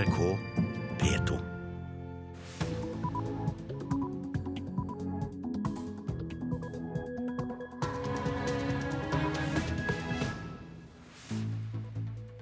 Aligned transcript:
NRK 0.00 0.38
P2. 1.00 1.38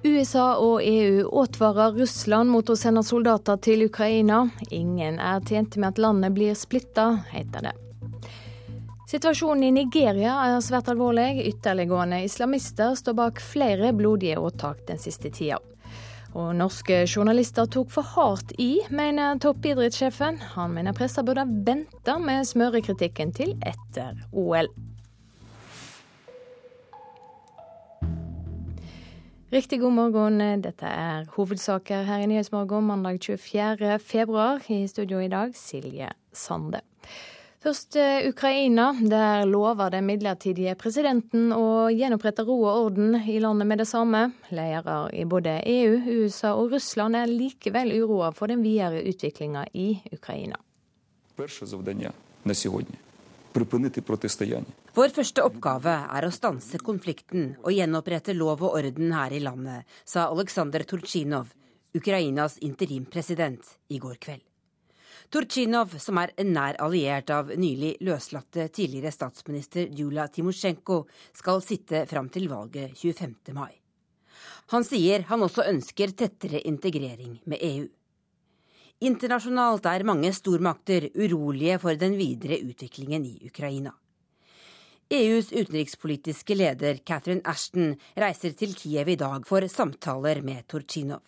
USA 0.03 0.55
og 0.55 0.83
EU 0.83 1.25
advarer 1.41 1.97
Russland 1.99 2.47
mot 2.49 2.69
å 2.69 2.77
sende 2.79 3.03
soldater 3.03 3.59
til 3.59 3.83
Ukraina. 3.89 4.45
Ingen 4.71 5.19
er 5.19 5.43
tjent 5.43 5.75
med 5.75 5.89
at 5.89 5.99
landet 5.99 6.31
blir 6.37 6.55
splitta, 6.55 7.25
heter 7.33 7.67
det. 7.67 7.75
Situasjonen 9.11 9.67
i 9.67 9.73
Nigeria 9.81 10.37
er 10.45 10.61
svært 10.63 10.87
alvorlig. 10.93 11.43
Ytterliggående 11.51 12.21
islamister 12.23 12.95
står 12.95 13.19
bak 13.19 13.43
flere 13.43 13.91
blodige 13.91 14.39
åtak 14.39 14.85
den 14.87 15.01
siste 15.01 15.33
tida. 15.33 15.59
Og 16.37 16.51
norske 16.53 17.01
journalister 17.09 17.65
tok 17.65 17.89
for 17.89 18.05
hardt 18.05 18.53
i, 18.61 18.77
mener 18.93 19.39
toppidrettssjefen. 19.41 20.37
Han 20.53 20.75
mener 20.75 20.93
pressa 20.93 21.23
burde 21.25 21.47
vente 21.65 22.15
med 22.21 22.45
smørekritikken 22.45 23.33
til 23.33 23.55
etter 23.65 24.19
OL. 24.31 24.69
Riktig 29.49 29.79
god 29.81 29.95
morgen. 29.97 30.61
Dette 30.61 30.85
er 30.85 31.25
hovedsaker 31.33 32.05
her 32.05 32.21
i 32.21 32.29
Nyhetsmorgen 32.29 32.85
mandag 32.85 33.17
24. 33.25 33.97
februar. 33.99 34.61
I 34.69 34.85
studio 34.87 35.19
i 35.19 35.27
dag 35.27 35.55
Silje 35.57 36.11
Sande. 36.33 36.83
Først 37.59 37.97
eh, 37.99 38.23
Ukraina. 38.29 38.93
Der 39.03 39.43
lover 39.45 39.91
den 39.91 40.05
midlertidige 40.07 40.77
presidenten 40.79 41.51
å 41.51 41.89
gjenopprette 41.91 42.45
ro 42.47 42.55
og 42.61 42.85
orden 42.85 43.17
i 43.19 43.35
landet 43.43 43.67
med 43.67 43.81
det 43.81 43.87
samme. 43.89 44.29
Ledere 44.55 45.09
i 45.11 45.25
både 45.27 45.57
EU, 45.67 45.97
USA 46.21 46.53
og 46.55 46.71
Russland 46.77 47.19
er 47.19 47.27
likevel 47.27 47.91
uroa 47.99 48.31
for 48.31 48.47
den 48.47 48.63
videre 48.63 49.03
utviklinga 49.11 49.65
i 49.75 49.91
Ukraina. 50.15 50.55
Vår 54.95 55.15
første 55.19 55.43
oppgave 55.43 55.95
er 56.15 56.27
å 56.27 56.31
stanse 56.31 56.79
konflikten 56.79 57.55
og 57.59 57.73
gjenopprette 57.75 58.35
lov 58.37 58.63
og 58.63 58.77
orden 58.79 59.11
her 59.15 59.35
i 59.35 59.43
landet, 59.43 59.83
sa 60.07 60.29
Aleksandr 60.31 60.87
Turchinov, 60.87 61.51
Ukrainas 61.95 62.55
interimpresident, 62.63 63.75
i 63.91 63.99
går 63.99 64.15
kveld. 64.21 64.48
Turchinov, 65.29 65.91
som 66.01 66.17
er 66.17 66.31
nær 66.41 66.79
alliert 66.81 67.29
av 67.29 67.51
nylig 67.53 67.99
løslatte 68.01 68.63
tidligere 68.73 69.11
statsminister 69.13 69.91
Julia 69.93 70.25
Timosjenko, 70.25 71.03
skal 71.37 71.61
sitte 71.61 72.01
fram 72.09 72.31
til 72.33 72.47
valget 72.49 72.95
25. 72.97 73.53
mai. 73.53 73.75
Han 74.73 74.85
sier 74.85 75.27
han 75.29 75.45
også 75.45 75.67
ønsker 75.69 76.15
tettere 76.17 76.63
integrering 76.65 77.37
med 77.45 77.61
EU. 77.61 77.85
Internasjonalt 79.05 79.85
er 79.85 80.07
mange 80.09 80.33
stormakter 80.33 81.11
urolige 81.13 81.77
for 81.79 81.93
den 82.01 82.17
videre 82.17 82.57
utviklingen 82.65 83.29
i 83.29 83.37
Ukraina. 83.45 83.93
EUs 85.13 85.53
utenrikspolitiske 85.53 86.57
leder 86.57 87.03
Catherine 87.05 87.45
Ashton 87.45 87.93
reiser 88.17 88.57
til 88.57 88.73
Kiev 88.77 89.13
i 89.13 89.17
dag 89.17 89.45
for 89.45 89.65
samtaler 89.69 90.41
med 90.45 90.65
Turchinov. 90.69 91.21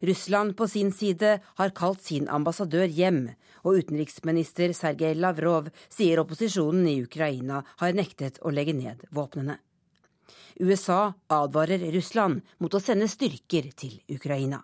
Russland 0.00 0.56
på 0.56 0.68
sin 0.68 0.92
side 0.92 1.38
har 1.54 1.70
kalt 1.74 2.02
sin 2.02 2.28
ambassadør 2.28 2.86
hjem, 2.86 3.28
og 3.64 3.80
utenriksminister 3.82 4.72
Sergej 4.72 5.16
Lavrov 5.18 5.70
sier 5.90 6.20
opposisjonen 6.22 6.86
i 6.86 7.00
Ukraina 7.02 7.64
har 7.80 7.96
nektet 7.96 8.38
å 8.42 8.52
legge 8.54 8.76
ned 8.78 9.02
våpnene. 9.10 9.58
USA 10.60 11.12
advarer 11.30 11.90
Russland 11.94 12.42
mot 12.58 12.74
å 12.74 12.80
sende 12.82 13.08
styrker 13.08 13.70
til 13.76 14.00
Ukraina. 14.10 14.62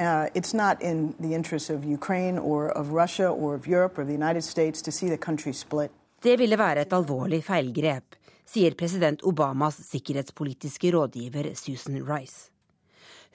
Uh, 0.00 0.26
it's 0.32 0.54
not 0.54 0.80
in 0.80 1.14
the 1.18 1.34
interest 1.34 1.70
of 1.70 1.84
Ukraine 1.84 2.38
or 2.38 2.68
of 2.78 2.92
Russia 2.92 3.28
or 3.28 3.56
of 3.56 3.66
Europe 3.66 3.98
or 3.98 4.04
the 4.04 4.12
United 4.12 4.44
States 4.44 4.80
to 4.82 4.92
see 4.92 5.08
the 5.08 5.18
country 5.18 5.52
split. 5.52 5.90
Det 6.22 6.36
ville 6.38 6.58
være 6.58 6.80
et 6.86 6.92
alvorlig 6.94 7.42
feilgrep, 7.46 8.14
sier 8.46 8.74
president 8.78 9.22
Obamas 9.26 9.80
sikkerhetspolitiske 9.90 10.92
rådgiver 10.94 11.50
Susan 11.54 11.98
Rice. 12.06 12.50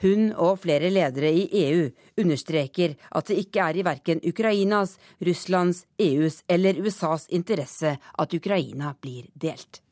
Hun 0.02 0.32
og 0.34 0.64
flere 0.64 0.90
ledere 0.90 1.30
i 1.32 1.46
EU 1.64 1.86
understreker 2.20 2.98
at 3.12 3.30
det 3.30 3.40
ikke 3.46 3.70
er 3.70 3.78
i 3.78 3.86
verken 3.86 4.24
Ukrainas, 4.26 4.98
Russlands, 5.24 5.86
EUs 6.02 6.42
eller 6.50 6.82
USAs 6.82 7.30
interesse 7.30 7.98
at 7.98 8.34
Ukraina 8.34 8.96
blir 9.00 9.30
delt. 9.34 9.84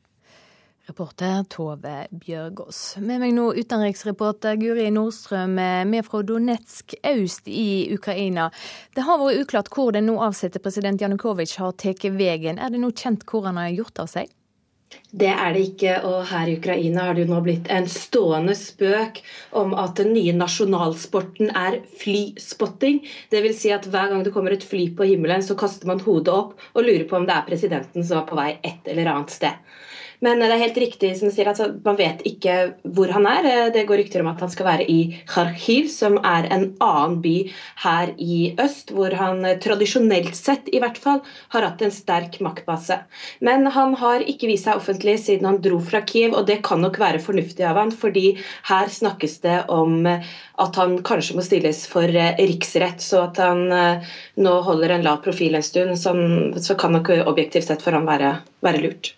Reporter 0.88 1.44
Tove 1.46 1.94
Bjørgaas. 2.10 2.96
Med 2.98 3.22
meg 3.22 3.36
nå 3.36 3.52
utenriksreporter 3.54 4.58
Guri 4.58 4.88
Nordstrøm 4.90 5.54
med 5.54 6.02
fra 6.08 6.24
Donetsk 6.26 6.96
øst 7.06 7.46
i 7.46 7.86
Ukraina. 7.94 8.48
Det 8.94 9.06
har 9.06 9.22
vært 9.22 9.44
uklart 9.44 9.70
hvor 9.70 9.94
den 9.94 10.10
nå 10.10 10.18
avsatte 10.26 10.62
president 10.62 11.00
Janukovitsj 11.00 11.60
har 11.62 11.76
tatt 11.78 12.08
veien. 12.18 12.58
Er 12.58 12.74
det 12.74 12.82
nå 12.82 12.90
kjent 12.90 13.22
hvor 13.30 13.46
han 13.46 13.62
har 13.62 13.70
gjort 13.76 14.02
av 14.02 14.10
seg? 14.10 14.34
Det 15.12 15.28
er 15.28 15.52
det 15.52 15.62
ikke, 15.66 15.98
og 16.08 16.22
her 16.30 16.48
i 16.48 16.56
Ukraina 16.56 17.06
har 17.08 17.16
det 17.16 17.26
jo 17.26 17.32
nå 17.32 17.40
blitt 17.44 17.68
en 17.72 17.88
stående 17.90 18.54
spøk 18.56 19.20
om 19.60 19.74
at 19.76 19.98
den 20.00 20.14
nye 20.16 20.32
nasjonalsporten 20.36 21.52
er 21.52 21.78
flyspotting. 22.00 23.02
Dvs. 23.34 23.60
Si 23.60 23.72
at 23.76 23.88
hver 23.92 24.08
gang 24.12 24.24
det 24.24 24.32
kommer 24.32 24.56
et 24.56 24.64
fly 24.64 24.86
på 24.96 25.08
himmelen, 25.10 25.44
så 25.44 25.56
kaster 25.58 25.90
man 25.90 26.00
hodet 26.06 26.32
opp 26.32 26.56
og 26.72 26.86
lurer 26.86 27.04
på 27.08 27.20
om 27.20 27.28
det 27.28 27.36
er 27.36 27.48
presidenten 27.50 28.08
som 28.08 28.22
er 28.22 28.28
på 28.30 28.40
vei 28.40 28.50
et 28.64 28.88
eller 28.94 29.12
annet 29.12 29.36
sted. 29.36 29.60
Men 30.22 30.38
det 30.38 30.52
er 30.54 30.60
helt 30.60 30.78
riktig 30.78 31.08
som 31.18 31.30
du 31.30 31.34
sier, 31.34 31.48
altså, 31.50 31.72
man 31.82 31.96
vet 31.98 32.20
ikke 32.28 32.56
hvor 32.94 33.10
han 33.10 33.26
er. 33.26 33.48
Det 33.74 33.82
går 33.88 34.04
rykter 34.04 34.22
om 34.22 34.30
at 34.30 34.42
han 34.44 34.50
skal 34.52 34.68
være 34.68 34.84
i 34.86 34.98
Kharkiv, 35.26 35.88
som 35.90 36.18
er 36.22 36.46
en 36.54 36.68
annen 36.84 37.16
by 37.24 37.34
her 37.82 38.12
i 38.22 38.52
øst, 38.62 38.92
hvor 38.94 39.14
han 39.18 39.42
tradisjonelt 39.62 40.36
sett 40.38 40.70
i 40.70 40.78
hvert 40.82 41.00
fall 41.02 41.18
har 41.54 41.66
hatt 41.66 41.82
en 41.82 41.94
sterk 41.94 42.38
maktbase. 42.44 43.00
Men 43.42 43.66
han 43.74 43.96
har 43.98 44.22
ikke 44.30 44.50
vist 44.52 44.68
seg 44.68 44.78
offentlig 44.78 45.16
siden 45.24 45.48
han 45.48 45.58
dro 45.64 45.80
fra 45.82 46.04
Kiev, 46.06 46.36
og 46.38 46.46
det 46.46 46.60
kan 46.66 46.82
nok 46.84 47.00
være 47.02 47.22
fornuftig 47.22 47.66
av 47.66 47.80
han, 47.80 47.90
fordi 47.90 48.36
her 48.70 48.92
snakkes 48.94 49.40
det 49.42 49.56
om 49.74 50.06
at 50.06 50.78
han 50.78 51.00
kanskje 51.02 51.34
må 51.38 51.42
stilles 51.42 51.82
for 51.90 52.06
riksrett, 52.38 53.02
så 53.02 53.24
at 53.26 53.42
han 53.42 53.64
eh, 53.74 54.12
nå 54.38 54.54
holder 54.68 54.94
en 54.94 55.08
lav 55.08 55.18
profil 55.26 55.58
en 55.58 55.66
stund, 55.66 55.98
så 55.98 56.78
kan 56.78 56.94
nok 56.94 57.10
objektivt 57.24 57.66
sett 57.72 57.82
for 57.82 57.98
han 57.98 58.06
være, 58.06 58.36
være 58.62 58.84
lurt. 58.86 59.14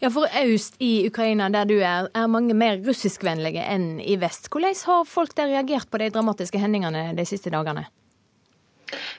Ja, 0.00 0.08
For 0.08 0.24
øst 0.24 0.78
i 0.80 1.06
Ukraina, 1.06 1.50
der 1.52 1.66
du 1.68 1.74
er, 1.76 2.08
er 2.16 2.26
mange 2.26 2.54
mer 2.56 2.78
russiskvennlige 2.80 3.60
enn 3.68 3.98
i 4.00 4.16
vest. 4.16 4.48
Hvordan 4.48 4.76
har 4.86 5.04
folk 5.04 5.34
der 5.36 5.50
reagert 5.52 5.90
på 5.92 5.98
de 6.00 6.08
dramatiske 6.08 6.58
hendelsene 6.58 7.10
de 7.16 7.24
siste 7.28 7.52
dagene? 7.52 7.84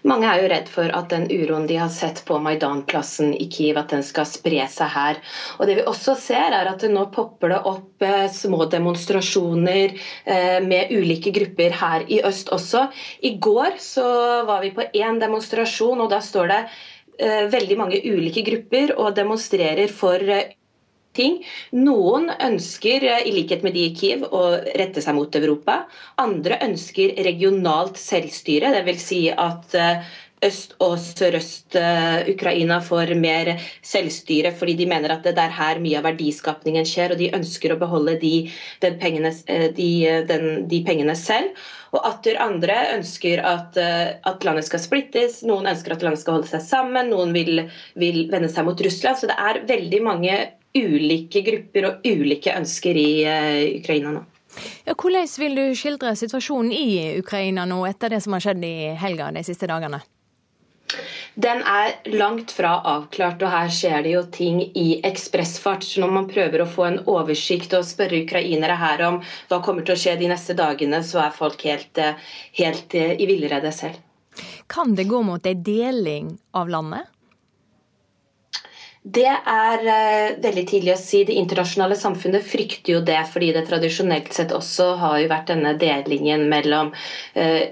Mange 0.02 0.26
er 0.26 0.42
jo 0.42 0.48
redd 0.50 0.70
for 0.74 0.90
at 0.98 1.12
den 1.14 1.28
uroen 1.30 1.68
de 1.70 1.78
har 1.78 1.92
sett 1.94 2.24
på 2.26 2.40
Maidan-plassen 2.42 3.30
i 3.38 3.46
Kiev, 3.54 3.78
at 3.78 3.94
den 3.94 4.02
skal 4.04 4.26
spre 4.26 4.66
seg 4.74 4.90
her. 4.90 5.20
Og 5.60 5.70
det 5.70 5.76
vi 5.78 5.86
også 5.88 6.16
ser 6.20 6.56
er 6.58 6.70
at 6.72 6.82
det 6.82 6.90
Nå 6.92 7.06
popper 7.14 7.54
det 7.54 7.60
opp 7.70 8.04
eh, 8.04 8.26
små 8.34 8.66
demonstrasjoner 8.72 9.94
eh, 9.94 10.58
med 10.66 10.90
ulike 10.92 11.32
grupper 11.36 11.78
her 11.78 12.08
i 12.10 12.24
øst 12.26 12.50
også. 12.52 12.88
I 13.22 13.36
går 13.38 13.78
så 13.80 14.08
var 14.50 14.66
vi 14.66 14.74
på 14.74 14.90
én 14.98 15.22
demonstrasjon, 15.22 16.02
og 16.02 16.10
da 16.12 16.20
står 16.26 16.52
det 16.52 16.60
eh, 17.22 17.46
veldig 17.54 17.80
mange 17.80 18.02
ulike 18.02 18.44
grupper 18.50 18.98
og 18.98 19.14
demonstrerer 19.16 19.94
for 19.94 20.34
ting. 21.18 21.42
Noen 21.76 22.32
ønsker, 22.40 23.04
eh, 23.04 23.28
i 23.28 23.36
likhet 23.36 23.64
med 23.64 23.76
de 23.76 23.86
i 23.90 23.94
Kiev, 23.96 24.26
å 24.32 24.44
rette 24.78 25.04
seg 25.04 25.16
mot 25.18 25.36
Europa. 25.36 25.86
Andre 26.22 26.60
ønsker 26.64 27.16
regionalt 27.24 28.00
selvstyre, 28.00 28.74
dvs. 28.78 29.08
Si 29.12 29.22
at 29.30 29.76
eh, 29.76 30.06
øst- 30.46 30.78
og 30.82 30.96
sørøst-Ukraina 30.98 32.78
eh, 32.80 32.86
får 32.88 33.14
mer 33.20 33.52
selvstyre, 33.84 34.54
fordi 34.56 34.78
de 34.80 34.88
mener 34.90 35.12
at 35.14 35.28
det 35.28 35.38
er 35.38 35.54
her 35.58 35.82
mye 35.84 36.00
av 36.00 36.08
verdiskapningen 36.08 36.88
skjer, 36.88 37.14
og 37.14 37.22
de 37.22 37.34
ønsker 37.36 37.74
å 37.74 37.80
beholde 37.82 38.18
de, 38.22 38.50
pengene, 38.82 39.34
de, 39.76 39.92
den, 40.32 40.68
de 40.72 40.82
pengene 40.88 41.16
selv. 41.20 41.54
Og 41.92 42.08
atter 42.08 42.40
andre 42.40 42.78
ønsker 42.96 43.42
at, 43.44 43.76
at, 43.76 44.46
landet 44.48 44.64
skal 44.64 44.80
splittes, 44.80 45.42
noen 45.44 45.68
ønsker 45.68 45.92
at 45.92 46.06
landet 46.06 46.22
skal 46.22 46.38
holde 46.38 46.48
seg 46.48 46.64
sammen, 46.64 47.12
noen 47.12 47.36
vil, 47.36 47.66
vil 48.00 48.30
vende 48.32 48.48
seg 48.48 48.64
mot 48.64 48.80
Russland. 48.80 49.20
Så 49.20 49.28
det 49.28 49.36
er 49.36 49.60
veldig 49.68 50.00
mange 50.08 50.38
ulike 50.78 51.42
grupper 51.46 51.88
og 51.90 52.08
ulike 52.08 52.54
ønsker 52.56 52.98
i 52.98 53.10
uh, 53.26 53.80
Ukraina 53.82 54.16
nå. 54.18 54.24
Ja, 54.86 54.96
hvordan 54.96 55.28
vil 55.40 55.56
du 55.56 55.66
skildre 55.80 56.16
situasjonen 56.20 56.74
i 56.76 57.20
Ukraina 57.20 57.64
nå, 57.70 57.84
etter 57.88 58.12
det 58.12 58.20
som 58.24 58.36
har 58.36 58.44
skjedd 58.44 58.66
i 58.68 58.92
helga 59.00 59.30
de 59.32 59.46
siste 59.48 59.70
dagene? 59.72 60.02
Den 61.40 61.62
er 61.64 61.94
langt 62.12 62.52
fra 62.52 62.74
avklart, 62.84 63.40
og 63.46 63.54
her 63.54 63.70
skjer 63.72 64.04
det 64.04 64.12
jo 64.12 64.24
ting 64.36 64.60
i 64.76 65.00
ekspressfart. 65.08 65.86
Så 65.88 66.04
når 66.04 66.12
man 66.18 66.28
prøver 66.28 66.64
å 66.64 66.68
få 66.68 66.90
en 66.90 67.00
oversikt 67.08 67.72
og 67.78 67.88
spørre 67.88 68.26
ukrainere 68.26 68.76
her 68.76 69.04
om 69.08 69.22
hva 69.48 69.62
kommer 69.64 69.88
til 69.88 69.96
å 69.96 70.02
skje 70.02 70.18
de 70.20 70.28
neste 70.34 70.58
dagene, 70.60 71.00
så 71.08 71.24
er 71.24 71.38
folk 71.38 71.64
helt, 71.70 71.96
eh, 71.98 72.20
helt 72.60 72.96
eh, 73.00 73.16
i 73.16 73.30
villrede 73.30 73.72
selv. 73.72 74.04
Kan 74.68 74.96
det 74.96 75.08
gå 75.08 75.24
mot 75.24 75.46
en 75.46 75.64
deling 75.64 76.36
av 76.52 76.70
landet? 76.70 77.08
Det 79.02 79.26
er 79.26 79.82
uh, 79.82 80.36
veldig 80.44 80.64
tidlig 80.70 80.92
å 80.94 81.00
si. 81.02 81.24
Det 81.26 81.34
internasjonale 81.34 81.96
samfunnet 81.98 82.44
frykter 82.46 82.94
jo 82.94 83.00
det, 83.02 83.18
fordi 83.32 83.48
det 83.56 83.64
tradisjonelt 83.66 84.30
sett 84.36 84.54
også 84.54 84.92
har 85.00 85.16
jo 85.24 85.32
vært 85.32 85.50
denne 85.50 85.72
delingen 85.82 86.44
mellom 86.52 86.92
uh, 86.94 87.64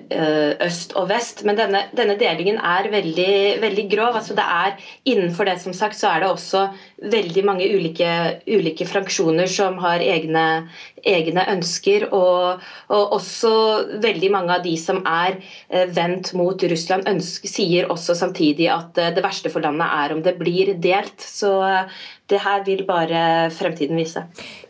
øst 0.65 0.95
og 0.97 1.11
vest. 1.11 1.43
Men 1.45 1.59
denne, 1.59 1.83
denne 1.93 2.15
delingen 2.17 2.57
er 2.65 2.89
veldig, 2.89 3.35
veldig, 3.61 3.85
grov. 3.93 4.17
Altså 4.17 4.33
det 4.39 4.47
er 4.49 4.89
Innenfor 5.09 5.45
det 5.45 5.59
som 5.61 5.73
sagt, 5.77 5.99
så 5.99 6.09
er 6.09 6.23
det 6.23 6.31
også 6.31 6.65
veldig 7.13 7.45
mange 7.45 7.69
ulike, 7.69 8.09
ulike 8.49 8.89
fraksjoner 8.89 9.49
som 9.53 9.77
har 9.85 10.01
egne, 10.01 10.65
egne 11.07 11.45
ønsker. 11.55 12.07
Og, 12.15 12.63
og, 12.89 13.15
også 13.19 13.53
veldig 14.03 14.31
mange 14.33 14.55
av 14.57 14.63
de 14.65 14.75
som 14.79 15.01
er 15.07 15.39
vendt 15.95 16.33
mot 16.37 16.63
Russland, 16.71 17.07
ønsker, 17.09 17.51
sier 17.51 17.91
også 17.91 18.15
samtidig 18.17 18.69
at 18.73 18.97
det 18.97 19.23
verste 19.25 19.51
for 19.53 19.63
landet 19.63 19.87
er 19.87 20.15
om 20.15 20.23
det 20.25 20.37
blir 20.39 20.73
delt. 20.81 21.19
Så 21.21 21.53
det 22.29 22.41
her 22.43 22.65
vil 22.65 22.85
bare 22.87 23.49
fremtiden 23.55 23.99
vise. 23.99 24.25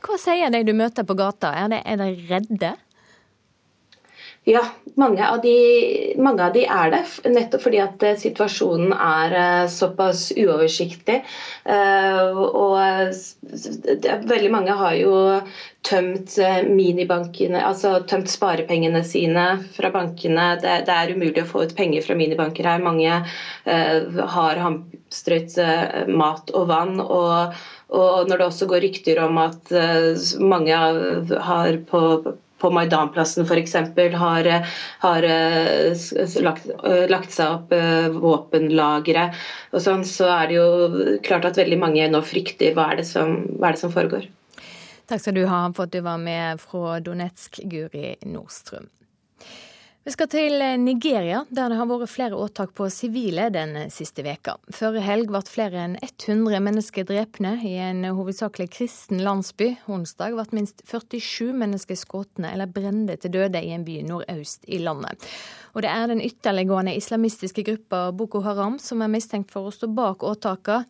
Hva 0.06 0.20
sier 0.20 0.54
de 0.54 0.64
du 0.68 0.76
møter 0.78 1.08
på 1.08 1.18
gata, 1.20 1.52
er 1.56 1.74
de, 1.74 1.82
er 1.84 2.00
de 2.00 2.14
redde? 2.30 2.76
Ja, 4.50 4.64
mange 4.98 5.28
av, 5.30 5.42
de, 5.42 6.14
mange 6.18 6.42
av, 6.42 6.54
de, 6.56 6.64
er 6.66 6.90
det. 6.94 7.02
Nettopp 7.30 7.62
fordi 7.68 7.82
at 7.84 8.02
eh, 8.06 8.16
situasjonen 8.18 8.96
er 8.96 9.36
eh, 9.38 9.68
såpass 9.70 10.32
uoversiktlig. 10.34 11.20
Eh, 11.70 12.40
og 12.50 12.80
veldig 14.32 14.52
mange 14.56 14.78
har 14.80 14.96
jo 14.98 15.14
tømt 15.86 16.34
minibankene, 16.66 17.62
altså 17.62 18.00
tømt 18.10 18.32
sparepengene 18.34 19.04
sine 19.06 19.46
fra 19.78 19.94
bankene. 19.94 20.50
Det, 20.66 20.80
det 20.90 20.98
er 20.98 21.14
umulig 21.14 21.46
å 21.46 21.50
få 21.54 21.68
ut 21.68 21.78
penger 21.78 22.04
fra 22.08 22.18
minibanker 22.18 22.68
her. 22.68 22.82
Mange 22.84 23.22
har 24.34 24.64
hamstret 24.66 25.56
mat 26.10 26.56
og 26.58 26.72
vann. 26.74 26.98
og 27.06 27.60
og 27.90 28.28
når 28.30 28.38
det 28.38 28.46
også 28.46 28.68
går 28.70 28.84
rykter 28.84 29.18
om 29.24 29.40
at 29.42 29.72
mange 30.38 30.76
har 31.50 31.78
på 31.90 32.02
på 32.60 32.72
Maidanplassen 32.76 33.46
f.eks. 33.46 33.76
har, 34.20 34.50
har 35.00 35.24
eh, 35.24 36.08
lagt, 36.44 36.68
eh, 36.84 37.06
lagt, 37.12 37.32
seg 37.36 37.56
opp 37.56 37.74
eh, 37.76 38.10
våpenlagre 38.14 39.30
og 39.72 39.84
sånn, 39.84 40.06
så 40.08 40.30
er 40.34 40.52
det 40.52 40.60
jo 40.60 41.16
klart 41.26 41.48
at 41.50 41.60
veldig 41.62 41.80
mange 41.80 42.10
nå 42.12 42.22
frykter 42.26 42.76
hva 42.78 42.92
er 42.94 43.02
det 43.02 43.08
som, 43.10 43.40
er 43.60 43.76
det 43.76 43.82
som 43.82 43.94
foregår. 43.96 44.28
Takk 45.10 45.24
skal 45.24 45.40
du 45.40 45.46
ha 45.50 45.64
for 45.74 45.88
at 45.88 45.96
du 45.96 46.04
var 46.06 46.22
med 46.22 46.62
fra 46.62 47.00
Donetsk, 47.02 47.64
Guri 47.70 48.14
Nordstrøm. 48.30 48.90
Vi 50.10 50.14
skal 50.16 50.28
til 50.32 50.64
Nigeria, 50.82 51.44
der 51.54 51.70
det 51.70 51.76
har 51.78 51.86
vært 51.86 52.10
flere 52.10 52.38
åtak 52.42 52.72
på 52.74 52.88
sivile 52.90 53.44
den 53.54 53.76
siste 53.94 54.24
veka. 54.26 54.56
Forrige 54.74 55.04
helg 55.06 55.30
ble 55.30 55.44
flere 55.46 55.84
enn 55.84 55.94
100 56.02 56.64
mennesker 56.66 57.06
drepne 57.06 57.52
i 57.62 57.76
en 57.78 58.02
hovedsakelig 58.18 58.72
kristen 58.74 59.22
landsby. 59.22 59.68
Onsdag 59.86 60.34
ble 60.34 60.48
minst 60.58 60.82
47 60.90 61.54
mennesker 61.62 62.02
skutt 62.02 62.42
eller 62.42 62.74
brente 62.74 63.20
til 63.22 63.36
døde 63.38 63.62
i 63.62 63.70
en 63.78 63.86
by 63.86 64.02
nordøst 64.10 64.66
i 64.66 64.82
landet. 64.82 65.30
Og 65.78 65.86
det 65.86 65.94
er 65.94 66.10
den 66.10 66.26
ytterliggående 66.26 66.98
islamistiske 66.98 67.70
gruppa 67.70 68.08
Boko 68.10 68.42
Haram 68.42 68.82
som 68.82 69.06
er 69.06 69.14
mistenkt 69.14 69.54
for 69.54 69.70
å 69.70 69.78
stå 69.78 69.94
bak 69.94 70.26
åtakene. 70.26 70.90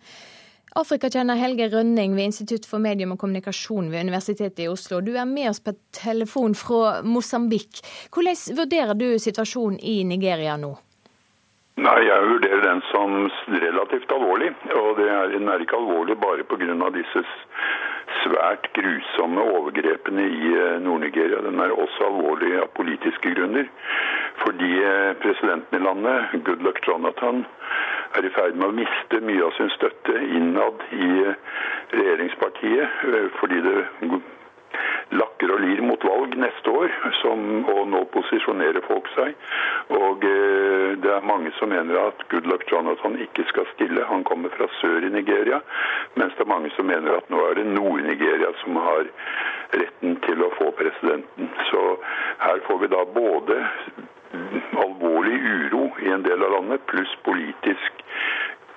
Afrikakjenner 0.78 1.40
Helge 1.40 1.66
Rønning 1.74 2.14
ved 2.14 2.30
Institutt 2.30 2.68
for 2.70 2.82
medium 2.84 3.16
og 3.16 3.20
kommunikasjon 3.24 3.88
ved 3.90 4.06
Universitetet 4.06 4.62
i 4.66 4.68
Oslo. 4.70 5.00
Du 5.02 5.16
er 5.18 5.26
med 5.26 5.50
oss 5.50 5.62
på 5.66 5.74
telefon 5.96 6.54
fra 6.54 7.00
Mosambik. 7.02 7.82
Hvordan 8.14 8.38
vurderer 8.60 8.94
du 8.94 9.08
situasjonen 9.18 9.80
i 9.82 10.04
Nigeria 10.06 10.58
nå? 10.62 10.76
Nei, 11.80 12.00
Jeg 12.06 12.28
vurderer 12.28 12.62
den 12.62 12.82
som 12.92 13.30
relativt 13.48 14.12
alvorlig. 14.12 14.52
Og 14.76 14.98
den 15.00 15.50
er 15.50 15.64
ikke 15.64 15.80
alvorlig 15.80 16.20
bare 16.20 16.44
pga. 16.44 16.90
disse 16.94 17.24
svært 18.24 18.70
grusomme 18.76 19.44
overgrepene 19.58 20.26
i 20.28 20.54
eh, 20.54 20.78
Nord-Nigeria. 20.84 21.42
Den 21.46 21.60
er 21.64 21.76
også 21.76 22.08
alvorlig 22.10 22.56
av 22.62 22.72
politiske 22.78 23.34
grunner. 23.36 23.70
Fordi 24.44 24.72
eh, 24.84 25.12
presidenten 25.24 25.80
i 25.80 25.84
landet, 25.84 26.36
Goodluck 26.46 26.82
Jonathan, 26.88 27.46
er 28.18 28.26
i 28.26 28.34
ferd 28.34 28.58
med 28.58 28.70
å 28.70 28.78
miste 28.80 29.22
mye 29.22 29.46
av 29.46 29.56
sin 29.58 29.72
støtte 29.76 30.18
innad 30.40 30.84
i 30.96 31.10
eh, 31.30 31.64
regjeringspartiet. 31.94 33.00
Fordi 33.40 33.64
det 33.66 33.78
lakker 35.20 35.54
og 35.54 35.62
lir 35.64 35.82
mot 35.86 36.04
valg 36.06 36.36
neste 36.40 36.74
år, 36.82 36.94
som, 37.22 37.46
og 37.72 37.82
nå 37.92 38.04
posisjonerer 38.14 38.86
folk 38.88 39.10
seg. 39.16 39.34
Og 39.96 40.26
eh, 40.28 40.98
det 41.02 41.14
er 41.16 41.28
mange 41.28 41.54
som 41.58 41.72
mener 41.74 41.98
at 42.02 42.26
Goodluck 42.32 42.66
Jonathan 42.72 43.18
ikke 43.26 43.48
skal 43.50 43.68
stille. 43.74 44.06
Han 44.12 44.26
kommer 44.28 44.54
fra 44.56 44.70
sør 44.80 45.08
i 45.08 45.14
Nigeria, 45.14 45.62
mens 46.20 46.36
det 46.38 46.46
er 46.46 46.54
mange 46.54 46.74
som 46.76 46.90
mener 46.90 47.18
at 47.18 47.32
nå 47.34 47.42
er 47.48 47.60
det 47.60 47.68
Nord-Nigeria 47.72 48.54
som 48.64 48.78
har 48.84 49.10
retten 49.80 50.18
til 50.26 50.46
å 50.46 50.54
få 50.58 50.72
presidenten. 50.78 51.52
Så 51.72 51.84
her 52.46 52.62
får 52.68 52.84
vi 52.84 52.94
da 52.94 53.04
både 53.16 53.60
alvorlig 54.80 55.40
uro 55.42 55.90
i 56.06 56.12
en 56.14 56.26
del 56.26 56.44
av 56.46 56.54
landet, 56.58 56.86
pluss 56.92 57.16
politisk 57.26 58.04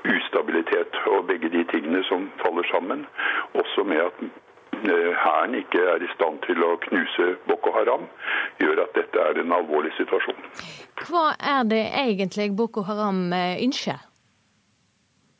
ustabilitet. 0.05 0.97
Og 1.12 1.27
begge 1.29 1.53
de 1.53 1.65
tingene 1.71 2.03
som 2.09 2.31
faller 2.43 2.67
sammen. 2.73 3.06
Også 3.55 3.85
med 3.85 4.03
at 4.06 4.25
hæren 5.25 5.55
ikke 5.55 5.81
er 5.93 6.03
i 6.03 6.09
stand 6.15 6.41
til 6.47 6.63
å 6.65 6.77
knuse 6.87 7.27
Boko 7.49 7.73
Haram, 7.77 8.07
gjør 8.61 8.85
at 8.85 8.95
dette 8.99 9.27
er 9.29 9.41
en 9.43 9.53
alvorlig 9.59 9.93
situasjon. 9.99 10.41
Hva 11.07 11.27
er 11.39 11.63
det 11.75 11.85
egentlig 12.05 12.51
Boko 12.57 12.83
Haram 12.89 13.33
eh, 13.33 13.61
ønsker? 13.65 14.01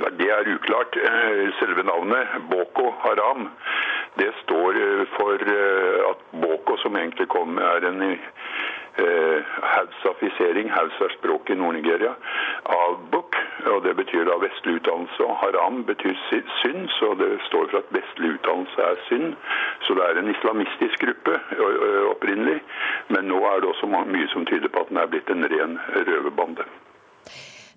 Det 0.03 0.29
er 0.35 0.49
uklart. 0.55 0.97
Eh, 0.99 1.49
selve 1.61 1.83
navnet 1.87 2.39
Boko 2.51 2.91
Haram 3.05 3.51
det 4.21 4.33
står 4.43 4.77
for 5.17 5.45
at 6.11 6.25
Boko, 6.43 6.77
som 6.77 6.97
egentlig 6.97 7.29
kom, 7.29 7.57
er 7.59 7.87
en 7.89 8.03
eh, 8.97 9.41
hausafisering, 9.75 10.71
hausa 10.71 11.09
språket 11.19 11.57
i 11.57 11.59
Nord-Nigeria, 11.59 12.15
av 12.65 12.99
buk. 13.11 13.37
og 13.73 13.83
Det 13.85 13.95
betyr 13.97 14.25
da 14.25 14.37
vestlig 14.43 14.75
utdannelse. 14.81 15.23
og 15.25 15.37
Haram 15.43 15.85
betyr 15.85 16.15
synd, 16.63 16.89
så 16.99 17.15
det 17.15 17.31
står 17.49 17.69
for 17.71 17.79
at 17.79 17.95
vestlig 17.99 18.35
utdannelse 18.37 18.81
er 18.91 18.97
synd. 19.09 19.35
Så 19.87 19.95
det 19.95 20.05
er 20.05 20.19
en 20.19 20.35
islamistisk 20.35 21.05
gruppe 21.05 21.41
opprinnelig. 22.11 22.61
Men 23.09 23.29
nå 23.31 23.39
er 23.51 23.61
det 23.61 23.69
også 23.69 23.87
mye 23.87 24.29
som 24.35 24.47
tyder 24.47 24.69
på 24.69 24.81
at 24.81 24.89
den 24.89 25.03
er 25.03 25.07
blitt 25.07 25.31
en 25.31 25.45
ren 25.55 25.79
røverbande. 26.09 26.65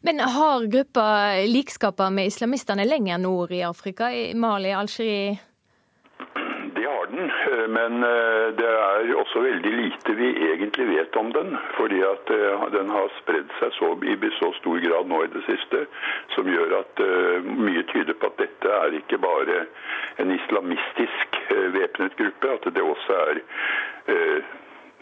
Men 0.06 0.20
har 0.20 0.68
gruppa 0.70 1.06
likskaper 1.50 2.10
med 2.14 2.30
islamistene 2.30 2.86
lenger 2.86 3.18
nord 3.18 3.52
i 3.52 3.64
Afrika, 3.66 4.12
i 4.14 4.34
Mali, 4.38 4.70
Algerie? 4.70 5.40
Eh, 7.66 7.70
men 7.70 8.04
eh, 8.04 8.48
det 8.58 8.68
er 8.70 9.14
også 9.18 9.42
veldig 9.44 9.72
lite 9.72 10.16
vi 10.20 10.30
egentlig 10.50 10.88
vet 10.90 11.16
om 11.18 11.32
den. 11.34 11.58
Fordi 11.78 12.02
at 12.06 12.32
eh, 12.34 12.66
den 12.78 12.90
har 12.94 13.12
spredd 13.20 13.52
seg 13.60 13.74
så, 13.78 13.92
i 14.06 14.16
så 14.40 14.52
stor 14.60 14.82
grad 14.86 15.10
nå 15.12 15.24
i 15.26 15.32
det 15.34 15.44
siste, 15.48 15.86
som 16.36 16.50
gjør 16.50 16.80
at 16.80 17.02
mye 17.46 17.84
tyder 17.92 18.18
på 18.20 18.30
at 18.32 18.42
dette 18.42 18.76
er 18.82 18.98
ikke 19.00 19.20
bare 19.22 19.66
en 20.22 20.32
islamistisk 20.36 21.40
væpnet 21.76 22.16
gruppe, 22.20 22.54
at 22.58 22.68
det 22.76 22.84
også 22.84 23.18
er 23.26 23.42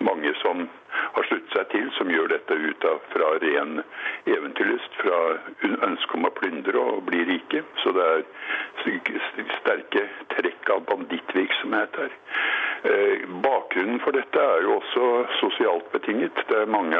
mange 0.03 0.33
som 0.41 0.67
har 1.13 1.27
sluttet 1.29 1.57
seg 1.57 1.69
til, 1.73 1.89
som 1.97 2.12
gjør 2.12 2.31
dette 2.33 2.57
ut 2.57 2.88
av 2.89 3.01
fra 3.13 3.31
ren 3.43 3.81
eventyrlyst, 4.25 5.00
fra 5.01 5.19
ønske 5.89 6.17
om 6.17 6.27
å 6.29 6.33
plyndre 6.39 6.85
og 6.93 7.03
bli 7.09 7.23
rike. 7.29 7.63
Så 7.83 7.95
det 7.97 8.09
er 8.09 8.25
sterke 9.59 10.07
trekk 10.35 10.73
av 10.75 10.85
bandittvirksomhet 10.89 12.03
her. 12.03 12.19
Eh, 12.83 13.27
bakgrunnen 13.43 14.00
for 14.03 14.12
dette 14.12 14.39
er 14.43 14.65
jo 14.65 14.73
også 14.75 15.03
sosialt 15.39 15.85
betinget. 15.93 16.35
Det 16.50 16.57
er 16.63 16.71
mange 16.71 17.00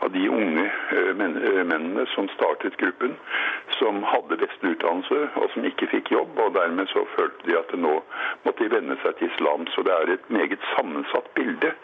av 0.00 0.12
de 0.14 0.22
unge 0.32 0.64
eh, 0.64 1.10
eh, 1.10 1.64
mennene 1.68 2.06
som 2.14 2.28
startet 2.32 2.78
gruppen, 2.80 3.12
som 3.76 4.00
hadde 4.08 4.38
vestlig 4.40 4.78
utdannelse 4.78 5.18
og 5.42 5.50
som 5.52 5.66
ikke 5.68 5.90
fikk 5.92 6.08
jobb. 6.14 6.40
og 6.40 6.54
Dermed 6.56 6.88
så 6.88 7.04
følte 7.18 7.50
de 7.50 7.58
at 7.58 7.74
nå 7.76 7.98
måtte 8.46 8.64
de 8.64 8.72
venne 8.72 8.96
seg 9.02 9.18
til 9.18 9.28
islam. 9.28 9.68
Så 9.74 9.84
det 9.84 9.92
er 9.92 10.14
et 10.14 10.32
meget 10.32 10.64
sammensatt 10.72 11.28
bilde 11.36 11.74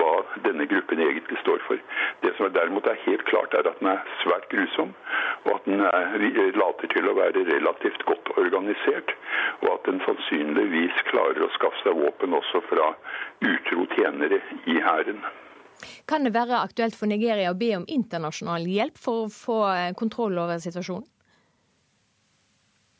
hva 0.00 0.12
denne 0.48 0.64
gruppen 0.64 0.79
egentlig 0.88 1.38
står 1.42 1.60
for. 1.66 1.82
Det 2.22 2.32
som 2.36 2.52
derimot 2.52 2.86
er 2.86 3.02
helt 3.06 3.24
klart, 3.24 3.54
er 3.54 3.68
at 3.68 3.78
den 3.80 3.90
er 3.92 4.00
svært 4.22 4.48
grusom, 4.52 4.94
og 5.44 5.52
at 5.54 5.68
den 5.68 5.80
er, 5.80 6.58
later 6.62 6.90
til 6.94 7.08
å 7.10 7.16
være 7.18 7.44
relativt 7.50 8.04
godt 8.08 8.32
organisert, 8.36 9.14
og 9.62 9.68
at 9.74 9.86
den 9.90 10.00
sannsynligvis 10.06 11.04
klarer 11.10 11.44
å 11.44 11.52
skaffe 11.58 11.84
seg 11.84 12.00
våpen 12.00 12.34
også 12.40 12.64
fra 12.70 12.92
utro 13.52 13.86
tjenere 13.96 14.40
i 14.66 14.80
hæren. 14.80 15.22
Kan 16.08 16.26
det 16.26 16.34
være 16.34 16.60
aktuelt 16.60 16.96
for 16.96 17.08
Nigeria 17.08 17.52
å 17.52 17.58
be 17.58 17.72
om 17.76 17.86
internasjonal 17.88 18.66
hjelp 18.68 18.98
for 19.00 19.24
å 19.24 19.32
få 19.32 19.62
eh, 19.72 19.94
kontroll 19.96 20.36
over 20.42 20.60
situasjonen? 20.60 21.08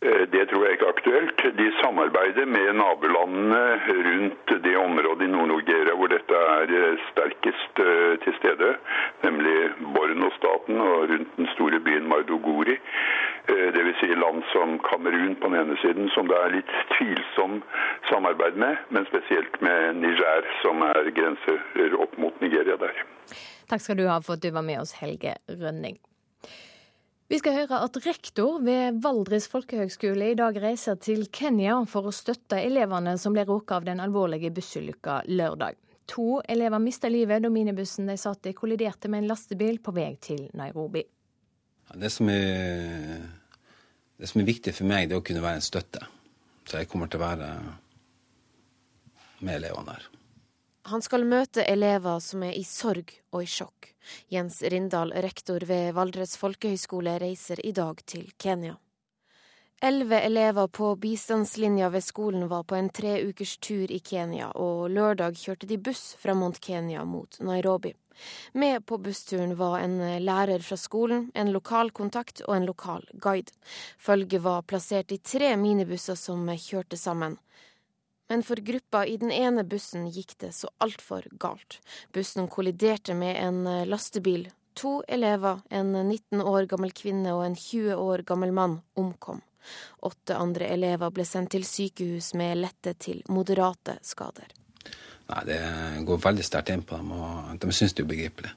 Eh, 0.06 0.24
det 0.32 0.46
tror 0.48 0.64
jeg 0.64 0.72
ikke 0.76 0.86
er 0.88 0.94
aktuelt. 0.96 1.42
De 1.60 1.66
samarbeider 1.82 2.46
med 2.48 2.72
nabolandene 2.80 3.64
rundt 4.06 4.52
det 4.64 4.76
området 4.76 5.26
i 5.26 5.32
Nord-Nigeria 5.34 5.96
hvor 5.98 6.08
dette 6.12 6.38
er 6.54 6.72
eh, 6.78 7.02
sterkest 7.10 7.82
til 8.24 8.34
stede, 8.38 8.70
nemlig 9.24 9.56
Borno-staten 9.94 10.80
og 10.80 11.04
rundt 11.12 11.36
den 11.36 11.48
store 11.54 11.80
byen 11.84 12.08
Mardogori. 12.08 12.78
Dvs. 13.50 13.96
Si 14.00 14.06
land 14.14 14.42
som 14.52 14.76
Kamerun 14.86 15.34
på 15.40 15.48
den 15.48 15.60
ene 15.60 15.76
siden 15.82 16.10
som 16.14 16.28
det 16.30 16.36
er 16.38 16.52
litt 16.54 16.74
tvilsom 16.94 17.56
samarbeid 18.10 18.58
med, 18.62 18.76
men 18.94 19.08
spesielt 19.08 19.56
med 19.64 19.96
Niger, 20.04 20.46
som 20.62 20.84
er 20.86 21.10
grenser 21.16 21.96
opp 21.98 22.14
mot 22.20 22.36
Nigeria 22.44 22.78
der. 22.80 23.02
Takk 23.70 23.82
skal 23.82 23.98
du 23.98 24.06
ha 24.10 24.20
for 24.22 24.38
at 24.38 24.44
du 24.44 24.52
var 24.54 24.66
med 24.66 24.80
oss, 24.82 24.94
Helge 25.02 25.34
Rønning. 25.48 25.98
Vi 27.30 27.38
skal 27.38 27.54
høre 27.54 27.78
at 27.84 27.94
rektor 28.02 28.56
ved 28.66 28.96
Valdres 29.04 29.44
folkehøgskole 29.52 30.32
i 30.32 30.38
dag 30.38 30.56
reiser 30.58 30.96
til 30.98 31.28
Kenya 31.30 31.76
for 31.86 32.08
å 32.10 32.14
støtte 32.14 32.58
elevene 32.58 33.12
som 33.22 33.36
ble 33.36 33.44
råket 33.46 33.76
av 33.76 33.86
den 33.86 34.02
alvorlige 34.02 34.50
bussulykka 34.56 35.20
lørdag. 35.30 35.78
To 36.10 36.40
elever 36.42 36.82
mista 36.82 37.06
livet 37.06 37.44
da 37.44 37.52
minibussen 37.54 38.10
de 38.10 38.16
satt 38.18 38.50
i 38.50 38.54
kolliderte 38.58 39.06
med 39.06 39.22
en 39.22 39.30
lastebil 39.30 39.78
på 39.78 39.94
vei 39.94 40.08
til 40.18 40.48
Nairobi. 40.58 41.04
Det 42.02 42.10
som, 42.10 42.26
er, 42.34 43.22
det 44.18 44.26
som 44.32 44.42
er 44.42 44.50
viktig 44.50 44.74
for 44.74 44.90
meg, 44.90 45.06
det 45.06 45.14
er 45.14 45.22
å 45.22 45.28
kunne 45.30 45.46
være 45.46 45.62
en 45.62 45.68
støtte. 45.70 46.02
Så 46.66 46.82
jeg 46.82 46.90
kommer 46.90 47.06
til 47.06 47.22
å 47.22 47.28
være 47.28 47.52
med 49.38 49.60
elevene 49.60 49.94
der. 49.94 50.10
Han 50.88 51.02
skal 51.02 51.26
møte 51.28 51.64
elever 51.68 52.20
som 52.24 52.42
er 52.46 52.54
i 52.56 52.62
sorg 52.64 53.12
og 53.34 53.42
i 53.44 53.48
sjokk. 53.48 53.90
Jens 54.32 54.62
Rindal, 54.62 55.12
rektor 55.12 55.60
ved 55.68 55.92
Valdres 55.92 56.38
folkehøgskole, 56.40 57.18
reiser 57.20 57.60
i 57.66 57.72
dag 57.76 58.00
til 58.08 58.30
Kenya. 58.40 58.78
Elleve 59.82 60.20
elever 60.20 60.68
på 60.68 60.94
bistandslinja 61.00 61.88
ved 61.88 62.04
skolen 62.04 62.48
var 62.48 62.64
på 62.68 62.76
en 62.76 62.90
tre 62.92 63.14
ukers 63.24 63.56
tur 63.58 63.92
i 63.92 63.98
Kenya, 63.98 64.50
og 64.52 64.90
lørdag 64.92 65.36
kjørte 65.40 65.68
de 65.68 65.78
buss 65.80 66.14
fra 66.20 66.34
Mont 66.36 66.60
Kenya 66.60 67.04
mot 67.04 67.38
Nairobi. 67.40 67.94
Med 68.52 68.84
på 68.84 68.98
bussturen 69.00 69.54
var 69.56 69.78
en 69.80 69.96
lærer 70.24 70.60
fra 70.64 70.76
skolen, 70.76 71.30
en 71.34 71.52
lokal 71.52 71.92
kontakt 71.96 72.42
og 72.46 72.56
en 72.56 72.68
lokal 72.68 73.06
guide. 73.12 73.52
Følget 73.98 74.44
var 74.44 74.64
plassert 74.68 75.12
i 75.12 75.18
tre 75.18 75.54
minibusser 75.56 76.16
som 76.16 76.44
kjørte 76.56 77.00
sammen 77.00 77.38
men 78.30 78.44
for 78.46 78.62
gruppa 78.62 79.02
i 79.06 79.16
den 79.18 79.32
ene 79.34 79.64
bussen 79.66 80.04
gikk 80.06 80.36
det 80.38 80.52
så 80.54 80.68
altfor 80.78 81.24
galt. 81.42 81.80
Bussen 82.14 82.46
kolliderte 82.48 83.14
med 83.18 83.34
en 83.42 83.66
eh, 83.66 83.86
lastebil. 83.90 84.44
To 84.78 85.00
elever, 85.08 85.64
en 85.68 85.90
19 85.92 86.38
år 86.38 86.68
gammel 86.70 86.94
kvinne 86.94 87.34
og 87.34 87.42
en 87.42 87.58
20 87.58 87.98
år 87.98 88.22
gammel 88.28 88.54
mann, 88.54 88.78
omkom. 88.94 89.42
Åtte 90.06 90.38
andre 90.38 90.70
elever 90.70 91.10
ble 91.10 91.26
sendt 91.26 91.50
til 91.56 91.66
sykehus 91.66 92.30
med 92.38 92.62
lette 92.62 92.94
til 93.02 93.24
moderate 93.34 93.98
skader. 94.06 94.54
Nei, 95.30 95.42
Det 95.50 95.60
går 96.06 96.22
veldig 96.30 96.46
sterkt 96.46 96.70
inn 96.70 96.86
på 96.86 97.02
dem, 97.02 97.10
og 97.12 97.58
de 97.58 97.74
syns 97.74 97.98
det 97.98 98.04
er 98.04 98.08
ubegripelig. 98.12 98.54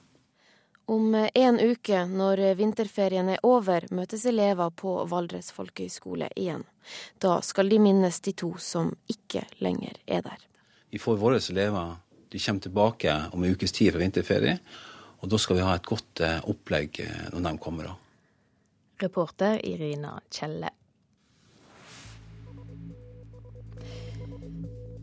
Om 0.86 1.16
en 1.34 1.60
uke, 1.60 2.06
når 2.06 2.42
vinterferien 2.60 3.30
er 3.32 3.44
over, 3.48 3.86
møtes 3.96 4.25
elever 4.28 4.72
på 4.75 4.98
Valdres 5.08 5.54
folkehøgskole 5.56 6.28
igjen. 6.36 6.66
Da 7.24 7.38
skal 7.42 7.72
de 7.72 7.80
minnes 7.80 8.20
de 8.20 8.34
to 8.36 8.52
som 8.60 8.92
ikke 9.08 9.46
lenger 9.63 9.96
er 10.06 10.25
der. 10.25 10.42
Vi 10.92 11.00
får 11.00 11.22
våre 11.22 11.40
elever 11.40 11.96
de 12.34 12.40
kommer 12.40 12.60
tilbake 12.60 13.24
om 13.32 13.44
en 13.44 13.52
ukes 13.52 13.72
tid 13.72 13.92
fra 13.92 14.00
vinterferie. 14.02 14.58
Og 15.22 15.30
da 15.30 15.38
skal 15.38 15.60
vi 15.60 15.62
ha 15.62 15.75
et 15.78 15.86
godt 15.86 16.22
eh, 16.25 16.40
opplegg 16.50 16.98
eh, 17.04 17.28
når 17.30 17.44
de 17.46 17.52
kommer. 17.62 17.92
Reporter 19.04 19.60
Irina 19.66 20.16
Kjelle. 20.34 20.72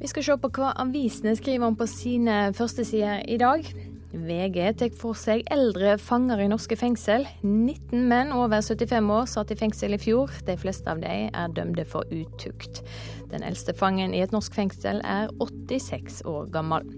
Vi 0.00 0.10
skal 0.10 0.26
se 0.26 0.36
på 0.42 0.50
hva 0.56 0.72
avisene 0.82 1.36
skriver 1.38 1.70
om 1.70 1.78
på 1.78 1.86
sine 1.86 2.50
førstesider 2.56 3.22
i 3.30 3.38
dag. 3.38 3.70
VG 4.10 4.56
tar 4.74 4.94
for 4.98 5.14
seg 5.18 5.44
eldre 5.54 5.94
fanger 6.02 6.40
i 6.42 6.48
norske 6.50 6.74
fengsel. 6.78 7.26
19 7.46 8.08
menn 8.10 8.32
over 8.34 8.62
75 8.62 9.12
år 9.14 9.28
satt 9.30 9.52
i 9.54 9.58
fengsel 9.58 9.94
i 9.94 10.00
fjor. 10.02 10.32
De 10.46 10.56
fleste 10.58 10.90
av 10.90 11.02
dem 11.04 11.30
er 11.30 11.54
dømte 11.54 11.86
for 11.86 12.08
utukt. 12.10 12.82
Den 13.30 13.46
eldste 13.46 13.76
fangen 13.76 14.14
i 14.16 14.24
et 14.24 14.34
norsk 14.34 14.56
fengsel 14.56 14.98
er 15.06 15.30
86 15.38 16.24
år 16.26 16.50
gammel. 16.50 16.90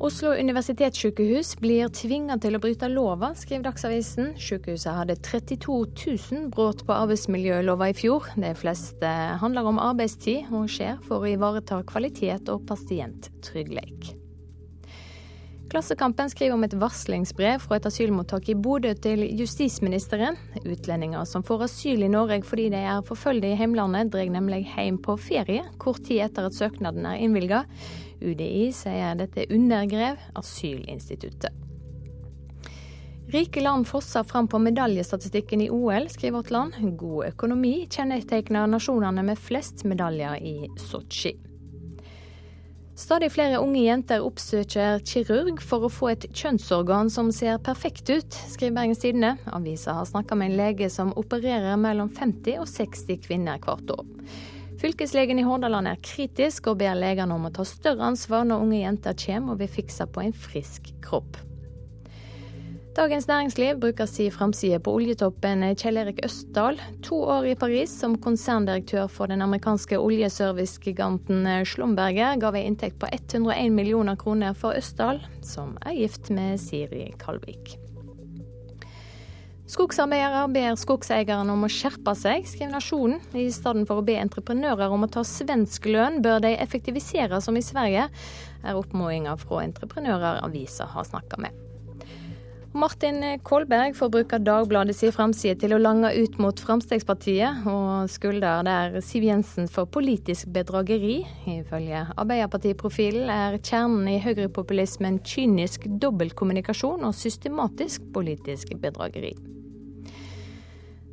Oslo 0.00 0.30
universitetssykehus 0.32 1.58
blir 1.60 1.90
tvinga 1.92 2.38
til 2.40 2.56
å 2.56 2.60
bryte 2.62 2.88
lova, 2.88 3.34
skriver 3.36 3.66
Dagsavisen. 3.66 4.30
Sykehuset 4.40 4.94
hadde 4.96 5.18
32 5.20 5.76
000 6.06 6.46
brudd 6.54 6.86
på 6.88 6.96
arbeidsmiljølova 6.96 7.90
i 7.90 7.98
fjor. 7.98 8.30
De 8.40 8.54
fleste 8.56 9.10
handler 9.42 9.68
om 9.68 9.82
arbeidstid, 9.82 10.48
og 10.54 10.72
skjer 10.72 10.96
for 11.04 11.26
å 11.26 11.34
ivareta 11.34 11.82
kvalitet 11.90 12.48
og 12.48 12.64
pasienttrygghet. 12.70 14.14
Klassekampen 15.70 16.30
skriver 16.30 16.56
om 16.56 16.64
et 16.66 16.72
varslingsbrev 16.74 17.60
fra 17.62 17.76
et 17.78 17.84
asylmottak 17.86 18.48
i 18.50 18.56
Bodø 18.58 18.90
til 18.98 19.22
justisministeren. 19.38 20.34
Utlendinger 20.64 21.22
som 21.30 21.44
får 21.46 21.68
asyl 21.68 22.02
i 22.02 22.08
Norge 22.10 22.40
fordi 22.42 22.64
de 22.72 22.80
er 22.90 23.04
forfølgte 23.06 23.52
i 23.52 23.58
heimlandet, 23.58 24.10
drar 24.10 24.26
nemlig 24.34 24.64
hjem 24.72 24.98
på 24.98 25.14
ferie 25.22 25.62
kort 25.78 26.02
tid 26.08 26.24
etter 26.24 26.48
at 26.48 26.56
søknaden 26.58 27.06
er 27.06 27.22
innvilga. 27.22 27.60
UDI 28.18 28.72
sier 28.74 29.14
dette 29.20 29.46
undergrev 29.46 30.18
asylinstituttet. 30.40 31.54
Rike 33.30 33.62
land 33.62 33.86
fosser 33.86 34.26
fram 34.26 34.48
på 34.50 34.58
medaljestatistikken 34.58 35.62
i 35.62 35.68
OL, 35.70 36.08
skriver 36.10 36.40
Vårt 36.40 36.50
Land. 36.50 36.80
God 36.98 37.28
økonomi 37.28 37.84
kjennetegner 37.86 38.66
nasjonene 38.74 39.22
med 39.22 39.38
flest 39.38 39.86
medaljer 39.86 40.42
i 40.42 40.56
Sotsji. 40.82 41.36
Stadig 43.00 43.30
flere 43.32 43.56
unge 43.62 43.80
jenter 43.80 44.20
oppsøker 44.20 45.00
kirurg 45.08 45.62
for 45.64 45.86
å 45.86 45.88
få 45.88 46.10
et 46.12 46.26
kjønnsorgan 46.36 47.08
som 47.08 47.30
ser 47.32 47.56
perfekt 47.64 48.10
ut, 48.12 48.36
skriver 48.52 48.76
Bergens 48.76 49.00
Tidende. 49.00 49.30
Avisa 49.56 49.94
har 49.96 50.08
snakka 50.08 50.36
med 50.36 50.50
en 50.50 50.58
lege 50.60 50.90
som 50.92 51.14
opererer 51.16 51.80
mellom 51.80 52.12
50 52.12 52.60
og 52.60 52.68
60 52.68 53.22
kvinner 53.24 53.62
hvert 53.64 53.94
år. 53.96 54.04
Fylkeslegen 54.84 55.40
i 55.40 55.46
Hordaland 55.48 55.88
er 55.88 56.02
kritisk 56.04 56.68
og 56.68 56.82
ber 56.84 56.98
legene 57.00 57.40
om 57.40 57.48
å 57.48 57.54
ta 57.56 57.64
større 57.68 58.12
ansvar 58.12 58.44
når 58.48 58.66
unge 58.66 58.82
jenter 58.82 59.16
kommer 59.24 59.56
og 59.56 59.64
vil 59.64 59.72
fikse 59.80 60.04
på 60.12 60.26
en 60.26 60.36
frisk 60.36 60.92
kropp. 61.04 61.40
Dagens 62.90 63.28
Næringsliv 63.28 63.76
bruker 63.78 64.08
si 64.10 64.24
framside 64.34 64.80
på 64.82 64.90
oljetoppen 64.98 65.62
Kjell 65.78 66.00
Erik 66.00 66.16
Østdal. 66.26 66.80
To 67.06 67.20
år 67.22 67.46
i 67.46 67.54
Paris 67.54 67.92
som 68.00 68.16
konserndirektør 68.18 69.06
for 69.06 69.30
den 69.30 69.44
amerikanske 69.46 69.94
oljeservicegiganten 69.94 71.46
Slumberger 71.70 72.40
ga 72.42 72.50
en 72.50 72.66
inntekt 72.72 72.98
på 72.98 73.06
101 73.06 73.70
millioner 73.76 74.18
kroner 74.18 74.58
for 74.58 74.74
Østdal, 74.74 75.22
som 75.40 75.78
er 75.86 76.00
gift 76.00 76.32
med 76.34 76.58
Siri 76.58 77.12
Kalvik. 77.22 77.76
Skogsarbeidere 79.70 80.42
ber 80.50 80.74
skogseierne 80.74 81.54
om 81.54 81.62
å 81.62 81.70
skjerpe 81.70 82.16
seg, 82.18 82.42
skriver 82.42 82.74
Nasjonen. 82.74 83.22
I 83.38 83.46
stedet 83.54 83.86
for 83.86 84.02
å 84.02 84.06
be 84.10 84.18
entreprenører 84.18 84.90
om 84.90 85.06
å 85.06 85.12
ta 85.14 85.22
svensk 85.22 85.86
lønn, 85.86 86.18
bør 86.26 86.42
de 86.42 86.56
effektivisere 86.58 87.38
som 87.38 87.54
i 87.54 87.62
Sverige, 87.62 88.10
er 88.66 88.82
oppfordringa 88.82 89.38
fra 89.38 89.62
entreprenører 89.62 90.42
avisa 90.42 90.90
har 90.90 91.06
snakka 91.06 91.38
med. 91.46 91.69
Martin 92.72 93.38
Kolberg 93.42 93.96
får 93.98 94.08
bruke 94.08 94.38
Dagbladet 94.38 94.94
sin 94.94 95.10
framside 95.10 95.56
til 95.58 95.74
å 95.74 95.80
lange 95.82 96.12
ut 96.14 96.36
mot 96.38 96.62
Fremskrittspartiet, 96.62 97.64
og 97.66 98.06
skulder 98.12 98.62
der 98.62 99.00
Siv 99.02 99.26
Jensen 99.26 99.66
for 99.66 99.90
politisk 99.90 100.52
bedrageri. 100.54 101.24
Ifølge 101.50 102.04
Arbeiderpartiprofilen 102.14 103.26
er 103.26 103.58
kjernen 103.58 104.06
i 104.14 104.20
høyrepopulismen 104.22 105.18
kynisk 105.26 105.90
dobbeltkommunikasjon 105.90 107.02
og 107.10 107.16
systematisk 107.18 108.06
politisk 108.14 108.76
bedrageri. 108.78 109.34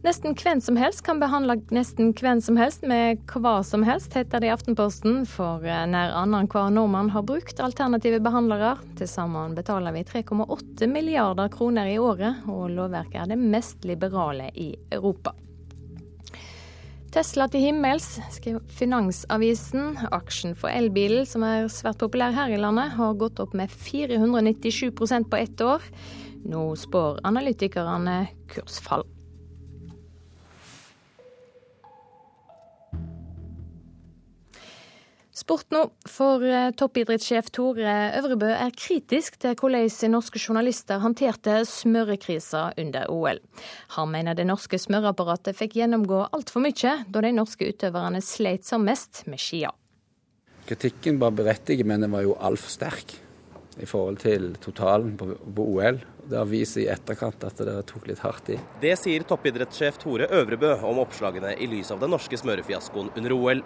Nesten 0.08 0.38
hvem 0.40 0.62
som 0.64 0.78
helst 0.80 1.02
kan 1.04 1.18
behandle 1.20 1.58
nesten 1.76 2.14
hvem 2.16 2.40
som 2.40 2.56
helst 2.56 2.86
med 2.88 3.20
hva 3.28 3.58
som 3.68 3.82
helst, 3.84 4.14
heter 4.16 4.40
det 4.40 4.48
i 4.48 4.52
Aftenposten. 4.54 5.26
For 5.28 5.66
eh, 5.68 5.82
nær 5.92 6.14
annenhver 6.16 6.70
nordmann 6.72 7.10
har 7.12 7.26
brukt 7.28 7.60
alternative 7.60 8.22
behandlere. 8.24 8.78
Til 8.96 9.10
sammen 9.12 9.58
betaler 9.58 9.92
vi 9.92 10.06
3,8 10.08 10.88
milliarder 10.88 11.52
kroner 11.52 11.90
i 11.92 11.98
året, 12.00 12.46
og 12.48 12.70
lovverket 12.78 13.18
er 13.26 13.34
det 13.34 13.40
mest 13.42 13.84
liberale 13.90 14.48
i 14.56 14.70
Europa. 14.96 15.36
Tesla 17.12 17.50
til 17.52 17.66
himmels, 17.68 18.08
skriver 18.38 18.64
Finansavisen. 18.80 20.00
Aksjen 20.16 20.56
for 20.56 20.72
elbilen, 20.72 21.28
som 21.28 21.44
er 21.44 21.68
svært 21.74 22.00
populær 22.00 22.32
her 22.32 22.56
i 22.56 22.62
landet, 22.64 22.96
har 22.96 23.20
gått 23.20 23.44
opp 23.44 23.60
med 23.60 23.76
497% 23.76 25.28
på 25.28 25.44
ett 25.44 25.68
år. 25.68 25.84
Nå 26.48 26.70
spår 26.80 27.20
analytikerne 27.28 28.22
kursfall. 28.56 29.04
Sport 35.38 35.70
nå, 35.70 35.84
for 36.10 36.42
eh, 36.42 36.72
toppidrettssjef 36.74 37.52
Tore 37.54 37.92
Øvrebø 38.18 38.48
er 38.56 38.72
kritisk 38.74 39.36
til 39.44 39.54
hvordan 39.60 39.86
norske 40.10 40.42
journalister 40.42 40.98
håndterte 41.04 41.60
smørekrisa 41.70 42.72
under 42.82 43.06
OL. 43.14 43.44
Han 44.00 44.10
mener 44.16 44.34
det 44.34 44.48
norske 44.50 44.80
smøreapparatet 44.82 45.60
fikk 45.60 45.78
gjennomgå 45.78 46.24
altfor 46.34 46.66
mye 46.66 46.96
da 47.06 47.22
de 47.22 47.36
norske 47.38 47.70
utøverne 47.70 48.24
sleit 48.26 48.66
som 48.66 48.88
mest 48.88 49.28
med 49.30 49.44
skia. 49.44 49.70
Kritikken 50.68 51.22
var 51.22 51.38
berettiget, 51.38 51.86
men 51.86 52.02
den 52.02 52.18
var 52.18 52.26
jo 52.26 52.34
altfor 52.42 52.74
sterk. 52.74 53.20
i 53.78 53.86
forhold 53.86 54.18
til 54.18 54.56
totalen 54.58 55.12
på, 55.18 55.36
på 55.38 55.64
OL. 55.76 56.00
Det 56.26 56.38
har 56.38 56.48
vist 56.50 56.80
i 56.82 56.88
etterkant 56.90 57.44
at 57.46 57.60
det 57.62 57.76
tok 57.86 58.08
litt 58.10 58.24
hardt 58.26 58.50
i. 58.50 58.58
Det 58.82 58.96
sier 58.98 59.22
toppidrettssjef 59.22 60.00
Tore 60.02 60.26
Øvrebø 60.34 60.80
om 60.82 60.98
oppslagene 61.04 61.54
i 61.62 61.68
lys 61.70 61.92
av 61.94 62.02
den 62.02 62.10
norske 62.10 62.40
smørefiaskoen 62.42 63.12
under 63.14 63.36
OL. 63.38 63.62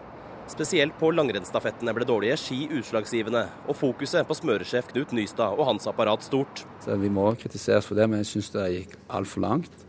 Spesielt 0.51 0.97
på 0.99 1.13
langrennsstafettene 1.15 1.93
ble 1.95 2.03
dårlige 2.03 2.35
ski 2.35 2.65
utslagsgivende, 2.75 3.45
og 3.71 3.77
fokuset 3.79 4.27
på 4.27 4.35
smøresjef 4.35 4.89
Knut 4.89 5.13
Nystad 5.15 5.55
og 5.55 5.63
hans 5.69 5.87
apparat 5.87 6.25
stort. 6.25 6.65
Så 6.83 6.97
Vi 6.99 7.09
må 7.09 7.29
kritiseres 7.39 7.87
for 7.87 7.95
det, 7.95 8.09
men 8.09 8.19
jeg 8.19 8.33
syns 8.33 8.51
det 8.51 8.67
gikk 8.73 8.97
altfor 9.07 9.45
langt, 9.45 9.85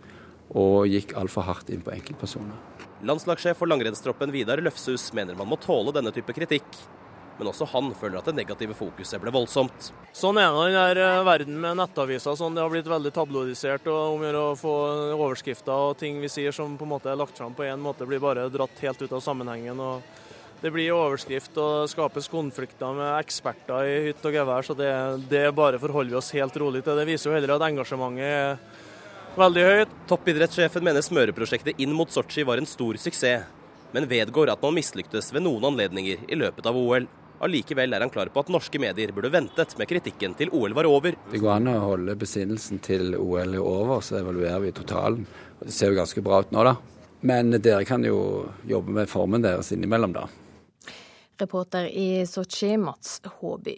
og 0.54 0.86
gikk 0.86 1.16
altfor 1.18 1.48
hardt 1.48 1.72
inn 1.74 1.82
på 1.82 1.90
enkeltpersoner. 1.96 2.54
Landslagssjef 3.02 3.58
for 3.58 3.66
langrennstroppen 3.66 4.30
Vidar 4.30 4.62
Løfshus 4.62 5.10
mener 5.18 5.34
man 5.34 5.50
må 5.50 5.58
tåle 5.58 5.94
denne 5.96 6.14
type 6.14 6.30
kritikk. 6.36 6.78
Men 7.40 7.48
også 7.50 7.66
han 7.72 7.88
føler 7.98 8.20
at 8.20 8.28
det 8.28 8.36
negative 8.36 8.76
fokuset 8.78 9.18
ble 9.18 9.32
voldsomt. 9.34 9.88
Sånn 10.14 10.38
er 10.38 10.52
den 10.52 10.68
i 10.70 10.76
denne 10.78 11.24
verden 11.26 11.56
med 11.58 11.80
nettaviser. 11.80 12.36
Sånn, 12.38 12.54
det 12.54 12.62
har 12.62 12.70
blitt 12.70 12.86
veldig 12.86 13.10
tabloidisert. 13.16 13.88
og 13.90 14.20
Om 14.20 14.26
å 14.38 14.48
få 14.54 14.74
overskrifter 15.16 15.88
og 15.88 15.96
ting 15.98 16.20
vi 16.22 16.30
sier 16.30 16.54
som 16.54 16.76
på 16.78 16.86
en 16.86 16.92
måte 16.92 17.10
er 17.10 17.18
lagt 17.18 17.40
fram 17.40 17.56
på 17.56 17.66
én 17.66 17.82
måte, 17.82 18.06
blir 18.06 18.22
bare 18.22 18.46
dratt 18.52 18.84
helt 18.84 19.02
ut 19.02 19.16
av 19.16 19.24
sammenhengen. 19.24 19.80
og 19.80 20.21
det 20.62 20.70
blir 20.70 20.94
overskrift 20.94 21.56
og 21.58 21.88
skapes 21.90 22.28
konflikter 22.30 22.94
med 22.94 23.16
eksperter 23.18 23.88
i 23.88 23.96
hytt 24.06 24.26
og 24.28 24.36
gevær, 24.36 24.66
så 24.66 24.76
det, 24.78 24.90
det 25.30 25.48
bare 25.56 25.80
forholder 25.82 26.14
vi 26.14 26.18
oss 26.20 26.30
helt 26.36 26.58
rolig 26.62 26.84
til. 26.86 26.98
Det 26.98 27.06
viser 27.08 27.30
jo 27.30 27.34
heller 27.34 27.56
at 27.56 27.64
engasjementet 27.66 28.28
er 28.28 29.40
veldig 29.40 29.64
høyt. 29.66 29.96
Toppidrettssjefen 30.12 30.84
mener 30.86 31.02
smøreprosjektet 31.02 31.82
inn 31.82 31.96
mot 31.96 32.12
Sotsji 32.14 32.46
var 32.46 32.62
en 32.62 32.70
stor 32.70 33.00
suksess, 33.02 33.48
men 33.92 34.06
vedgår 34.08 34.52
at 34.52 34.62
man 34.62 34.76
mislyktes 34.76 35.32
ved 35.34 35.42
noen 35.44 35.66
anledninger 35.72 36.22
i 36.30 36.38
løpet 36.38 36.68
av 36.70 36.78
OL. 36.78 37.08
Allikevel 37.42 37.96
er 37.96 38.04
han 38.04 38.12
klar 38.14 38.30
på 38.30 38.44
at 38.44 38.52
norske 38.54 38.78
medier 38.78 39.10
burde 39.12 39.32
ventet 39.34 39.74
med 39.80 39.90
kritikken 39.90 40.36
til 40.38 40.52
OL 40.54 40.76
var 40.78 40.86
over. 40.86 41.16
Det 41.32 41.40
går 41.42 41.56
an 41.56 41.72
å 41.72 41.80
holde 41.88 42.14
besinnelsen 42.20 42.78
til 42.86 43.16
OL 43.18 43.58
er 43.58 43.58
over, 43.58 43.98
så 43.98 44.20
evaluerer 44.20 44.62
vi 44.62 44.70
totalen. 44.78 45.26
Det 45.58 45.74
ser 45.74 45.90
jo 45.90 45.98
ganske 45.98 46.22
bra 46.22 46.38
ut 46.44 46.54
nå, 46.54 46.62
da. 46.70 46.76
Men 47.26 47.50
dere 47.58 47.82
kan 47.86 48.06
jo 48.06 48.46
jobbe 48.66 48.94
med 48.94 49.10
formen 49.10 49.42
deres 49.42 49.74
innimellom, 49.74 50.14
da. 50.14 50.28
Reporter 51.42 51.90
i 51.90 52.24
Sotsji, 52.26 52.76
Mats 52.80 53.20
Håby. 53.40 53.76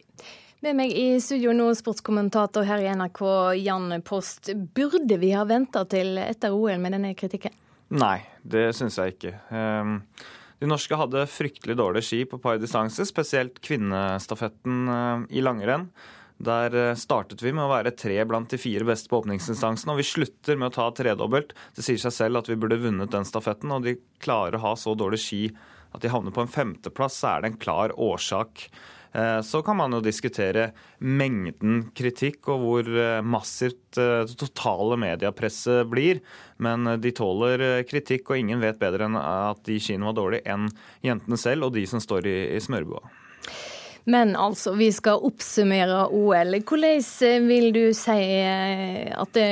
Med 0.65 0.79
meg 0.79 0.95
i 0.97 1.19
studio 1.21 1.53
nå, 1.53 1.67
sportskommentator 1.77 2.65
her 2.65 2.81
i 2.81 2.89
NRK, 2.97 3.21
Jan 3.61 3.99
Post. 4.07 4.49
Burde 4.77 5.19
vi 5.21 5.35
ha 5.37 5.43
venta 5.45 5.83
til 5.85 6.17
etter 6.23 6.55
OL 6.57 6.81
med 6.81 6.97
denne 6.97 7.11
kritikken? 7.19 7.53
Nei, 7.93 8.23
det 8.41 8.71
syns 8.79 8.97
jeg 8.97 9.13
ikke. 9.13 9.35
Ehm, 9.53 9.99
de 10.63 10.71
norske 10.71 10.97
hadde 10.97 11.27
fryktelig 11.29 11.77
dårlig 11.77 12.05
ski 12.07 12.23
på 12.25 12.41
par 12.41 12.57
distanse, 12.63 13.05
spesielt 13.05 13.61
kvinnestafetten 13.65 14.89
eh, 14.95 15.27
i 15.37 15.45
langrenn. 15.45 15.91
Der 16.49 16.75
eh, 16.81 16.97
startet 16.97 17.45
vi 17.45 17.53
med 17.53 17.67
å 17.67 17.71
være 17.75 17.93
tre 17.93 18.17
blant 18.25 18.51
de 18.51 18.59
fire 18.59 18.89
beste 18.89 19.13
på 19.13 19.21
åpningsinstansen, 19.21 19.93
og 19.93 20.01
vi 20.01 20.09
slutter 20.09 20.57
med 20.57 20.73
å 20.73 20.77
ta 20.79 20.89
tredobbelt. 20.97 21.53
Det 21.77 21.85
sier 21.85 22.01
seg 22.01 22.17
selv 22.17 22.41
at 22.41 22.49
vi 22.51 22.57
burde 22.57 22.81
vunnet 22.81 23.13
den 23.13 23.29
stafetten, 23.29 23.77
og 23.77 23.85
de 23.85 23.99
klarer 24.25 24.57
å 24.59 24.65
ha 24.71 24.75
så 24.81 24.97
dårlig 24.99 25.21
ski 25.23 25.45
at 25.95 26.03
de 26.03 26.11
havner 26.13 26.35
på 26.35 26.43
en 26.45 26.51
femteplass, 26.51 27.21
så 27.23 27.37
er 27.37 27.45
det 27.45 27.53
en 27.53 27.63
klar 27.63 27.95
årsak. 27.95 28.67
Eh, 29.15 29.41
så 29.41 29.63
kan 29.63 29.77
man 29.77 29.95
jo 29.95 30.01
diskutere 30.03 30.73
mengden 30.99 31.85
kritikk 31.95 32.49
og 32.51 32.63
hvor 32.65 32.89
eh, 32.99 33.21
massivt 33.23 33.99
eh, 34.03 34.25
det 34.27 34.35
totale 34.41 34.99
mediepresset 34.99 35.87
blir. 35.91 36.19
Men 36.59 36.97
de 36.99 37.13
tåler 37.15 37.85
kritikk, 37.87 38.31
og 38.31 38.41
ingen 38.41 38.63
vet 38.63 38.81
bedre 38.81 39.07
enn 39.07 39.19
at 39.19 39.63
de 39.67 39.79
i 39.79 39.83
kino 39.83 40.11
var 40.11 40.19
dårlige 40.19 40.51
enn 40.51 40.67
jentene 41.07 41.39
selv 41.39 41.69
og 41.69 41.77
de 41.79 41.87
som 41.91 42.03
står 42.03 42.27
i, 42.31 42.39
i 42.57 42.63
smørbua. 42.63 43.03
Men 44.11 44.35
altså, 44.37 44.75
vi 44.77 44.91
skal 44.93 45.23
oppsummere 45.25 46.09
OL. 46.13 46.59
Hvordan 46.67 47.47
vil 47.49 47.71
du 47.73 47.85
si 47.97 48.19
at 48.45 49.31
det, 49.33 49.49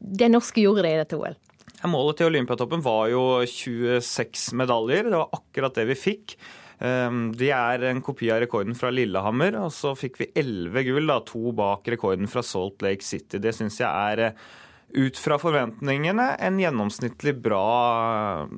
det 0.00 0.32
norske 0.32 0.64
gjorde 0.64 0.88
det 0.88 0.96
i 0.96 1.00
dette 1.04 1.20
OL? 1.20 1.36
Målet 1.90 2.20
til 2.20 2.28
Olympiatoppen 2.30 2.82
var 2.84 3.08
jo 3.10 3.22
26 3.48 4.52
medaljer. 4.58 5.08
Det 5.10 5.18
var 5.18 5.38
akkurat 5.38 5.78
det 5.80 5.86
vi 5.90 5.98
fikk. 5.98 6.36
Ehm, 6.82 7.30
de 7.38 7.50
er 7.54 7.84
en 7.90 8.02
kopi 8.02 8.30
av 8.34 8.40
rekorden 8.42 8.74
fra 8.78 8.90
Lillehammer, 8.90 9.56
og 9.62 9.70
så 9.74 9.94
fikk 9.98 10.18
vi 10.22 10.30
elleve 10.38 10.82
gull, 10.88 11.06
da, 11.10 11.20
to 11.26 11.52
bak 11.56 11.86
rekorden 11.94 12.30
fra 12.30 12.42
Salt 12.46 12.82
Lake 12.82 13.06
City. 13.06 13.38
Det 13.38 13.54
syns 13.54 13.78
jeg 13.78 13.90
er, 13.90 14.18
eh, 14.18 14.32
ut 14.94 15.16
fra 15.16 15.38
forventningene, 15.38 16.36
en 16.40 16.58
gjennomsnittlig 16.58 17.40
bra, 17.40 18.48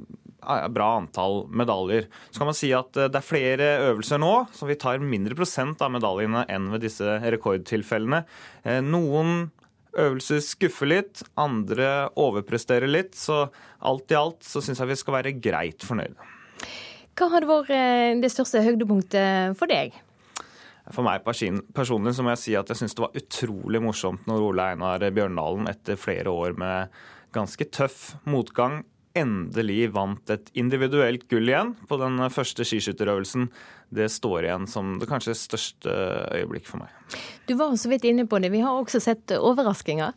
eh, 0.43 0.69
bra 0.69 1.01
antall 1.01 1.47
medaljer. 1.49 2.09
Så 2.31 2.39
kan 2.39 2.47
man 2.47 2.55
si 2.55 2.73
at 2.73 2.97
eh, 2.97 3.09
det 3.09 3.17
er 3.17 3.31
flere 3.33 3.93
øvelser 3.93 4.19
nå, 4.19 4.49
så 4.53 4.67
vi 4.67 4.75
tar 4.75 4.99
mindre 4.99 5.37
prosent 5.37 5.81
av 5.81 5.93
medaljene 5.93 6.47
enn 6.49 6.71
ved 6.71 6.81
disse 6.81 7.05
rekordtilfellene. 7.05 8.25
Noen 8.65 9.51
øvelser 10.01 10.43
skuffer 10.45 10.91
litt, 10.91 11.23
andre 11.41 12.09
overpresterer 12.21 12.91
litt. 12.91 13.15
Så 13.19 13.45
alt 13.85 14.15
i 14.15 14.19
alt 14.19 14.47
så 14.47 14.63
syns 14.65 14.83
jeg 14.83 14.91
vi 14.91 14.99
skal 15.01 15.19
være 15.19 15.37
greit 15.39 15.87
fornøyde. 15.87 16.33
Hva 17.15 17.31
hadde 17.31 17.51
vært 17.51 17.71
eh, 17.75 18.17
det 18.23 18.33
største 18.33 18.63
høydepunktet 18.65 19.59
for 19.59 19.71
deg? 19.71 19.95
For 20.93 21.07
meg 21.07 21.23
personlig 21.25 22.13
så 22.13 22.25
må 22.25 22.35
jeg 22.35 22.43
si 22.43 22.57
at 22.59 22.69
jeg 22.69 22.83
syns 22.83 22.97
det 22.97 23.05
var 23.07 23.15
utrolig 23.17 23.81
morsomt 23.81 24.27
når 24.29 24.49
Ole 24.51 24.67
Einar 24.75 25.05
Bjørndalen 25.17 25.71
etter 25.71 25.97
flere 25.97 26.33
år 26.35 26.59
med 26.61 26.99
ganske 27.35 27.67
tøff 27.73 28.11
motgang 28.29 28.83
endelig 29.15 29.89
vant 29.95 30.31
et 30.35 30.51
individuelt 30.59 31.25
gull 31.31 31.49
igjen 31.49 31.73
på 31.89 31.99
den 32.01 32.19
første 32.35 32.67
skiskytterøvelsen. 32.67 33.47
Det 33.95 34.11
står 34.13 34.49
igjen 34.49 34.69
som 34.71 34.97
det 35.01 35.09
kanskje 35.11 35.37
største 35.39 35.95
øyeblikk 36.35 36.69
for 36.71 36.83
meg. 36.83 37.19
Du 37.49 37.55
var 37.59 37.75
så 37.79 37.91
vidt 37.93 38.07
inne 38.11 38.27
på 38.29 38.41
det. 38.43 38.53
Vi 38.55 38.63
har 38.65 38.77
også 38.77 39.03
sett 39.03 39.35
overraskelser. 39.39 40.17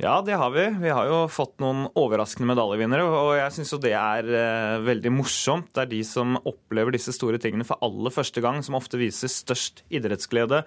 Ja, 0.00 0.22
det 0.24 0.34
har 0.34 0.50
vi. 0.50 0.64
Vi 0.80 0.90
har 0.90 1.06
jo 1.06 1.18
fått 1.30 1.60
noen 1.62 1.84
overraskende 1.98 2.48
medaljevinnere. 2.48 3.04
Og 3.06 3.34
jeg 3.36 3.52
syns 3.54 3.72
jo 3.74 3.80
det 3.82 3.92
er 3.98 4.26
eh, 4.26 4.80
veldig 4.86 5.12
morsomt. 5.14 5.68
Det 5.74 5.84
er 5.84 5.90
de 5.92 6.00
som 6.06 6.38
opplever 6.40 6.94
disse 6.96 7.12
store 7.14 7.40
tingene 7.42 7.66
for 7.68 7.80
aller 7.84 8.14
første 8.14 8.42
gang, 8.42 8.62
som 8.64 8.78
ofte 8.78 9.00
viser 9.00 9.30
størst 9.30 9.84
idrettsglede. 9.92 10.62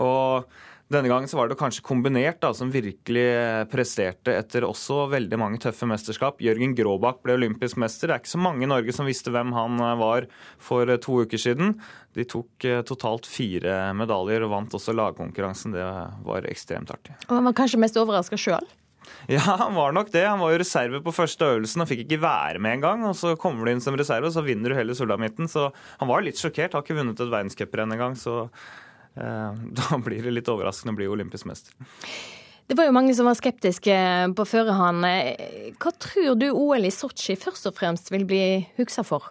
Og 0.00 0.46
denne 0.88 1.10
gangen 1.10 1.28
så 1.28 1.36
var 1.36 1.50
det 1.50 1.58
kanskje 1.60 1.84
kombinert, 1.84 2.38
da, 2.40 2.54
som 2.56 2.70
virkelig 2.72 3.26
presterte 3.68 4.32
etter 4.32 4.64
også 4.64 5.02
veldig 5.12 5.38
mange 5.40 5.60
tøffe 5.60 5.84
mesterskap. 5.88 6.40
Jørgen 6.40 6.72
Gråbakk 6.78 7.20
ble 7.26 7.36
olympisk 7.36 7.76
mester. 7.80 8.08
Det 8.08 8.16
er 8.16 8.22
ikke 8.22 8.32
så 8.32 8.40
mange 8.40 8.64
i 8.64 8.70
Norge 8.70 8.94
som 8.96 9.08
visste 9.08 9.32
hvem 9.34 9.52
han 9.56 9.76
eh, 9.84 9.94
var 10.00 10.28
for 10.64 10.88
eh, 10.88 11.00
to 11.04 11.20
uker 11.28 11.42
siden. 11.44 11.76
De 12.16 12.24
tok 12.24 12.64
eh, 12.64 12.80
totalt 12.88 13.28
fire 13.28 13.92
medaljer 14.00 14.46
og 14.46 14.54
vant 14.54 14.78
også 14.80 14.96
lagkonkurransen. 14.96 15.76
Det 15.76 15.86
var 16.24 16.48
ekstremt 16.48 16.94
artig. 16.94 17.18
Og 17.28 17.36
han 17.36 17.50
var 17.50 17.58
kanskje 17.60 17.82
mest 17.84 18.00
overraska 18.00 18.40
sjøl? 18.40 18.68
Ja, 19.28 19.40
han 19.40 19.76
var 19.76 19.92
nok 19.96 20.10
det. 20.12 20.24
Han 20.24 20.40
var 20.40 20.52
jo 20.52 20.58
reserve 20.60 20.98
på 21.04 21.12
første 21.16 21.46
øvelsen 21.54 21.84
og 21.84 21.88
fikk 21.88 22.02
ikke 22.04 22.20
være 22.20 22.60
med 22.60 22.78
engang. 22.78 23.06
Og 23.08 23.14
så 23.16 23.34
kommer 23.40 23.64
du 23.64 23.72
inn 23.72 23.80
som 23.84 23.96
reserve, 23.96 24.28
og 24.28 24.34
så 24.34 24.44
vinner 24.44 24.72
du 24.72 24.76
hele 24.76 24.96
sulamitten. 24.96 25.48
Så 25.48 25.68
han 26.00 26.10
var 26.10 26.24
litt 26.24 26.40
sjokkert. 26.40 26.76
Har 26.76 26.84
ikke 26.84 26.96
vunnet 26.98 27.20
et 27.20 27.32
verdenscuprenn 27.32 27.96
engang. 27.96 28.16
Så 28.20 28.50
da 29.78 29.98
blir 30.04 30.22
det 30.24 30.34
litt 30.34 30.50
overraskende 30.52 30.94
å 30.94 30.98
bli 30.98 31.08
olympisk 31.10 31.48
mester. 31.50 31.74
Det 32.68 32.76
var 32.76 32.84
jo 32.84 32.92
mange 32.92 33.14
som 33.16 33.24
var 33.24 33.36
skeptiske 33.38 33.94
på 34.36 34.44
førehånd. 34.44 35.06
Hva 35.80 35.92
tror 35.96 36.34
du 36.36 36.50
OL 36.50 36.84
i 36.84 36.92
Sotsji 36.92 37.38
først 37.40 37.70
og 37.70 37.78
fremst 37.78 38.12
vil 38.12 38.26
bli 38.28 38.42
huksa 38.76 39.04
for? 39.08 39.30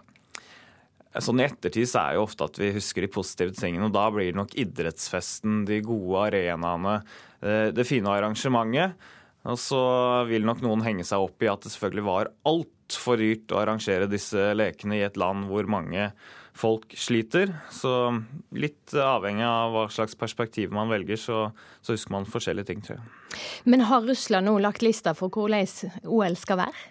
Sånn 1.21 1.41
I 1.41 1.45
ettertid 1.47 1.87
så 1.89 2.01
er 2.01 2.17
jo 2.17 2.25
ofte 2.25 2.47
at 2.49 2.57
vi 2.59 2.71
husker 2.75 3.05
de 3.05 3.11
positive 3.13 3.53
tingene, 3.57 3.87
og 3.87 3.93
da 3.95 4.07
blir 4.13 4.31
det 4.31 4.39
nok 4.39 4.55
idrettsfesten, 4.59 5.63
de 5.69 5.79
gode 5.85 6.25
arenaene, 6.27 6.97
eh, 7.41 7.69
det 7.73 7.85
fine 7.89 8.11
arrangementet. 8.11 8.97
Og 9.47 9.57
så 9.61 9.81
vil 10.27 10.45
nok 10.45 10.61
noen 10.65 10.83
henge 10.83 11.05
seg 11.07 11.23
opp 11.23 11.45
i 11.45 11.49
at 11.49 11.63
det 11.63 11.71
selvfølgelig 11.71 12.07
var 12.09 12.31
altfor 12.49 13.21
dyrt 13.21 13.53
å 13.53 13.61
arrangere 13.61 14.09
disse 14.11 14.49
lekene 14.57 14.97
i 14.97 15.05
et 15.05 15.17
land 15.19 15.47
hvor 15.47 15.69
mange 15.71 16.09
folk 16.57 16.93
sliter. 16.97 17.53
Så 17.73 17.91
litt 18.57 18.95
avhengig 18.97 19.45
av 19.47 19.73
hva 19.75 19.85
slags 19.93 20.17
perspektiv 20.19 20.73
man 20.75 20.91
velger, 20.91 21.19
så, 21.21 21.39
så 21.81 21.95
husker 21.95 22.17
man 22.17 22.29
forskjellige 22.29 22.71
ting, 22.71 22.83
tror 22.85 22.99
jeg. 22.99 23.39
Men 23.69 23.87
har 23.89 24.05
Russland 24.07 24.49
nå 24.49 24.57
lagt 24.63 24.85
lista 24.85 25.15
for 25.17 25.33
hvordan 25.33 25.67
OL 26.07 26.37
skal 26.39 26.65
være? 26.65 26.87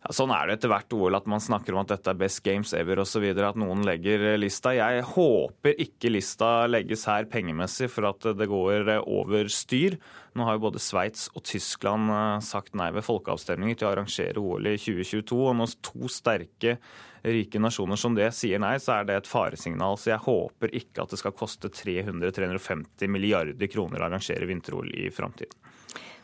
Ja, 0.00 0.14
sånn 0.16 0.30
er 0.32 0.46
det 0.48 0.54
etter 0.56 0.70
hvert 0.72 0.94
OL, 0.96 1.12
at 1.18 1.26
man 1.28 1.42
snakker 1.44 1.74
om 1.74 1.82
at 1.82 1.90
dette 1.90 2.08
er 2.08 2.20
best 2.22 2.40
games 2.40 2.70
ever 2.72 3.02
osv. 3.02 3.26
At 3.36 3.58
noen 3.60 3.84
legger 3.84 4.22
lista. 4.40 4.72
Jeg 4.72 5.02
håper 5.10 5.76
ikke 5.84 6.12
lista 6.14 6.64
legges 6.70 7.04
her 7.10 7.28
pengemessig 7.28 7.90
for 7.92 8.08
at 8.08 8.30
det 8.38 8.48
går 8.48 8.88
over 9.02 9.52
styr. 9.52 9.98
Nå 10.32 10.46
har 10.46 10.56
jo 10.56 10.64
både 10.64 10.80
Sveits 10.80 11.26
og 11.34 11.44
Tyskland 11.44 12.08
eh, 12.14 12.40
sagt 12.46 12.78
nei 12.78 12.88
ved 12.96 13.04
folkeavstemninger 13.04 13.76
til 13.76 13.88
å 13.88 13.92
arrangere 13.92 14.40
OL 14.40 14.70
i 14.72 14.78
2022. 14.80 15.36
Og 15.50 15.56
når 15.60 15.76
to 15.84 16.08
sterke 16.08 16.78
rike 17.22 17.60
nasjoner 17.62 17.96
som 18.00 18.14
det 18.16 18.30
sier 18.36 18.60
nei, 18.62 18.76
så 18.80 19.00
er 19.00 19.08
det 19.08 19.16
et 19.20 19.30
faresignal. 19.30 19.98
Så 20.00 20.12
jeg 20.12 20.24
håper 20.24 20.74
ikke 20.76 21.04
at 21.04 21.14
det 21.14 21.20
skal 21.20 21.36
koste 21.36 21.72
300-350 21.72 23.10
milliarder 23.10 23.70
kroner 23.72 24.02
å 24.02 24.08
arrangere 24.08 24.48
vinter-OL 24.50 24.92
i 24.94 25.10
framtiden. 25.14 25.56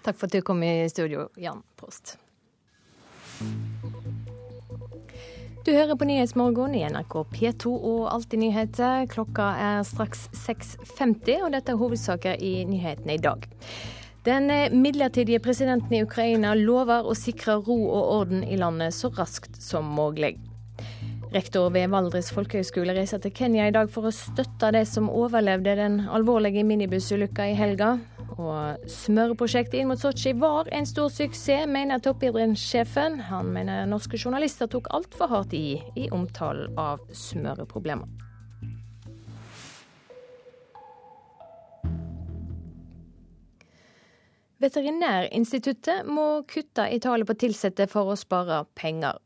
Takk 0.07 0.21
for 0.21 0.29
at 0.29 0.37
du 0.37 0.45
kom 0.47 0.63
i 0.63 0.87
studio, 0.93 1.29
Jan 1.41 1.65
Post. 1.77 2.17
Du 5.67 5.73
hører 5.75 5.99
på 5.99 6.07
Nyhetsmorgen 6.07 6.77
i 6.79 6.85
NRK 6.87 7.15
P2 7.33 7.73
og 7.75 8.05
Alltid 8.13 8.39
nyheter. 8.39 9.09
Klokka 9.11 9.49
er 9.59 9.81
straks 9.89 10.29
6.50, 10.45 11.43
og 11.43 11.51
dette 11.57 11.75
er 11.75 11.81
hovedsaker 11.81 12.39
i 12.39 12.61
nyhetene 12.71 13.17
i 13.17 13.23
dag. 13.25 13.49
Den 14.27 14.47
midlertidige 14.79 15.43
presidenten 15.43 15.99
i 15.99 16.05
Ukraina 16.07 16.55
lover 16.55 17.07
å 17.07 17.19
sikre 17.19 17.59
ro 17.67 17.81
og 17.83 18.13
orden 18.21 18.47
i 18.47 18.59
landet 18.59 18.95
så 18.95 19.11
raskt 19.19 19.59
som 19.63 19.91
mulig. 19.99 20.37
Rektor 21.35 21.73
ved 21.75 21.91
Valdres 21.91 22.29
folkehøgskole 22.35 22.95
reiser 22.95 23.19
til 23.23 23.33
Kenya 23.35 23.67
i 23.67 23.73
dag 23.75 23.91
for 23.91 24.07
å 24.07 24.15
støtte 24.15 24.71
de 24.77 24.85
som 24.87 25.09
overlevde 25.11 25.75
den 25.79 25.99
alvorlige 26.07 26.63
minibussulykka 26.67 27.49
i 27.51 27.57
helga. 27.59 27.97
Og 28.37 28.87
smørprosjektet 28.91 29.81
inn 29.81 29.91
mot 29.91 30.01
Sotsji 30.01 30.37
var 30.39 30.71
en 30.77 30.87
stor 30.87 31.11
suksess, 31.13 31.67
mener 31.71 32.03
toppidrettssjefen. 32.05 33.19
Han 33.31 33.51
mener 33.57 33.89
norske 33.91 34.21
journalister 34.21 34.71
tok 34.71 34.93
altfor 34.95 35.33
hardt 35.33 35.57
i 35.57 35.81
i 35.97 36.07
omtalen 36.15 36.79
av 36.79 37.03
smøreproblemer. 37.11 38.26
Veterinærinstituttet 44.63 46.07
må 46.09 46.43
kutte 46.49 46.87
i 46.89 47.01
tallet 47.03 47.29
på 47.29 47.37
ansatte 47.49 47.87
for 47.93 48.09
å 48.09 48.17
spare 48.17 48.63
penger. 48.79 49.19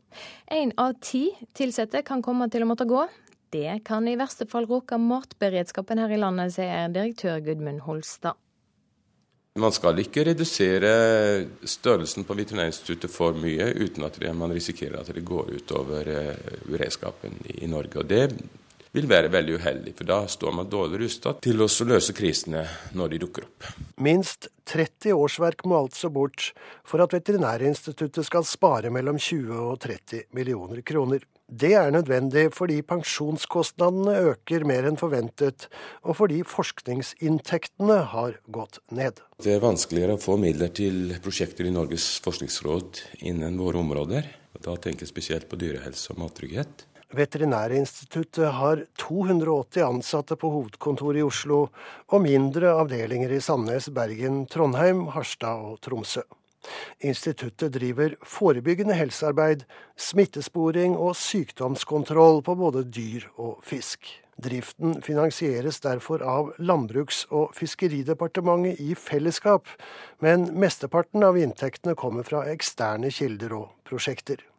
Én 0.50 0.72
av 0.80 0.96
ti 0.98 1.28
ansatte 1.62 2.02
kan 2.02 2.22
komme 2.22 2.50
til 2.50 2.66
å 2.66 2.70
måtte 2.72 2.88
gå. 2.90 3.04
Det 3.50 3.80
kan 3.86 4.06
i 4.06 4.18
verste 4.18 4.46
fall 4.50 4.66
råke 4.70 4.98
matberedskapen 4.98 5.98
her 6.02 6.10
i 6.14 6.18
landet, 6.18 6.54
sier 6.54 6.90
direktør 6.94 7.42
Gudmund 7.46 7.82
Holstad. 7.86 8.38
Man 9.58 9.74
skal 9.74 9.98
ikke 9.98 10.22
redusere 10.28 10.90
størrelsen 11.66 12.26
på 12.26 12.36
Veterinærinstituttet 12.38 13.10
for 13.10 13.34
mye 13.34 13.66
uten 13.82 14.06
at 14.06 14.18
man 14.38 14.54
risikerer 14.54 15.00
at 15.00 15.10
det 15.10 15.24
går 15.26 15.50
utover 15.58 16.06
eh, 16.06 16.58
beredskapen 16.70 17.34
i 17.58 17.66
Norge. 17.66 17.98
Og 17.98 18.06
Det 18.06 18.22
vil 18.96 19.08
være 19.10 19.30
veldig 19.32 19.58
uheldig, 19.60 19.94
for 19.98 20.08
da 20.08 20.20
står 20.30 20.54
man 20.56 20.70
dårlig 20.70 21.04
rustet 21.04 21.42
til 21.44 21.62
å 21.62 21.68
løse 21.86 22.14
krisene 22.16 22.64
når 22.96 23.12
de 23.12 23.20
dukker 23.24 23.46
opp. 23.46 23.68
Minst 24.02 24.50
30 24.70 25.14
årsverk 25.14 25.64
må 25.68 25.78
altså 25.84 26.10
bort 26.14 26.50
for 26.86 27.02
at 27.04 27.14
Veterinærinstituttet 27.14 28.26
skal 28.26 28.46
spare 28.46 28.90
mellom 28.94 29.18
20 29.18 29.52
og 29.70 29.76
30 29.84 30.30
millioner 30.36 30.82
kroner. 30.86 31.22
Det 31.50 31.72
er 31.74 31.90
nødvendig 31.90 32.44
fordi 32.54 32.76
pensjonskostnadene 32.86 34.12
øker 34.30 34.62
mer 34.68 34.86
enn 34.86 34.98
forventet, 35.00 35.66
og 36.06 36.14
fordi 36.20 36.44
forskningsinntektene 36.46 37.96
har 38.12 38.36
gått 38.54 38.78
ned. 38.94 39.18
Det 39.42 39.56
er 39.56 39.64
vanskeligere 39.64 40.14
å 40.14 40.22
få 40.22 40.38
midler 40.38 40.70
til 40.70 41.16
prosjekter 41.22 41.66
i 41.66 41.74
Norges 41.74 42.12
forskningsråd 42.22 43.02
innen 43.32 43.58
våre 43.58 43.82
områder. 43.82 44.30
Da 44.60 44.76
tenker 44.76 45.06
jeg 45.06 45.14
spesielt 45.14 45.50
på 45.50 45.58
dyrehelse 45.58 46.12
og 46.14 46.22
mattrygghet. 46.22 46.86
Veterinærinstituttet 47.10 48.52
har 48.54 48.84
280 48.98 49.82
ansatte 49.82 50.36
på 50.38 50.50
hovedkontoret 50.54 51.18
i 51.18 51.24
Oslo, 51.26 51.64
og 52.06 52.22
mindre 52.22 52.70
avdelinger 52.78 53.32
i 53.34 53.40
Sandnes, 53.42 53.88
Bergen, 53.94 54.44
Trondheim, 54.46 55.08
Harstad 55.16 55.64
og 55.72 55.80
Tromsø. 55.82 56.22
Instituttet 57.00 57.72
driver 57.72 58.14
forebyggende 58.22 58.94
helsearbeid, 58.94 59.64
smittesporing 59.96 60.94
og 60.96 61.16
sykdomskontroll 61.16 62.42
på 62.46 62.54
både 62.54 62.84
dyr 62.84 63.26
og 63.40 63.58
fisk. 63.66 64.06
Driften 64.40 65.02
finansieres 65.04 65.80
derfor 65.84 66.22
av 66.24 66.54
Landbruks- 66.58 67.26
og 67.28 67.56
fiskeridepartementet 67.56 68.80
i 68.80 68.94
fellesskap, 68.96 69.68
men 70.20 70.46
mesteparten 70.56 71.26
av 71.26 71.36
inntektene 71.36 71.96
kommer 71.98 72.24
fra 72.28 72.46
eksterne 72.52 73.12
kilder 73.12 73.58
og 73.58 73.68
prosjekter. 73.88 74.49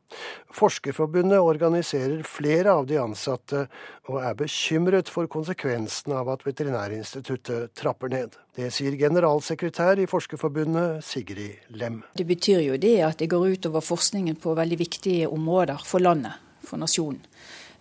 Forskerforbundet 0.51 1.39
organiserer 1.39 2.23
flere 2.27 2.73
av 2.73 2.87
de 2.89 2.97
ansatte, 3.01 3.65
og 4.11 4.19
er 4.21 4.35
bekymret 4.39 5.09
for 5.11 5.29
konsekvensene 5.31 6.17
av 6.19 6.31
at 6.33 6.45
Veterinærinstituttet 6.47 7.73
trapper 7.77 8.11
ned. 8.11 8.35
Det 8.57 8.67
sier 8.73 8.97
generalsekretær 8.99 10.01
i 10.03 10.09
Forskerforbundet, 10.11 11.03
Sigrid 11.07 11.71
Lem. 11.79 12.01
Det 12.17 12.27
betyr 12.27 12.65
jo 12.65 12.79
det 12.81 12.97
at 13.07 13.21
det 13.21 13.31
går 13.31 13.55
utover 13.55 13.85
forskningen 13.85 14.39
på 14.41 14.55
veldig 14.57 14.79
viktige 14.81 15.29
områder 15.31 15.83
for 15.87 16.03
landet, 16.03 16.35
for 16.67 16.81
nasjonen. 16.81 17.23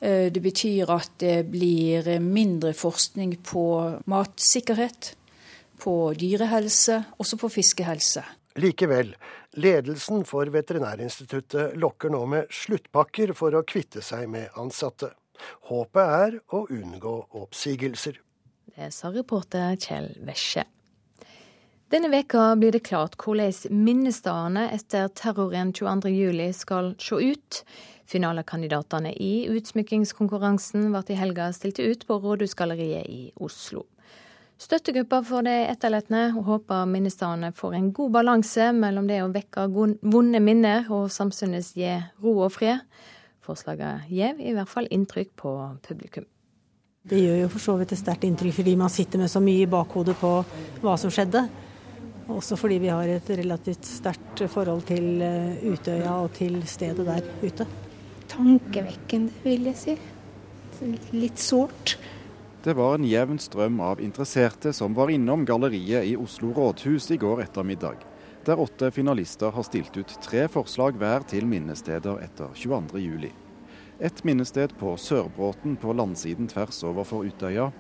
Eh, 0.01 0.31
det 0.33 0.41
betyr 0.41 0.91
at 0.95 1.19
det 1.21 1.43
blir 1.51 2.07
mindre 2.23 2.73
forskning 2.77 3.37
på 3.45 3.65
matsikkerhet, 4.09 5.15
på 5.81 6.13
dyrehelse, 6.17 7.03
også 7.19 7.39
på 7.41 7.49
fiskehelse. 7.49 8.25
Likevel, 8.61 9.15
ledelsen 9.57 10.25
for 10.29 10.51
Veterinærinstituttet 10.53 11.77
lokker 11.81 12.13
nå 12.13 12.25
med 12.31 12.51
sluttpakker 12.55 13.35
for 13.37 13.57
å 13.57 13.65
kvitte 13.67 14.03
seg 14.05 14.29
med 14.31 14.51
ansatte. 14.61 15.13
Håpet 15.71 16.17
er 16.25 16.37
å 16.55 16.67
unngå 16.71 17.15
oppsigelser. 17.41 18.21
Det 18.77 18.91
sa 18.95 19.11
reporter 19.13 19.75
Kjell 19.81 20.13
Vesje. 20.27 20.67
Denne 21.91 22.07
veka 22.13 22.53
blir 22.55 22.71
det 22.71 22.85
klart 22.87 23.17
hvordan 23.19 23.75
minnestedene 23.75 24.69
etter 24.77 25.09
terroren 25.19 25.73
22.07 25.75 26.53
skal 26.55 26.93
se 27.03 27.19
ut. 27.33 27.63
Finalekandidatene 28.11 29.11
i 29.19 29.49
utsmykkingskonkurransen 29.51 30.87
ble 30.95 31.03
i 31.11 31.19
helga 31.19 31.51
stilt 31.55 31.83
ut 31.83 32.07
på 32.07 32.21
Rådhusgalleriet 32.23 33.11
i 33.11 33.25
Oslo. 33.43 33.89
Støttegruppa 34.61 35.23
for 35.25 35.47
de 35.47 35.55
etterlatne 35.71 36.27
håper 36.37 36.89
minnestedene 36.91 37.49
får 37.57 37.79
en 37.79 37.87
god 37.97 38.11
balanse 38.19 38.67
mellom 38.77 39.07
det 39.09 39.23
å 39.25 39.31
vekke 39.33 39.65
vonde 39.73 40.43
minner 40.45 40.91
og 40.93 41.09
samtidig 41.13 41.63
gi 41.79 41.95
ro 42.21 42.35
og 42.45 42.53
fred. 42.59 42.83
Forslaget 43.41 44.11
gir 44.13 44.37
i 44.37 44.53
hvert 44.53 44.69
fall 44.69 44.91
inntrykk 44.93 45.33
på 45.41 45.55
publikum. 45.87 46.29
Det 47.09 47.23
gjør 47.23 47.41
jo 47.41 47.49
for 47.55 47.65
så 47.65 47.79
vidt 47.81 47.95
et 47.97 48.03
sterkt 48.03 48.29
inntrykk 48.29 48.59
fordi 48.59 48.77
man 48.77 48.93
sitter 48.93 49.23
med 49.23 49.33
så 49.33 49.41
mye 49.41 49.65
i 49.65 49.71
bakhodet 49.71 50.19
på 50.21 50.35
hva 50.85 50.99
som 51.01 51.13
skjedde. 51.15 51.47
Også 52.31 52.61
fordi 52.61 52.83
vi 52.85 52.93
har 52.93 53.09
et 53.09 53.33
relativt 53.41 53.89
sterkt 53.89 54.45
forhold 54.53 54.85
til 54.93 55.25
eh, 55.25 55.65
Utøya 55.73 56.21
og 56.21 56.35
til 56.37 56.61
stedet 56.69 57.09
der 57.09 57.25
ute. 57.41 57.65
Tankevekkende, 58.31 59.33
vil 59.43 59.73
jeg 59.73 59.81
si. 59.81 59.97
Litt 61.17 61.41
sårt. 61.41 61.97
Det 62.61 62.75
var 62.77 62.95
en 62.95 63.05
jevn 63.09 63.39
strøm 63.41 63.79
av 63.81 64.03
interesserte 64.05 64.75
som 64.77 64.93
var 64.93 65.09
innom 65.09 65.47
galleriet 65.49 66.05
i 66.05 66.17
Oslo 66.21 66.51
rådhus 66.53 67.07
i 67.15 67.17
går 67.17 67.41
ettermiddag, 67.47 68.03
der 68.45 68.61
åtte 68.61 68.91
finalister 68.93 69.55
har 69.57 69.65
stilt 69.65 69.97
ut 69.97 70.13
tre 70.21 70.43
forslag 70.53 70.99
hver 71.01 71.25
til 71.25 71.49
minnesteder 71.49 72.21
etter 72.21 72.53
22.07. 72.53 73.31
Et 74.05 74.23
minnested 74.29 74.77
på 74.77 74.93
Sørbråten 75.01 75.79
på 75.81 75.97
landsiden 75.97 76.53
tvers 76.53 76.85
overfor 76.85 77.25
Utøya. 77.25 77.71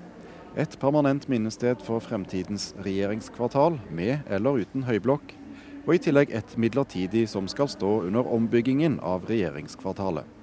Et 0.56 0.80
permanent 0.80 1.28
minnested 1.28 1.84
for 1.84 2.00
fremtidens 2.00 2.72
regjeringskvartal, 2.80 3.76
med 3.92 4.24
eller 4.32 4.64
uten 4.64 4.88
høyblokk. 4.88 5.36
Og 5.84 5.94
i 5.96 6.04
tillegg 6.08 6.32
et 6.32 6.56
midlertidig 6.56 7.28
som 7.28 7.52
skal 7.52 7.68
stå 7.68 7.98
under 8.08 8.32
ombyggingen 8.32 8.96
av 9.04 9.28
regjeringskvartalet. 9.28 10.39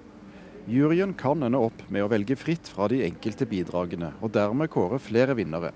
Juryen 0.67 1.13
kan 1.13 1.43
ende 1.47 1.59
opp 1.63 1.79
med 1.87 2.03
å 2.03 2.09
velge 2.11 2.35
fritt 2.35 2.67
fra 2.67 2.89
de 2.91 2.99
enkelte 3.05 3.45
bidragene, 3.47 4.09
og 4.19 4.33
dermed 4.35 4.67
kåre 4.73 4.99
flere 4.99 5.37
vinnere. 5.37 5.71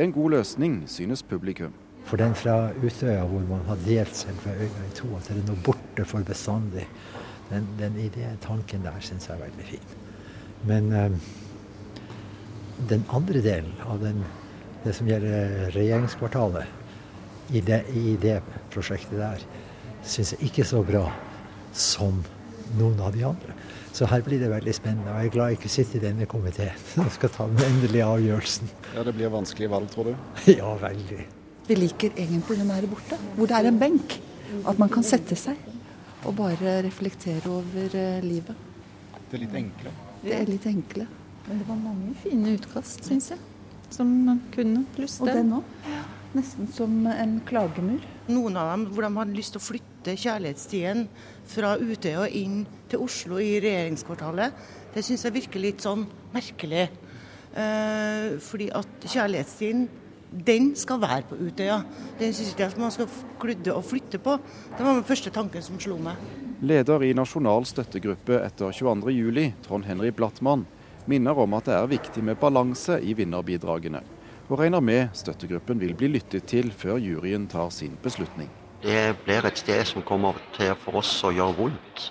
En 0.00 0.12
god 0.14 0.38
løsning, 0.38 0.78
synes 0.88 1.20
publikum. 1.20 1.74
For 2.08 2.16
den 2.16 2.32
fra 2.34 2.70
Utøya 2.80 3.26
hvor 3.28 3.44
man 3.50 3.60
har 3.68 3.82
delt 3.84 4.16
selve 4.16 4.54
øya 4.56 4.86
i 4.86 4.94
to, 4.96 5.10
at 5.18 5.28
det 5.28 5.36
er 5.36 5.44
noe 5.50 5.60
borte 5.66 6.06
for 6.08 6.24
bestandig, 6.24 6.86
den, 7.50 7.68
den 7.76 7.98
tanken 8.40 8.86
der 8.86 8.96
syns 9.04 9.28
jeg 9.28 9.36
er 9.36 9.44
veldig 9.44 9.66
fin. 9.68 9.92
Men 10.64 10.88
eh, 10.96 11.18
den 12.88 13.04
andre 13.12 13.44
delen 13.44 13.84
av 13.84 14.00
den, 14.00 14.24
det 14.86 14.96
som 14.96 15.12
gjelder 15.12 15.76
regjeringskvartalet, 15.76 16.80
i 17.52 17.60
det, 17.60 17.82
i 17.92 18.16
det 18.16 18.38
prosjektet 18.72 19.18
der, 19.20 19.44
syns 20.00 20.32
jeg 20.32 20.48
ikke 20.48 20.64
så 20.64 20.80
bra 20.86 21.04
som 21.76 22.24
noen 22.78 23.00
av 23.04 23.12
de 23.12 23.28
andre. 23.28 23.60
Så 23.92 24.08
her 24.08 24.22
blir 24.24 24.40
det 24.40 24.48
veldig 24.48 24.72
spennende. 24.74 25.12
Og 25.12 25.20
jeg 25.20 25.30
er 25.30 25.34
glad 25.34 25.50
jeg 25.52 25.58
ikke 25.60 25.72
sitter 25.72 25.98
i 26.00 26.02
denne 26.06 26.26
komiteen 26.30 26.84
og 27.04 27.10
skal 27.12 27.32
ta 27.34 27.46
den 27.50 27.60
endelige 27.66 28.06
avgjørelsen. 28.08 28.70
Ja, 28.96 29.04
Det 29.04 29.14
blir 29.18 29.32
vanskelig 29.32 29.70
valg, 29.72 29.90
tror 29.92 30.10
du? 30.10 30.14
Ja, 30.60 30.72
veldig. 30.80 31.26
Vi 31.68 31.76
liker 31.78 32.16
egentlig 32.18 32.58
den 32.58 32.72
her 32.74 32.86
borte, 32.90 33.18
hvor 33.36 33.46
det 33.50 33.58
er 33.58 33.68
en 33.70 33.78
benk. 33.78 34.18
At 34.68 34.80
man 34.80 34.90
kan 34.92 35.04
sette 35.06 35.36
seg 35.38 35.56
og 36.26 36.34
bare 36.38 36.80
reflektere 36.84 37.48
over 37.50 37.94
eh, 37.98 38.18
livet. 38.24 38.56
Det 39.30 39.38
er 39.38 39.42
litt 39.46 39.54
enkle? 39.58 39.92
Det 40.22 40.34
er 40.36 40.50
litt 40.50 40.66
enkle. 40.68 41.06
Men 41.46 41.62
det 41.62 41.68
var 41.68 41.78
mange 41.80 42.12
fine 42.22 42.52
utkast, 42.56 43.06
syns 43.08 43.30
jeg. 43.32 43.40
Som 43.92 44.12
kunne. 44.54 44.84
Pluss 44.96 45.18
den. 45.20 45.28
Og 45.28 45.38
den 45.38 45.54
òg. 45.58 45.96
Nesten 46.36 46.68
som 46.72 46.92
en 47.10 47.38
klagemur. 47.48 48.04
Noen 48.32 48.56
av 48.56 48.70
dem 48.72 48.86
hvor 48.92 49.06
de 49.06 49.12
hadde 49.18 49.36
lyst 49.36 49.54
til 49.54 49.60
å 49.60 49.66
flytte 49.66 50.16
kjærlighetsstien 50.18 51.06
fra 51.52 51.74
Utøya 51.80 52.24
og 52.24 52.36
inn 52.36 52.62
til 52.90 53.04
Oslo 53.04 53.40
i 53.42 53.56
regjeringskvartalet. 53.62 54.62
Det 54.94 55.04
syns 55.04 55.26
jeg 55.26 55.36
virker 55.36 55.62
litt 55.62 55.84
sånn 55.84 56.06
merkelig. 56.32 56.86
Eh, 57.52 58.38
fordi 58.40 58.70
at 58.72 59.04
kjærlighetsstien 59.04 59.84
den 60.32 60.70
skal 60.76 61.00
være 61.02 61.26
på 61.28 61.36
Utøya. 61.36 61.82
Den 62.18 62.32
syns 62.32 62.54
ikke 62.54 62.64
jeg 62.64 62.80
man 62.80 62.94
skal 62.94 63.10
kludde 63.40 63.74
og 63.74 63.84
flytte 63.84 64.20
på. 64.22 64.38
Det 64.76 64.80
var 64.86 64.96
den 64.96 65.08
første 65.08 65.32
tanken 65.34 65.64
som 65.64 65.80
slo 65.80 65.98
meg. 66.00 66.20
Leder 66.62 67.04
i 67.04 67.12
Nasjonal 67.16 67.66
støttegruppe 67.68 68.38
etter 68.40 68.72
22.07, 68.72 69.52
Trond 69.66 69.84
Henry 69.84 70.12
Blattmann, 70.14 70.64
minner 71.10 71.36
om 71.42 71.56
at 71.58 71.68
det 71.68 71.76
er 71.76 71.90
viktig 71.90 72.22
med 72.24 72.38
balanse 72.40 73.00
i 73.02 73.16
vinnerbidragene, 73.18 74.00
og 74.52 74.58
regner 74.60 74.80
med 74.84 75.14
støttegruppen 75.16 75.80
vil 75.80 75.94
bli 75.96 76.10
lyttet 76.12 76.44
til 76.50 76.72
før 76.76 76.98
juryen 77.00 77.46
tar 77.48 77.70
sin 77.72 77.94
beslutning. 78.02 78.50
Det 78.82 79.16
blir 79.24 79.46
et 79.48 79.58
sted 79.58 79.84
som 79.88 80.04
kommer 80.04 80.36
til 80.52 80.74
for 80.82 80.98
oss 81.00 81.12
å 81.24 81.30
gjøre 81.32 81.56
vondt. 81.56 82.02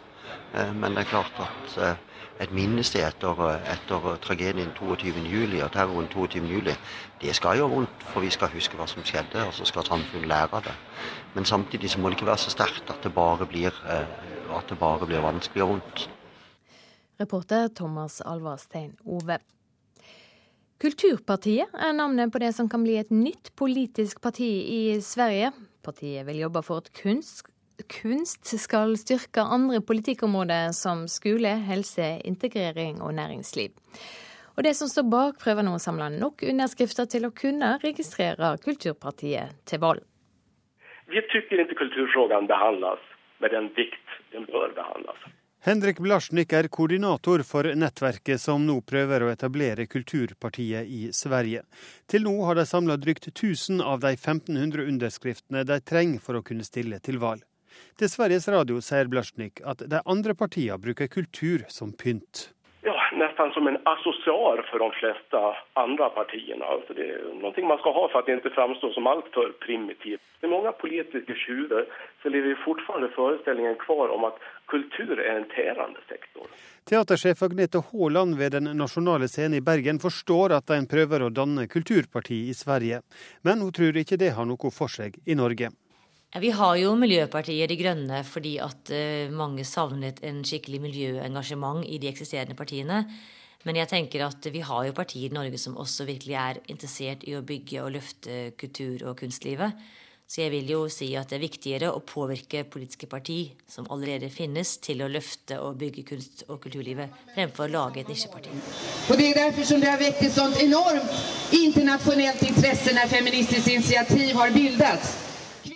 Eh, 0.55 0.71
men 0.73 0.95
det 0.95 1.03
er 1.03 1.11
klart 1.11 1.37
at 1.43 1.75
eh, 1.77 1.99
et 2.41 2.53
minnested 2.55 3.03
etter, 3.05 3.43
etter 3.69 4.07
tragedien 4.23 4.73
22.07. 4.73 5.59
og 5.61 5.69
terroren 5.75 6.09
22.07. 6.09 6.73
Det 7.21 7.37
skal 7.37 7.61
gjøre 7.61 7.75
vondt, 7.75 8.07
for 8.09 8.25
vi 8.25 8.33
skal 8.33 8.49
huske 8.55 8.79
hva 8.79 8.89
som 8.89 9.05
skjedde, 9.05 9.45
og 9.45 9.53
så 9.53 9.67
skal 9.69 9.85
samfunnet 9.85 10.31
lære 10.31 10.57
av 10.57 10.65
det. 10.65 10.75
Men 11.35 11.45
samtidig 11.45 11.93
så 11.93 12.01
må 12.01 12.09
det 12.09 12.17
ikke 12.17 12.31
være 12.31 12.45
så 12.47 12.55
sterkt 12.55 12.89
at 12.89 13.05
det 13.05 13.13
bare 13.13 13.45
blir, 13.45 13.75
eh, 13.85 14.17
at 14.57 14.69
det 14.71 14.81
bare 14.81 15.05
blir 15.05 15.21
vanskelig 15.21 15.67
og 15.67 15.75
vondt. 15.75 16.09
Reporter 17.21 17.69
Thomas 17.77 18.21
Alvarstein 18.25 18.95
Ove. 19.05 19.37
Kulturpartiet 20.81 21.69
er 21.77 21.91
navnet 21.93 22.31
på 22.33 22.39
det 22.41 22.55
som 22.57 22.65
kan 22.69 22.81
bli 22.81 22.95
et 22.97 23.11
nytt 23.13 23.51
politisk 23.59 24.17
parti 24.23 24.49
i 24.65 24.95
Sverige. 25.05 25.51
Partiet 25.85 26.25
vil 26.25 26.39
jobbe 26.41 26.63
for 26.65 26.81
at 26.81 26.87
kunst, 26.97 27.43
kunst 27.85 28.49
skal 28.57 28.95
styrke 28.97 29.43
andre 29.45 29.77
politikkområder 29.85 30.73
som 30.73 31.03
skole, 31.05 31.51
helse, 31.67 32.07
integrering 32.25 32.97
og 33.05 33.13
næringsliv. 33.13 33.75
Og 34.57 34.65
det 34.65 34.73
som 34.79 34.89
står 34.89 35.05
bak, 35.11 35.37
prøver 35.43 35.67
nå 35.67 35.75
å 35.77 35.83
samle 35.83 36.09
nok 36.15 36.41
underskrifter 36.49 37.05
til 37.13 37.29
å 37.29 37.33
kunne 37.35 37.75
registrere 37.85 38.55
Kulturpartiet 38.65 39.61
til 39.69 39.83
valg. 39.85 40.01
Vi 41.13 41.21
syns 41.29 41.45
ikke 41.45 41.77
kulturspørsmålet 41.77 42.49
behandles 42.49 43.05
med 43.37 43.53
den 43.53 43.69
vikt 43.77 44.17
den 44.33 44.49
bør 44.49 44.73
behandles. 44.73 45.29
Henrik 45.63 45.99
Blasjnik 45.99 46.53
er 46.57 46.65
koordinator 46.73 47.43
for 47.45 47.67
nettverket 47.77 48.41
som 48.41 48.63
nå 48.65 48.79
prøver 48.81 49.21
å 49.21 49.27
etablere 49.29 49.85
Kulturpartiet 49.85 50.89
i 50.89 51.01
Sverige. 51.13 51.61
Til 52.09 52.25
nå 52.25 52.33
har 52.47 52.57
de 52.57 52.63
samla 52.65 52.95
drygt 52.97 53.27
1000 53.29 53.77
av 53.85 53.99
de 54.01 54.15
1500 54.15 54.87
underskriftene 54.89 55.61
de 55.69 55.77
trenger 55.85 56.23
for 56.25 56.39
å 56.39 56.41
kunne 56.41 56.65
stille 56.65 56.97
til 57.05 57.21
valg. 57.21 57.45
Til 57.93 58.09
Sveriges 58.09 58.49
Radio 58.49 58.81
sier 58.81 59.05
Blasjnik 59.11 59.61
at 59.61 59.85
de 59.85 60.01
andre 60.09 60.33
partiene 60.33 60.81
bruker 60.81 61.11
kultur 61.13 61.67
som 61.69 61.93
pynt 61.93 62.47
nästan 63.11 63.51
som 63.51 63.67
en 63.67 63.77
associar 63.83 64.65
för 64.71 64.79
de 64.79 64.91
flesta 64.91 65.55
andra 65.73 66.09
partierna. 66.09 66.65
Alltså 66.65 66.93
det 66.93 67.09
är 67.09 67.33
någonting 67.33 67.67
man 67.67 67.77
ska 67.77 67.91
ha 67.91 68.09
för 68.09 68.19
att 68.19 68.27
inte 68.27 68.49
framstå 68.49 68.93
som 68.93 69.07
alltför 69.07 69.51
primitivt. 69.59 70.21
I 70.41 70.47
många 70.47 70.71
politiska 70.71 71.33
tjuver 71.35 71.85
så 72.23 72.29
lever 72.29 72.55
fortfarande 72.55 73.09
föreställningen 73.09 73.75
kvar 73.75 74.07
om 74.09 74.23
at 74.23 74.37
kultur 74.65 75.19
er 75.19 75.35
en 75.35 75.49
tärande 75.49 75.99
sektor. 76.09 76.43
Teatersjef 76.89 77.43
Agnete 77.43 77.83
Haaland 77.91 78.37
ved 78.37 78.51
Den 78.51 78.63
nasjonale 78.63 79.27
scenen 79.27 79.53
i 79.53 79.61
Bergen 79.61 79.99
forstår 79.99 80.51
at 80.51 80.69
en 80.69 80.87
prøver 80.87 81.23
å 81.23 81.29
danne 81.29 81.67
kulturparti 81.67 82.49
i 82.49 82.53
Sverige, 82.53 83.01
men 83.41 83.61
hun 83.61 83.73
tror 83.73 83.97
ikke 83.97 84.17
det 84.17 84.33
har 84.37 84.45
noe 84.45 84.71
for 84.73 84.89
seg 84.89 85.19
i 85.25 85.35
Norge. 85.35 85.69
Vi 86.39 86.47
har 86.55 86.77
jo 86.79 86.93
Miljøpartiet 86.95 87.67
De 87.67 87.75
Grønne 87.75 88.21
fordi 88.23 88.53
at 88.63 88.87
eh, 88.95 89.27
mange 89.35 89.65
savnet 89.67 90.21
en 90.23 90.37
skikkelig 90.47 90.77
miljøengasjement 90.79 91.83
i 91.83 91.97
de 91.99 92.07
eksisterende 92.07 92.55
partiene. 92.55 93.01
Men 93.67 93.75
jeg 93.75 93.89
tenker 93.91 94.23
at 94.23 94.45
vi 94.47 94.61
har 94.63 94.85
jo 94.87 94.93
partier 94.95 95.27
i 95.27 95.35
Norge 95.35 95.59
som 95.59 95.75
også 95.75 96.05
virkelig 96.07 96.37
er 96.39 96.59
interessert 96.71 97.25
i 97.27 97.35
å 97.35 97.41
bygge 97.43 97.81
og 97.83 97.91
løfte 97.97 98.37
kultur- 98.55 99.03
og 99.09 99.17
kunstlivet. 99.19 99.75
Så 100.31 100.45
jeg 100.45 100.53
vil 100.53 100.71
jo 100.71 100.85
si 100.87 101.09
at 101.19 101.27
det 101.27 101.35
er 101.35 101.43
viktigere 101.43 101.89
å 101.91 101.99
påvirke 101.99 102.61
politiske 102.63 103.09
parti 103.11 103.51
som 103.67 103.89
allerede 103.91 104.29
finnes, 104.31 104.77
til 104.79 105.03
å 105.03 105.09
løfte 105.11 105.57
og 105.59 105.75
bygge 105.81 106.05
kunst- 106.13 106.45
og 106.47 106.61
kulturlivet, 106.63 107.11
fremfor 107.35 107.67
å 107.67 107.73
lage 107.73 108.05
et 108.05 108.13
nisjeparti. 108.13 108.53
Og 109.11 109.19
Det 109.19 109.27
er 109.27 109.41
derfor 109.41 109.67
som 109.67 109.83
det 109.83 109.91
har 109.91 109.99
vekket 109.99 110.29
et 110.29 110.37
sånt 110.37 110.63
enormt 110.63 111.59
internasjonalt 111.59 112.47
interesse 112.47 112.95
når 112.95 113.11
Feministisk 113.17 113.67
initiativ 113.75 114.31
har 114.39 114.55
bildet. 114.55 115.11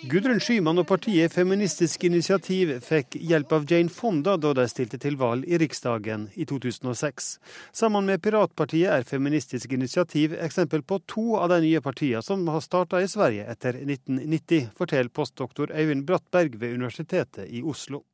Gudrun 0.06 0.38
Skyman 0.38 0.78
og 0.78 0.84
partiet 0.86 1.32
Feministisk 1.34 2.04
initiativ 2.06 2.70
fikk 2.84 3.16
hjelp 3.26 3.50
av 3.56 3.64
Jane 3.66 3.90
Fonda 3.90 4.36
da 4.38 4.52
de 4.54 4.66
stilte 4.70 5.00
til 5.02 5.16
valg 5.18 5.42
i 5.50 5.58
Riksdagen 5.58 6.28
i 6.38 6.46
2006. 6.46 7.30
Sammen 7.74 8.06
med 8.06 8.22
Piratpartiet 8.22 8.92
er 8.92 9.08
Feministisk 9.08 9.74
initiativ 9.74 10.36
eksempel 10.38 10.84
på 10.86 11.00
to 11.10 11.24
av 11.40 11.50
de 11.50 11.58
nye 11.64 11.82
partiene 11.82 12.22
som 12.22 12.46
har 12.46 12.62
starta 12.62 13.02
i 13.02 13.10
Sverige 13.10 13.48
etter 13.50 13.80
1990, 13.80 14.70
forteller 14.78 15.10
postdoktor 15.10 15.74
Øyvind 15.74 16.06
Brattberg 16.06 16.54
ved 16.60 16.78
Universitetet 16.78 17.50
i 17.50 17.64
Oslo. 17.66 18.04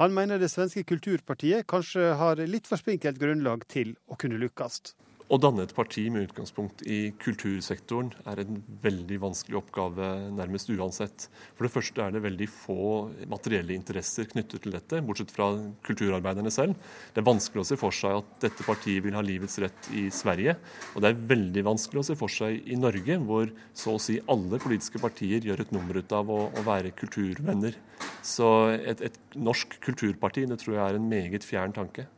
Han 0.00 0.16
mener 0.16 0.40
det 0.40 0.48
svenske 0.48 0.86
kulturpartiet 0.88 1.68
kanskje 1.68 2.14
har 2.16 2.40
litt 2.48 2.70
for 2.70 2.80
spinkelt 2.80 3.20
grunnlag 3.20 3.68
til 3.68 3.92
å 4.08 4.16
kunne 4.16 4.40
lykkes. 4.40 4.94
Å 5.32 5.38
danne 5.40 5.64
et 5.64 5.72
parti 5.72 6.02
med 6.12 6.26
utgangspunkt 6.26 6.82
i 6.84 7.14
kultursektoren 7.16 8.10
er 8.28 8.42
en 8.42 8.58
veldig 8.82 9.16
vanskelig 9.22 9.56
oppgave 9.62 10.08
nærmest 10.36 10.68
uansett. 10.74 11.24
For 11.56 11.64
det 11.64 11.72
første 11.72 12.04
er 12.04 12.12
det 12.12 12.20
veldig 12.26 12.48
få 12.52 12.84
materielle 13.32 13.72
interesser 13.72 14.28
knyttet 14.28 14.66
til 14.66 14.76
dette, 14.76 15.00
bortsett 15.00 15.32
fra 15.32 15.48
kulturarbeiderne 15.88 16.52
selv. 16.52 16.76
Det 17.16 17.24
er 17.24 17.28
vanskelig 17.30 17.64
å 17.64 17.70
se 17.70 17.80
for 17.80 17.96
seg 17.96 18.20
at 18.20 18.36
dette 18.44 18.68
partiet 18.68 19.00
vil 19.06 19.16
ha 19.16 19.24
livets 19.24 19.56
rett 19.64 19.90
i 19.96 20.04
Sverige. 20.12 20.58
Og 20.92 21.00
det 21.00 21.14
er 21.14 21.26
veldig 21.32 21.66
vanskelig 21.70 22.04
å 22.04 22.08
se 22.12 22.20
for 22.20 22.36
seg 22.36 22.68
i 22.68 22.76
Norge, 22.76 23.20
hvor 23.24 23.56
så 23.72 23.96
å 23.96 24.04
si 24.10 24.20
alle 24.28 24.60
politiske 24.60 25.00
partier 25.00 25.48
gjør 25.48 25.64
et 25.64 25.72
nummer 25.72 25.96
ut 25.96 26.12
av 26.12 26.28
å, 26.28 26.42
å 26.52 26.68
være 26.68 26.92
kulturvenner. 27.00 27.80
Så 28.20 28.52
et, 28.76 29.00
et 29.00 29.22
norsk 29.32 29.80
kulturparti, 29.80 30.44
det 30.44 30.60
tror 30.60 30.76
jeg 30.76 30.86
er 30.90 31.00
en 31.00 31.12
meget 31.16 31.48
fjern 31.48 31.72
tanke. 31.72 32.10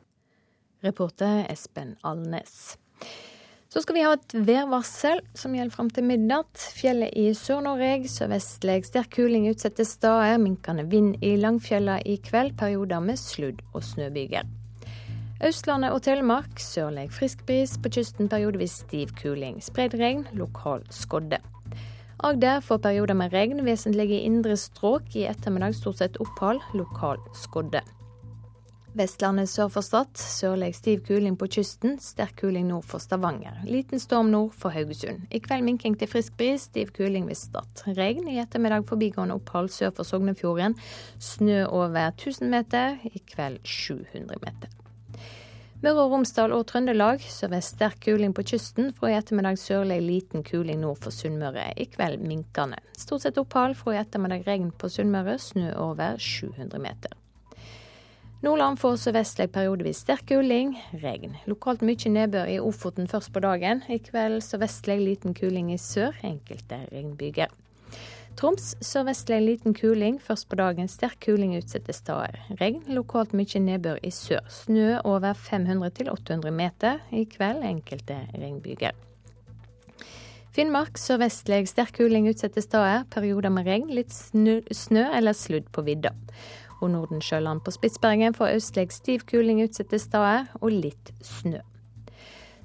Reporter 0.83 1.47
Espen 1.47 1.95
Alnes. 2.03 2.75
Så 3.75 3.81
skal 3.83 3.97
vi 3.97 4.03
ha 4.07 4.13
et 4.15 4.35
værvarsel 4.47 5.19
som 5.35 5.55
gjelder 5.57 5.75
fram 5.75 5.89
til 5.91 6.05
midnatt. 6.07 6.67
Fjellet 6.77 7.11
i 7.19 7.33
Sør-Norge 7.35 8.07
sørvestlig 8.07 8.85
sterk 8.87 9.09
kuling 9.17 9.49
utsatte 9.51 9.83
steder. 9.83 10.37
Minkende 10.39 10.85
vind 10.93 11.17
i 11.27 11.33
Langfjella 11.43 11.97
i 12.07 12.15
kveld. 12.23 12.55
Perioder 12.61 13.03
med 13.03 13.19
sludd- 13.19 13.65
og 13.73 13.83
snøbyger. 13.83 14.47
Østlandet 15.43 15.91
og 15.91 16.05
Telemark 16.07 16.63
sørlig 16.63 17.09
frisk 17.17 17.43
bris. 17.49 17.75
På 17.83 17.91
kysten 17.91 18.31
periodevis 18.31 18.79
stiv 18.85 19.11
kuling. 19.19 19.59
Spredd 19.59 19.99
regn, 19.99 20.23
lokal 20.39 20.87
skodde. 20.95 21.43
Agder 22.25 22.63
får 22.63 22.79
perioder 22.79 23.19
med 23.19 23.35
regn, 23.35 23.65
vesentlig 23.67 24.07
i 24.15 24.23
indre 24.29 24.55
strøk. 24.55 25.11
I 25.19 25.27
ettermiddag 25.35 25.75
stort 25.75 25.99
sett 25.99 26.23
opphold, 26.23 26.63
lokal 26.79 27.19
skodde. 27.43 27.83
Vestlandet 28.95 29.51
sør 29.51 29.73
for 29.75 29.83
Stad. 29.83 30.13
Sørlig 30.15 30.69
stiv 30.77 31.01
kuling 31.09 31.35
på 31.35 31.49
kysten. 31.51 31.97
Sterk 31.99 32.37
kuling 32.39 32.69
nord 32.69 32.85
for 32.87 33.03
Stavanger. 33.03 33.57
Liten 33.67 33.99
storm 33.99 34.29
nord 34.31 34.53
for 34.55 34.71
Haugesund. 34.71 35.25
I 35.35 35.41
kveld 35.43 35.67
minking 35.67 35.97
til 35.99 36.07
frisk 36.13 36.37
bris. 36.39 36.69
Stiv 36.69 36.93
kuling 36.95 37.27
ved 37.27 37.35
Stad. 37.35 37.83
Regn 37.99 38.29
i 38.31 38.39
ettermiddag 38.39 38.87
forbigående 38.87 39.35
opphold 39.35 39.73
sør 39.75 39.91
for 39.97 40.07
Sognefjorden. 40.07 40.77
Snø 41.19 41.65
over 41.67 42.13
1000 42.13 42.55
meter. 42.55 42.95
I 43.11 43.23
kveld 43.35 43.59
700 43.67 44.39
meter. 44.47 44.71
Møre 45.83 46.07
og 46.07 46.15
Romsdal 46.15 46.55
og 46.55 46.63
Trøndelag 46.71 47.27
sørvest 47.27 47.75
sterk 47.75 47.99
kuling 48.07 48.31
på 48.31 48.47
kysten. 48.47 48.95
Fra 48.95 49.11
i 49.11 49.19
ettermiddag 49.19 49.59
sørlig 49.59 49.99
liten 50.07 50.47
kuling 50.47 50.79
nord 50.87 51.03
for 51.03 51.11
Sunnmøre. 51.11 51.73
I 51.75 51.91
kveld 51.91 52.23
minkende. 52.23 52.79
Stort 52.95 53.27
sett 53.27 53.43
opphold. 53.43 53.75
Fra 53.75 53.99
i 53.99 54.01
ettermiddag 54.05 54.47
regn 54.47 54.71
på 54.71 54.87
Sunnmøre. 54.87 55.35
Snø 55.43 55.73
over 55.83 56.15
700 56.15 56.79
meter. 56.79 57.19
Nordland 58.45 58.77
får 58.77 58.99
sørvestlig 59.01 59.47
periodevis 59.55 60.03
sterk 60.05 60.27
kuling, 60.29 60.75
regn. 61.01 61.39
Lokalt 61.49 61.81
mye 61.87 62.11
nedbør 62.13 62.51
i 62.53 62.59
Ofoten 62.61 63.07
først 63.09 63.31
på 63.33 63.41
dagen. 63.41 63.81
I 63.89 63.97
kveld 64.05 64.43
sørvestlig 64.45 64.99
liten 65.01 65.33
kuling 65.39 65.71
i 65.73 65.79
sør, 65.81 66.13
enkelte 66.29 66.83
regnbyger. 66.91 67.55
Troms 68.37 68.75
sørvestlig 68.85 69.39
liten 69.47 69.73
kuling, 69.73 70.19
først 70.21 70.51
på 70.51 70.59
dagen 70.61 70.91
sterk 70.93 71.23
kuling 71.25 71.55
utsatte 71.57 71.95
steder. 71.97 72.37
Regn, 72.61 72.83
lokalt 72.93 73.33
mye 73.33 73.63
nedbør 73.65 74.03
i 74.05 74.11
sør. 74.13 74.45
Snø 74.53 74.99
over 75.09 75.33
500 75.33 76.11
800 76.13 76.53
meter. 76.53 77.01
I 77.17 77.25
kveld 77.25 77.65
enkelte 77.65 78.19
regnbyger. 78.35 78.93
Finnmark 80.55 81.01
sørvestlig 81.01 81.65
sterk 81.71 81.97
kuling 81.97 82.29
utsatte 82.31 82.61
steder. 82.63 83.09
Perioder 83.11 83.51
med 83.51 83.65
regn, 83.73 83.89
litt 83.89 84.13
snø, 84.13 84.61
snø 84.69 85.09
eller 85.17 85.33
sludd 85.33 85.73
på 85.73 85.87
vidda 85.89 86.13
og 86.85 86.93
Nordensjøland 86.95 87.65
på 87.65 87.75
Spitsbergen 87.75 88.37
får 88.37 88.59
østlig 88.61 88.91
stiv 88.93 89.25
kuling 89.31 89.65
utsatte 89.65 89.99
steder 90.01 90.51
og 90.61 90.71
litt 90.71 91.15
snø. 91.25 91.63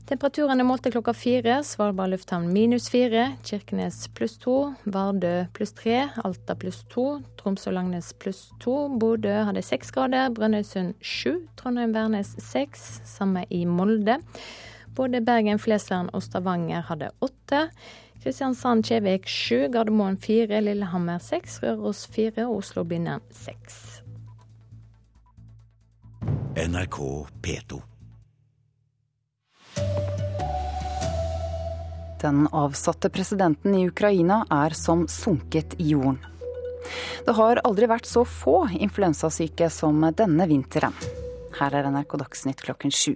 Temperaturene 0.09 0.63
målte 0.65 0.89
klokka 0.89 1.13
fire. 1.13 1.59
Svalbard 1.61 2.09
lufthavn 2.09 2.47
minus 2.49 2.87
fire. 2.89 3.27
Kirkenes 3.45 4.07
pluss 4.17 4.39
to. 4.41 4.55
Vardø 4.89 5.43
pluss 5.53 5.75
tre. 5.77 6.07
Alta 6.25 6.55
pluss 6.57 6.79
to. 6.89 7.19
Troms 7.37 7.67
og 7.69 7.75
Langnes 7.77 8.09
pluss 8.17 8.47
to. 8.63 8.87
Bodø 8.97 9.35
hadde 9.45 9.61
seks 9.61 9.93
grader. 9.93 10.31
Brønnøysund 10.33 10.95
sju. 11.05 11.43
Trondheim-Værnes 11.61 12.33
seks. 12.41 12.87
Samme 13.05 13.45
i 13.53 13.61
Molde. 13.69 14.17
Både 14.97 15.21
Bergen, 15.21 15.61
Flesland 15.61 16.09
og 16.17 16.25
Stavanger 16.25 16.89
hadde 16.89 17.11
åtte. 17.21 17.67
Kristiansand-Kjevik 18.23 19.29
sju. 19.29 19.67
Gardermoen 19.69 20.17
fire. 20.17 20.63
Lillehammer 20.65 21.21
seks. 21.21 21.61
Røros 21.61 22.07
fire. 22.09 22.49
Oslo-Blindern 22.49 23.21
seks. 23.29 23.88
NRK 26.55 27.27
P2. 27.41 27.81
Den 32.21 32.47
avsatte 32.51 33.09
presidenten 33.09 33.75
i 33.75 33.87
Ukraina 33.87 34.41
er 34.51 34.75
som 34.75 35.07
sunket 35.07 35.77
i 35.77 35.89
jorden. 35.93 36.19
Det 37.25 37.35
har 37.37 37.61
aldri 37.63 37.87
vært 37.89 38.09
så 38.09 38.25
få 38.27 38.67
influensasyke 38.75 39.69
som 39.71 40.03
denne 40.15 40.47
vinteren. 40.49 40.95
Her 41.59 41.75
er 41.79 41.89
NRK 41.91 42.17
Dagsnytt 42.23 42.63
klokken 42.65 42.91
sju. 42.91 43.15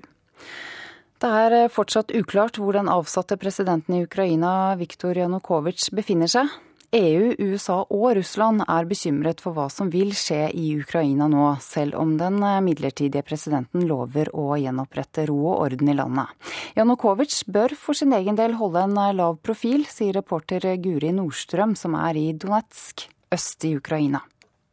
Det 1.23 1.30
er 1.30 1.71
fortsatt 1.71 2.12
uklart 2.15 2.60
hvor 2.60 2.76
den 2.76 2.91
avsatte 2.91 3.38
presidenten 3.39 3.95
i 3.95 4.04
Ukraina, 4.04 4.76
Viktor 4.80 5.15
Janukovitsj, 5.15 5.91
befinner 5.95 6.32
seg. 6.32 6.52
EU, 6.93 7.32
USA 7.39 7.79
og 7.89 8.12
Russland 8.19 8.62
er 8.69 8.86
bekymret 8.86 9.39
for 9.41 9.56
hva 9.56 9.65
som 9.73 9.89
vil 9.89 10.12
skje 10.13 10.51
i 10.53 10.67
Ukraina 10.77 11.25
nå, 11.32 11.47
selv 11.65 11.97
om 11.97 12.12
den 12.19 12.38
midlertidige 12.65 13.25
presidenten 13.25 13.88
lover 13.89 14.29
å 14.29 14.53
gjenopprette 14.62 15.25
ro 15.29 15.39
og 15.56 15.63
orden 15.65 15.89
i 15.89 15.97
landet. 15.97 16.29
Janukovitsj 16.77 17.47
bør 17.56 17.73
for 17.79 17.97
sin 17.97 18.13
egen 18.13 18.38
del 18.38 18.53
holde 18.60 18.86
en 18.86 19.01
lav 19.17 19.39
profil, 19.41 19.88
sier 19.89 20.13
reporter 20.19 20.69
Guri 20.84 21.10
Nordstrøm, 21.17 21.73
som 21.79 21.97
er 21.97 22.19
i 22.19 22.27
Donetsk 22.38 23.08
øst 23.34 23.65
i 23.65 23.73
Ukraina. 23.79 24.21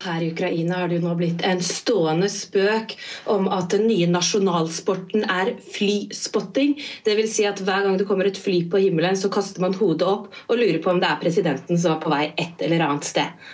Her 0.00 0.22
i 0.24 0.30
Ukraina 0.32 0.78
har 0.80 0.88
det 0.88 0.96
jo 0.96 1.04
nå 1.04 1.10
blitt 1.18 1.42
en 1.44 1.58
stående 1.60 2.24
spøk 2.32 2.94
om 3.28 3.50
at 3.52 3.66
den 3.74 3.82
nye 3.84 4.06
nasjonalsporten 4.08 5.26
er 5.28 5.50
flyspotting. 5.74 6.70
Dvs. 7.04 7.34
Si 7.34 7.44
at 7.44 7.60
hver 7.60 7.84
gang 7.84 7.98
det 8.00 8.06
kommer 8.08 8.24
et 8.30 8.40
fly 8.40 8.62
på 8.72 8.80
himmelen, 8.80 9.18
så 9.20 9.28
kaster 9.28 9.60
man 9.60 9.76
hodet 9.76 10.08
opp 10.08 10.30
og 10.46 10.56
lurer 10.56 10.78
på 10.80 10.94
om 10.94 11.02
det 11.02 11.10
er 11.10 11.20
presidenten 11.20 11.76
som 11.76 11.92
er 11.92 12.00
på 12.00 12.12
vei 12.14 12.22
et 12.40 12.64
eller 12.64 12.86
annet 12.86 13.10
sted. 13.10 13.44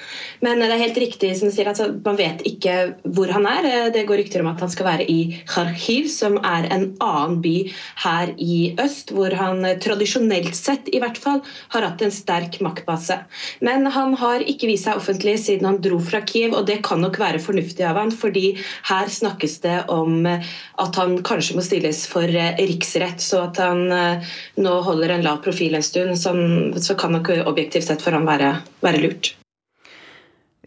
Men 0.46 0.62
det 0.62 0.68
er 0.70 0.84
helt 0.84 1.00
riktig 1.02 1.32
som 1.40 1.50
sier 1.50 1.72
at 1.72 1.82
man 2.06 2.20
vet 2.20 2.46
ikke 2.46 2.76
hvor 3.16 3.34
han 3.34 3.50
er. 3.50 3.90
Det 3.90 4.06
går 4.06 4.22
rykter 4.22 4.44
om 4.44 4.52
at 4.52 4.62
han 4.62 4.70
skal 4.70 4.86
være 4.86 5.08
i 5.10 5.18
Kharkiv, 5.50 6.06
som 6.14 6.38
er 6.46 6.70
en 6.70 6.86
annen 7.02 7.40
by 7.42 7.56
her 8.04 8.30
i 8.38 8.60
øst, 8.86 9.10
hvor 9.16 9.34
han 9.34 9.66
tradisjonelt 9.82 10.54
sett 10.54 10.94
i 10.94 11.02
hvert 11.02 11.18
fall 11.18 11.42
har 11.74 11.88
hatt 11.88 12.06
en 12.06 12.14
sterk 12.14 12.60
maktbase. 12.62 13.18
Men 13.66 13.90
han 13.90 14.14
har 14.22 14.46
ikke 14.46 14.70
vist 14.70 14.86
seg 14.86 15.02
offentlig 15.02 15.40
siden 15.42 15.72
han 15.72 15.82
dro 15.82 15.98
fra 15.98 16.22
Kiev 16.22 16.35
Kiev, 16.36 16.52
og 16.52 16.66
det 16.68 16.82
kan 16.84 17.00
nok 17.00 17.16
være 17.20 17.40
fornuftig 17.40 17.86
av 17.88 17.96
han, 18.00 18.12
fordi 18.12 18.50
her 18.90 19.08
snakkes 19.12 19.58
det 19.64 19.78
om 19.92 20.28
at 20.28 21.00
han 21.00 21.16
kanskje 21.24 21.56
må 21.56 21.64
stilles 21.64 22.04
for 22.10 22.28
eh, 22.28 22.60
riksrett, 22.60 23.22
så 23.24 23.46
at 23.46 23.62
han 23.62 23.86
eh, 23.94 24.36
nå 24.60 24.76
holder 24.84 25.16
en 25.16 25.26
lav 25.26 25.40
profil 25.46 25.78
en 25.78 25.86
stund, 25.86 26.16
så 26.20 27.00
kan 27.00 27.16
nok 27.16 27.32
objektivt 27.46 27.88
sett 27.88 28.04
for 28.04 28.16
han 28.16 28.28
være, 28.28 28.58
være 28.84 29.04
lurt. 29.06 29.36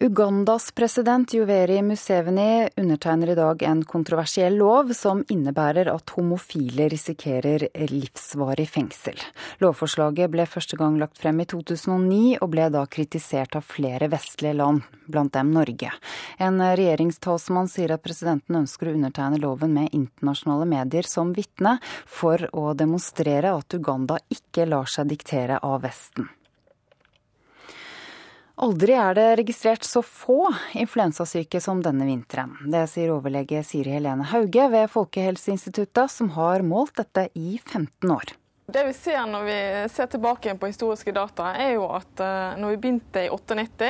Ugandas 0.02 0.72
president 0.72 1.34
Juveri 1.34 1.82
Museveni 1.82 2.68
undertegner 2.76 3.28
i 3.28 3.34
dag 3.34 3.62
en 3.62 3.82
kontroversiell 3.84 4.54
lov 4.56 4.94
som 4.96 5.20
innebærer 5.28 5.90
at 5.92 6.14
homofile 6.16 6.86
risikerer 6.88 7.66
livsvarig 7.90 8.64
fengsel. 8.72 9.20
Lovforslaget 9.60 10.32
ble 10.32 10.48
første 10.48 10.80
gang 10.80 10.96
lagt 10.96 11.20
frem 11.20 11.44
i 11.44 11.48
2009, 11.52 12.38
og 12.40 12.48
ble 12.56 12.70
da 12.72 12.86
kritisert 12.88 13.60
av 13.60 13.68
flere 13.68 14.08
vestlige 14.08 14.56
land, 14.62 14.88
blant 15.04 15.36
dem 15.36 15.52
Norge. 15.52 15.92
En 16.40 16.64
regjeringstalsmann 16.64 17.68
sier 17.68 17.92
at 17.92 18.06
presidenten 18.08 18.62
ønsker 18.64 18.88
å 18.88 18.96
undertegne 18.96 19.44
loven 19.44 19.76
med 19.76 19.92
internasjonale 19.92 20.72
medier 20.78 21.12
som 21.12 21.36
vitne, 21.36 21.76
for 22.08 22.48
å 22.56 22.72
demonstrere 22.72 23.52
at 23.52 23.76
Uganda 23.76 24.16
ikke 24.32 24.64
lar 24.64 24.88
seg 24.88 25.12
diktere 25.12 25.60
av 25.60 25.82
Vesten. 25.84 26.32
Aldri 28.60 28.92
er 28.92 29.14
det 29.16 29.36
registrert 29.38 29.86
så 29.88 30.02
få 30.04 30.50
influensasyke 30.76 31.62
som 31.64 31.78
denne 31.80 32.04
vinteren. 32.04 32.58
Det 32.68 32.82
sier 32.92 33.08
overlege 33.14 33.62
Siri 33.64 33.94
Helene 33.94 34.26
Hauge 34.28 34.66
ved 34.68 34.90
Folkehelseinstituttet, 34.92 36.10
som 36.12 36.28
har 36.34 36.60
målt 36.60 36.92
dette 37.00 37.30
i 37.40 37.54
15 37.64 38.10
år. 38.12 38.34
Det 38.68 38.82
vi 38.84 38.92
ser 38.92 39.22
når 39.26 39.46
vi 39.46 39.60
ser 39.88 40.10
tilbake 40.12 40.52
på 40.60 40.68
historiske 40.68 41.14
data, 41.16 41.54
er 41.56 41.72
jo 41.78 41.86
at 41.88 42.20
eh, 42.20 42.58
når 42.60 42.74
vi 42.74 42.80
begynte 42.82 43.22
i 43.24 43.30
98 43.32 43.88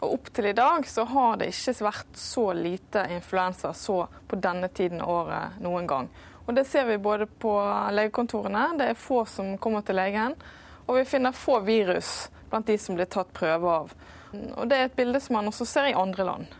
og 0.00 0.14
opp 0.14 0.30
til 0.32 0.48
i 0.48 0.54
dag, 0.56 0.88
så 0.88 1.04
har 1.10 1.36
det 1.42 1.50
ikke 1.52 1.74
vært 1.84 2.16
så 2.20 2.46
lite 2.56 3.02
influensa 3.18 3.74
så 3.76 3.98
på 4.28 4.38
denne 4.40 4.70
tiden 4.72 5.04
av 5.04 5.12
året 5.12 5.60
noen 5.60 5.90
gang. 5.90 6.08
Og 6.46 6.54
Det 6.56 6.64
ser 6.64 6.88
vi 6.88 6.96
både 6.96 7.28
på 7.28 7.52
legekontorene, 7.92 8.64
det 8.80 8.88
er 8.94 8.98
få 8.98 9.26
som 9.28 9.58
kommer 9.60 9.84
til 9.84 10.00
legen, 10.00 10.38
og 10.86 10.96
vi 11.02 11.04
finner 11.04 11.36
få 11.36 11.60
virus 11.66 12.30
blant 12.50 12.68
de 12.68 12.78
som 12.78 12.98
blir 12.98 13.08
tatt 13.10 13.32
prøve 13.36 13.72
av. 13.82 13.96
Og 14.32 14.68
Det 14.68 14.78
er 14.78 14.88
et 14.88 14.96
bilde 14.96 15.20
som 15.22 15.38
man 15.38 15.50
også 15.50 15.66
ser 15.68 15.90
i 15.90 15.96
andre 15.96 16.26
land. 16.28 16.54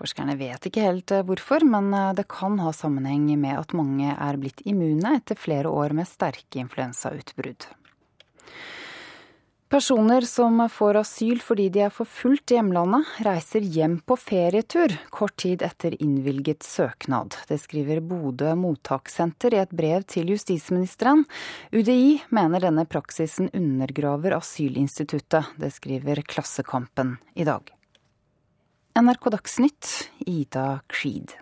Forskerne 0.00 0.32
vet 0.40 0.64
ikke 0.64 0.86
helt 0.86 1.12
eh, 1.12 1.24
hvorfor, 1.28 1.64
men 1.68 1.92
eh, 1.92 2.14
det 2.16 2.24
kan 2.32 2.56
ha 2.62 2.72
sammenheng 2.72 3.26
med 3.40 3.58
at 3.58 3.74
mange 3.76 4.14
er 4.14 4.38
blitt 4.40 4.62
immune 4.64 5.18
etter 5.18 5.36
flere 5.36 5.68
år 5.68 5.92
med 5.96 6.08
sterke 6.08 6.62
influensautbrudd. 6.62 7.68
Personer 9.70 10.20
som 10.20 10.68
får 10.68 10.96
asyl 10.98 11.38
fordi 11.46 11.68
de 11.70 11.84
er 11.86 11.92
forfulgt 11.94 12.50
i 12.50 12.56
hjemlandet, 12.56 13.06
reiser 13.22 13.62
hjem 13.62 14.00
på 14.02 14.16
ferietur 14.18 14.96
kort 15.14 15.36
tid 15.38 15.62
etter 15.62 15.94
innvilget 16.02 16.66
søknad. 16.66 17.36
Det 17.46 17.60
skriver 17.62 18.00
Bodø 18.02 18.50
mottakssenter 18.58 19.54
i 19.54 19.60
et 19.62 19.70
brev 19.70 20.02
til 20.10 20.32
justisministeren. 20.34 21.22
UDI 21.70 22.18
mener 22.34 22.66
denne 22.66 22.82
praksisen 22.82 23.46
undergraver 23.54 24.34
asylinstituttet. 24.40 25.54
Det 25.54 25.70
skriver 25.70 26.24
Klassekampen 26.26 27.20
i 27.38 27.46
dag. 27.46 27.70
NRK 28.98 29.30
Dagsnytt, 29.36 29.92
Ida 30.26 30.80
Creed. 30.90 31.38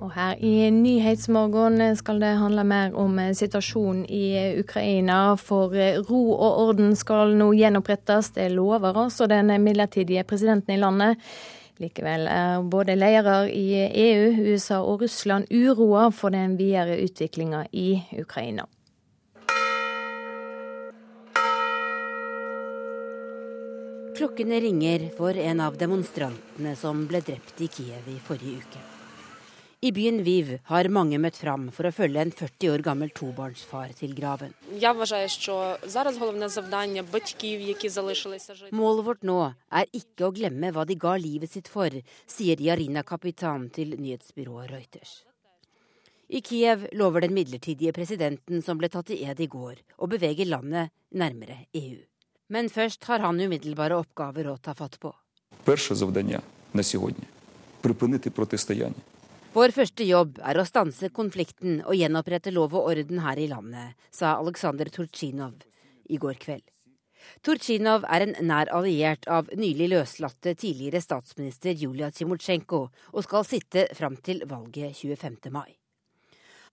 Og 0.00 0.14
her 0.14 0.38
i 0.40 0.70
Nyhetsmorgen 0.72 1.82
skal 1.98 2.22
det 2.22 2.32
handle 2.40 2.64
mer 2.64 2.94
om 2.96 3.18
situasjonen 3.36 4.06
i 4.08 4.56
Ukraina. 4.62 5.36
For 5.36 5.74
ro 6.08 6.20
og 6.32 6.60
orden 6.64 6.94
skal 6.96 7.34
nå 7.36 7.50
gjenopprettes, 7.58 8.32
det 8.32 8.48
lover 8.54 8.96
altså 8.96 9.28
den 9.28 9.52
midlertidige 9.60 10.24
presidenten 10.24 10.78
i 10.78 10.80
landet. 10.80 11.20
Likevel 11.80 12.26
er 12.28 12.64
både 12.64 12.96
ledere 12.96 13.50
i 13.52 13.66
EU, 13.88 14.52
USA 14.52 14.80
og 14.80 15.04
Russland 15.04 15.48
uroa 15.52 16.10
for 16.12 16.32
den 16.32 16.56
videre 16.56 16.96
utviklinga 17.04 17.66
i 17.72 18.00
Ukraina. 18.20 18.66
Klokkene 24.16 24.60
ringer 24.60 25.10
for 25.16 25.36
en 25.36 25.60
av 25.64 25.76
demonstrantene 25.80 26.74
som 26.76 27.06
ble 27.08 27.22
drept 27.24 27.60
i 27.64 27.70
Kiev 27.72 28.08
i 28.12 28.18
forrige 28.20 28.64
uke. 28.64 28.89
I 29.80 29.92
byen 29.96 30.18
Viv 30.20 30.58
har 30.68 30.90
mange 30.92 31.16
møtt 31.16 31.38
fram 31.40 31.70
for 31.72 31.88
å 31.88 31.90
følge 31.96 32.20
en 32.20 32.30
40 32.36 32.68
år 32.68 32.82
gammel 32.84 33.08
tobarnsfar 33.16 33.94
til 33.96 34.10
graven. 34.12 34.50
Målet 38.76 39.06
vårt 39.06 39.22
nå 39.24 39.36
er 39.80 39.86
ikke 39.96 40.26
å 40.26 40.34
glemme 40.36 40.68
hva 40.76 40.84
de 40.84 40.98
ga 41.00 41.14
livet 41.16 41.54
sitt 41.54 41.70
for, 41.72 41.96
sier 42.28 42.60
Jarina 42.60 43.00
Kapitan 43.08 43.70
til 43.72 43.96
nyhetsbyrået 43.96 44.68
Reuters. 44.68 45.14
I 46.28 46.42
Kiev 46.44 46.84
lover 46.92 47.24
den 47.24 47.32
midlertidige 47.38 47.96
presidenten 47.96 48.60
som 48.60 48.76
ble 48.76 48.92
tatt 48.92 49.08
i 49.16 49.22
ed 49.24 49.40
i 49.40 49.48
går, 49.48 49.80
å 49.96 50.06
bevege 50.12 50.44
landet 50.44 50.92
nærmere 51.16 51.56
EU. 51.72 51.96
Men 52.52 52.68
først 52.68 53.08
har 53.08 53.24
han 53.24 53.40
umiddelbare 53.40 53.96
oppgaver 53.96 54.52
å 54.52 54.58
ta 54.60 54.76
fatt 54.76 55.00
på. 55.00 55.14
Første 55.64 55.96
oppgave 56.04 56.20
nå 56.28 56.36
er 56.36 56.84
å 58.44 58.60
stoppe 58.60 59.09
vår 59.50 59.72
første 59.74 60.04
jobb 60.06 60.36
er 60.46 60.60
å 60.60 60.62
stanse 60.62 61.08
konflikten 61.10 61.80
og 61.82 61.96
gjenopprette 61.98 62.52
lov 62.54 62.76
og 62.78 62.84
orden 62.92 63.18
her 63.24 63.38
i 63.42 63.48
landet, 63.50 63.96
sa 64.14 64.36
Aleksandr 64.38 64.92
Turchinov 64.94 65.64
i 66.06 66.18
går 66.22 66.36
kveld. 66.38 66.62
Turchinov 67.42 68.06
er 68.06 68.28
en 68.28 68.36
nær 68.46 68.70
alliert 68.70 69.26
av 69.26 69.50
nylig 69.58 69.88
løslatte 69.90 70.54
tidligere 70.54 71.02
statsminister 71.02 71.74
Julia 71.74 72.12
Tsjimotsjenko 72.14 72.80
og 72.86 73.26
skal 73.26 73.48
sitte 73.48 73.88
fram 73.98 74.20
til 74.22 74.44
valget 74.46 74.94
25. 74.94 75.50
mai. 75.50 75.74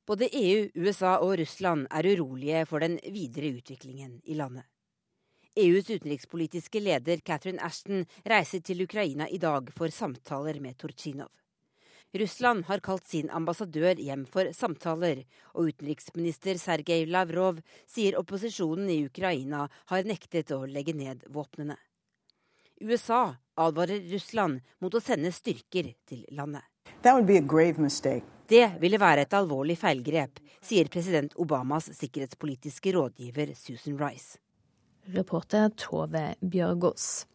Både 0.06 0.30
EU, 0.30 0.70
USA 0.78 1.16
og 1.18 1.34
Russland 1.42 1.90
er 1.90 2.12
urolige 2.13 2.62
for 2.70 2.86
den 2.86 3.00
videre 3.10 3.56
utviklingen 3.58 4.20
i 4.30 4.38
landet. 4.38 4.70
EUs 5.58 5.90
utenrikspolitiske 5.90 6.86
leder 6.86 7.26
Catherine 7.26 7.66
Ashton 7.66 8.06
reiser 8.22 8.62
til 8.62 8.86
Ukraina 8.86 9.26
i 9.34 9.42
dag 9.42 9.74
for 9.74 9.90
samtaler 9.90 10.62
med 10.62 10.78
Turchinov. 10.78 11.34
Russland 12.13 12.65
har 12.65 12.80
kalt 12.80 13.06
sin 13.08 13.30
ambassadør 13.30 13.99
hjem 13.99 14.24
for 14.32 14.47
samtaler, 14.55 15.26
og 15.53 15.74
utenriksminister 15.74 16.60
Sergej 16.62 17.05
Lavrov 17.12 17.60
sier 17.89 18.16
opposisjonen 18.20 18.89
i 18.93 19.01
Ukraina 19.10 19.66
har 19.91 20.08
nektet 20.08 20.53
å 20.55 20.64
legge 20.66 20.95
ned 20.95 21.26
våpnene. 21.28 21.76
USA 22.82 23.36
advarer 23.58 24.05
Russland 24.14 24.62
mot 24.80 24.93
å 24.93 25.03
sende 25.03 25.34
styrker 25.34 25.91
til 26.08 26.24
landet. 26.32 26.64
Det 28.47 28.66
ville 28.80 28.99
være 29.01 29.26
et 29.26 29.34
alvorlig 29.36 29.76
feilgrep, 29.82 30.39
sier 30.64 30.88
president 30.93 31.34
Obamas 31.36 31.89
sikkerhetspolitiske 31.97 32.93
rådgiver 32.95 33.51
Susan 33.58 33.97
Rice. 33.99 34.38
Reporter 35.12 35.70
Tove 35.76 36.30
Bjørgaas. 36.39 37.26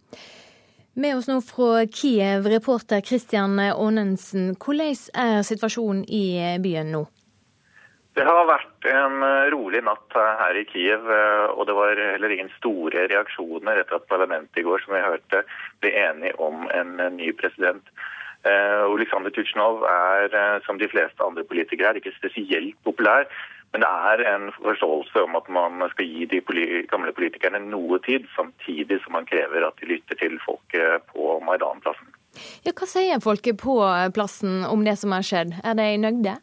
Med 0.94 1.16
oss 1.16 1.28
nå 1.28 1.38
fra 1.40 1.86
Kiev, 1.88 2.44
reporter 2.52 3.00
Kristian 3.00 3.56
Aanensen. 3.56 4.50
Hvordan 4.60 4.98
er 5.16 5.38
situasjonen 5.48 6.02
i 6.04 6.58
byen 6.60 6.90
nå? 6.92 7.06
Det 8.12 8.26
har 8.28 8.44
vært 8.44 8.88
en 8.92 9.24
rolig 9.54 9.80
natt 9.86 10.12
her 10.12 10.58
i 10.60 10.66
Kiev, 10.68 11.08
og 11.56 11.64
det 11.64 11.76
var 11.78 11.96
heller 11.96 12.34
ingen 12.34 12.52
store 12.58 13.06
reaksjoner 13.08 13.80
etter 13.80 13.96
at 13.96 14.10
parlamentet 14.10 14.60
i 14.60 14.66
går 14.66 14.84
som 14.84 14.92
vi 14.92 15.00
hørte, 15.00 15.40
ble 15.80 15.94
enige 15.96 16.36
om 16.36 16.68
en 16.76 16.92
ny 17.16 17.32
president. 17.40 17.88
Oleksandr 18.44 19.32
Tutsjnov 19.32 19.86
er, 19.88 20.60
som 20.66 20.76
de 20.76 20.92
fleste 20.92 21.24
andre 21.24 21.46
politikere, 21.48 21.94
er 21.94 22.02
ikke 22.02 22.12
spesielt 22.18 22.76
populær. 22.84 23.24
Men 23.72 23.84
det 23.84 23.90
er 24.12 24.22
en 24.34 24.50
forståelse 24.58 25.24
om 25.24 25.36
at 25.38 25.48
man 25.48 25.84
skal 25.94 26.08
gi 26.08 26.26
de 26.28 26.42
gamle 26.90 27.12
politikerne 27.16 27.62
noe 27.64 27.98
tid, 28.04 28.26
samtidig 28.36 29.00
som 29.04 29.16
man 29.16 29.28
krever 29.28 29.64
at 29.64 29.80
de 29.80 29.88
lytter 29.94 30.18
til 30.20 30.36
folket 30.44 31.06
på 31.12 31.38
Maidan-plassen. 31.46 32.12
Ja, 32.64 32.72
hva 32.76 32.88
sier 32.88 33.20
folket 33.24 33.60
på 33.60 33.78
plassen 34.16 34.62
om 34.68 34.84
det 34.84 34.98
som 35.00 35.12
har 35.16 35.24
skjedd? 35.24 35.56
Er 35.64 35.76
de 35.78 35.88
nøyde? 36.04 36.36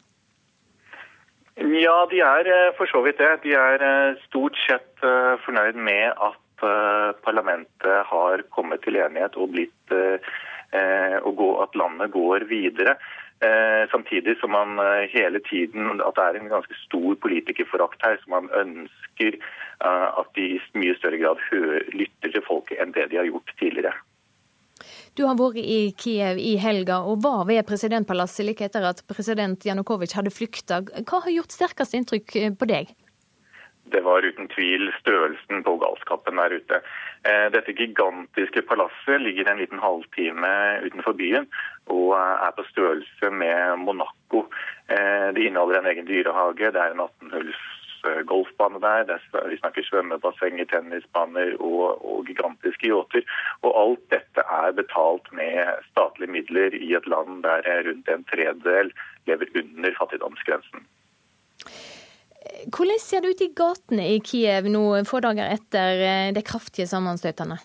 Ja, 1.60 2.06
de 2.08 2.20
er 2.24 2.48
eh, 2.48 2.70
for 2.78 2.88
så 2.88 3.02
vidt 3.04 3.18
det. 3.20 3.42
De 3.44 3.52
er 3.58 3.82
eh, 3.84 4.20
stort 4.28 4.56
sett 4.64 5.04
eh, 5.04 5.34
fornøyd 5.44 5.76
med 5.76 6.14
at 6.16 6.38
parlamentet 7.24 8.02
har 8.04 8.42
kommet 8.52 8.82
til 8.84 8.98
enighet 9.00 9.32
og 9.40 9.54
blitt 9.54 9.94
og 11.24 11.38
at 11.62 11.78
landet 11.80 12.10
går 12.12 12.44
videre. 12.50 12.98
Eh, 13.40 13.90
samtidig 13.90 14.36
som 14.38 14.50
man 14.50 14.78
eh, 14.78 15.08
hele 15.08 15.40
tiden 15.40 16.02
at 16.04 16.16
det 16.16 16.24
er 16.24 16.36
en 16.36 16.50
ganske 16.52 16.74
stor 16.82 17.14
politikerforakt 17.24 18.02
her, 18.04 18.18
som 18.20 18.34
man 18.36 18.50
ønsker 18.52 19.38
eh, 19.38 20.08
at 20.20 20.28
de 20.36 20.44
i 20.58 20.60
mye 20.76 20.96
større 20.98 21.16
grad 21.22 21.40
lytter 21.96 22.34
til 22.34 22.44
folket 22.44 22.82
enn 22.82 22.92
det 22.92 23.08
de 23.08 23.16
har 23.16 23.30
gjort 23.30 23.54
tidligere. 23.56 23.94
Du 25.16 25.24
har 25.24 25.40
vært 25.40 25.56
i 25.56 25.94
Kiev 25.96 26.36
i 26.36 26.58
helga 26.60 27.00
og 27.00 27.24
var 27.24 27.46
ved 27.48 27.64
presidentpalasset 27.68 28.44
like 28.44 28.68
etter 28.68 28.84
at 28.90 29.00
president 29.08 29.64
Janukovitsj 29.64 30.18
hadde 30.20 30.36
flykta. 30.36 30.82
Hva 31.00 31.24
har 31.24 31.32
gjort 31.38 31.56
sterkest 31.56 31.96
inntrykk 31.96 32.36
på 32.60 32.68
deg? 32.68 32.92
Det 33.90 34.04
var 34.04 34.22
uten 34.22 34.52
tvil 34.52 34.92
størrelsen 35.00 35.64
på 35.64 35.78
galskapen 35.80 36.36
der 36.38 36.60
ute. 36.60 36.84
Eh, 37.22 37.50
dette 37.52 37.72
gigantiske 37.76 38.62
palasset 38.64 39.20
ligger 39.20 39.50
en 39.50 39.58
liten 39.60 39.82
halvtime 39.82 40.52
utenfor 40.86 41.12
byen 41.18 41.50
og 41.92 42.14
er 42.16 42.54
på 42.56 42.64
størrelse 42.70 43.30
med 43.42 43.82
Monaco. 43.82 44.46
Eh, 44.88 45.28
det 45.36 45.44
inneholder 45.44 45.82
en 45.82 45.90
egen 45.92 46.08
dyrehage, 46.08 46.72
det 46.72 46.80
er 46.80 46.94
en 46.94 47.04
18-hulls 47.04 47.60
eh, 48.08 48.22
golfbane 48.30 48.80
der, 48.80 49.20
vi 49.50 49.60
snakker 49.60 49.84
svømmebassenger, 49.84 50.64
tennisbaner 50.72 51.58
og, 51.60 52.00
og 52.00 52.24
gigantiske 52.30 52.88
yachter. 52.88 53.28
Og 53.60 53.76
alt 53.82 54.06
dette 54.16 54.46
er 54.62 54.72
betalt 54.80 55.28
med 55.36 55.84
statlige 55.90 56.32
midler 56.38 56.72
i 56.72 56.94
et 56.96 57.06
land 57.06 57.42
der 57.44 57.68
rundt 57.90 58.08
en 58.08 58.24
tredjedel 58.32 58.94
lever 59.28 59.52
under 59.60 59.96
fattigdomsgrensen. 60.00 60.88
Hvordan 62.72 63.00
ser 63.02 63.20
det 63.20 63.34
ut 63.34 63.42
i 63.44 63.52
gatene 63.56 64.06
i 64.14 64.20
Kiev 64.24 64.68
nå 64.72 64.84
få 65.08 65.20
dager 65.24 65.50
etter 65.52 66.00
det 66.00 66.14
de 66.38 66.44
kraftige 66.46 66.88
sammenstøtene? 66.88 67.58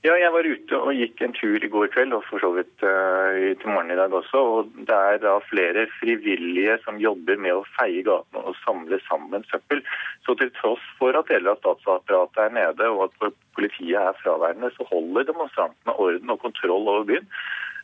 Ja, 0.00 0.14
jeg 0.16 0.32
var 0.32 0.46
ute 0.48 0.78
og 0.80 0.96
gikk 0.96 1.18
en 1.20 1.34
tur 1.36 1.60
i 1.60 1.68
går 1.68 1.90
kveld, 1.92 2.14
og 2.16 2.22
for 2.24 2.40
så 2.40 2.48
vidt 2.54 2.84
uh, 2.86 3.50
til 3.60 3.68
morgenen 3.68 3.92
i 3.92 3.98
dag 3.98 4.14
også. 4.16 4.40
og 4.40 4.70
Det 4.88 4.96
er 4.96 5.18
da 5.20 5.34
flere 5.44 5.84
frivillige 5.98 6.78
som 6.86 7.02
jobber 7.02 7.36
med 7.36 7.58
å 7.58 7.66
feie 7.74 8.00
gatene 8.06 8.46
og 8.48 8.56
samle 8.62 8.96
sammen 9.10 9.44
søppel. 9.50 9.84
Så 10.24 10.38
til 10.40 10.48
tross 10.56 10.86
for 10.96 11.18
at 11.20 11.28
deler 11.28 11.52
av 11.52 11.60
statsapparatet 11.60 12.40
er 12.46 12.56
nede 12.56 12.88
og 12.94 13.10
at 13.10 13.36
politiet 13.58 14.00
er 14.00 14.16
fraværende, 14.22 14.72
så 14.72 14.88
holder 14.88 15.28
demonstrantene 15.28 15.98
orden 16.06 16.32
og 16.32 16.40
kontroll 16.48 16.88
over 16.94 17.04
byen. 17.12 17.28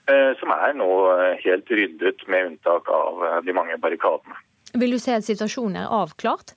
Uh, 0.08 0.32
som 0.40 0.56
er 0.56 0.72
nå 0.80 0.90
helt 1.44 1.68
ryddet, 1.68 2.24
med 2.32 2.54
unntak 2.54 2.88
av 2.88 3.44
de 3.44 3.60
mange 3.60 3.76
barrikadene. 3.82 4.40
Vil 4.74 4.96
du 4.96 4.98
si 4.98 5.12
at 5.14 5.24
situasjonen 5.24 5.84
er 5.84 5.92
avklart? 6.02 6.56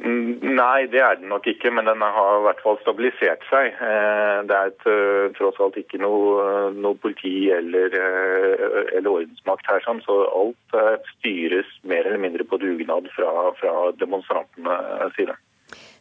Mm, 0.00 0.38
nei, 0.56 0.86
det 0.88 1.00
er 1.04 1.18
den 1.18 1.28
nok 1.28 1.44
ikke, 1.50 1.70
men 1.74 1.84
den 1.84 2.00
har 2.00 2.38
i 2.38 2.44
hvert 2.46 2.62
fall 2.64 2.78
stabilisert 2.80 3.42
seg. 3.50 3.74
Eh, 3.74 4.38
det 4.48 4.56
er 4.56 4.70
et, 4.70 4.86
eh, 4.88 5.26
tross 5.36 5.60
alt 5.60 5.76
ikke 5.76 6.00
noe, 6.00 6.70
noe 6.72 6.96
politi 7.02 7.50
eller, 7.52 7.92
eh, 7.92 8.96
eller, 8.96 9.10
ordensmakt 9.10 9.68
her, 9.68 9.82
sånn, 9.84 10.00
så 10.06 10.22
alt 10.30 11.04
styres 11.18 11.68
mer 11.84 12.06
eller 12.06 12.22
mindre 12.22 12.48
på 12.48 12.60
dugnad 12.62 13.10
fra, 13.16 13.52
fra 13.60 13.90
demonstrantenes 14.00 15.12
side. 15.18 15.36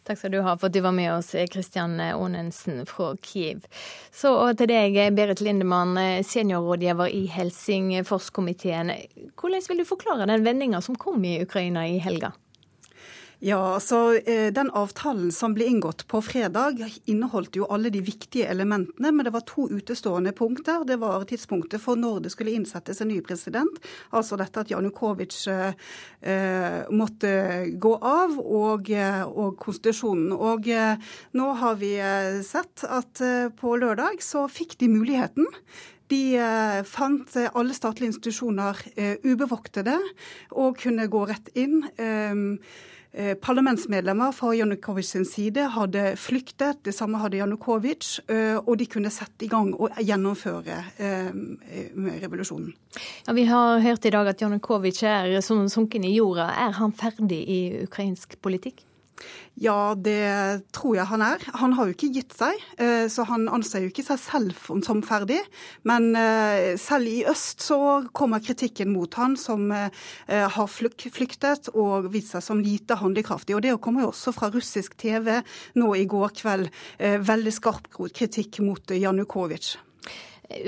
Takk 0.08 0.18
skal 0.18 0.34
du 0.34 0.40
ha 0.42 0.56
for 0.58 0.70
at 0.70 0.74
du 0.74 0.82
var 0.82 0.96
med 0.96 1.12
oss, 1.14 1.36
Kristian 1.54 2.00
Onensen 2.00 2.86
fra 2.90 3.12
Kiev. 3.22 3.66
Så 4.12 4.32
til 4.58 4.72
deg, 4.72 4.98
Berit 5.18 5.44
Lindemann, 5.46 5.96
seniorrådgiver 6.26 7.14
i 7.14 7.26
Helsingforskomiteen. 7.30 8.94
Hvordan 9.38 9.68
vil 9.70 9.84
du 9.84 9.90
forklare 9.90 10.30
den 10.32 10.46
vendinga 10.48 10.82
som 10.82 10.98
kom 10.98 11.24
i 11.26 11.42
Ukraina 11.44 11.86
i 11.88 12.00
helga? 12.02 12.34
Ja, 13.40 13.60
altså 13.78 14.18
eh, 14.28 14.50
Den 14.52 14.68
avtalen 14.76 15.30
som 15.32 15.54
ble 15.56 15.70
inngått 15.72 16.02
på 16.12 16.20
fredag, 16.20 16.82
inneholdt 17.08 17.56
jo 17.56 17.70
alle 17.72 17.88
de 17.94 18.02
viktige 18.04 18.50
elementene, 18.52 19.14
men 19.16 19.24
det 19.24 19.32
var 19.32 19.46
to 19.48 19.70
utestående 19.72 20.34
punkter. 20.36 20.84
Det 20.84 20.98
var 21.00 21.24
tidspunktet 21.28 21.80
for 21.80 21.96
når 21.96 22.26
det 22.26 22.34
skulle 22.34 22.52
innsettes 22.58 23.00
en 23.00 23.08
ny 23.14 23.22
president, 23.24 23.80
altså 24.12 24.36
dette 24.42 24.66
at 24.66 24.74
Janukovitsj 24.74 25.46
eh, 25.54 26.82
måtte 26.92 27.32
gå 27.80 27.94
av, 27.96 28.36
og, 28.44 28.92
eh, 28.92 29.24
og 29.24 29.56
konstitusjonen. 29.64 30.36
Og 30.36 30.68
eh, 30.68 31.00
nå 31.40 31.48
har 31.64 31.80
vi 31.80 31.94
eh, 31.96 32.42
sett 32.44 32.84
at 32.84 33.24
eh, 33.24 33.48
på 33.56 33.78
lørdag 33.80 34.20
så 34.26 34.50
fikk 34.52 34.76
de 34.84 34.92
muligheten. 34.92 35.48
De 36.10 36.42
fant 36.90 37.36
alle 37.54 37.76
statlige 37.78 38.10
institusjoner 38.10 38.80
ubevoktede 39.30 39.94
og 40.58 40.80
kunne 40.82 41.06
gå 41.06 41.22
rett 41.30 41.52
inn. 41.54 41.84
Eh, 43.12 43.34
parlamentsmedlemmer 43.42 44.32
fra 44.32 44.52
Janukovitsj 44.54 45.12
sin 45.12 45.24
side 45.26 45.64
hadde 45.74 46.12
flyktet, 46.22 46.84
det 46.86 46.94
samme 46.94 47.18
hadde 47.18 47.40
Janukovitsj, 47.40 48.20
eh, 48.30 48.58
og 48.60 48.78
de 48.78 48.86
kunne 48.86 49.10
sette 49.10 49.48
i 49.48 49.50
gang 49.50 49.72
og 49.74 49.98
gjennomføre 49.98 50.78
eh, 51.02 51.32
revolusjonen. 52.22 52.76
Ja, 53.26 53.34
vi 53.34 53.48
har 53.50 53.82
hørt 53.82 54.06
i 54.06 54.14
dag 54.14 54.30
at 54.30 54.44
Janukovitsj 54.46 55.08
er 55.10 55.42
som 55.42 55.66
sunken 55.70 56.06
i 56.06 56.14
jorda. 56.20 56.52
Er 56.68 56.78
han 56.78 56.94
ferdig 56.94 57.42
i 57.50 57.60
ukrainsk 57.88 58.38
politikk? 58.46 58.86
Ja, 59.60 59.92
det 59.92 60.64
tror 60.72 60.96
jeg 60.96 61.10
han 61.10 61.24
er. 61.26 61.42
Han 61.60 61.74
har 61.76 61.90
jo 61.90 61.96
ikke 61.96 62.12
gitt 62.16 62.32
seg, 62.38 62.62
eh, 62.80 63.10
så 63.12 63.26
han 63.28 63.50
anser 63.52 63.84
jo 63.84 63.90
ikke 63.92 64.06
seg 64.08 64.22
selv 64.24 64.70
som 64.86 65.02
ferdig. 65.04 65.42
Men 65.84 66.14
eh, 66.16 66.78
selv 66.80 67.10
i 67.12 67.26
øst 67.28 67.66
så 67.68 67.80
kommer 68.16 68.40
kritikken 68.44 68.94
mot 68.94 69.18
han 69.20 69.36
som 69.40 69.68
eh, 69.76 69.92
har 70.30 70.70
flyktet 70.72 71.68
og 71.74 72.08
vist 72.14 72.32
seg 72.38 72.46
som 72.46 72.64
lite 72.64 72.96
handlekraftig. 73.02 73.58
Og 73.58 73.66
det 73.66 73.76
kommer 73.84 74.06
jo 74.06 74.14
også 74.14 74.32
fra 74.38 74.48
russisk 74.54 74.96
TV 75.00 75.42
nå 75.76 75.92
i 75.98 76.08
går 76.08 76.32
kveld 76.40 76.72
veldig 77.28 77.52
skarp 77.54 77.92
kritikk 78.16 78.62
mot 78.64 78.96
Janukovitsj. 78.96 79.76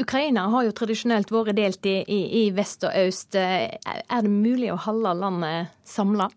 Ukraina 0.03 0.43
har 0.51 0.67
jo 0.67 0.75
tradisjonelt 0.77 1.31
vært 1.33 1.55
delt 1.57 1.87
i, 1.89 1.95
i, 2.03 2.19
i 2.43 2.45
vest 2.53 2.83
og 2.85 2.93
øst. 3.07 3.39
Er 3.39 4.27
det 4.27 4.29
mulig 4.29 4.69
å 4.73 4.79
holde 4.83 5.15
landet 5.23 5.71
samla? 5.87 6.27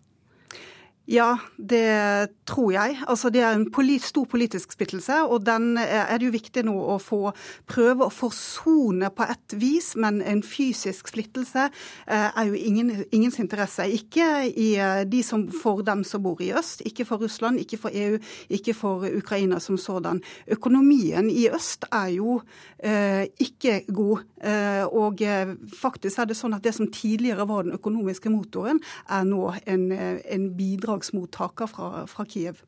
Ja, 1.05 1.35
det 1.57 2.29
tror 2.49 2.71
jeg. 2.73 2.97
Altså, 3.07 3.29
det 3.29 3.41
er 3.45 3.53
en 3.53 3.67
polit, 3.71 4.01
stor 4.01 4.25
politisk 4.25 4.71
splittelse, 4.73 5.19
og 5.29 5.43
den 5.45 5.77
er 5.77 6.17
det 6.17 6.25
jo 6.25 6.33
viktig 6.33 6.63
nå 6.65 6.73
å 6.73 6.97
få 7.01 7.29
prøve 7.69 8.07
å 8.07 8.13
forsone 8.13 9.11
på 9.13 9.27
et 9.29 9.55
vis. 9.61 9.91
Men 10.01 10.21
en 10.25 10.41
fysisk 10.45 11.11
splittelse 11.11 11.67
eh, 11.69 12.29
er 12.29 12.49
jo 12.49 12.57
ingen, 12.57 12.91
ingens 13.13 13.37
interesse. 13.43 13.85
Ikke 13.85 14.47
i 14.49 14.71
eh, 14.81 15.03
de 15.05 15.21
som, 15.25 15.45
for 15.53 15.83
dem 15.85 16.01
som 16.07 16.23
bor 16.25 16.41
i 16.41 16.51
øst, 16.57 16.81
ikke 16.89 17.05
for 17.05 17.21
Russland, 17.21 17.61
ikke 17.61 17.79
for 17.85 17.93
EU, 17.93 18.17
ikke 18.49 18.73
for 18.73 19.05
Ukraina 19.05 19.59
som 19.61 19.77
sådan. 19.77 20.23
Økonomien 20.57 21.29
i 21.29 21.47
øst 21.53 21.85
er 21.91 22.15
jo 22.15 22.39
eh, 22.79 23.27
ikke 23.39 23.83
god. 23.93 24.25
Eh, 24.41 24.83
og 24.89 25.21
eh, 25.21 25.53
faktisk 25.77 26.21
er 26.21 26.29
det 26.29 26.39
sånn 26.39 26.57
at 26.57 26.65
det 26.65 26.73
som 26.77 26.89
tidligere 26.89 27.45
var 27.49 27.65
den 27.65 27.77
økonomiske 27.77 28.33
motoren, 28.33 28.81
er 29.09 29.25
nå 29.29 29.53
en, 29.69 29.87
en 29.93 30.49
bidrag 30.57 30.94
bidragsmottaker 30.95 31.67
fra, 31.67 32.07
fra 32.07 32.25
Kiev. 32.25 32.61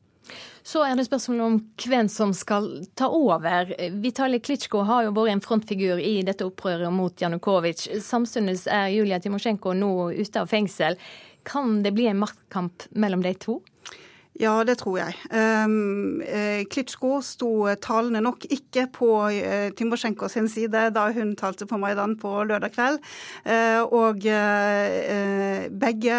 Så 0.62 0.82
er 0.84 0.96
det 0.96 1.06
spørsmålet 1.06 1.44
om 1.44 1.54
hvem 1.88 2.08
som 2.08 2.34
skal 2.36 2.84
ta 2.94 3.08
over. 3.08 3.72
Vitalij 4.02 4.42
Klitsjko 4.44 4.82
har 4.84 5.06
jo 5.06 5.14
vært 5.16 5.32
en 5.32 5.40
frontfigur 5.40 5.98
i 5.98 6.22
dette 6.22 6.44
opprøret 6.44 6.92
mot 6.92 7.14
Janukovitsj. 7.16 7.96
Samtidig 8.04 8.66
er 8.68 8.92
Julia 8.92 9.18
Timosjenko 9.20 9.72
nå 9.72 10.12
ute 10.12 10.42
av 10.42 10.50
fengsel. 10.50 10.98
Kan 11.44 11.82
det 11.82 11.94
bli 11.96 12.10
en 12.10 12.20
maktkamp 12.20 12.90
mellom 12.92 13.24
de 13.24 13.32
to? 13.40 13.62
Ja, 14.38 14.52
det 14.62 14.76
tror 14.78 15.00
jeg. 15.00 15.16
Um, 15.34 16.20
Klitsjko 16.70 17.16
sto 17.26 17.50
talende 17.82 18.20
nok 18.22 18.44
ikke 18.46 18.84
på 18.94 19.08
uh, 19.34 19.70
Timosjenko 19.74 20.28
sin 20.30 20.46
side 20.46 20.84
da 20.94 21.08
hun 21.16 21.32
talte 21.38 21.66
på 21.66 21.78
Maidan 21.82 22.14
på 22.20 22.36
lørdag 22.46 22.70
kveld. 22.76 23.00
Og 23.94 24.22
begge 25.82 26.18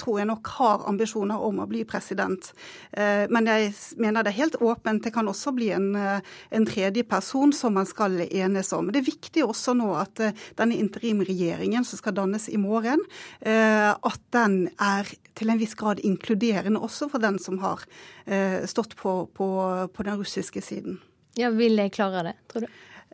tror 0.00 0.18
jeg 0.18 0.28
nok 0.28 0.50
har 0.56 0.84
ambisjoner 0.88 1.42
om 1.44 1.60
å 1.62 1.66
bli 1.68 1.82
president. 1.88 2.50
Men 2.94 3.48
jeg 3.48 3.70
mener 4.00 4.24
det 4.24 4.32
er 4.32 4.38
helt 4.38 4.58
åpent. 4.62 5.02
Det 5.04 5.12
kan 5.14 5.28
også 5.30 5.52
bli 5.56 5.70
en, 5.74 5.88
en 5.96 6.68
tredje 6.68 7.04
person 7.08 7.52
som 7.56 7.76
man 7.76 7.88
skal 7.88 8.20
enes 8.26 8.72
om. 8.76 8.90
Det 8.92 9.02
er 9.02 9.08
viktig 9.08 9.44
også 9.46 9.74
nå 9.78 9.90
at 10.00 10.22
denne 10.58 10.78
interimregjeringen 10.78 11.86
som 11.86 12.00
skal 12.00 12.16
dannes 12.20 12.48
i 12.52 12.60
morgen, 12.60 13.02
at 13.40 14.22
den 14.36 14.62
er 14.78 15.10
til 15.40 15.52
en 15.52 15.60
viss 15.60 15.76
grad 15.78 16.02
inkluderende 16.04 16.82
også 16.84 17.08
for 17.10 17.22
den 17.22 17.38
som 17.40 17.49
har 17.58 17.82
eh, 18.26 18.62
stått 18.70 18.96
på, 18.96 19.26
på, 19.34 19.48
på, 19.92 20.06
den 20.06 20.20
russiske 20.20 20.62
siden. 20.62 21.00
Ja, 21.34 21.50
Vil 21.50 21.76
de 21.76 21.90
klare 21.90 22.22
det, 22.30 22.36
tror 22.52 22.66
du? 22.66 22.70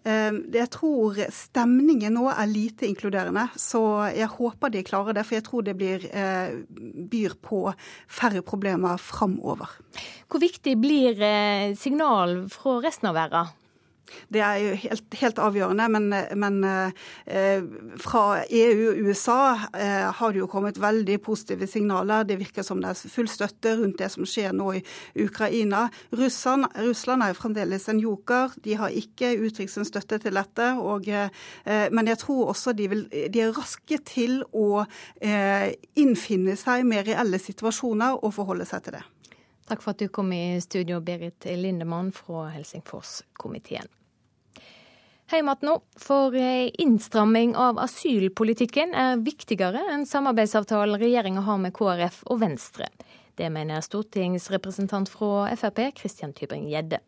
Eh, 0.06 0.38
jeg 0.54 0.70
tror 0.74 1.18
stemningen 1.34 2.14
nå 2.14 2.28
er 2.30 2.50
lite 2.50 2.86
inkluderende, 2.86 3.48
så 3.56 4.10
jeg 4.12 4.28
håper 4.36 4.74
de 4.74 4.84
klarer 4.86 5.16
det. 5.16 5.24
For 5.26 5.38
jeg 5.38 5.46
tror 5.48 5.66
det 5.66 5.76
blir, 5.80 6.04
eh, 6.12 6.60
byr 7.10 7.38
på 7.40 7.62
færre 8.06 8.44
problemer 8.46 9.00
framover. 9.00 9.78
Hvor 10.28 10.44
viktig 10.44 10.76
blir 10.80 11.22
signal 11.80 12.42
fra 12.52 12.80
resten 12.84 13.08
av 13.08 13.16
verden? 13.16 13.54
Det 14.32 14.42
er 14.44 14.60
jo 14.62 14.74
helt, 14.84 15.16
helt 15.20 15.40
avgjørende. 15.42 15.88
Men, 15.92 16.08
men 16.38 16.58
eh, 16.66 17.66
fra 18.02 18.24
EU 18.44 18.90
og 18.90 19.00
USA 19.06 19.38
eh, 19.76 20.08
har 20.18 20.34
det 20.34 20.42
jo 20.42 20.50
kommet 20.50 20.80
veldig 20.80 21.18
positive 21.24 21.68
signaler. 21.70 22.26
Det 22.28 22.38
virker 22.40 22.66
som 22.66 22.82
det 22.82 22.92
er 22.92 23.12
full 23.12 23.30
støtte 23.30 23.76
rundt 23.80 23.98
det 24.00 24.10
som 24.14 24.26
skjer 24.28 24.54
nå 24.56 24.72
i 24.78 24.82
Ukraina. 25.24 25.86
Russland, 26.16 26.68
Russland 26.86 27.24
er 27.24 27.32
jo 27.32 27.40
fremdeles 27.40 27.88
en 27.92 28.02
joker. 28.02 28.54
De 28.64 28.76
har 28.78 28.94
ikke 28.94 29.34
uttrykt 29.46 29.74
sin 29.74 29.88
støtte 29.88 30.20
til 30.22 30.38
dette. 30.38 30.70
Og, 30.80 31.08
eh, 31.08 31.88
men 31.92 32.12
jeg 32.12 32.22
tror 32.22 32.52
også 32.54 32.76
de, 32.76 32.88
vil, 32.92 33.04
de, 33.10 33.42
er 33.42 33.54
raske 33.56 34.00
til 34.06 34.40
å 34.52 34.84
eh, 35.20 35.72
innfinne 35.98 36.56
seg 36.58 36.86
med 36.88 37.06
reelle 37.08 37.40
situasjoner 37.42 38.22
og 38.22 38.34
forholde 38.36 38.68
seg 38.68 38.86
til 38.86 38.98
det. 38.98 39.04
Takk 39.66 39.82
for 39.82 39.96
at 39.96 40.02
du 40.02 40.08
kom 40.08 40.32
i 40.32 40.60
studio, 40.62 41.00
Berit 41.02 41.46
Lindemann 41.58 42.12
fra 42.14 42.48
Helsingforskomiteen. 42.54 43.90
Heimat 45.26 45.64
nå, 45.66 45.80
for 45.98 46.34
eh, 46.38 46.70
innstramming 46.78 47.56
av 47.58 47.80
asylpolitikken 47.82 48.92
er 48.94 49.18
viktigere 49.26 49.80
enn 49.90 50.04
samarbeidsavtalen 50.06 51.00
regjeringa 51.02 51.42
har 51.48 51.58
med 51.58 51.74
KrF 51.74 52.20
og 52.30 52.44
Venstre. 52.44 52.86
Det 53.34 53.48
mener 53.50 53.82
stortingsrepresentant 53.82 55.10
fra 55.10 55.48
Frp, 55.58 55.82
Christian 55.98 56.30
Tybring-Gjedde. 56.36 57.02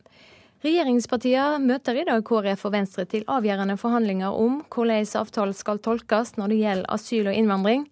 Regjeringspartiene 0.66 1.62
møter 1.62 2.00
i 2.00 2.04
dag 2.08 2.24
KrF 2.26 2.66
og 2.66 2.74
Venstre 2.74 3.06
til 3.06 3.22
avgjørende 3.30 3.78
forhandlinger 3.78 4.34
om 4.34 4.58
hvordan 4.66 5.06
avtalen 5.22 5.54
skal 5.54 5.78
tolkes 5.78 6.34
når 6.40 6.50
det 6.50 6.58
gjelder 6.64 6.94
asyl 6.98 7.30
og 7.30 7.38
innvandring. 7.38 7.86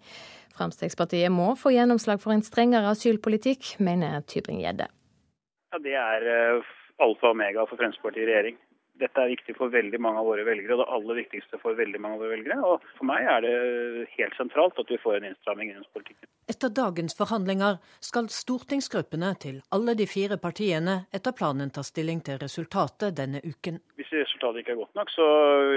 Fremskrittspartiet 0.56 1.32
må 1.32 1.52
få 1.60 1.72
gjennomslag 1.74 2.20
for 2.22 2.34
en 2.34 2.44
strengere 2.44 2.92
asylpolitikk, 2.94 3.76
mener 3.82 4.22
Tybring-Gjedde. 4.30 4.88
Ja, 5.72 5.80
det 5.84 5.96
er 6.00 6.28
eh, 6.32 6.70
alfa 7.04 7.30
og 7.30 7.36
omega 7.36 7.66
for 7.68 7.78
Fremskrittspartiet 7.80 8.24
i 8.24 8.30
regjering. 8.30 8.60
Dette 9.00 9.20
er 9.20 9.32
viktig 9.34 9.56
for 9.58 9.72
veldig 9.72 9.98
mange 10.00 10.22
av 10.22 10.28
våre 10.30 10.44
velgere, 10.46 10.76
og 10.76 10.82
det 10.82 10.88
aller 10.96 11.18
viktigste 11.20 11.60
for 11.60 11.76
veldig 11.76 12.00
mange 12.00 12.16
av 12.16 12.22
våre 12.24 12.36
velgere. 12.36 12.56
Og 12.64 12.86
for 12.96 13.08
meg 13.10 13.28
er 13.28 13.44
det 13.44 13.54
helt 14.14 14.36
sentralt 14.38 14.78
at 14.80 14.92
vi 14.92 15.00
får 15.02 15.18
en 15.18 15.28
innstramming 15.30 15.72
i 15.72 15.76
politikken. 15.96 16.30
Etter 16.48 16.70
dagens 16.70 17.16
forhandlinger 17.18 17.80
skal 18.04 18.30
stortingsgruppene 18.32 19.32
til 19.42 19.60
alle 19.74 19.96
de 19.98 20.06
fire 20.08 20.38
partiene 20.40 21.00
etter 21.14 21.34
planen 21.36 21.72
ta 21.74 21.82
stilling 21.86 22.22
til 22.26 22.38
resultatet 22.42 23.16
denne 23.18 23.42
uken. 23.44 23.80
Hvis 23.98 24.12
resultatet 24.14 24.62
ikke 24.62 24.76
er 24.76 24.82
godt 24.84 24.98
nok, 24.98 25.10
så 25.12 25.26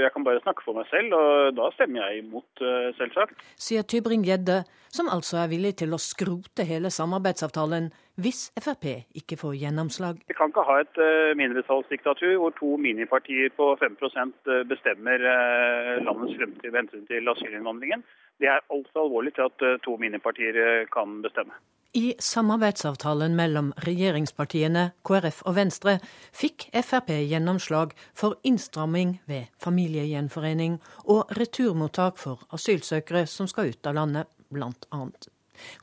jeg 0.04 0.14
kan 0.14 0.28
bare 0.28 0.44
snakke 0.44 0.66
for 0.66 0.78
meg 0.78 0.88
selv, 0.92 1.16
og 1.18 1.56
da 1.58 1.72
stemmer 1.76 2.06
jeg 2.06 2.24
imot, 2.24 2.50
eh, 2.62 2.92
selvsagt. 3.00 3.42
Sier 3.58 3.84
Tybring-Gjedde, 3.84 4.62
som 4.90 5.10
altså 5.10 5.38
er 5.44 5.52
villig 5.52 5.76
til 5.82 5.94
å 5.96 6.02
skrote 6.02 6.66
hele 6.68 6.92
samarbeidsavtalen 6.94 7.90
hvis 8.20 8.50
Frp 8.60 8.86
ikke 9.16 9.38
får 9.40 9.56
gjennomslag. 9.62 10.20
Vi 10.28 10.36
kan 10.36 10.52
ikke 10.52 10.66
ha 10.68 10.80
et 10.84 11.00
uh, 11.00 11.32
mindretallsdiktatur 11.40 12.36
hvor 12.42 12.56
to 12.60 12.76
minipartier 12.82 13.54
på 13.56 13.72
5 13.80 13.98
eh, 14.02 14.64
bestemmer 14.68 15.24
uh, 15.24 15.96
landets 16.04 16.36
fremtid 16.40 16.72
med 16.72 16.82
hensyn 16.82 17.08
til 17.08 17.34
asylinnvandringen. 17.34 18.04
Det 18.40 18.52
er 18.52 18.64
altfor 18.72 19.06
alvorlig 19.08 19.36
til 19.36 19.48
at 19.50 19.84
to 19.84 19.98
minipartier 20.00 20.88
kan 20.94 21.22
bestemme. 21.24 21.56
I 21.98 22.14
samarbeidsavtalen 22.22 23.34
mellom 23.34 23.72
regjeringspartiene 23.82 24.92
KrF 25.08 25.40
og 25.50 25.56
Venstre 25.58 25.96
fikk 26.38 26.68
Frp 26.86 27.10
gjennomslag 27.32 27.96
for 28.14 28.38
innstramming 28.46 29.16
ved 29.26 29.50
familiegjenforening 29.58 30.78
og 31.10 31.34
returmottak 31.40 32.22
for 32.22 32.46
asylsøkere 32.54 33.26
som 33.26 33.50
skal 33.50 33.74
ut 33.74 33.90
av 33.90 33.98
landet, 33.98 34.30
annet. 34.52 35.30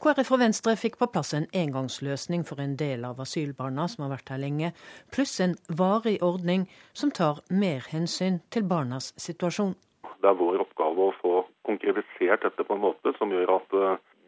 KrF 0.01 0.31
og 0.33 0.41
Venstre 0.41 0.73
fikk 0.81 0.97
på 1.01 1.09
plass 1.13 1.35
en 1.37 1.49
engangsløsning 1.53 2.47
for 2.49 2.63
en 2.63 2.77
del 2.81 3.05
av 3.05 3.21
asylbarna 3.21 3.87
som 3.93 4.07
har 4.07 4.15
vært 4.15 4.33
her 4.33 4.41
lenge, 4.41 4.73
pluss 5.13 5.39
en 5.45 5.57
varig 5.69 6.17
ordning 6.25 6.67
som 6.97 7.13
tar 7.13 7.43
mer 7.51 7.85
hensyn 7.93 8.41
til 8.51 8.65
barnas 8.65 9.13
situasjon. 9.21 9.75
Det 10.23 10.31
er 10.31 10.39
vår 10.41 10.65
oppgave 10.65 11.11
å 11.11 11.15
få 11.21 11.35
konkretisert 11.69 12.47
dette 12.47 12.65
på 12.65 12.77
en 12.77 12.85
måte 12.87 13.13
som 13.19 13.33
gjør 13.35 13.59
at 13.59 13.77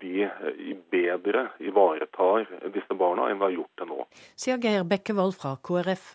vi 0.02 0.26
bedre 0.92 1.48
ivaretar 1.64 2.46
disse 2.74 2.94
barna 2.94 3.30
enn 3.30 3.40
vi 3.40 3.48
har 3.48 3.56
gjort 3.56 3.80
det 3.80 3.86
nå. 3.90 4.04
Sier 4.36 4.60
Geir 4.62 4.84
Bekkevold 4.86 5.38
fra 5.40 5.56
KrF. 5.64 6.14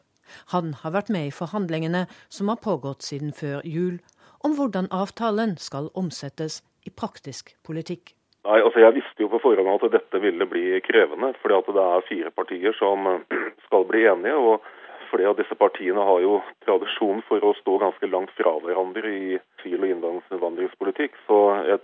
Han 0.53 0.71
har 0.81 0.93
vært 0.95 1.11
med 1.11 1.27
i 1.27 1.35
forhandlingene 1.35 2.05
som 2.29 2.51
har 2.51 2.61
pågått 2.63 3.03
siden 3.03 3.33
før 3.35 3.65
jul, 3.67 3.99
om 4.43 4.55
hvordan 4.55 4.87
avtalen 4.91 5.57
skal 5.59 5.89
omsettes 5.99 6.61
i 6.85 6.91
praktisk 6.91 7.55
politikk. 7.65 8.13
Nei, 8.43 8.59
altså 8.59 8.81
Jeg 8.83 8.97
visste 8.97 9.23
jo 9.23 9.29
på 9.31 9.39
forhånd 9.39 9.69
at 9.71 9.93
dette 9.93 10.19
ville 10.19 10.45
bli 10.49 10.79
krevende, 10.83 11.31
fordi 11.41 11.55
at 11.55 11.69
det 11.75 11.83
er 11.83 12.07
fire 12.09 12.31
partier 12.35 12.75
som 12.75 13.07
skal 13.67 13.85
bli 13.87 14.03
enige. 14.11 14.35
og 14.35 14.65
Flere 15.13 15.29
av 15.29 15.37
disse 15.37 15.55
partiene 15.55 16.03
har 16.03 16.19
jo 16.25 16.39
tradisjon 16.65 17.21
for 17.27 17.45
å 17.45 17.53
stå 17.59 17.77
ganske 17.83 18.09
langt 18.09 18.33
fra 18.35 18.55
hverandre 18.63 19.13
i 19.13 19.37
asyl- 19.37 19.85
og 19.85 19.93
innvandringspolitikk. 19.93 21.15
Så 21.27 21.39
jeg 21.69 21.79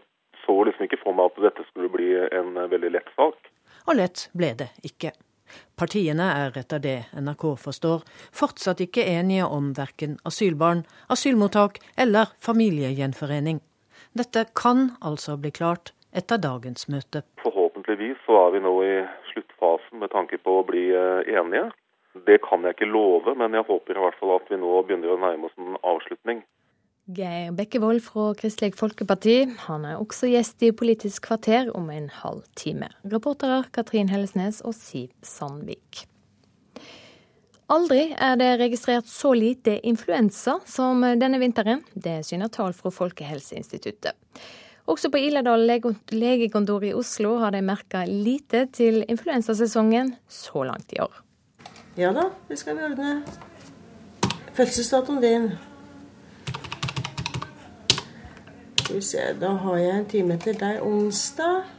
så 0.45 0.57
liksom 0.65 0.87
ikke 0.87 1.01
for 1.03 1.15
meg 1.15 1.29
at 1.29 1.41
dette 1.47 1.67
skulle 1.69 1.93
bli 1.93 2.09
en 2.17 2.57
veldig 2.73 2.91
lett 2.97 3.11
sak. 3.15 3.51
Og 3.87 3.95
lett 4.01 4.27
ble 4.33 4.55
det 4.57 4.71
ikke. 4.89 5.13
Partiene 5.79 6.25
er 6.43 6.57
etter 6.59 6.81
det 6.81 6.97
NRK 7.17 7.45
forstår, 7.61 8.03
fortsatt 8.35 8.81
ikke 8.85 9.05
enige 9.13 9.47
om 9.47 9.71
verken 9.77 10.17
asylbarn, 10.27 10.83
asylmottak 11.09 11.79
eller 11.97 12.33
familiegjenforening. 12.45 13.61
Dette 14.19 14.41
kan 14.51 14.89
altså 14.99 15.37
bli 15.39 15.51
klart 15.55 15.93
etter 16.11 16.41
dagens 16.43 16.89
møte. 16.91 17.21
Forhåpentligvis 17.39 18.19
så 18.25 18.35
er 18.41 18.55
vi 18.57 18.59
nå 18.65 18.73
i 18.83 18.95
sluttfasen 19.29 20.01
med 20.01 20.11
tanke 20.11 20.41
på 20.43 20.57
å 20.59 20.65
bli 20.67 20.89
eh, 20.91 21.29
enige. 21.39 21.69
Det 22.27 22.41
kan 22.43 22.65
jeg 22.67 22.75
ikke 22.75 22.89
love, 22.89 23.31
men 23.39 23.55
jeg 23.55 23.63
håper 23.69 23.95
i 23.95 24.03
hvert 24.03 24.17
fall 24.19 24.35
at 24.35 24.51
vi 24.51 24.59
nå 24.59 24.73
begynner 24.83 25.13
å 25.13 25.19
nærme 25.21 25.47
oss 25.47 25.55
en 25.61 25.79
avslutning. 25.87 26.43
Geir 27.15 27.55
Bekkevold 27.55 28.03
fra 28.05 28.27
Kristelig 28.37 28.75
Folkeparti. 28.77 29.37
Han 29.69 29.87
er 29.87 30.03
også 30.03 30.27
gjest 30.33 30.67
i 30.67 30.73
Politisk 30.75 31.29
kvarter 31.29 31.71
om 31.77 31.87
en 31.93 32.11
halv 32.19 32.43
time. 32.59 32.91
Reportere 33.07 33.63
Katrin 33.73 34.11
Hellesnes 34.11 34.59
og 34.67 34.75
Siv 34.77 35.15
Sandvik. 35.23 36.03
Aldri 37.69 38.15
er 38.17 38.37
det 38.39 38.47
registrert 38.57 39.05
så 39.05 39.29
lite 39.37 39.75
influensa 39.85 40.55
som 40.65 41.03
denne 41.21 41.37
vinteren. 41.37 41.83
Det 41.93 42.23
syner 42.25 42.49
tall 42.49 42.73
fra 42.73 42.89
Folkehelseinstituttet. 42.89 44.17
Også 44.89 45.11
på 45.13 45.19
Iledal 45.21 45.67
legekontor 46.09 46.87
i 46.87 46.95
Oslo 46.97 47.35
har 47.43 47.53
de 47.53 47.61
merka 47.61 48.01
lite 48.09 48.63
til 48.73 49.03
influensasesongen 49.05 50.15
så 50.25 50.63
langt 50.65 50.95
i 50.97 51.01
år. 51.03 51.19
Ja 51.99 52.09
da, 52.15 52.31
det 52.49 52.57
skal 52.57 52.79
vi 52.79 52.87
ordne. 52.87 53.11
Fødselsdatoen 54.57 55.21
din. 55.21 55.47
Skal 58.81 58.95
vi 58.97 59.03
se, 59.11 59.27
da 59.37 59.53
har 59.61 59.77
jeg 59.77 59.93
en 59.99 60.09
time 60.09 60.39
til 60.41 60.57
deg 60.57 60.81
onsdag. 60.81 61.69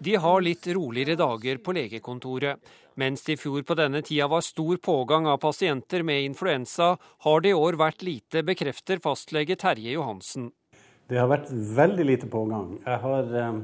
De 0.00 0.16
har 0.16 0.40
litt 0.40 0.64
roligere 0.72 1.20
dager 1.20 1.60
på 1.60 1.76
legekontoret. 1.76 2.56
Mens 2.96 3.26
det 3.26 3.34
i 3.36 3.40
fjor 3.40 3.60
på 3.68 3.74
denne 3.76 4.00
tida 4.00 4.24
var 4.32 4.40
stor 4.40 4.78
pågang 4.80 5.26
av 5.28 5.36
pasienter 5.42 6.02
med 6.02 6.24
influensa, 6.24 6.94
har 7.26 7.42
det 7.44 7.52
i 7.52 7.56
år 7.56 7.76
vært 7.76 8.04
lite, 8.06 8.40
bekrefter 8.40 9.02
fastlege 9.04 9.58
Terje 9.60 9.92
Johansen. 9.92 10.48
Det 11.06 11.18
har 11.20 11.28
vært 11.28 11.50
veldig 11.52 12.06
lite 12.08 12.28
pågang. 12.32 12.78
Jeg 12.86 13.02
har 13.04 13.34
eh, 13.36 13.58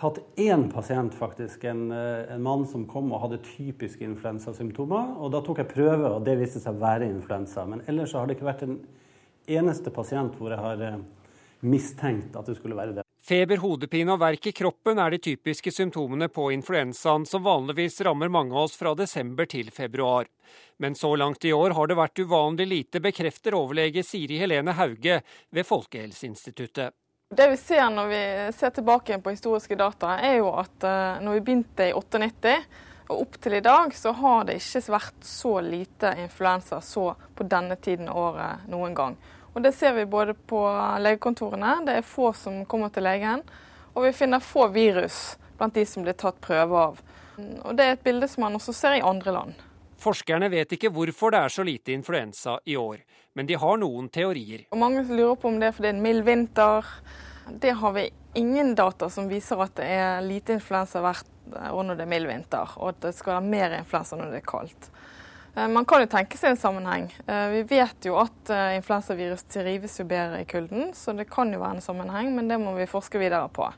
hatt 0.00 0.22
én 0.40 0.66
pasient, 0.72 1.14
faktisk. 1.14 1.68
En, 1.68 1.84
eh, 1.92 2.32
en, 2.32 2.42
mann 2.42 2.64
som 2.66 2.88
kom 2.88 3.12
og 3.12 3.26
hadde 3.26 3.42
typiske 3.44 4.02
influensasymptomer. 4.08 5.14
og 5.20 5.36
Da 5.36 5.44
tok 5.44 5.60
jeg 5.62 5.74
prøve, 5.76 6.16
og 6.16 6.24
det 6.26 6.38
viste 6.40 6.62
seg 6.64 6.74
å 6.74 6.82
være 6.82 7.10
influensa. 7.12 7.68
Men 7.68 7.84
ellers 7.86 8.16
har 8.16 8.26
det 8.26 8.38
ikke 8.38 8.50
vært 8.50 8.66
en 8.66 8.80
eneste 9.46 9.92
pasient 9.94 10.34
hvor 10.40 10.56
jeg 10.56 10.64
har 10.64 10.86
eh, 10.88 11.02
mistenkt 11.60 12.34
at 12.40 12.48
det 12.48 12.56
skulle 12.58 12.78
være 12.78 12.96
det. 12.96 13.05
Feber, 13.26 13.58
hodepine 13.58 14.12
og 14.14 14.20
verk 14.22 14.44
i 14.46 14.52
kroppen 14.54 15.00
er 15.02 15.10
de 15.10 15.18
typiske 15.18 15.72
symptomene 15.74 16.28
på 16.30 16.44
influensaen, 16.54 17.24
som 17.26 17.42
vanligvis 17.42 17.98
rammer 18.06 18.30
mange 18.30 18.54
av 18.54 18.68
oss 18.68 18.76
fra 18.78 18.92
desember 18.94 19.48
til 19.50 19.72
februar. 19.74 20.28
Men 20.78 20.94
så 20.94 21.10
langt 21.18 21.44
i 21.44 21.50
år 21.52 21.74
har 21.74 21.90
det 21.90 21.96
vært 21.98 22.22
uvanlig 22.22 22.68
lite, 22.70 23.02
bekrefter 23.02 23.56
overlege 23.58 24.04
Siri 24.06 24.38
Helene 24.38 24.76
Hauge 24.78 25.18
ved 25.50 25.66
Folkehelseinstituttet. 25.66 26.94
Det 27.34 27.48
vi 27.50 27.56
ser 27.58 27.90
når 27.90 28.12
vi 28.12 28.22
ser 28.54 28.76
tilbake 28.76 29.18
på 29.18 29.34
historiske 29.34 29.74
data, 29.74 30.20
er 30.22 30.38
jo 30.38 30.52
at 30.54 30.86
eh, 30.86 31.18
når 31.26 31.40
vi 31.40 31.46
begynte 31.48 31.88
i 31.90 31.96
98 31.98 32.52
og 33.08 33.24
opp 33.24 33.40
til 33.42 33.58
i 33.58 33.64
dag, 33.66 33.90
så 33.94 34.12
har 34.22 34.46
det 34.46 34.60
ikke 34.60 34.84
vært 34.94 35.26
så 35.26 35.56
lite 35.66 36.14
influensa 36.22 36.78
så 36.78 37.08
på 37.34 37.50
denne 37.50 37.74
tiden 37.82 38.06
av 38.06 38.22
året 38.28 38.70
noen 38.70 38.94
gang. 38.94 39.18
Og 39.56 39.62
Det 39.62 39.72
ser 39.72 39.94
vi 39.96 40.04
både 40.04 40.34
på 40.34 40.58
legekontorene, 41.00 41.78
det 41.86 41.94
er 41.96 42.04
få 42.04 42.28
som 42.36 42.58
kommer 42.68 42.90
til 42.92 43.06
legen, 43.06 43.40
og 43.96 44.04
vi 44.04 44.10
finner 44.12 44.42
få 44.44 44.66
virus 44.68 45.38
blant 45.56 45.72
de 45.72 45.86
som 45.88 46.04
blir 46.04 46.12
tatt 46.12 46.36
prøve 46.44 46.76
av. 46.76 46.98
Og 47.64 47.72
Det 47.72 47.86
er 47.86 47.96
et 47.96 48.04
bilde 48.04 48.28
som 48.28 48.44
man 48.44 48.58
også 48.58 48.74
ser 48.76 48.98
i 48.98 49.00
andre 49.00 49.32
land. 49.32 49.54
Forskerne 49.96 50.50
vet 50.52 50.76
ikke 50.76 50.92
hvorfor 50.92 51.32
det 51.32 51.40
er 51.40 51.54
så 51.54 51.64
lite 51.64 51.96
influensa 51.96 52.58
i 52.68 52.76
år, 52.76 53.00
men 53.32 53.48
de 53.48 53.56
har 53.56 53.80
noen 53.80 54.10
teorier. 54.12 54.66
Og 54.76 54.82
mange 54.82 55.06
lurer 55.08 55.40
på 55.40 55.48
om 55.48 55.56
det 55.56 55.70
er 55.70 55.72
fordi 55.78 55.88
det 55.88 55.94
er 55.94 55.96
en 55.96 56.04
mild 56.04 56.26
vinter. 56.28 56.92
Det 57.64 57.72
har 57.80 57.96
vi 57.96 58.10
ingen 58.36 58.74
data 58.76 59.08
som 59.08 59.30
viser 59.32 59.64
at 59.64 59.72
det 59.80 59.88
er 59.88 60.20
lite 60.20 60.58
influensa 60.60 61.00
hvert 61.00 61.32
år 61.72 61.80
når 61.82 61.96
det 61.96 62.04
er 62.04 62.12
mild 62.12 62.28
vinter, 62.28 62.76
og 62.76 62.92
at 62.92 63.00
det 63.08 63.16
skal 63.16 63.38
være 63.38 63.48
mer 63.56 63.80
influensa 63.80 64.20
når 64.20 64.36
det 64.36 64.42
er 64.42 64.50
kaldt. 64.52 64.90
Eh, 65.56 65.68
man 65.68 65.84
kan 65.84 66.04
jo 66.04 66.10
tenke 66.10 66.36
seg 66.38 66.52
en 66.52 66.60
sammenheng. 66.60 67.08
Eh, 67.26 67.48
vi 67.54 67.62
vet 67.70 68.08
jo 68.08 68.18
at 68.20 68.52
eh, 68.52 68.76
influensavirus 68.76 69.46
trives 69.48 69.96
jo 70.00 70.06
bedre 70.08 70.42
i 70.42 70.48
kulden, 70.48 70.90
så 70.94 71.14
det 71.16 71.30
kan 71.32 71.52
jo 71.52 71.62
være 71.62 71.78
en 71.78 71.84
sammenheng, 71.84 72.34
men 72.36 72.50
det 72.50 72.60
må 72.60 72.74
vi 72.76 72.88
forske 72.90 73.20
videre 73.20 73.48
på. 73.48 73.70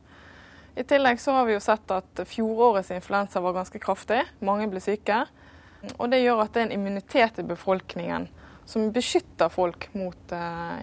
I 0.78 0.86
tillegg 0.86 1.22
så 1.22 1.34
har 1.34 1.46
vi 1.46 1.54
jo 1.56 1.62
sett 1.62 1.90
at 1.94 2.22
fjorårets 2.26 2.90
influensa 2.94 3.42
var 3.42 3.56
ganske 3.56 3.80
kraftig. 3.82 4.20
Mange 4.46 4.68
ble 4.70 4.82
syke. 4.82 5.24
Og 5.96 6.06
det 6.10 6.20
gjør 6.22 6.44
at 6.44 6.54
det 6.54 6.62
er 6.62 6.68
en 6.68 6.76
immunitet 6.76 7.40
i 7.42 7.46
befolkningen 7.46 8.28
som 8.68 8.92
beskytter 8.94 9.50
folk 9.50 9.88
mot 9.98 10.34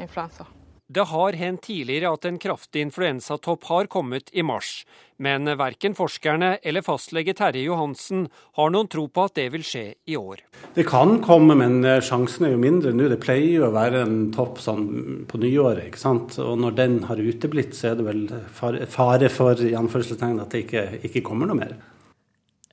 influensa. 0.01 0.47
Det 0.95 1.03
har 1.09 1.35
hendt 1.35 1.65
tidligere 1.67 2.13
at 2.15 2.23
en 2.23 2.37
kraftig 2.39 2.85
influensatopp 2.85 3.65
har 3.67 3.87
kommet 3.91 4.29
i 4.31 4.43
mars, 4.47 4.85
men 5.19 5.49
verken 5.59 5.91
forskerne 5.97 6.53
eller 6.63 6.85
fastlege 6.85 7.33
Terje 7.35 7.65
Johansen 7.65 8.29
har 8.55 8.71
noen 8.71 8.87
tro 8.87 9.03
på 9.11 9.25
at 9.27 9.35
det 9.35 9.49
vil 9.51 9.65
skje 9.67 9.83
i 10.07 10.15
år. 10.15 10.45
Det 10.77 10.85
kan 10.87 11.17
komme, 11.25 11.57
men 11.59 11.83
eh, 11.83 11.99
sjansen 11.99 12.47
er 12.47 12.55
jo 12.55 12.61
mindre 12.63 12.95
nå. 12.95 13.09
Det 13.11 13.19
pleier 13.19 13.57
jo 13.57 13.67
å 13.67 13.73
være 13.75 14.05
en 14.05 14.15
topp 14.35 14.63
sånn 14.63 14.87
på 15.27 15.41
nyåret. 15.43 15.89
ikke 15.89 15.99
sant? 15.99 16.39
Og 16.39 16.63
når 16.63 16.79
den 16.79 16.97
har 17.09 17.19
uteblitt, 17.19 17.75
så 17.75 17.91
er 17.91 17.99
det 17.99 18.07
vel 18.07 18.23
fare 18.55 19.31
for 19.35 19.67
i 19.67 19.75
anførselstegn 19.75 20.39
at 20.45 20.55
det 20.55 20.63
ikke, 20.63 20.85
ikke 21.09 21.25
kommer 21.27 21.51
noe 21.51 21.59
mer. 21.59 21.75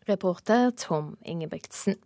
Reporter 0.06 0.70
Tom 0.78 1.16
Ingebrigtsen. 1.26 1.98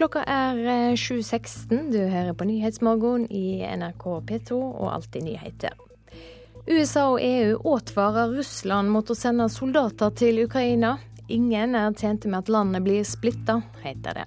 Klokka 0.00 0.22
er 0.24 0.56
7.16. 0.96 1.74
Eh, 1.76 1.90
du 1.92 1.98
hører 2.08 2.32
på 2.32 2.46
Nyhetsmorgen 2.48 3.26
i 3.28 3.60
NRK 3.60 4.06
P2 4.30 4.56
og 4.56 4.86
Alltid 4.94 5.26
nyheter. 5.26 5.74
USA 6.64 7.02
og 7.10 7.18
EU 7.20 7.58
advarer 7.74 8.32
Russland 8.32 8.88
mot 8.94 9.12
å 9.12 9.18
sende 9.18 9.50
soldater 9.52 10.14
til 10.16 10.40
Ukraina. 10.46 10.94
Ingen 11.28 11.76
er 11.76 11.92
tjente 11.92 12.32
med 12.32 12.46
at 12.46 12.48
landet 12.48 12.86
blir 12.88 13.04
splitta, 13.04 13.58
heter 13.84 14.22
det. 14.22 14.26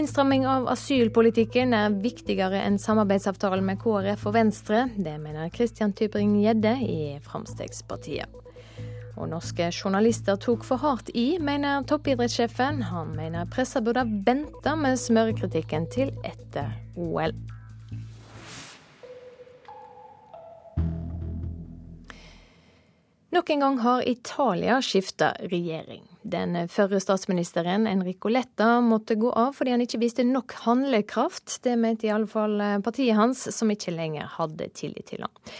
Innstramming 0.00 0.48
av 0.48 0.72
asylpolitikken 0.72 1.76
er 1.76 2.00
viktigere 2.00 2.64
enn 2.64 2.80
samarbeidsavtalen 2.80 3.68
med 3.68 3.84
KrF 3.84 4.24
og 4.24 4.38
Venstre. 4.40 4.86
Det 4.96 5.18
mener 5.20 5.52
Christian 5.52 5.92
Tybring-Gjedde 5.92 6.78
i 6.80 7.02
Fremskrittspartiet. 7.28 8.39
Og 9.20 9.28
norske 9.28 9.66
journalister 9.68 10.38
tok 10.40 10.62
for 10.64 10.80
hardt 10.80 11.10
i, 11.12 11.34
mener 11.36 11.84
toppidrettssjefen. 11.84 12.80
Han 12.88 13.12
mener 13.18 13.48
pressa 13.52 13.82
burde 13.84 14.00
ha 14.00 14.20
venta 14.26 14.72
med 14.80 14.96
smørekritikken 14.96 15.88
til 15.92 16.14
etter 16.24 16.72
OL. 16.96 17.34
Nok 23.30 23.50
en 23.52 23.60
gang 23.62 23.76
har 23.84 24.08
Italia 24.08 24.80
skifta 24.82 25.34
regjering. 25.52 26.00
Den 26.22 26.56
førre 26.68 26.98
statsministeren 27.00 27.86
Enrico 27.86 28.32
Letta 28.32 28.80
måtte 28.84 29.14
gå 29.20 29.30
av 29.30 29.52
fordi 29.56 29.76
han 29.76 29.84
ikke 29.84 30.00
viste 30.02 30.24
nok 30.26 30.56
handlekraft. 30.64 31.60
Det 31.62 31.76
mente 31.78 32.08
i 32.08 32.14
alle 32.14 32.28
fall 32.28 32.56
partiet 32.84 33.20
hans, 33.20 33.44
som 33.54 33.70
ikke 33.70 33.94
lenger 33.94 34.32
hadde 34.38 34.72
tillit 34.80 35.12
til 35.12 35.28
han. 35.28 35.52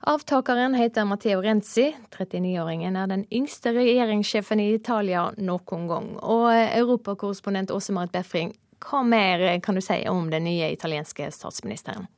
Avtakeren 0.00 0.74
heter 0.74 1.04
Matteo 1.04 1.42
Renzi. 1.42 1.96
39-åringen 2.10 2.96
er 2.96 3.06
den 3.06 3.26
yngste 3.32 3.74
regjeringssjefen 3.76 4.60
i 4.60 4.70
Italia 4.72 5.26
noen 5.36 5.84
gang. 5.90 6.14
Og 6.24 6.48
europakorrespondent 6.54 7.72
Åse 7.74 7.92
Marit 7.92 8.14
Befring, 8.14 8.54
hva 8.80 9.02
mer 9.04 9.44
kan 9.60 9.76
du 9.76 9.84
si 9.84 9.98
om 10.08 10.30
den 10.32 10.48
nye 10.48 10.72
italienske 10.72 11.28
statsministeren? 11.36 12.08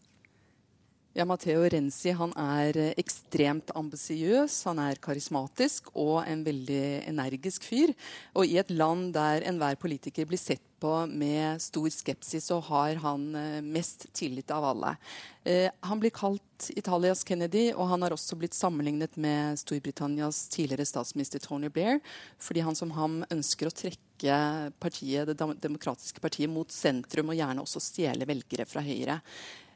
Ja, 1.13 1.27
Matteo 1.29 1.61
Renzi 1.69 2.15
han 2.17 2.31
er 2.41 2.77
ekstremt 2.97 3.69
ambisiøs, 3.77 4.55
han 4.65 4.79
er 4.81 4.97
karismatisk 4.97 5.91
og 5.93 6.23
en 6.25 6.41
veldig 6.47 6.85
energisk 7.11 7.67
fyr. 7.69 7.93
Og 8.33 8.49
i 8.49 8.57
et 8.57 8.71
land 8.73 9.11
der 9.13 9.45
enhver 9.45 9.77
politiker 9.77 10.25
blir 10.31 10.41
sett 10.41 10.63
på 10.81 10.95
med 11.13 11.61
stor 11.61 11.91
skepsis, 11.93 12.47
så 12.49 12.57
har 12.65 12.97
han 13.05 13.27
eh, 13.37 13.59
mest 13.61 14.07
tillit 14.17 14.51
av 14.57 14.65
alle. 14.71 14.95
Eh, 15.45 15.69
han 15.85 16.01
blir 16.01 16.15
kalt 16.17 16.71
Italias 16.73 17.27
Kennedy, 17.29 17.69
og 17.77 17.91
han 17.93 18.07
har 18.07 18.17
også 18.17 18.39
blitt 18.41 18.57
sammenlignet 18.57 19.19
med 19.21 19.61
Storbritannias 19.61 20.47
tidligere 20.55 20.89
statsminister 20.89 21.45
Tony 21.45 21.69
Blair, 21.69 22.01
fordi 22.41 22.65
han 22.65 22.79
som 22.79 22.95
ham 22.97 23.21
ønsker 23.29 23.69
å 23.69 23.75
trekke 23.83 24.39
partiet, 24.81 25.29
det 25.29 25.37
demokratiske 25.61 26.25
partiet 26.25 26.51
mot 26.51 26.73
sentrum, 26.73 27.35
og 27.35 27.37
gjerne 27.37 27.67
også 27.67 27.85
stjele 27.85 28.27
velgere 28.33 28.67
fra 28.71 28.81
Høyre. 28.87 29.21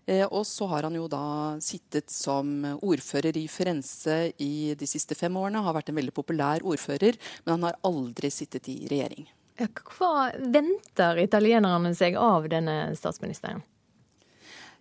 Eh, 0.06 0.24
og 0.26 0.44
så 0.46 0.68
har 0.70 0.86
han 0.86 0.94
jo 0.94 1.08
da 1.10 1.56
sittet 1.62 2.12
som 2.14 2.62
ordfører 2.78 3.36
i 3.40 3.46
Firenze 3.50 4.30
i 4.42 4.74
de 4.78 4.86
siste 4.86 5.18
fem 5.18 5.34
årene. 5.36 5.64
Har 5.66 5.74
vært 5.74 5.90
en 5.90 5.98
veldig 5.98 6.14
populær 6.14 6.62
ordfører, 6.62 7.18
men 7.44 7.56
han 7.56 7.68
har 7.68 7.80
aldri 7.86 8.30
sittet 8.30 8.70
i 8.70 8.84
regjering. 8.90 9.26
Hva 9.56 10.30
venter 10.36 11.22
italienerne 11.22 11.94
seg 11.96 12.18
av 12.20 12.46
denne 12.52 12.92
statsministeren? 12.98 13.64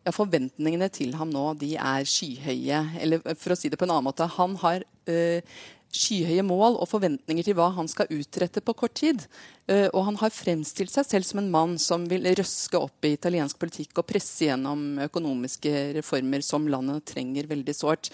Ja, 0.06 0.14
Forventningene 0.14 0.92
til 0.94 1.16
ham 1.18 1.32
nå 1.34 1.48
de 1.58 1.72
er 1.82 2.06
skyhøye. 2.06 2.82
Eller 3.02 3.24
for 3.34 3.56
å 3.56 3.58
si 3.58 3.72
det 3.72 3.80
på 3.82 3.88
en 3.88 3.96
annen 3.96 4.06
måte, 4.12 4.28
han 4.36 4.54
har 4.62 4.86
øh, 5.10 5.56
skyhøye 5.96 6.44
mål 6.46 6.78
og 6.82 6.90
forventninger 6.92 7.48
til 7.48 7.58
hva 7.58 7.72
han 7.78 7.90
skal 7.92 8.12
utrette 8.14 8.64
på 8.64 8.76
kort 8.78 8.98
tid. 9.00 9.24
Uh, 9.66 9.88
og 9.98 10.04
han 10.12 10.18
har 10.20 10.34
fremstilt 10.34 10.94
seg 10.94 11.08
selv 11.08 11.26
som 11.26 11.40
en 11.42 11.50
mann 11.50 11.72
som 11.82 12.04
vil 12.06 12.28
røske 12.38 12.78
opp 12.78 13.08
i 13.08 13.16
italiensk 13.16 13.58
politikk 13.58 13.98
og 13.98 14.06
presse 14.12 14.46
gjennom 14.46 15.00
økonomiske 15.08 15.72
reformer 15.96 16.46
som 16.46 16.68
landet 16.70 17.08
trenger 17.10 17.50
veldig 17.50 17.74
sårt. 17.74 18.12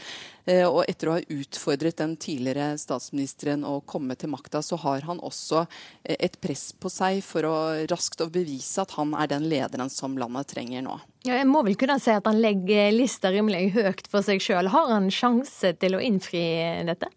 Uh, 0.47 0.63
og 0.69 0.85
etter 0.87 1.11
å 1.11 1.17
ha 1.17 1.25
utfordret 1.35 1.99
den 1.99 2.15
tidligere 2.21 2.77
statsministeren 2.79 3.67
å 3.67 3.81
komme 3.83 4.15
til 4.15 4.31
makta, 4.31 4.63
så 4.63 4.79
har 4.79 5.03
han 5.09 5.19
også 5.19 5.65
uh, 5.65 6.15
et 6.15 6.39
press 6.39 6.69
på 6.71 6.91
seg 6.93 7.19
for 7.25 7.49
å 7.49 7.57
raskt 7.91 8.23
å 8.23 8.31
bevise 8.31 8.85
at 8.85 8.95
han 8.95 9.11
er 9.19 9.33
den 9.33 9.49
lederen 9.51 9.91
som 9.91 10.15
landet 10.21 10.53
trenger 10.55 10.87
nå. 10.87 11.01
Ja, 11.27 11.35
jeg 11.35 11.51
må 11.51 11.65
vel 11.67 11.75
kunne 11.77 11.99
si 12.01 12.15
at 12.15 12.25
han 12.25 12.39
legger 12.41 12.95
lista 12.95 13.29
rimelig 13.29 13.73
høyt 13.75 14.07
for 14.09 14.25
seg 14.25 14.39
sjøl. 14.41 14.71
Har 14.71 14.87
han 14.89 15.11
sjanse 15.13 15.75
til 15.83 15.99
å 15.99 16.01
innfri 16.01 16.45
dette? 16.87 17.11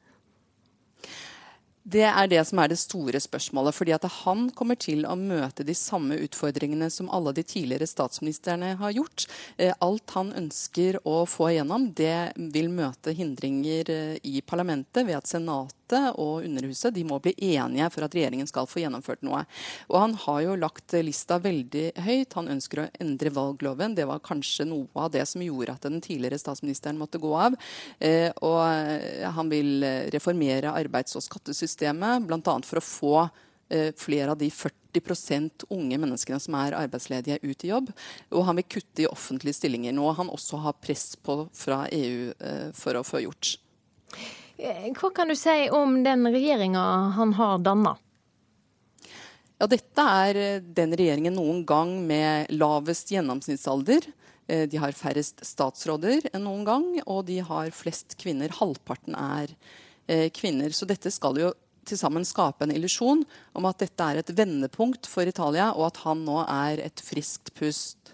Det 1.84 2.06
er 2.08 2.28
det 2.32 2.40
som 2.48 2.62
er 2.62 2.70
det 2.72 2.78
store 2.80 3.20
spørsmålet. 3.20 3.74
fordi 3.74 3.92
at 3.92 4.04
Han 4.24 4.50
kommer 4.50 4.74
til 4.74 5.04
å 5.04 5.14
møte 5.16 5.64
de 5.64 5.74
samme 5.74 6.16
utfordringene 6.16 6.90
som 6.90 7.10
alle 7.10 7.32
de 7.32 7.42
tidligere 7.42 7.86
statsministrene 7.86 8.76
har 8.80 8.90
gjort. 8.90 9.26
Eh, 9.58 9.74
alt 9.80 10.10
han 10.16 10.32
ønsker 10.32 10.98
å 11.04 11.26
få 11.26 11.50
igjennom, 11.52 11.92
det 11.92 12.32
vil 12.36 12.70
møte 12.70 13.12
hindringer 13.12 13.90
eh, 13.90 14.16
i 14.24 14.40
parlamentet 14.40 15.04
ved 15.04 15.16
at 15.16 15.28
Senatet 15.28 15.83
og 15.92 16.44
Underhuset 16.44 16.94
de 16.94 17.04
må 17.04 17.18
bli 17.22 17.34
enige 17.54 17.90
for 17.92 18.06
at 18.06 18.14
regjeringen 18.16 18.48
skal 18.48 18.68
få 18.70 18.80
gjennomført 18.80 19.24
noe. 19.26 19.44
Og 19.90 19.98
Han 20.00 20.14
har 20.24 20.40
jo 20.46 20.56
lagt 20.56 20.96
lista 21.04 21.38
veldig 21.38 21.92
høyt. 22.06 22.38
Han 22.38 22.48
ønsker 22.56 22.84
å 22.84 22.88
endre 23.02 23.34
valgloven. 23.34 23.94
Det 23.94 24.08
var 24.08 24.24
kanskje 24.24 24.68
noe 24.68 24.88
av 24.96 25.12
det 25.14 25.26
som 25.28 25.42
gjorde 25.44 25.76
at 25.76 25.84
den 25.84 26.00
tidligere 26.04 26.40
statsministeren 26.40 26.98
måtte 26.98 27.20
gå 27.22 27.34
av. 27.36 27.58
Eh, 27.98 28.30
og 28.42 28.62
han 29.36 29.50
vil 29.52 29.84
reformere 30.14 30.72
arbeids- 30.74 31.16
og 31.18 31.24
skattesystemet 31.24 31.74
systemet, 31.74 32.26
bl.a. 32.26 32.60
for 32.64 32.80
å 32.80 32.84
få 32.84 33.14
eh, 33.68 33.92
flere 33.96 34.32
av 34.32 34.38
de 34.38 34.50
40% 34.50 35.66
unge 35.70 35.98
menneskene 35.98 36.40
som 36.40 36.54
er 36.58 36.76
arbeidsledige, 36.78 37.40
ut 37.42 37.64
i 37.64 37.72
jobb. 37.72 37.90
Og 38.32 38.46
han 38.48 38.56
vil 38.60 38.68
kutte 38.76 39.04
i 39.04 39.10
offentlige 39.10 39.58
stillinger, 39.58 39.94
noe 39.96 40.14
han 40.14 40.32
også 40.32 40.62
har 40.64 40.78
press 40.80 41.14
på 41.16 41.44
fra 41.52 41.84
EU 41.92 42.32
eh, 42.38 42.70
for 42.74 42.96
å 42.96 43.04
få 43.06 43.24
gjort. 43.24 43.56
Eh, 44.56 44.90
hva 44.94 45.10
kan 45.14 45.28
du 45.28 45.36
si 45.36 45.68
om 45.74 46.02
den 46.04 46.26
regjeringa 46.30 46.82
han 47.16 47.32
har 47.38 47.62
danna? 47.64 47.96
Ja, 49.58 49.66
dette 49.70 50.04
er 50.26 50.60
den 50.60 50.92
regjeringen 50.94 51.36
noen 51.38 51.64
gang 51.66 51.96
med 52.06 52.50
lavest 52.54 53.10
gjennomsnittsalder 53.14 54.10
Eh, 54.46 54.68
de 54.68 54.80
har 54.80 54.92
færrest 54.92 55.40
statsråder 55.46 56.28
enn 56.34 56.44
noen 56.44 56.64
gang, 56.68 56.86
og 57.06 57.24
de 57.30 57.40
har 57.44 57.72
flest 57.72 58.18
kvinner. 58.20 58.52
Halvparten 58.52 59.16
er 59.16 59.54
eh, 60.06 60.28
kvinner. 60.34 60.74
Så 60.76 60.88
dette 60.88 61.12
skal 61.14 61.40
jo 61.40 61.52
til 61.84 62.00
sammen 62.00 62.24
skape 62.28 62.64
en 62.64 62.72
illusjon 62.72 63.24
om 63.56 63.68
at 63.68 63.80
dette 63.82 64.04
er 64.04 64.20
et 64.20 64.32
vendepunkt 64.36 65.08
for 65.08 65.28
Italia, 65.28 65.72
og 65.72 65.90
at 65.90 66.02
han 66.04 66.24
nå 66.28 66.42
er 66.44 66.84
et 66.84 67.04
friskt 67.04 67.52
pust. 67.56 68.13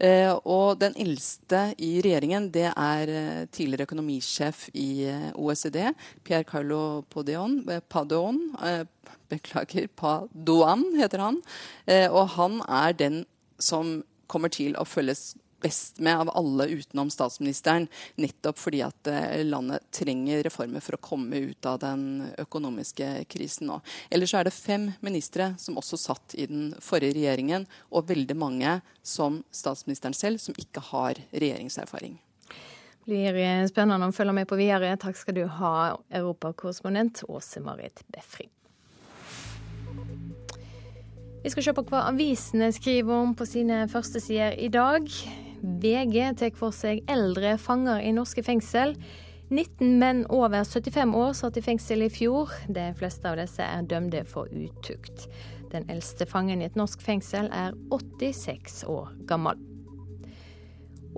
Eh, 0.00 0.32
og 0.48 0.78
den 0.80 0.94
eldste 1.00 1.74
i 1.76 1.98
regjeringen 2.00 2.48
det 2.54 2.68
er 2.70 3.12
eh, 3.12 3.42
tidligere 3.52 3.84
økonomisjef 3.88 4.68
i 4.72 5.04
eh, 5.10 5.28
OECD, 5.36 5.90
Pierre 6.24 6.46
Carlo 6.48 7.02
Padeon. 7.12 7.60
Padon, 7.88 8.40
eh, 8.64 8.84
beklager, 9.30 9.90
Padoan 9.96 10.86
heter 10.98 11.22
han. 11.22 11.36
Og 12.10 12.24
han 12.34 12.58
er 12.66 12.96
den 12.98 13.20
som 13.62 14.00
kommer 14.30 14.50
til 14.50 14.74
å 14.78 14.86
følges 14.88 15.34
best 15.62 16.00
med 16.00 16.18
av 16.24 16.30
alle 16.36 16.66
utenom 16.66 17.10
statsministeren. 17.10 17.88
Nettopp 18.20 18.58
fordi 18.58 18.82
at 18.86 19.10
eh, 19.10 19.42
landet 19.46 19.86
trenger 19.94 20.42
reformer 20.46 20.84
for 20.84 20.96
å 20.96 21.02
komme 21.04 21.42
ut 21.50 21.66
av 21.68 21.80
den 21.82 22.30
økonomiske 22.40 23.12
krisen 23.30 23.70
nå. 23.70 23.80
Ellers 24.10 24.34
er 24.34 24.48
det 24.48 24.54
fem 24.56 24.90
ministre 25.04 25.52
som 25.58 25.78
også 25.80 26.00
satt 26.00 26.36
i 26.38 26.48
den 26.50 26.70
forrige 26.80 27.18
regjeringen, 27.18 27.66
og 27.90 28.08
veldig 28.10 28.36
mange, 28.38 28.80
som 29.02 29.40
statsministeren 29.54 30.16
selv, 30.16 30.40
som 30.42 30.56
ikke 30.58 30.82
har 30.90 31.18
regjeringserfaring. 31.32 32.18
Det 33.10 33.32
blir 33.34 33.66
spennende 33.70 34.10
å 34.10 34.14
følge 34.14 34.34
med 34.36 34.48
på 34.48 34.58
videre. 34.60 34.92
Takk 35.00 35.18
skal 35.18 35.34
du 35.40 35.44
ha, 35.58 35.74
europakorrespondent 36.14 37.24
Åse 37.28 37.62
Marit 37.64 38.04
Befring. 38.12 38.50
Vi 41.40 41.50
skal 41.50 41.64
se 41.64 41.72
på 41.72 41.86
hva 41.88 42.04
avisene 42.10 42.68
skriver 42.76 43.22
om 43.24 43.30
på 43.34 43.46
sine 43.48 43.86
førstesider 43.88 44.58
i 44.60 44.68
dag. 44.68 45.08
VG 45.62 46.36
tar 46.40 46.54
for 46.56 46.74
seg 46.74 47.02
eldre 47.10 47.56
fanger 47.60 48.00
i 48.04 48.12
norske 48.16 48.44
fengsel. 48.44 48.96
19 49.50 49.96
menn 49.98 50.22
over 50.30 50.62
75 50.64 51.14
år 51.18 51.32
satt 51.34 51.58
i 51.58 51.64
fengsel 51.64 52.06
i 52.06 52.10
fjor. 52.12 52.52
De 52.68 52.90
fleste 52.98 53.30
av 53.30 53.40
disse 53.40 53.64
er 53.64 53.88
dømte 53.90 54.22
for 54.30 54.50
utukt. 54.52 55.26
Den 55.72 55.88
eldste 55.90 56.26
fangen 56.26 56.62
i 56.62 56.68
et 56.70 56.78
norsk 56.78 57.02
fengsel 57.02 57.50
er 57.54 57.74
86 57.90 58.84
år 58.90 59.12
gammel. 59.30 59.69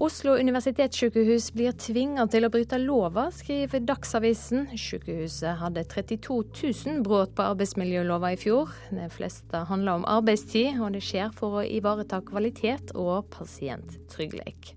Oslo 0.01 0.39
universitetssykehus 0.41 1.51
blir 1.53 1.75
tvinga 1.77 2.25
til 2.33 2.47
å 2.47 2.51
bryte 2.53 2.79
lova, 2.81 3.27
skriver 3.35 3.83
Dagsavisen. 3.85 4.71
Sykehuset 4.73 5.61
hadde 5.61 5.85
32 5.85 6.39
000 6.49 7.03
brudd 7.05 7.35
på 7.37 7.45
arbeidsmiljølova 7.53 8.33
i 8.33 8.39
fjor. 8.41 8.73
De 8.89 9.11
fleste 9.13 9.65
handler 9.69 10.01
om 10.01 10.07
arbeidstid, 10.09 10.81
og 10.81 10.97
det 10.97 11.05
skjer 11.05 11.35
for 11.37 11.61
å 11.61 11.67
ivareta 11.69 12.23
kvalitet 12.25 12.95
og 12.97 13.29
pasienttrygghet. 13.37 14.73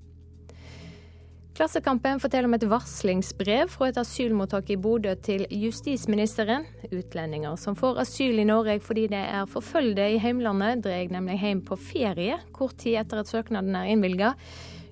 Klassekampen 1.55 2.19
forteller 2.19 2.49
om 2.49 2.57
et 2.57 2.67
varslingsbrev 2.67 3.69
fra 3.71 3.87
et 3.87 3.97
asylmottak 4.01 4.73
i 4.75 4.75
Bodø 4.75 5.13
til 5.23 5.45
justisministeren. 5.47 6.67
Utlendinger 6.91 7.55
som 7.55 7.79
får 7.79 8.03
asyl 8.03 8.43
i 8.43 8.49
Norge 8.51 8.81
fordi 8.83 9.07
de 9.15 9.23
er 9.23 9.47
forfølgde 9.47 10.11
i 10.11 10.19
heimlandet, 10.19 10.83
drar 10.83 11.15
nemlig 11.15 11.39
hjem 11.39 11.63
på 11.63 11.79
ferie 11.79 12.41
kort 12.51 12.75
tid 12.83 12.99
etter 12.99 13.23
at 13.23 13.31
søknaden 13.31 13.79
er 13.79 13.93
innvilga. 13.95 14.35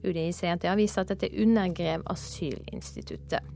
UDI 0.03 0.29
sier 0.35 0.55
at 0.55 0.63
det 0.63 0.71
har 0.71 0.79
vist 0.79 0.99
at 1.01 1.11
dette 1.11 1.31
undergrev 1.33 2.05
asylinstituttet. 2.11 3.53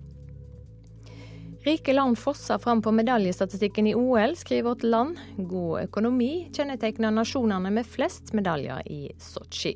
Rike 1.67 1.91
land 1.91 2.15
fosser 2.15 2.61
fram 2.63 2.81
på 2.81 2.93
medaljestatistikken 2.95 3.89
i 3.89 3.95
OL, 3.97 4.37
skriver 4.39 4.69
Vårt 4.69 4.83
Land. 4.87 5.17
God 5.37 5.81
økonomi 5.81 6.47
kjennetegner 6.55 7.11
nasjonene 7.11 7.73
med 7.75 7.89
flest 7.89 8.31
medaljer 8.37 8.87
i 8.87 9.01
Sotsji. 9.19 9.73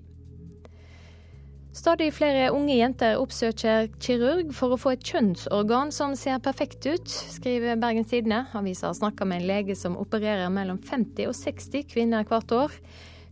Stadig 1.76 2.10
flere 2.12 2.50
unge 2.52 2.76
jenter 2.76 3.20
oppsøker 3.20 3.90
kirurg 4.04 4.50
for 4.56 4.76
å 4.76 4.80
få 4.80 4.92
et 4.96 5.06
kjønnsorgan 5.08 5.94
som 5.96 6.18
ser 6.20 6.42
perfekt 6.44 6.84
ut, 6.84 7.08
skriver 7.08 7.80
Bergens 7.80 8.12
Tidende. 8.12 8.42
Avisa 8.56 8.90
har 8.90 8.98
snakka 8.98 9.28
med 9.28 9.42
en 9.42 9.48
lege 9.48 9.76
som 9.80 9.96
opererer 10.00 10.52
mellom 10.52 10.80
50 10.84 11.32
og 11.32 11.36
60 11.36 11.88
kvinner 11.92 12.28
hvert 12.28 12.52
år. 12.56 12.76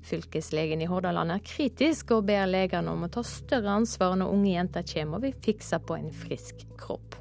Fylkeslegen 0.06 0.82
i 0.82 0.89
Hordaland 0.89 1.34
er 1.36 1.45
kritisk 1.45 2.14
og 2.16 2.28
ber 2.30 2.47
legene 2.50 2.93
om 2.93 3.06
å 3.06 3.12
ta 3.12 3.24
større 3.26 3.80
ansvar 3.82 4.16
når 4.20 4.36
unge 4.36 4.54
jenter 4.54 4.86
kommer 4.93 5.20
og 5.20 5.28
vil 5.28 5.41
fikse 5.43 5.82
på 5.84 5.97
en 6.00 6.14
frisk 6.16 6.64
kropp. 6.80 7.20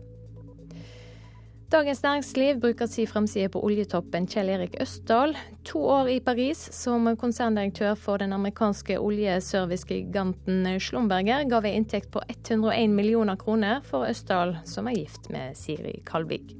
Dagens 1.69 2.03
Næringsliv 2.03 2.61
bruker 2.61 2.87
sin 2.89 3.07
framside 3.07 3.51
på 3.53 3.61
oljetoppen 3.61 4.25
Kjell 4.25 4.49
Erik 4.55 4.79
Østdal. 4.81 5.35
To 5.69 5.83
år 5.85 6.09
i 6.09 6.21
Paris 6.25 6.63
som 6.73 7.11
konserndirektør 7.21 7.93
for 8.01 8.23
den 8.23 8.33
amerikanske 8.33 8.97
oljeservicegiganten 8.97 10.65
Schlumberger 10.81 11.45
ga 11.51 11.61
en 11.61 11.77
inntekt 11.83 12.09
på 12.15 12.23
101 12.25 12.89
millioner 12.97 13.37
kroner 13.37 13.85
for 13.85 14.09
Østdal, 14.09 14.57
som 14.65 14.89
er 14.89 14.97
gift 15.03 15.29
med 15.29 15.61
Siri 15.61 15.99
Kalvik. 16.09 16.57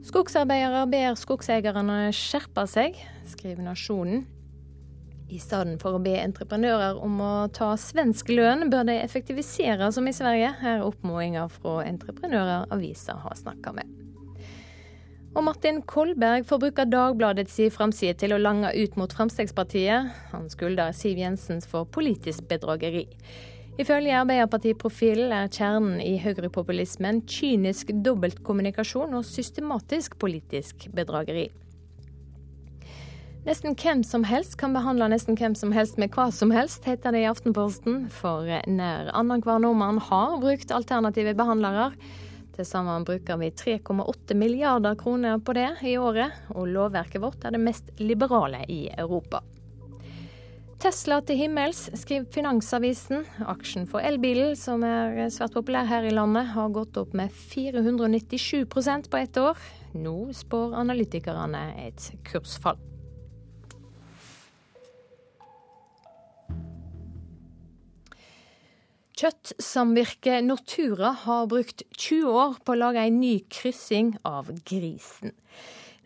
Skogsarbeidere 0.00 0.86
ber 0.88 1.16
skogseierne 1.18 2.06
skjerpe 2.16 2.64
seg, 2.70 2.96
skriver 3.28 3.66
Nasjonen. 3.66 4.22
I 5.30 5.38
stedet 5.38 5.76
for 5.82 5.94
å 5.94 6.02
be 6.02 6.16
entreprenører 6.18 6.98
om 7.04 7.20
å 7.22 7.32
ta 7.54 7.74
svensk 7.78 8.32
lønn, 8.32 8.70
bør 8.72 8.88
de 8.88 8.96
effektivisere 8.98 9.92
som 9.94 10.08
i 10.08 10.14
Sverige. 10.16 10.54
Er 10.66 10.82
oppfordringer 10.82 11.52
fra 11.52 11.76
entreprenører 11.84 12.72
avisa 12.74 13.14
har 13.20 13.36
snakka 13.38 13.74
med. 13.76 13.92
Og 15.36 15.44
Martin 15.46 15.78
Kolberg 15.86 16.48
får 16.48 16.58
bruke 16.64 16.88
Dagbladets 16.90 17.60
framside 17.70 18.16
til 18.18 18.34
å 18.34 18.40
lange 18.40 18.72
ut 18.74 18.96
mot 18.98 19.12
Fremskrittspartiet. 19.14 20.10
Han 20.32 20.48
skylder 20.50 20.96
Siv 20.96 21.20
Jensen 21.20 21.62
for 21.62 21.86
politisk 21.86 22.48
bedrageri. 22.50 23.04
Ifølge 23.78 24.16
Arbeiderpartiprofilen 24.18 25.30
er 25.32 25.50
kjernen 25.52 26.00
i 26.02 26.16
høyrepopulismen 26.20 27.22
kynisk 27.30 27.92
dobbeltkommunikasjon 28.04 29.14
og 29.14 29.26
systematisk 29.28 30.18
politisk 30.20 30.88
bedrageri. 30.96 31.48
Nesten 33.46 33.72
hvem 33.72 34.02
som 34.04 34.26
helst 34.28 34.58
kan 34.60 34.74
behandle 34.76 35.06
nesten 35.08 35.38
hvem 35.38 35.54
som 35.56 35.70
helst 35.72 35.96
med 35.96 36.12
hva 36.12 36.26
som 36.34 36.50
helst, 36.52 36.84
heter 36.84 37.14
det 37.14 37.22
i 37.22 37.28
Aftenposten. 37.30 38.02
For 38.12 38.44
nær 38.44 39.08
annenhver 39.16 39.62
nordmann 39.62 40.02
har 40.10 40.36
brukt 40.42 40.74
alternative 40.76 41.32
behandlere. 41.38 41.88
Til 42.52 42.68
sammen 42.68 43.06
bruker 43.08 43.40
vi 43.40 43.48
3,8 43.56 44.36
milliarder 44.36 44.98
kroner 45.00 45.40
på 45.40 45.54
det 45.56 45.70
i 45.88 45.96
året, 45.96 46.36
og 46.52 46.68
lovverket 46.68 47.24
vårt 47.24 47.46
er 47.48 47.56
det 47.56 47.62
mest 47.64 47.88
liberale 48.02 48.60
i 48.68 48.82
Europa. 48.92 49.40
Tesla 50.80 51.18
til 51.20 51.36
himmels, 51.36 51.90
skriver 52.00 52.24
Finansavisen. 52.32 53.26
Aksjen 53.52 53.84
for 53.84 54.00
elbilen, 54.00 54.54
som 54.56 54.80
er 54.80 55.26
svært 55.28 55.52
populær 55.52 55.84
her 55.84 56.06
i 56.08 56.12
landet, 56.14 56.54
har 56.54 56.70
gått 56.72 56.96
opp 56.96 57.12
med 57.12 57.34
497% 57.36 59.10
på 59.12 59.18
ett 59.20 59.36
år. 59.36 59.60
Nå 59.92 60.14
spår 60.32 60.78
analytikerne 60.80 61.60
et 61.84 62.06
kursfall. 62.24 62.80
Kjøttsamvirket 69.20 70.46
Nortura 70.48 71.12
har 71.26 71.44
brukt 71.52 71.84
20 71.98 72.40
år 72.40 72.56
på 72.64 72.72
å 72.72 72.80
lage 72.86 73.04
en 73.04 73.20
ny 73.20 73.34
kryssing 73.52 74.14
av 74.24 74.48
grisen. 74.64 75.36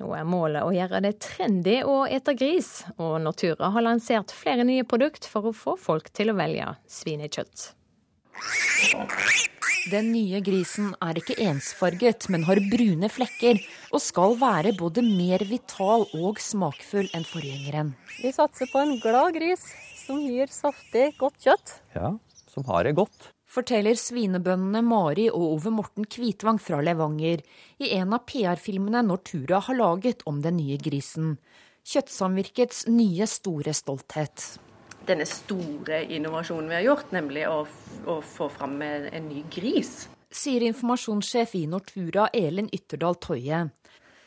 Nå 0.02 0.10
er 0.16 0.26
målet 0.26 0.66
å 0.66 0.72
gjøre 0.74 1.00
det 1.04 1.12
trendy 1.22 1.76
å 1.86 2.02
ete 2.10 2.34
gris, 2.34 2.82
og 2.98 3.20
Nortura 3.22 3.70
har 3.74 3.84
lansert 3.86 4.34
flere 4.34 4.66
nye 4.66 4.86
produkt 4.88 5.28
for 5.30 5.50
å 5.50 5.54
få 5.54 5.76
folk 5.78 6.10
til 6.16 6.32
å 6.32 6.38
velge 6.38 6.72
svinekjøtt. 6.90 7.68
Den 9.92 10.08
nye 10.14 10.40
grisen 10.42 10.94
er 11.04 11.20
ikke 11.20 11.36
ensfarget, 11.44 12.26
men 12.32 12.46
har 12.48 12.58
brune 12.72 13.10
flekker, 13.12 13.60
og 13.92 14.02
skal 14.02 14.34
være 14.40 14.72
både 14.78 15.04
mer 15.04 15.44
vital 15.46 16.08
og 16.16 16.40
smakfull 16.42 17.10
enn 17.14 17.28
forgjengeren. 17.28 17.92
Vi 18.18 18.32
satser 18.34 18.70
på 18.72 18.80
en 18.80 18.96
glad 19.02 19.36
gris 19.36 19.68
som 20.00 20.24
gir 20.24 20.50
saftig, 20.50 21.12
godt 21.20 21.38
kjøtt. 21.44 21.78
Ja, 21.94 22.16
som 22.50 22.66
har 22.70 22.88
det 22.88 22.96
godt 22.98 23.33
forteller 23.54 23.98
svinebøndene 23.98 24.82
Mari 24.84 25.28
og 25.30 25.44
Ove 25.56 25.72
Morten 25.74 26.08
Kvitvang 26.10 26.58
fra 26.62 26.80
Levanger 26.84 27.44
i 27.82 27.92
en 27.96 28.16
av 28.16 28.24
PR-filmene 28.28 29.04
Nortura 29.06 29.60
har 29.66 29.78
laget 29.78 30.24
om 30.30 30.40
den 30.44 30.58
nye 30.58 30.78
grisen. 30.82 31.36
Kjøttsamvirkets 31.84 32.86
nye 32.88 33.28
store 33.28 33.74
stolthet. 33.76 34.46
Denne 35.04 35.26
store 35.28 36.00
innovasjonen 36.16 36.70
vi 36.72 36.78
har 36.78 36.86
gjort, 36.86 37.10
nemlig 37.12 37.44
å, 37.50 37.60
å 38.08 38.18
få 38.24 38.48
fram 38.52 38.78
en, 38.82 39.08
en 39.12 39.26
ny 39.28 39.44
gris. 39.52 40.06
Sier 40.34 40.64
informasjonssjef 40.66 41.52
i 41.60 41.66
Nortura 41.70 42.30
Elin 42.34 42.70
Ytterdal 42.72 43.20
Toje. 43.22 43.66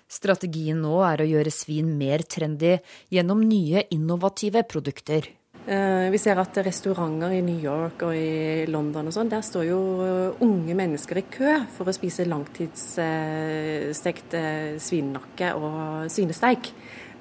Strategien 0.07 0.79
nå 0.79 1.01
er 1.03 1.19
å 1.19 1.27
gjøre 1.27 1.51
svin 1.51 1.89
mer 1.99 2.23
trendy 2.23 2.77
gjennom 3.11 3.41
nye, 3.43 3.83
innovative 3.91 4.63
produkter. 4.69 5.25
Eh, 5.67 6.07
vi 6.13 6.15
ser 6.15 6.39
at 6.39 6.55
restauranter 6.63 7.33
i 7.35 7.41
New 7.43 7.57
York 7.59 7.99
og 8.07 8.15
i 8.15 8.63
London 8.71 9.09
og 9.09 9.11
sånn, 9.11 9.27
der 9.27 9.43
står 9.43 9.65
jo 9.67 9.99
eh, 9.99 10.37
unge 10.45 10.71
mennesker 10.79 11.19
i 11.19 11.25
kø 11.27 11.57
for 11.75 11.91
å 11.91 11.95
spise 11.95 12.23
langtidsstekt 12.23 14.35
eh, 14.39 14.79
svinenakke 14.79 15.49
og 15.59 16.07
svinesteik. 16.13 16.71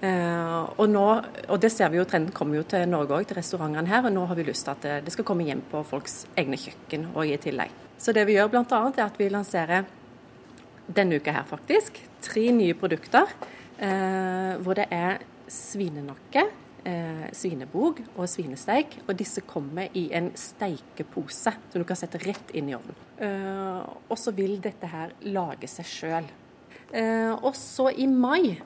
Og, 0.06 0.86
nå, 0.92 1.02
og 1.48 1.56
det 1.58 1.70
ser 1.72 1.88
vi 1.90 1.96
jo, 1.96 2.04
Trenden 2.06 2.34
kommer 2.36 2.56
jo 2.58 2.64
til 2.68 2.84
Norge 2.86 3.16
òg, 3.16 3.24
til 3.26 3.36
restaurantene 3.38 3.88
her. 3.88 4.04
og 4.04 4.12
Nå 4.12 4.26
har 4.28 4.36
vi 4.36 4.44
lyst 4.44 4.68
til 4.68 4.74
at 4.74 4.82
det, 5.02 5.12
skal 5.14 5.24
komme 5.26 5.46
hjem 5.48 5.62
på 5.70 5.80
folks 5.88 6.26
egne 6.36 6.56
kjøkken 6.60 7.06
og 7.14 7.24
i 7.24 7.38
tillegg. 7.40 7.70
Så 7.98 8.12
det 8.14 8.26
vi 8.28 8.36
gjør 8.36 8.50
bl.a. 8.52 8.80
er 8.92 9.06
at 9.06 9.18
vi 9.18 9.32
lanserer 9.32 9.82
denne 10.86 11.16
uka 11.16 11.32
her 11.38 11.46
faktisk 11.48 11.92
tre 12.22 12.52
nye 12.54 12.74
produkter. 12.76 13.24
Hvor 13.80 14.74
det 14.76 14.86
er 14.92 15.18
svinenakke, 15.48 16.44
eh, 16.86 17.26
svinebog 17.34 18.00
og 18.14 18.28
svinesteik. 18.30 19.00
Og 19.06 19.16
disse 19.18 19.42
kommer 19.46 19.92
i 19.98 20.06
en 20.16 20.30
steikepose 20.38 21.54
som 21.56 21.82
du 21.82 21.86
kan 21.88 21.98
sette 21.98 22.20
rett 22.24 22.54
inn 22.56 22.70
i 22.70 22.76
ovnen. 22.78 23.02
Eh, 23.18 23.82
og 24.08 24.16
så 24.20 24.34
vil 24.36 24.58
dette 24.62 24.90
her 24.90 25.14
lage 25.26 25.70
seg 25.70 25.90
sjøl. 25.90 26.32
Eh, 26.94 27.32
og 27.34 27.52
så 27.58 27.90
i 27.90 28.06
mai 28.10 28.56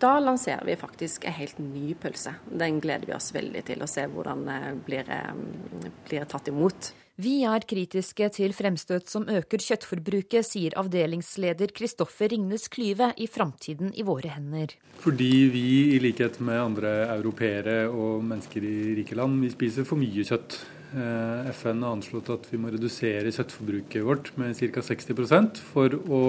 da 0.00 0.14
lanserer 0.20 0.64
vi 0.64 0.78
faktisk 0.80 1.26
en 1.28 1.36
helt 1.36 1.58
ny 1.60 1.92
pølse. 2.00 2.32
Den 2.48 2.78
gleder 2.80 3.04
vi 3.10 3.12
oss 3.12 3.34
veldig 3.36 3.62
til 3.68 3.82
å 3.84 3.88
se 3.90 4.06
hvordan 4.08 4.46
det 4.48 4.60
blir, 4.86 5.10
eh, 5.12 5.90
blir 6.08 6.24
tatt 6.24 6.48
imot. 6.48 6.92
Vi 7.20 7.42
er 7.44 7.64
kritiske 7.68 8.28
til 8.32 8.54
fremstøt 8.56 9.10
som 9.10 9.26
øker 9.28 9.60
kjøttforbruket, 9.60 10.46
sier 10.46 10.76
avdelingsleder 10.80 11.72
Kristoffer 11.76 12.30
Ringnes 12.32 12.64
Klyve 12.72 13.10
i 13.20 13.26
Framtiden 13.28 13.90
i 13.92 14.06
våre 14.06 14.30
hender. 14.32 14.72
Fordi 15.02 15.28
vi, 15.52 15.66
i 15.96 15.98
likhet 16.00 16.38
med 16.40 16.62
andre 16.62 16.94
europeere 17.18 17.82
og 17.90 18.24
mennesker 18.24 18.64
i 18.64 18.94
rike 19.02 19.18
land, 19.18 19.36
vi 19.42 19.52
spiser 19.52 19.88
for 19.88 20.00
mye 20.00 20.24
kjøtt. 20.24 20.62
Eh, 20.94 21.52
FN 21.52 21.84
har 21.84 21.98
anslått 21.98 22.32
at 22.32 22.48
vi 22.48 22.62
må 22.62 22.72
redusere 22.72 23.34
kjøttforbruket 23.36 24.06
vårt 24.06 24.32
med 24.40 24.56
ca. 24.56 24.80
60 24.80 25.60
for 25.74 26.00
å 26.08 26.24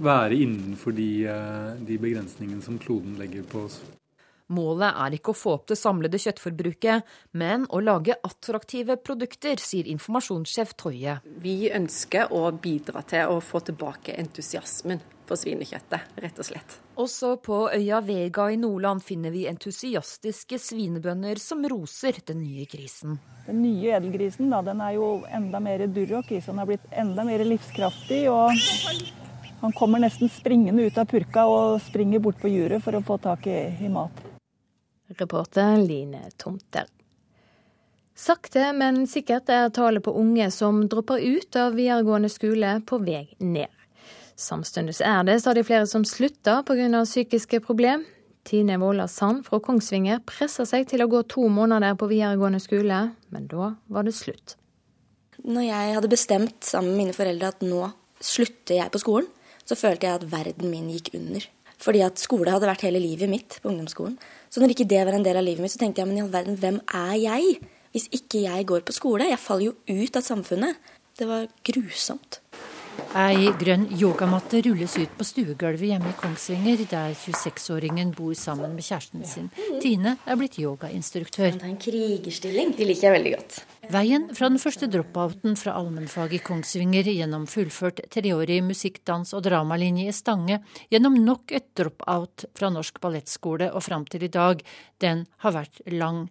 være 0.00 0.38
innenfor 0.46 0.96
de, 0.96 1.12
eh, 1.26 1.72
de 1.76 2.00
begrensningene 2.00 2.64
som 2.64 2.80
kloden 2.80 3.18
legger 3.20 3.44
på 3.44 3.66
oss. 3.68 3.82
Målet 4.50 4.96
er 4.98 5.14
ikke 5.14 5.30
å 5.30 5.38
få 5.38 5.54
opp 5.58 5.68
det 5.70 5.78
samlede 5.78 6.18
kjøttforbruket, 6.18 7.06
men 7.38 7.68
å 7.70 7.78
lage 7.84 8.16
attraktive 8.26 8.96
produkter, 8.98 9.62
sier 9.62 9.86
informasjonssjef 9.92 10.74
Toje. 10.80 11.20
Vi 11.38 11.70
ønsker 11.70 12.34
å 12.34 12.48
bidra 12.50 13.04
til 13.06 13.30
å 13.30 13.38
få 13.44 13.62
tilbake 13.68 14.16
entusiasmen 14.18 15.02
for 15.30 15.38
svinekjøttet, 15.38 16.16
rett 16.24 16.40
og 16.42 16.48
slett. 16.48 16.74
Også 16.98 17.36
på 17.44 17.60
øya 17.70 18.00
Vega 18.02 18.48
i 18.50 18.58
Nordland 18.58 19.04
finner 19.06 19.30
vi 19.30 19.46
entusiastiske 19.46 20.58
svinebønder 20.58 21.38
som 21.38 21.62
roser 21.70 22.18
den 22.26 22.42
nye 22.42 22.66
grisen. 22.68 23.20
Den 23.46 23.62
nye 23.62 23.94
edelgrisen 24.00 24.50
da, 24.50 24.60
den 24.66 24.82
er 24.82 24.96
jo 24.98 25.12
enda 25.30 25.62
mer 25.62 25.86
durrock 25.86 26.34
i, 26.34 26.42
så 26.42 26.50
den 26.50 26.64
har 26.64 26.70
blitt 26.72 26.90
enda 26.90 27.24
mer 27.28 27.46
livskraftig. 27.46 28.24
og 28.34 28.50
han 29.60 29.72
kommer 29.76 30.02
nesten 30.02 30.28
springende 30.32 30.88
ut 30.88 30.98
av 30.98 31.06
purka 31.06 31.46
og 31.46 31.80
springer 31.84 32.18
bort 32.18 32.40
på 32.40 32.48
juret 32.48 32.82
for 32.82 32.96
å 32.96 33.04
få 33.04 33.20
tak 33.20 33.46
i, 33.46 33.60
i 33.84 33.92
mat. 33.92 34.29
Reporter 35.18 35.76
Line 35.76 36.30
Tomter. 36.36 36.86
Sakte, 38.14 38.72
men 38.76 39.06
sikkert 39.08 39.48
er 39.48 39.70
tallet 39.72 40.04
på 40.04 40.12
unge 40.12 40.50
som 40.52 40.82
dropper 40.92 41.22
ut 41.22 41.56
av 41.56 41.76
videregående 41.78 42.28
skole 42.28 42.74
på 42.86 42.98
vei 43.00 43.24
ned. 43.38 43.70
Samtidig 44.36 44.98
er 45.04 45.24
det 45.28 45.38
stadig 45.40 45.64
flere 45.68 45.86
som 45.88 46.04
slutter 46.04 46.62
pga. 46.68 47.04
psykiske 47.04 47.60
problem. 47.64 48.04
Tine 48.44 48.78
Våla 48.80 49.08
Sand 49.08 49.44
fra 49.46 49.60
Kongsvinger 49.60 50.20
pressa 50.24 50.64
seg 50.66 50.86
til 50.88 51.04
å 51.04 51.08
gå 51.12 51.22
to 51.28 51.46
måneder 51.48 51.96
på 51.96 52.08
videregående 52.08 52.60
skole, 52.60 53.00
men 53.28 53.46
da 53.48 53.74
var 53.86 54.04
det 54.04 54.16
slutt. 54.16 54.56
Når 55.44 55.64
jeg 55.64 55.94
hadde 55.96 56.12
bestemt 56.12 56.64
sammen 56.64 56.92
med 56.92 57.04
mine 57.04 57.16
foreldre 57.16 57.52
at 57.52 57.64
nå 57.64 57.86
slutter 58.20 58.80
jeg 58.80 58.92
på 58.92 59.00
skolen, 59.00 59.28
så 59.64 59.76
følte 59.76 60.08
jeg 60.08 60.20
at 60.20 60.28
verden 60.32 60.72
min 60.72 60.88
gikk 60.92 61.12
under. 61.16 61.44
Fordi 61.80 62.02
at 62.04 62.20
skole 62.20 62.52
hadde 62.52 62.68
vært 62.68 62.84
hele 62.84 63.00
livet 63.00 63.30
mitt 63.30 63.60
på 63.62 63.70
ungdomsskolen. 63.70 64.18
Så 64.50 64.58
når 64.58 64.74
ikke 64.74 64.88
det 64.90 65.04
var 65.06 65.14
en 65.14 65.22
del 65.22 65.38
av 65.38 65.46
livet 65.46 65.62
mitt, 65.62 65.70
så 65.70 65.78
tenkte 65.78 66.02
jeg 66.02 66.10
men 66.10 66.18
i 66.18 66.24
all 66.24 66.32
verden, 66.32 66.58
hvem 66.58 66.80
er 66.90 67.14
jeg? 67.22 67.60
Hvis 67.94 68.08
ikke 68.14 68.42
jeg 68.42 68.66
går 68.66 68.82
på 68.86 68.94
skole. 68.94 69.28
Jeg 69.30 69.38
faller 69.38 69.70
jo 69.70 70.00
ut 70.02 70.18
av 70.18 70.26
samfunnet. 70.26 70.90
Det 71.18 71.26
var 71.28 71.46
grusomt. 71.66 72.40
Ei 73.16 73.50
grønn 73.58 73.86
yogamatte 73.94 74.60
rulles 74.66 74.96
ut 74.98 75.12
på 75.18 75.26
stuegulvet 75.26 75.86
hjemme 75.92 76.10
i 76.10 76.16
Kongsvinger, 76.18 76.82
der 76.90 77.14
26-åringen 77.14 78.12
bor 78.14 78.34
sammen 78.38 78.74
med 78.74 78.86
kjæresten 78.86 79.24
sin. 79.26 79.48
Tine 79.82 80.16
er 80.26 80.38
blitt 80.38 80.58
yogainstruktør. 80.58 81.54
Det 81.54 81.62
er 81.62 81.70
en 81.70 81.80
krigerstilling. 81.80 82.74
De 82.78 82.90
liker 82.90 83.08
jeg 83.08 83.16
veldig 83.18 83.34
godt. 83.38 83.60
Veien 83.90 84.28
fra 84.38 84.46
den 84.46 84.60
første 84.62 84.86
dropouten 84.86 85.56
fra 85.58 85.72
allmennfag 85.74 86.36
i 86.36 86.38
Kongsvinger 86.46 87.08
gjennom 87.10 87.48
fullført 87.50 87.98
treårig 88.14 88.60
musikk, 88.62 89.00
dans 89.08 89.32
og 89.34 89.42
dramalinje 89.42 90.04
i 90.06 90.14
Stange, 90.14 90.60
gjennom 90.94 91.16
nok 91.18 91.50
et 91.56 91.66
dropout 91.74 92.44
fra 92.54 92.68
Norsk 92.70 93.00
ballettskole 93.02 93.72
og 93.74 93.82
fram 93.82 94.04
til 94.06 94.28
i 94.28 94.30
dag, 94.30 94.60
den 95.02 95.24
har 95.42 95.56
vært 95.56 95.80
lang. 95.90 96.28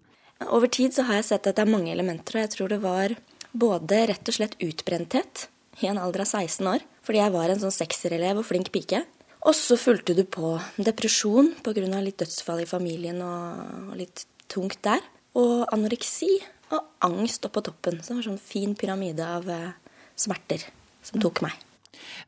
Over 0.47 0.72
tid 0.72 0.95
så 0.95 1.03
har 1.10 1.20
jeg 1.20 1.28
sett 1.34 1.49
at 1.49 1.57
det 1.57 1.66
er 1.66 1.74
mange 1.74 1.91
elementer, 1.91 2.38
og 2.38 2.45
jeg 2.45 2.53
tror 2.53 2.72
det 2.72 2.80
var 2.86 3.16
både 3.51 4.05
rett 4.14 4.32
og 4.32 4.38
slett 4.38 4.55
utbrenthet 4.64 5.49
i 5.84 5.89
en 5.91 5.99
alder 5.99 6.24
av 6.24 6.32
16 6.32 6.70
år, 6.70 6.86
fordi 7.03 7.20
jeg 7.20 7.34
var 7.34 7.51
en 7.51 7.60
sånn 7.66 7.76
sekserelev 7.76 8.39
og 8.39 8.47
flink 8.47 8.72
pike. 8.72 9.01
Og 9.43 9.57
så 9.57 9.76
fulgte 9.80 10.16
du 10.16 10.24
på 10.24 10.53
depresjon 10.80 11.51
pga. 11.64 11.99
litt 11.99 12.24
dødsfall 12.24 12.64
i 12.64 12.70
familien 12.70 13.20
og, 13.20 13.91
litt 13.99 14.24
tungt 14.47 14.80
der. 14.84 15.03
Og 15.36 15.68
anoreksi 15.76 16.39
og 16.76 17.07
angst 17.07 17.47
oppå 17.47 17.63
toppen. 17.65 18.01
Så 18.01 18.13
det 18.13 18.20
var 18.20 18.30
sånn 18.32 18.43
fin 18.43 18.76
pyramide 18.78 19.26
av 19.26 19.49
eh, 19.49 19.74
smerter 20.20 20.67
som 21.05 21.22
tok 21.24 21.43
meg. 21.45 21.57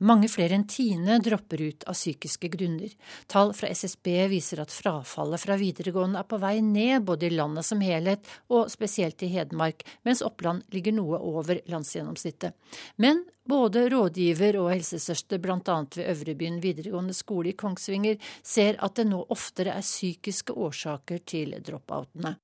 Mange 0.02 0.30
flere 0.32 0.56
enn 0.58 0.66
Tine 0.70 1.20
dropper 1.24 1.62
ut 1.62 1.84
av 1.90 1.96
psykiske 1.96 2.50
grunner. 2.54 2.92
Tall 3.32 3.54
fra 3.58 3.70
SSB 3.72 4.08
viser 4.32 4.62
at 4.64 4.74
frafallet 4.74 5.42
fra 5.42 5.58
videregående 5.60 6.22
er 6.22 6.28
på 6.28 6.40
vei 6.42 6.56
ned, 6.66 7.06
både 7.08 7.28
i 7.28 7.36
landet 7.36 7.68
som 7.68 7.84
helhet 7.84 8.26
og 8.52 8.72
spesielt 8.74 9.22
i 9.24 9.32
Hedmark, 9.32 9.86
mens 10.08 10.24
Oppland 10.26 10.66
ligger 10.74 10.96
noe 10.98 11.20
over 11.20 11.62
landsgjennomsnittet. 11.72 12.58
Men 13.02 13.24
både 13.48 13.88
rådgiver 13.94 14.58
og 14.62 14.72
helsesøster 14.74 15.42
bl.a. 15.42 15.78
ved 15.96 16.10
Øvrebyen 16.16 16.62
videregående 16.64 17.16
skole 17.18 17.54
i 17.54 17.58
Kongsvinger 17.58 18.20
ser 18.44 18.80
at 18.84 18.98
det 18.98 19.08
nå 19.10 19.24
oftere 19.34 19.78
er 19.78 19.86
psykiske 19.86 20.56
årsaker 20.58 21.24
til 21.28 21.58
dropoutene. 21.62 22.38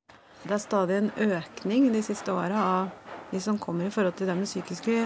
Det 0.44 0.54
er 0.54 0.62
stadig 0.62 0.98
en 0.98 1.12
økning 1.18 1.90
de 1.94 2.02
siste 2.06 2.32
åra 2.32 2.62
av 2.64 2.90
de 3.32 3.42
som 3.44 3.58
kommer 3.60 3.88
i 3.88 3.92
forhold 3.92 4.16
til 4.20 4.30
det 4.30 4.38
med 4.38 4.48
psykiske 4.48 4.98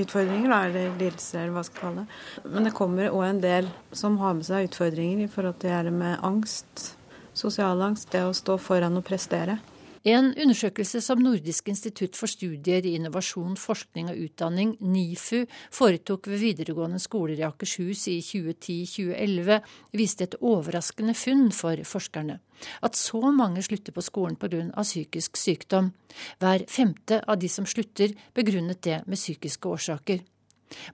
utfordringer, 0.00 0.50
eller 0.50 0.94
lidelser, 0.98 1.42
eller 1.42 1.54
hva 1.58 1.64
skal 1.66 1.82
kalle 1.82 2.04
det. 2.04 2.50
Men 2.54 2.68
det 2.68 2.74
kommer 2.76 3.12
òg 3.12 3.24
en 3.28 3.42
del 3.42 3.68
som 3.92 4.16
har 4.22 4.34
med 4.38 4.46
seg 4.48 4.70
utfordringer 4.70 5.26
i 5.26 5.30
forhold 5.30 5.60
til 5.62 5.90
det 5.90 5.94
med 5.94 6.22
angst, 6.24 6.94
sosial 7.34 7.82
angst, 7.84 8.10
det 8.14 8.24
å 8.24 8.34
stå 8.34 8.56
foran 8.62 8.98
og 8.98 9.06
prestere. 9.06 9.58
En 10.04 10.34
undersøkelse 10.36 11.00
som 11.00 11.22
Nordisk 11.24 11.70
institutt 11.72 12.18
for 12.18 12.28
studier 12.28 12.84
i 12.84 12.90
innovasjon, 12.98 13.54
forskning 13.56 14.10
og 14.12 14.18
utdanning, 14.26 14.74
NIFU, 14.84 15.46
foretok 15.72 16.28
ved 16.28 16.42
videregående 16.42 17.00
skoler 17.00 17.40
i 17.40 17.46
Akershus 17.46 18.02
i 18.12 18.18
2010-2011, 18.20 19.62
viste 19.96 20.28
et 20.28 20.36
overraskende 20.44 21.16
funn 21.16 21.48
for 21.56 21.80
forskerne. 21.88 22.36
At 22.84 23.00
så 23.00 23.32
mange 23.32 23.64
slutter 23.64 23.96
på 23.96 24.04
skolen 24.04 24.36
pga. 24.36 24.68
psykisk 24.82 25.40
sykdom. 25.40 25.94
Hver 26.38 26.68
femte 26.68 27.22
av 27.26 27.40
de 27.40 27.48
som 27.48 27.64
slutter, 27.64 28.12
begrunnet 28.34 28.82
det 28.84 29.00
med 29.06 29.16
psykiske 29.16 29.68
årsaker. 29.68 30.20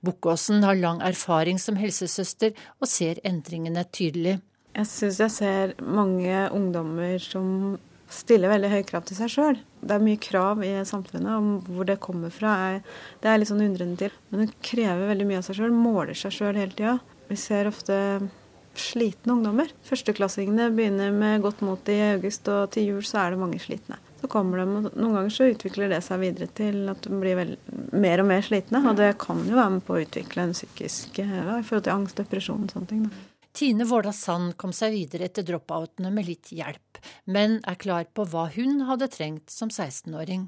Bukkåsen 0.07 0.63
har 0.63 0.79
lang 0.79 1.03
erfaring 1.03 1.59
som 1.59 1.75
helsesøster 1.75 2.55
og 2.79 2.87
ser 2.87 3.19
endringene 3.25 3.83
tydelig. 3.91 4.39
Jeg 4.71 4.87
syns 4.87 5.19
jeg 5.19 5.31
ser 5.35 5.79
mange 5.83 6.47
ungdommer 6.55 7.19
som 7.19 7.79
stiller 8.11 8.51
veldig 8.53 8.73
høye 8.73 8.87
krav 8.89 9.07
til 9.09 9.19
seg 9.19 9.33
sjøl. 9.33 9.61
Det 9.81 9.95
er 9.97 10.05
mye 10.05 10.21
krav 10.21 10.65
i 10.67 10.73
samfunnet 10.89 11.31
om 11.37 11.53
hvor 11.71 11.89
det 11.89 12.01
kommer 12.03 12.33
fra. 12.35 12.53
Det 13.23 13.31
er 13.31 13.41
litt 13.41 13.51
sånn 13.51 13.65
undrende 13.65 14.01
til. 14.03 14.19
Men 14.31 14.45
det 14.45 14.59
krever 14.67 15.11
veldig 15.13 15.29
mye 15.29 15.41
av 15.41 15.47
seg 15.47 15.61
sjøl. 15.61 15.75
Måler 15.75 16.19
seg 16.19 16.35
sjøl 16.35 16.59
hele 16.59 16.75
tida. 16.75 16.99
Vi 17.31 17.39
ser 17.39 17.71
ofte 17.71 17.97
slitne 18.81 19.35
ungdommer. 19.35 19.71
Førsteklassingene 19.87 20.71
begynner 20.75 21.15
med 21.15 21.43
godt 21.45 21.63
mot 21.67 21.91
i 21.91 21.99
august, 22.13 22.49
og 22.51 22.71
til 22.75 22.93
jul 22.93 23.03
så 23.07 23.25
er 23.25 23.35
det 23.35 23.41
mange 23.43 23.61
slitne. 23.63 23.99
Så 24.21 24.29
kommer 24.31 24.61
de, 24.61 24.67
og 24.69 24.99
Noen 25.01 25.17
ganger 25.17 25.33
så 25.33 25.49
utvikler 25.49 25.91
det 25.93 26.03
seg 26.05 26.21
videre 26.23 26.51
til 26.57 26.83
at 26.93 27.01
de 27.07 27.21
blir 27.23 27.39
vel, 27.39 27.55
mer 27.97 28.23
og 28.23 28.29
mer 28.31 28.45
slitne. 28.45 28.83
Og 28.85 28.99
det 28.99 29.15
kan 29.23 29.41
jo 29.49 29.57
være 29.57 29.77
med 29.79 29.85
på 29.87 29.97
å 29.97 30.05
utvikle 30.05 30.47
en 30.47 30.57
psykisk 30.57 31.23
i 31.23 31.29
forhold 31.31 31.87
til 31.87 31.95
angst, 31.97 32.21
depresjon 32.21 32.67
og 32.67 32.75
sånne 32.75 32.91
ting. 32.91 33.07
Da. 33.09 33.27
Tine 33.53 33.85
Våla 33.85 34.13
Sand 34.15 34.55
kom 34.57 34.71
seg 34.75 34.95
videre 34.95 35.27
etter 35.27 35.45
dropoutene 35.47 36.13
med 36.15 36.29
litt 36.29 36.53
hjelp, 36.55 37.01
men 37.27 37.59
er 37.67 37.79
klar 37.83 38.07
på 38.15 38.25
hva 38.31 38.47
hun 38.55 38.85
hadde 38.87 39.11
trengt 39.11 39.51
som 39.51 39.73
16-åring. 39.73 40.47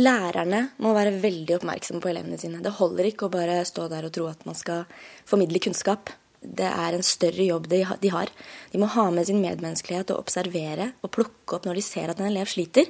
Lærerne 0.00 0.62
må 0.80 0.94
være 0.96 1.18
veldig 1.20 1.58
oppmerksomme 1.58 2.00
på 2.00 2.08
elevene 2.08 2.40
sine. 2.40 2.62
Det 2.64 2.72
holder 2.78 3.10
ikke 3.10 3.28
å 3.28 3.34
bare 3.34 3.60
stå 3.68 3.84
der 3.92 4.08
og 4.08 4.14
tro 4.16 4.30
at 4.30 4.46
man 4.48 4.56
skal 4.56 4.86
formidle 5.28 5.60
kunnskap. 5.60 6.14
Det 6.42 6.66
er 6.66 6.96
en 6.96 7.04
større 7.06 7.44
jobb 7.44 7.68
de 7.70 7.84
har. 7.84 8.32
De 8.72 8.80
må 8.80 8.88
ha 8.96 9.04
med 9.14 9.28
sin 9.28 9.42
medmenneskelighet 9.44 10.14
og 10.14 10.24
observere 10.24 10.94
og 11.04 11.12
plukke 11.14 11.58
opp 11.58 11.68
når 11.68 11.78
de 11.78 11.84
ser 11.86 12.10
at 12.10 12.22
en 12.22 12.30
elev 12.32 12.48
sliter. 12.50 12.88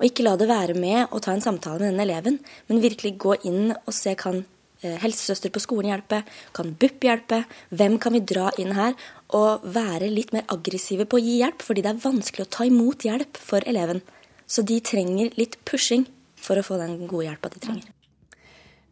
Og 0.00 0.08
ikke 0.08 0.26
la 0.26 0.34
det 0.36 0.50
være 0.50 0.74
med 0.74 1.14
å 1.14 1.20
ta 1.22 1.36
en 1.36 1.44
samtale 1.44 1.78
med 1.78 1.94
den 1.94 2.02
eleven, 2.02 2.40
men 2.66 2.82
virkelig 2.82 3.14
gå 3.22 3.38
inn 3.46 3.70
og 3.76 3.94
se 3.94 4.16
kan 4.18 4.42
helsesøster 4.82 5.52
på 5.54 5.62
skolen 5.62 5.92
hjelpe? 5.92 6.22
Kan 6.56 6.74
BUP 6.78 7.06
hjelpe? 7.06 7.42
Hvem 7.70 7.98
kan 8.02 8.16
vi 8.16 8.24
dra 8.26 8.50
inn 8.62 8.74
her? 8.76 8.96
Og 9.38 9.64
være 9.74 10.10
litt 10.12 10.34
mer 10.34 10.44
aggressive 10.52 11.06
på 11.06 11.20
å 11.20 11.22
gi 11.22 11.38
hjelp, 11.40 11.62
fordi 11.62 11.84
det 11.84 11.94
er 11.94 12.02
vanskelig 12.02 12.46
å 12.46 12.52
ta 12.58 12.66
imot 12.68 13.06
hjelp 13.06 13.40
for 13.40 13.64
eleven. 13.68 14.02
Så 14.46 14.64
de 14.66 14.80
trenger 14.84 15.32
litt 15.38 15.58
pushing 15.68 16.06
for 16.36 16.58
å 16.58 16.66
få 16.66 16.80
den 16.82 17.04
gode 17.06 17.28
hjelpa 17.30 17.52
de 17.52 17.62
trenger. 17.62 17.90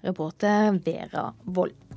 Reporter 0.06 0.78
Vera 0.84 1.28
Wold. 1.44 1.89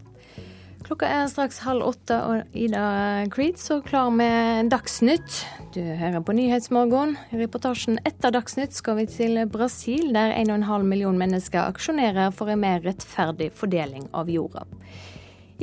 Klokka 0.83 1.07
er 1.07 1.29
straks 1.31 1.61
halv 1.63 1.85
åtte, 1.87 2.15
og 2.27 2.57
Ida 2.59 3.23
Creed 3.31 3.55
så 3.61 3.77
klar 3.85 4.09
med 4.11 4.67
Dagsnytt. 4.73 5.37
Du 5.71 5.79
hører 5.79 6.19
på 6.19 6.35
Nyhetsmorgen. 6.35 7.15
I 7.31 7.39
reportasjen 7.39 8.01
etter 8.03 8.33
Dagsnytt 8.35 8.75
skal 8.75 8.97
vi 8.99 9.05
til 9.07 9.39
Brasil, 9.47 10.09
der 10.11 10.35
1,5 10.35 10.83
million 10.83 11.15
mennesker 11.19 11.63
aksjonerer 11.63 12.35
for 12.35 12.51
en 12.51 12.59
mer 12.65 12.83
rettferdig 12.83 13.53
fordeling 13.55 14.09
av 14.11 14.31
jorda. 14.31 14.65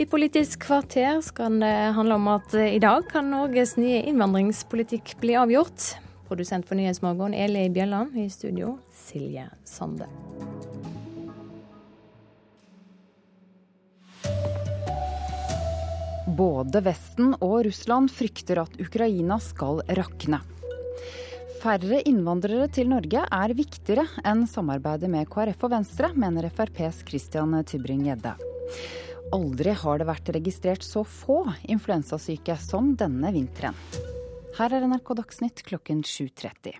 I 0.00 0.06
Politisk 0.08 0.64
kvarter 0.64 1.20
skal 1.20 1.60
det 1.60 1.74
handle 1.98 2.16
om 2.16 2.30
at 2.32 2.56
i 2.56 2.80
dag 2.80 3.04
kan 3.12 3.28
Norges 3.34 3.76
nye 3.76 4.00
innvandringspolitikk 4.08 5.18
bli 5.20 5.36
avgjort. 5.36 5.98
Produsent 6.30 6.64
for 6.64 6.80
Nyhetsmorgen 6.80 7.36
Eli 7.36 7.68
Bjelland, 7.68 8.16
i 8.16 8.30
studio 8.32 8.78
Silje 9.04 9.50
Sande. 9.68 10.08
Både 16.36 16.78
Vesten 16.84 17.32
og 17.42 17.64
Russland 17.66 18.10
frykter 18.12 18.60
at 18.62 18.76
Ukraina 18.78 19.38
skal 19.42 19.80
rakne. 19.98 20.38
Færre 21.60 21.98
innvandrere 22.06 22.68
til 22.72 22.90
Norge 22.92 23.24
er 23.24 23.54
viktigere 23.56 24.04
enn 24.26 24.44
samarbeidet 24.48 25.10
med 25.10 25.26
KrF 25.32 25.66
og 25.66 25.72
Venstre, 25.74 26.12
mener 26.14 26.46
FrPs 26.52 27.02
Christian 27.08 27.56
Tybring-Gjedde. 27.66 28.36
Aldri 29.34 29.74
har 29.82 29.98
det 29.98 30.06
vært 30.08 30.30
registrert 30.36 30.86
så 30.86 31.02
få 31.02 31.42
influensasyke 31.72 32.56
som 32.62 32.94
denne 33.00 33.34
vinteren. 33.34 33.76
Her 34.58 34.76
er 34.76 34.86
NRK 34.86 35.12
Dagsnytt 35.24 35.64
klokken 35.66 36.04
7.30. 36.06 36.78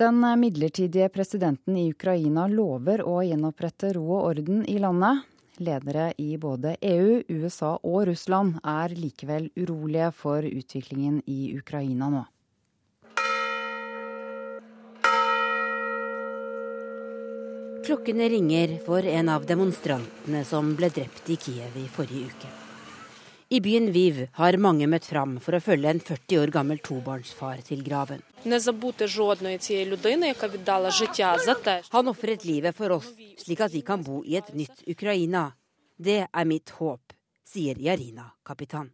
Den 0.00 0.22
midlertidige 0.40 1.08
presidenten 1.12 1.76
i 1.76 1.90
Ukraina 1.94 2.46
lover 2.48 3.04
å 3.04 3.20
gjenopprette 3.24 3.94
ro 3.96 4.06
og 4.18 4.30
orden 4.34 4.64
i 4.68 4.78
landet. 4.80 5.26
Ledere 5.60 6.12
i 6.16 6.38
både 6.40 6.76
EU, 6.80 7.20
USA 7.28 7.74
og 7.84 8.06
Russland 8.08 8.62
er 8.64 8.94
likevel 8.96 9.50
urolige 9.60 10.08
for 10.16 10.46
utviklingen 10.46 11.18
i 11.28 11.52
Ukraina 11.58 12.08
nå. 12.08 12.22
Klokkene 17.84 18.30
ringer 18.32 18.78
for 18.86 19.04
en 19.04 19.28
av 19.28 19.44
demonstrantene 19.48 20.44
som 20.48 20.72
ble 20.78 20.92
drept 20.96 21.28
i 21.28 21.36
Kiev 21.40 21.76
i 21.76 21.88
forrige 21.92 22.32
uke. 22.32 22.69
I 23.52 23.58
byen 23.60 23.88
Viv 23.90 24.18
har 24.32 24.54
mange 24.62 24.86
møtt 24.86 25.08
fram 25.10 25.32
for 25.42 25.56
å 25.56 25.58
følge 25.58 25.90
en 25.90 25.98
40 25.98 26.38
år 26.38 26.50
gammel 26.54 26.78
tobarnsfar 26.86 27.64
til 27.66 27.80
graven. 27.82 28.20
Han 31.90 32.10
ofret 32.12 32.44
livet 32.46 32.76
for 32.78 32.94
oss, 32.94 33.08
slik 33.42 33.62
at 33.66 33.74
vi 33.74 33.80
kan 33.88 34.04
bo 34.06 34.20
i 34.22 34.36
et 34.38 34.52
nytt 34.54 34.84
Ukraina. 34.86 35.48
Det 35.98 36.20
er 36.30 36.46
mitt 36.46 36.70
håp, 36.76 37.16
sier 37.42 37.80
Jarina, 37.82 38.28
kapitan. 38.46 38.92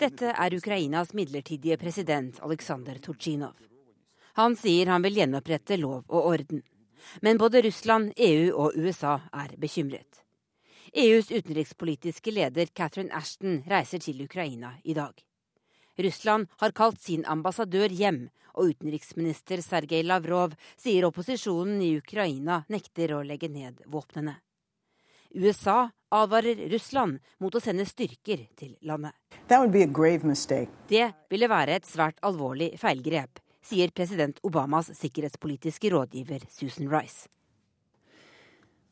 Dette 0.00 0.32
er 0.32 0.56
Ukrainas 0.56 1.12
midlertidige 1.12 1.76
president 1.84 2.40
Aleksandr 2.40 2.96
Turchinov. 3.04 3.60
Han 4.40 4.56
sier 4.56 4.88
han 4.88 5.04
vil 5.04 5.20
gjenopprette 5.20 5.76
lov 5.76 6.08
og 6.08 6.32
orden. 6.32 6.64
Men 7.20 7.36
både 7.36 7.60
Russland, 7.68 8.16
EU 8.16 8.56
og 8.56 8.72
USA 8.80 9.18
er 9.36 9.52
bekymret. 9.60 10.24
EUs 10.92 11.30
utenrikspolitiske 11.30 12.32
leder 12.34 12.66
Catherine 12.66 13.14
Ashton 13.14 13.60
reiser 13.70 14.02
til 14.02 14.24
Ukraina 14.24 14.72
i 14.84 14.94
dag. 14.94 15.14
Russland 15.98 16.48
har 16.58 16.74
kalt 16.74 17.00
sin 17.00 17.24
ambassadør 17.26 17.92
hjem, 17.94 18.24
og 18.58 18.72
utenriksminister 18.72 19.62
Sergej 19.62 20.02
Lavrov 20.02 20.56
sier 20.80 21.06
opposisjonen 21.06 21.78
i 21.86 21.92
Ukraina 22.00 22.64
nekter 22.72 23.14
å 23.14 23.22
legge 23.22 23.48
ned 23.52 23.84
våpnene. 23.86 24.34
USA 25.30 25.84
advarer 26.10 26.66
Russland 26.72 27.20
mot 27.38 27.54
å 27.54 27.62
sende 27.62 27.86
styrker 27.86 28.48
til 28.58 28.74
landet. 28.82 29.14
Det 30.90 31.06
ville 31.30 31.50
være 31.54 31.78
et 31.78 31.86
svært 31.86 32.18
alvorlig 32.26 32.72
feilgrep, 32.82 33.38
sier 33.62 33.94
president 33.94 34.42
Obamas 34.42 34.90
sikkerhetspolitiske 34.98 35.92
rådgiver 35.94 36.48
Susan 36.50 36.90
Rice. 36.90 37.28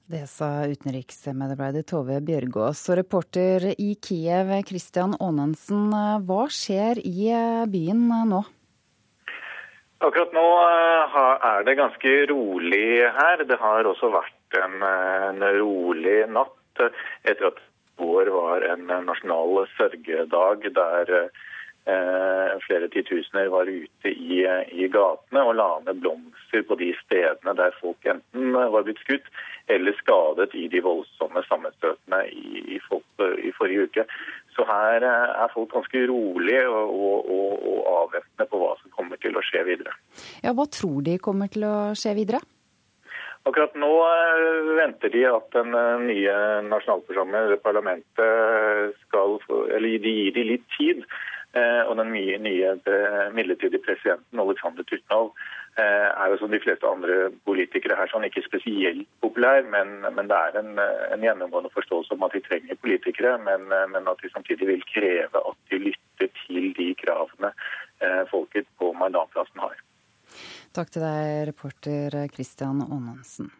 Det 0.09 0.22
sa 0.24 0.64
utenriksmedarbeider 0.64 1.82
Tove 1.84 2.14
Bjørgaas. 2.24 2.80
Og 2.88 2.96
reporter 2.96 3.66
i 3.74 3.90
Kiev, 4.00 4.48
Christian 4.64 5.12
Aanensen, 5.20 5.90
hva 6.24 6.46
skjer 6.48 6.96
i 7.04 7.26
eh, 7.28 7.66
byen 7.68 8.06
eh, 8.16 8.22
nå? 8.30 8.38
Akkurat 10.09 10.32
nå 10.32 10.44
eh, 10.62 11.18
er 11.50 11.66
det 11.68 11.74
ganske 11.82 12.14
rolig 12.32 12.88
her. 13.18 13.44
Det 13.50 13.59
har 13.61 13.90
også 13.90 14.09
vært 14.14 14.56
en, 14.62 14.78
rolig 15.59 16.22
natt 16.32 16.86
etter 17.28 17.50
at 17.50 17.61
i 17.61 18.00
går 18.00 18.32
var 18.32 18.64
en 18.64 18.88
nasjonal 19.11 19.66
sørgedag 19.74 20.70
der 20.72 21.12
flere 22.64 22.88
titusener 22.92 23.48
var 23.48 23.68
ute 23.68 24.11
i, 24.12 24.42
i, 24.44 24.88
gatene 24.92 25.40
og 25.40 25.54
la 25.56 25.68
ned 25.86 26.02
blomster 26.02 26.64
på 26.68 26.76
de 26.80 26.90
stedene 27.00 27.54
der 27.56 27.72
folk 27.80 28.04
enten 28.12 28.52
var 28.52 28.84
blitt 28.84 29.00
skutt 29.00 29.24
eller 29.68 29.96
skadet 29.98 30.54
i 30.54 30.66
de 30.72 30.82
voldsomme 30.84 31.42
sammenstøtene 31.48 32.20
i, 32.32 32.76
i, 32.76 32.78
i 32.78 33.52
forrige 33.56 33.88
uke. 33.88 34.04
Så 34.56 34.66
her 34.68 35.06
eh, 35.06 35.32
er 35.44 35.54
folk 35.54 35.72
ganske 35.72 36.04
rolige 36.10 36.66
og, 36.68 36.94
og, 36.98 37.32
og, 37.72 37.80
avventende 38.02 38.48
på 38.50 38.60
hva 38.62 38.74
som 38.82 38.94
kommer 38.96 39.20
til 39.22 39.36
å 39.36 39.44
skje 39.44 39.64
videre. 39.68 39.94
Ja, 40.44 40.54
Hva 40.56 40.68
tror 40.72 41.02
de 41.06 41.18
kommer 41.22 41.52
til 41.52 41.66
å 41.68 41.76
skje 41.98 42.16
videre? 42.18 42.42
Akkurat 43.46 43.76
nå 43.78 43.92
eh, 44.04 44.74
venter 44.80 45.14
de 45.14 45.24
at 45.30 45.48
den 45.54 45.72
nye 46.08 46.36
nasjonalforsamlingen, 46.68 47.60
parlamentet, 47.64 48.96
skal 49.06 49.38
Eller 49.74 49.98
de 50.02 50.14
gir 50.20 50.34
de 50.36 50.46
litt 50.52 50.66
tid 50.76 51.04
Eh, 51.04 51.38
og 51.88 51.96
den 51.96 52.12
nye, 52.12 52.70
eh, 52.76 53.32
midlertidige 53.32 53.80
presidenten, 53.84 54.40
Aleksandr 54.40 54.84
Tutnov, 54.84 55.32
eh, 55.78 56.09
er 56.12 56.30
jo 56.30 56.38
som 56.38 56.51
de 56.51 56.61
fleste 56.61 56.86
andre 56.86 57.30
politikere 57.49 57.96
her 57.96 58.11
sånn 58.12 58.26
ikke 58.28 58.44
spesielt 58.44 59.09
populær, 59.24 59.62
men, 59.64 60.01
men 60.14 60.28
det 60.28 60.36
er 60.36 60.59
en, 60.61 60.78
en, 60.78 61.24
gjennomgående 61.24 61.72
forståelse 61.72 62.12
om 62.14 62.26
at 62.28 62.36
de 62.36 62.42
trenger 62.44 62.80
politikere, 62.82 63.38
men, 63.38 63.68
men, 63.68 64.09
at 64.09 64.20
de 64.22 64.32
samtidig 64.34 64.68
vil 64.68 64.84
kreve 64.92 65.44
at 65.51 65.59
de 65.70 65.80
lytter 65.88 66.32
til 66.44 66.72
de 66.76 66.90
kravene 67.01 67.53
folket 68.30 68.68
på 68.78 68.92
Maidanplassen 68.94 69.59
har. 69.59 69.80
Takk 70.76 70.92
til 70.94 71.03
deg, 71.03 71.49
reporter 71.49 72.20
Christian 72.34 72.84
Aanensen. 72.84 73.51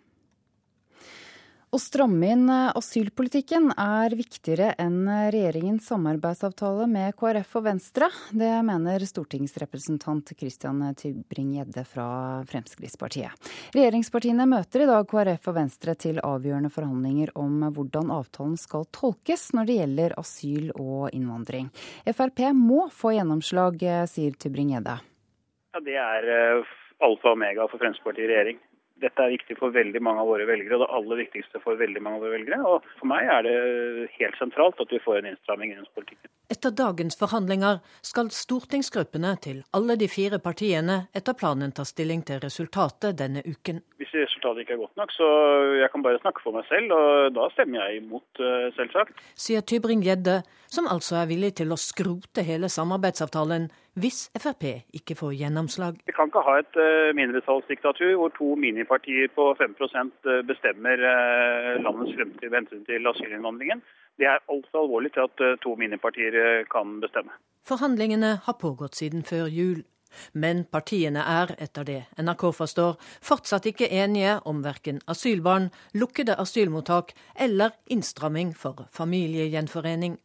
Å 1.69 1.77
stramme 1.77 2.31
inn 2.33 2.47
eh, 2.49 2.71
asylpolitikken 2.79 3.67
er 3.77 4.15
viktigere 4.17 4.71
enn 4.81 5.03
regjeringens 5.05 5.91
samarbeidsavtale 5.91 6.87
med 6.89 7.13
KrF 7.21 7.51
og 7.61 7.67
Venstre. 7.67 8.07
Det 8.33 8.53
mener 8.65 9.03
stortingsrepresentant 9.05 10.33
Christian 10.33 10.81
Tybring-Gjedde 10.97 11.85
fra 11.85 12.07
Fremskrittspartiet. 12.49 13.51
Regjeringspartiene 13.77 14.47
møter 14.49 14.87
i 14.87 14.89
dag 14.89 15.05
KrF 15.11 15.51
og 15.53 15.59
Venstre 15.59 15.93
til 16.01 16.23
avgjørende 16.25 16.73
forhandlinger 16.73 17.35
om 17.37 17.61
hvordan 17.77 18.15
avtalen 18.17 18.57
skal 18.57 18.89
tolkes 18.89 19.51
når 19.53 19.69
det 19.69 19.77
gjelder 19.83 20.17
asyl 20.25 20.71
og 20.73 21.11
innvandring. 21.13 21.69
Frp 22.09 22.47
må 22.57 22.87
få 22.89 23.13
gjennomslag, 23.19 23.77
eh, 23.85 24.07
sier 24.09 24.41
Tybring-Gjedde. 24.41 24.97
Ja, 25.77 25.85
det 25.85 26.01
er 26.01 26.33
eh, 26.33 26.75
alfa 27.05 27.35
og 27.35 27.37
omega 27.37 27.69
for 27.69 27.77
Fremskrittspartiet 27.77 28.25
i 28.25 28.33
regjering 28.33 28.65
dette 29.03 29.23
er 29.25 29.35
viktig 29.35 29.57
for 29.59 29.75
veldig 29.75 30.01
mange 30.03 30.23
av 30.23 30.31
våre 30.31 30.47
velgere, 30.49 30.79
og 30.79 30.85
det 30.85 30.91
aller 30.99 31.21
viktigste 31.23 31.61
for 31.63 31.79
veldig 31.81 32.03
mange 32.03 32.19
av 32.19 32.27
våre 32.27 32.37
velgere. 32.37 32.59
Og 32.67 32.89
for 32.99 33.11
meg 33.11 33.31
er 33.31 33.47
det 33.47 33.57
helt 34.17 34.39
sentralt 34.41 34.81
at 34.83 34.93
vi 34.95 35.01
får 35.05 35.21
en 35.21 35.31
innstramming 35.33 35.75
i 35.75 35.79
politikken. 35.95 36.31
Etter 36.49 36.73
dagens 36.73 37.19
forhandlinger 37.21 37.83
skal 38.07 38.31
stortingsgruppene 38.33 39.35
til 39.45 39.61
alle 39.77 39.99
de 40.01 40.09
fire 40.09 40.41
partiene 40.43 41.03
etter 41.17 41.37
planen 41.37 41.75
ta 41.77 41.85
stilling 41.89 42.25
til 42.29 42.41
resultatet 42.45 43.19
denne 43.21 43.43
uken. 43.45 43.83
Hvis 44.01 44.15
resultatet 44.17 44.65
ikke 44.65 44.79
er 44.79 44.83
godt 44.85 44.97
nok, 45.01 45.13
så 45.13 45.29
jeg 45.83 45.91
kan 45.93 46.07
bare 46.07 46.23
snakke 46.23 46.45
for 46.45 46.57
meg 46.57 46.65
selv, 46.71 46.95
og 46.97 47.35
da 47.37 47.49
stemmer 47.53 47.83
jeg 47.85 48.03
imot, 48.03 48.29
eh, 48.41 48.71
selvsagt. 48.79 49.21
Sier 49.37 49.61
Tybring-Gjedde, 49.61 50.41
som 50.69 50.89
altså 50.91 51.17
er 51.23 51.29
villig 51.31 51.55
til 51.61 51.73
å 51.73 51.81
skrote 51.81 52.45
hele 52.47 52.69
samarbeidsavtalen 52.73 53.69
hvis 53.99 54.29
Frp 54.39 54.65
ikke 54.95 55.17
får 55.19 55.35
gjennomslag. 55.41 55.99
Vi 56.07 56.15
kan 56.15 56.31
ikke 56.31 56.45
ha 56.47 56.59
et 56.61 56.79
uh, 56.79 57.11
mindretallsdiktatur 57.19 58.15
hvor 58.21 58.33
to 58.37 58.53
minipartier 58.61 59.33
på 59.35 59.51
5 59.59 59.75
eh, 59.81 60.41
bestemmer 60.47 61.03
uh, 61.03 61.75
landets 61.83 62.15
fremtid 62.15 62.49
med 62.51 62.61
hensyn 62.61 62.87
til 62.87 63.11
asylinnvandringen. 63.13 63.83
Det 64.19 64.27
er 64.27 64.43
altfor 64.51 64.85
alvorlig 64.85 65.13
til 65.15 65.27
at 65.29 65.61
to 65.63 65.75
minipartier 65.79 66.65
kan 66.73 66.99
bestemme. 67.03 67.31
Forhandlingene 67.69 68.41
har 68.45 68.57
pågått 68.59 68.99
siden 68.99 69.23
før 69.23 69.47
jul. 69.47 69.85
Men 70.33 70.65
partiene 70.73 71.21
er, 71.21 71.53
etter 71.63 71.87
det 71.87 71.99
NRK 72.21 72.49
forstår, 72.57 72.97
fortsatt 73.23 73.69
ikke 73.71 73.91
enige 73.93 74.39
om 74.49 74.63
verken 74.65 75.03
asylbarn, 75.07 75.69
lukkede 75.95 76.39
asylmottak 76.41 77.13
eller 77.37 77.77
innstramming 77.93 78.55
for 78.57 78.89
familiegjenforening. 78.95 80.19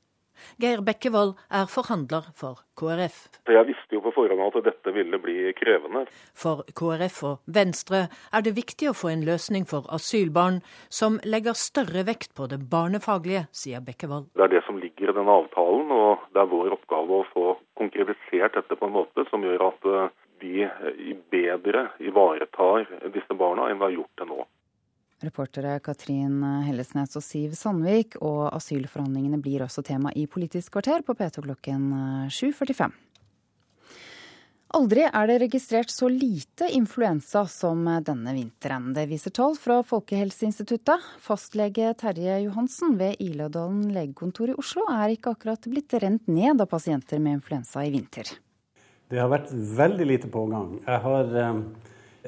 Geir 0.61 0.83
Bekkevold 0.85 1.35
er 1.49 1.67
forhandler 1.71 2.29
for 2.39 2.61
KrF. 2.79 3.17
Jeg 3.47 3.67
visste 3.69 3.97
jo 3.97 4.01
på 4.05 4.13
forhånd 4.15 4.41
at 4.45 4.65
dette 4.65 4.93
ville 4.95 5.19
bli 5.21 5.51
krevende. 5.57 6.05
For 6.33 6.63
KrF 6.77 7.19
og 7.29 7.53
Venstre 7.57 8.07
er 8.33 8.45
det 8.45 8.55
viktig 8.57 8.89
å 8.91 8.95
få 8.97 9.11
en 9.13 9.25
løsning 9.27 9.67
for 9.69 9.87
asylbarn 9.93 10.61
som 10.89 11.19
legger 11.23 11.57
større 11.57 12.05
vekt 12.07 12.33
på 12.37 12.47
det 12.51 12.61
barnefaglige, 12.71 13.45
sier 13.51 13.83
Bekkevold. 13.85 14.31
Det 14.33 14.47
er 14.47 14.55
det 14.55 14.63
som 14.67 14.79
ligger 14.81 15.11
i 15.11 15.17
den 15.19 15.29
avtalen, 15.29 15.91
og 15.91 16.27
det 16.33 16.43
er 16.43 16.51
vår 16.51 16.75
oppgave 16.77 17.21
å 17.21 17.29
få 17.33 17.45
konkretisert 17.79 18.57
dette 18.57 18.79
på 18.79 18.89
en 18.89 18.97
måte 18.97 19.27
som 19.29 19.45
gjør 19.45 19.69
at 19.69 19.89
eh, 19.89 20.11
vi 20.43 21.13
bedre 21.31 21.87
ivaretar 21.99 22.89
disse 23.13 23.37
barna 23.37 23.69
enn 23.69 23.79
vi 23.79 23.87
har 23.87 23.97
gjort 23.97 24.19
til 24.19 24.31
nå. 24.33 24.43
Reportere 25.23 25.77
Katrin 25.83 26.41
Hellesnes 26.67 27.15
og 27.19 27.23
Siv 27.23 27.55
Sandvik, 27.55 28.19
og 28.19 28.49
asylforhandlingene 28.51 29.39
blir 29.41 29.63
også 29.63 29.85
tema 29.87 30.11
i 30.19 30.27
Politisk 30.27 30.75
kvarter 30.75 31.05
på 31.07 31.15
P2 31.15 31.45
klokken 31.47 31.89
7.45. 32.27 32.91
Aldri 34.73 35.03
er 35.05 35.27
det 35.29 35.35
registrert 35.43 35.91
så 35.93 36.07
lite 36.09 36.65
influensa 36.73 37.43
som 37.45 37.85
denne 38.01 38.31
vinteren. 38.33 38.87
Det 38.95 39.03
viser 39.11 39.29
tall 39.37 39.53
fra 39.53 39.83
Folkehelseinstituttet. 39.85 41.03
Fastlege 41.21 41.91
Terje 41.99 42.39
Johansen 42.47 42.95
ved 42.97 43.21
Iladalen 43.21 43.91
legekontor 43.93 44.49
i 44.49 44.55
Oslo 44.57 44.87
er 44.89 45.13
ikke 45.13 45.35
akkurat 45.35 45.69
blitt 45.69 45.93
rent 46.01 46.25
ned 46.25 46.63
av 46.65 46.71
pasienter 46.71 47.21
med 47.21 47.37
influensa 47.37 47.85
i 47.85 47.93
vinter. 47.93 48.33
Det 49.13 49.21
har 49.21 49.29
vært 49.29 49.53
veldig 49.53 50.09
lite 50.09 50.33
pågang. 50.33 50.79
Jeg 50.87 51.03
har 51.05 51.37
eh, 51.37 51.61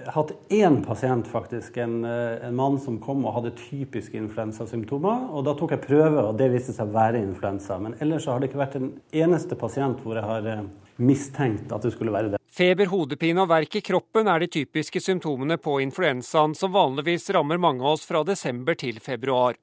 hatt 0.04 0.32
én 0.50 0.82
pasient, 0.86 1.28
faktisk. 1.28 1.78
En, 1.78 2.06
eh, 2.06 2.46
en, 2.48 2.56
mann 2.56 2.80
som 2.80 3.00
kom 3.00 3.26
og 3.26 3.34
hadde 3.34 3.56
typiske 3.58 4.18
influensasymptomer. 4.18 5.30
og 5.32 5.46
Da 5.46 5.54
tok 5.54 5.72
jeg 5.72 5.86
prøve, 5.88 6.24
og 6.30 6.38
det 6.38 6.52
viste 6.52 6.74
seg 6.74 6.88
å 6.88 6.96
være 6.96 7.22
influensa. 7.22 7.80
Men 7.80 7.96
ellers 8.00 8.26
har 8.26 8.39
det 8.39 8.50
ikke 8.50 8.64
vært 8.64 8.76
en 8.76 8.91
eneste 9.12 9.56
pasient 9.56 10.02
hvor 10.04 10.16
jeg 10.16 10.24
har 10.24 10.46
eh, 10.46 10.66
mistenkt 10.98 11.72
at 11.72 11.82
det 11.82 11.93
skulle 11.93 12.12
være 12.12 12.34
det. 12.34 12.41
Feber, 12.56 12.88
hodepine 12.88 13.41
og 13.43 13.50
verk 13.50 13.76
i 13.76 13.82
kroppen 13.84 14.30
er 14.32 14.39
de 14.39 14.48
typiske 14.48 15.02
symptomene 15.04 15.58
på 15.60 15.82
influensaen, 15.84 16.56
som 16.56 16.72
vanligvis 16.72 17.30
rammer 17.36 17.60
mange 17.60 17.84
av 17.84 17.98
oss 17.98 18.06
fra 18.08 18.24
desember 18.24 18.76
til 18.80 19.02
februar. 19.04 19.56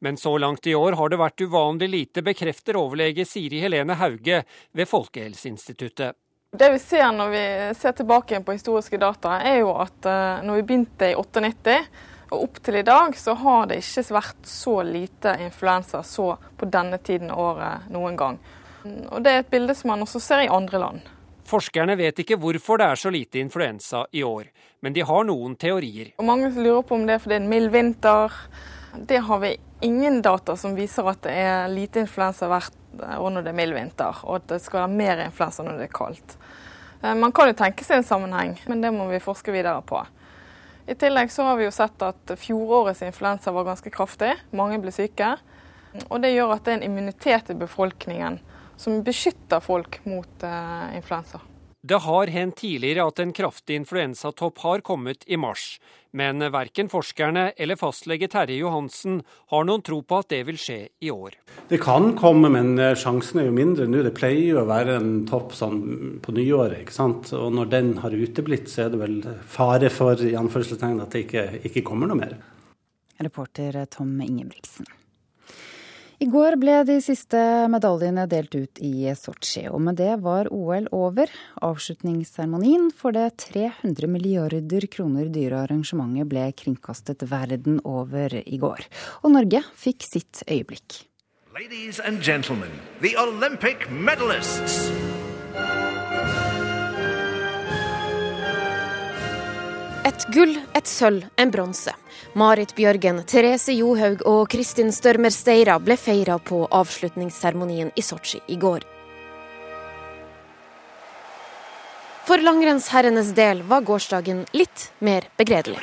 Men 0.00 0.16
så 0.16 0.38
langt 0.38 0.66
i 0.66 0.74
år 0.74 0.96
har 0.96 1.10
det 1.12 1.20
vært 1.20 1.44
uvanlig 1.44 1.90
lite, 1.92 2.24
bekrefter 2.24 2.80
overlege 2.80 3.26
Siri 3.28 3.60
Helene 3.60 3.98
Hauge 4.00 4.44
ved 4.72 4.88
Folkehelseinstituttet. 4.88 6.16
Det 6.50 6.70
vi 6.72 6.78
ser 6.78 7.10
når 7.12 7.28
vi 7.28 7.40
ser 7.76 7.92
tilbake 7.92 8.38
på 8.40 8.54
historiske 8.56 8.96
data, 8.96 9.34
er 9.44 9.58
jo 9.60 9.74
at 9.76 10.06
eh, 10.08 10.38
når 10.48 10.56
vi 10.56 10.62
begynte 10.70 11.10
i 11.10 11.16
98 11.18 11.74
og 12.30 12.44
opp 12.46 12.60
til 12.64 12.78
i 12.80 12.84
dag, 12.88 13.12
så 13.20 13.34
har 13.36 13.68
det 13.68 13.82
ikke 13.82 14.14
vært 14.16 14.48
så 14.48 14.78
lite 14.80 15.34
influensa 15.44 16.00
så 16.02 16.30
på 16.56 16.68
denne 16.72 16.96
tiden 17.04 17.34
av 17.34 17.42
året 17.50 17.90
noen 17.92 18.16
gang. 18.16 18.40
Og 19.12 19.20
Det 19.20 19.34
er 19.34 19.42
et 19.42 19.50
bilde 19.52 19.76
som 19.76 19.92
man 19.92 20.06
også 20.06 20.22
ser 20.24 20.46
i 20.46 20.48
andre 20.48 20.80
land. 20.80 21.12
Forskerne 21.48 21.98
vet 22.00 22.24
ikke 22.24 22.40
hvorfor 22.40 22.80
det 22.80 22.88
er 22.88 23.00
så 23.00 23.12
lite 23.12 23.44
influensa 23.44 24.06
i 24.12 24.24
år, 24.24 24.48
men 24.80 24.96
de 24.96 25.04
har 25.04 25.28
noen 25.28 25.52
teorier. 25.56 26.14
Og 26.16 26.28
mange 26.28 26.48
lurer 26.56 26.80
på 26.80 26.96
om 26.96 27.04
det 27.04 27.18
er 27.18 27.24
fordi 27.24 27.34
det 27.34 27.42
er 27.42 27.44
en 27.44 27.52
mild 27.52 27.72
vinter. 27.76 28.40
Det 29.08 29.20
har 29.28 29.44
vi 29.44 29.56
ingen 29.84 30.22
data 30.24 30.56
som 30.56 30.76
viser 30.76 31.12
at 31.12 31.20
det 31.28 31.36
er 31.44 31.68
lite 31.72 32.06
influensa 32.06 32.48
hvert 32.48 32.77
og 33.18 33.32
når 33.32 33.46
det 33.46 33.52
er 33.52 33.58
mild 33.58 33.76
vinter, 33.76 34.22
og 34.24 34.40
at 34.40 34.48
det 34.54 34.60
skal 34.64 34.84
være 34.84 34.98
mer 35.00 35.24
influensa 35.26 35.64
når 35.66 35.80
det 35.80 35.88
er 35.88 35.96
kaldt. 35.98 36.36
Eh, 37.02 37.14
man 37.14 37.34
kan 37.34 37.50
jo 37.50 37.56
tenke 37.58 37.86
seg 37.86 38.00
en 38.00 38.08
sammenheng, 38.08 38.56
men 38.70 38.84
det 38.84 38.92
må 38.94 39.08
vi 39.10 39.22
forske 39.22 39.54
videre 39.54 39.82
på. 39.86 40.02
I 40.88 40.96
tillegg 40.96 41.32
så 41.32 41.44
har 41.44 41.58
vi 41.58 41.66
jo 41.66 41.74
sett 41.74 42.00
at 42.00 42.32
fjorårets 42.40 43.02
influensa 43.04 43.52
var 43.52 43.66
ganske 43.68 43.92
kraftig. 43.92 44.32
Mange 44.56 44.78
ble 44.80 44.92
syke. 44.94 45.34
Og 46.08 46.22
det 46.22 46.32
gjør 46.32 46.54
at 46.54 46.64
det 46.64 46.72
er 46.72 46.78
en 46.78 46.86
immunitet 46.86 47.50
i 47.52 47.56
befolkningen 47.58 48.38
som 48.78 49.02
beskytter 49.04 49.60
folk 49.60 49.98
mot 50.08 50.46
uh, 50.46 50.88
influensa. 50.96 51.42
Det 51.82 51.98
har 52.04 52.32
hendt 52.32 52.56
tidligere 52.62 53.04
at 53.10 53.20
en 53.22 53.34
kraftig 53.36 53.76
influensatopp 53.82 54.62
har 54.64 54.80
kommet 54.86 55.26
i 55.26 55.36
mars, 55.36 55.76
men 56.16 56.44
verken 56.52 56.88
forskerne 56.88 57.52
eller 57.56 57.76
fastlege 57.76 58.28
Terje 58.32 58.58
Johansen 58.60 59.20
har 59.52 59.66
noen 59.68 59.84
tro 59.84 60.00
på 60.02 60.20
at 60.22 60.30
det 60.32 60.42
vil 60.48 60.60
skje 60.60 60.78
i 61.04 61.10
år. 61.12 61.36
Det 61.68 61.80
kan 61.82 62.12
komme, 62.18 62.50
men 62.52 62.78
eh, 62.80 62.94
sjansen 62.98 63.42
er 63.42 63.48
jo 63.48 63.56
mindre 63.56 63.88
nå. 63.90 64.02
Det 64.06 64.14
pleier 64.16 64.54
jo 64.54 64.62
å 64.62 64.68
være 64.68 64.98
en 65.00 65.10
topp 65.28 65.56
sånn 65.58 65.80
på 66.24 66.34
nyåret. 66.36 66.84
ikke 66.84 66.96
sant? 66.96 67.32
Og 67.36 67.52
når 67.56 67.72
den 67.74 67.90
har 68.02 68.14
uteblitt, 68.14 68.70
så 68.72 68.86
er 68.86 68.94
det 68.94 69.02
vel 69.02 69.18
fare 69.48 69.92
for 69.92 70.20
i 70.24 70.34
at 70.38 71.12
det 71.12 71.24
ikke, 71.26 71.44
ikke 71.68 71.84
kommer 71.86 72.08
noe 72.08 72.22
mer. 72.22 72.38
Reporter 73.18 73.84
Tom 73.90 74.20
Ingebrigtsen. 74.22 74.86
I 76.18 76.26
går 76.26 76.56
ble 76.58 76.80
de 76.82 76.96
siste 76.98 77.38
medaljene 77.70 78.24
delt 78.26 78.54
ut 78.58 78.80
i 78.82 79.06
Sotsji, 79.14 79.68
og 79.70 79.78
med 79.86 80.00
det 80.00 80.16
var 80.24 80.48
OL 80.50 80.88
over. 80.90 81.30
Avslutningsseremonien 81.62 82.88
for 82.90 83.14
det 83.14 83.28
300 83.44 84.10
milliarder 84.10 84.88
kroner 84.90 85.30
dyre 85.30 85.62
arrangementet 85.62 86.26
ble 86.26 86.48
kringkastet 86.58 87.22
verden 87.30 87.78
over 87.86 88.34
i 88.34 88.58
går. 88.58 88.88
Og 89.22 89.36
Norge 89.36 89.62
fikk 89.78 90.08
sitt 90.10 90.42
øyeblikk. 90.50 91.04
Ladies 91.54 92.02
and 92.02 92.18
gentlemen, 92.18 92.74
the 93.00 93.14
Olympic 93.14 93.86
medalists. 93.90 94.90
Et 100.08 100.24
gull, 100.32 100.54
et 100.72 100.86
sølv, 100.88 101.26
en 101.36 101.50
bronse. 101.52 101.92
Marit 102.38 102.70
Bjørgen, 102.78 103.18
Therese 103.28 103.74
Johaug 103.76 104.22
og 104.30 104.46
Kristin 104.48 104.88
Størmer 104.94 105.34
Steira 105.34 105.74
ble 105.82 105.98
feira 106.00 106.38
på 106.40 106.62
avslutningsseremonien 106.72 107.90
i 107.92 108.04
Sotsji 108.06 108.40
i 108.48 108.56
går. 108.56 108.86
For 112.24 112.40
langrennsherrenes 112.40 113.34
del 113.36 113.60
var 113.68 113.84
gårsdagen 113.84 114.46
litt 114.56 114.88
mer 115.04 115.28
begredelig. 115.36 115.82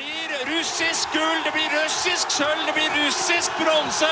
Russisk 0.58 1.12
gull, 1.12 1.38
det 1.44 1.50
blir 1.52 1.84
russisk 1.84 2.30
sølv, 2.30 2.66
det 2.66 2.72
blir 2.72 3.06
russisk 3.06 3.52
bronse. 3.58 4.08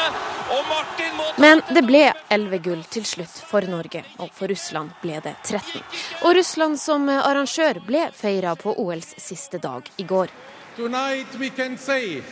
Og 0.50 0.64
Martin 0.68 1.16
må 1.16 1.24
Men 1.36 1.62
det 1.72 1.82
ble 1.86 2.02
elleve 2.28 2.58
gull 2.58 2.82
til 2.92 3.06
slutt 3.08 3.38
for 3.48 3.64
Norge, 3.64 4.02
og 4.20 4.28
for 4.36 4.52
Russland 4.52 4.92
ble 5.00 5.22
det 5.24 5.32
13. 5.40 5.80
Og 6.20 6.34
Russland 6.36 6.76
som 6.80 7.08
arrangør 7.08 7.80
ble 7.86 8.10
feira 8.12 8.52
på 8.60 8.74
OLs 8.76 9.14
siste 9.16 9.58
dag 9.58 9.88
i 9.96 10.04
går. 10.04 10.28
Tonight 10.76 11.38
we 11.40 11.48
can 11.48 11.78
say 11.78 12.22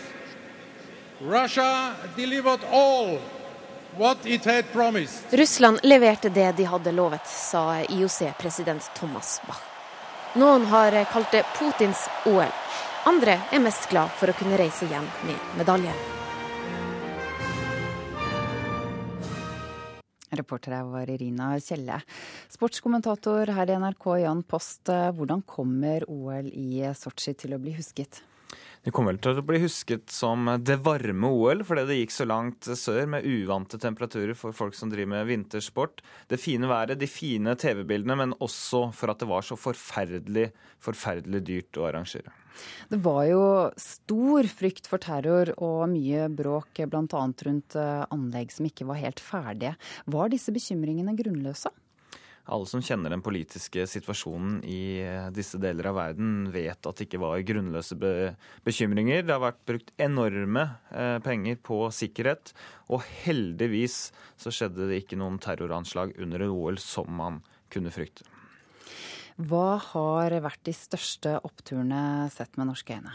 Russia 1.20 1.94
delivered 2.16 2.60
all 2.70 3.18
what 3.96 4.26
it 4.26 4.44
had 4.44 4.72
promised. 4.72 5.32
Russland 5.32 5.80
leverte 5.82 6.28
det 6.28 6.52
de 6.52 6.64
hadde 6.64 6.92
lovet, 6.92 7.26
sa 7.26 7.80
IOC-president 7.88 8.90
Thomas 8.94 9.40
Bach. 9.48 9.64
Noen 10.34 10.66
har 10.66 11.04
kalt 11.04 11.30
det 11.32 11.44
Putins 11.56 12.08
OL. 12.24 12.52
Andre 13.02 13.32
er 13.50 13.58
mest 13.58 13.88
glad 13.90 14.12
for 14.14 14.30
å 14.30 14.34
kunne 14.38 14.54
reise 14.60 14.86
hjem 14.86 15.06
med 15.26 15.54
medalje. 15.58 15.90
Reporter 20.38 20.76
her 20.76 20.84
var 20.86 21.10
Irina 21.10 21.48
Kjelle. 21.58 21.96
Sportskommentator 22.54 23.50
her 23.56 23.72
i 23.72 23.78
NRK, 23.82 24.06
Jan 24.22 24.44
Post. 24.46 24.92
Hvordan 25.18 25.42
kommer 25.42 26.06
OL 26.06 26.46
i 26.54 26.84
Sotsji 26.94 27.34
til 27.42 27.56
å 27.56 27.58
bli 27.64 27.74
husket? 27.74 28.22
Det 28.86 28.92
kommer 28.94 29.16
vel 29.16 29.20
til 29.22 29.38
å 29.38 29.44
bli 29.50 29.58
husket 29.64 30.06
som 30.14 30.46
det 30.62 30.78
varme 30.86 31.32
OL, 31.34 31.64
fordi 31.66 31.84
det 31.88 31.96
gikk 32.00 32.14
så 32.14 32.26
langt 32.30 32.70
sør 32.78 33.10
med 33.16 33.26
uvante 33.26 33.82
temperaturer 33.82 34.38
for 34.38 34.54
folk 34.54 34.78
som 34.78 34.90
driver 34.94 35.10
med 35.16 35.26
vintersport. 35.26 36.04
Det 36.30 36.38
fine 36.38 36.70
været, 36.70 37.02
de 37.02 37.10
fine 37.10 37.54
TV-bildene, 37.58 38.18
men 38.22 38.38
også 38.38 38.92
for 38.94 39.10
at 39.10 39.22
det 39.22 39.30
var 39.30 39.42
så 39.46 39.58
forferdelig, 39.58 40.52
forferdelig 40.82 41.42
dyrt 41.50 41.82
å 41.82 41.90
arrangere. 41.90 42.34
Det 42.90 43.00
var 43.04 43.24
jo 43.30 43.44
stor 43.80 44.48
frykt 44.50 44.90
for 44.90 45.02
terror 45.02 45.54
og 45.58 45.86
mye 45.92 46.28
bråk, 46.32 46.84
bl.a. 46.88 47.04
rundt 47.48 47.78
eh, 47.78 48.02
anlegg 48.12 48.52
som 48.54 48.68
ikke 48.68 48.88
var 48.88 49.00
helt 49.02 49.22
ferdige. 49.22 49.76
Var 50.12 50.34
disse 50.34 50.54
bekymringene 50.54 51.16
grunnløse? 51.18 51.72
alle 52.50 52.66
som 52.66 52.82
kjenner 52.82 53.12
den 53.12 53.22
politiske 53.22 53.84
situasjonen 53.86 54.60
i 54.66 54.98
eh, 55.04 55.28
disse 55.34 55.60
deler 55.62 55.90
av 55.92 55.98
verden, 55.98 56.50
vet 56.54 56.88
at 56.88 56.98
det 56.98 57.06
ikke 57.06 57.22
var 57.22 57.44
grunnløse 57.46 57.98
be 58.00 58.12
bekymringer. 58.66 59.22
Det 59.22 59.34
har 59.34 59.44
vært 59.44 59.62
brukt 59.68 59.92
enorme 60.02 60.66
eh, 60.90 61.18
penger 61.22 61.60
på 61.62 61.84
sikkerhet, 61.94 62.54
og 62.90 63.06
heldigvis 63.22 64.04
så 64.40 64.54
skjedde 64.54 64.90
det 64.90 65.02
ikke 65.04 65.20
noen 65.20 65.38
terroranslag 65.42 66.16
under 66.22 66.48
OL 66.48 66.80
som 66.82 67.10
man 67.22 67.42
kunne 67.72 67.94
frykte. 67.94 68.26
Hva 69.42 69.80
har 69.80 70.34
vært 70.44 70.62
de 70.68 70.74
største 70.76 71.34
oppturene 71.42 72.28
sett 72.30 72.54
med 72.60 72.68
norske 72.68 72.94
øyne? 72.94 73.14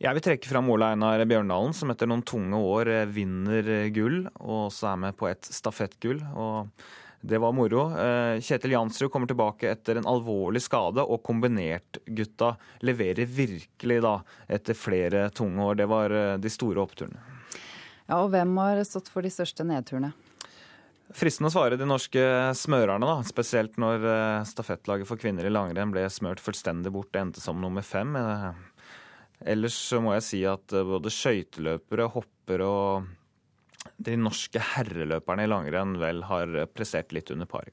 Jeg 0.00 0.16
vil 0.16 0.24
trekke 0.24 0.48
fram 0.48 0.70
Ole 0.72 0.92
Einar 0.94 1.20
Bjørndalen, 1.28 1.74
som 1.76 1.90
etter 1.92 2.08
noen 2.08 2.22
tunge 2.24 2.56
år 2.56 2.88
eh, 2.88 3.10
vinner 3.10 3.66
gull, 3.92 4.22
og 4.38 4.70
også 4.70 4.92
er 4.92 5.00
med 5.02 5.16
på 5.18 5.28
et 5.28 5.44
stafettgull. 5.44 6.22
og 6.32 6.70
Det 7.20 7.40
var 7.42 7.52
moro. 7.52 7.88
Eh, 7.98 8.38
Kjetil 8.40 8.76
Jansrud 8.76 9.10
kommer 9.12 9.28
tilbake 9.28 9.68
etter 9.74 10.00
en 10.00 10.08
alvorlig 10.08 10.62
skade, 10.64 11.04
og 11.04 11.20
kombinertgutta 11.26 12.54
leverer 12.86 13.28
virkelig 13.28 14.00
da 14.06 14.14
etter 14.48 14.78
flere 14.78 15.26
tunge 15.36 15.66
år. 15.66 15.82
Det 15.82 15.90
var 15.90 16.16
eh, 16.16 16.38
de 16.40 16.52
store 16.52 16.80
oppturene. 16.86 17.20
Ja, 18.06 18.22
og 18.22 18.30
hvem 18.32 18.56
har 18.62 18.80
stått 18.88 19.10
for 19.12 19.26
de 19.26 19.34
største 19.34 19.66
nedturene? 19.68 20.14
Fristende 21.16 21.50
å 21.50 21.54
svare 21.54 21.78
de 21.78 21.86
norske 21.88 22.22
smørerne, 22.54 23.06
da. 23.06 23.16
Spesielt 23.26 23.78
når 23.82 24.04
eh, 24.06 24.42
stafettlaget 24.46 25.08
for 25.08 25.20
kvinner 25.20 25.48
i 25.48 25.52
langrenn 25.52 25.90
ble 25.94 26.04
smørt 26.12 26.42
fullstendig 26.42 26.92
bort. 26.94 27.10
Det 27.10 27.24
endte 27.24 27.42
som 27.42 27.58
nummer 27.62 27.82
fem. 27.86 28.14
Ellers 29.40 29.78
så 29.88 29.98
må 30.04 30.14
jeg 30.18 30.26
si 30.26 30.44
at 30.46 30.70
både 30.70 31.10
skøyteløpere, 31.10 32.10
hoppere 32.14 32.68
og 32.68 33.10
de 33.96 34.14
norske 34.20 34.60
herreløperne 34.74 35.46
i 35.46 35.50
langrenn 35.50 35.96
vel 36.00 36.22
har 36.28 36.54
prestert 36.76 37.14
litt 37.16 37.32
under 37.32 37.48
par. 37.48 37.70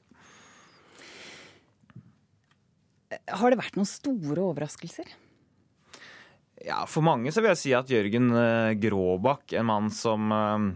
Har 3.08 3.52
det 3.52 3.60
vært 3.60 3.78
noen 3.78 3.88
store 3.88 4.42
overraskelser? 4.50 5.08
Ja, 6.66 6.82
For 6.90 7.04
mange 7.06 7.30
så 7.32 7.42
vil 7.42 7.52
jeg 7.52 7.60
si 7.60 7.72
at 7.76 7.90
Jørgen 7.92 8.32
eh, 8.34 8.74
Gråbakk, 8.80 9.54
en 9.56 9.68
mann 9.68 9.90
som 9.94 10.32
eh, 10.34 10.66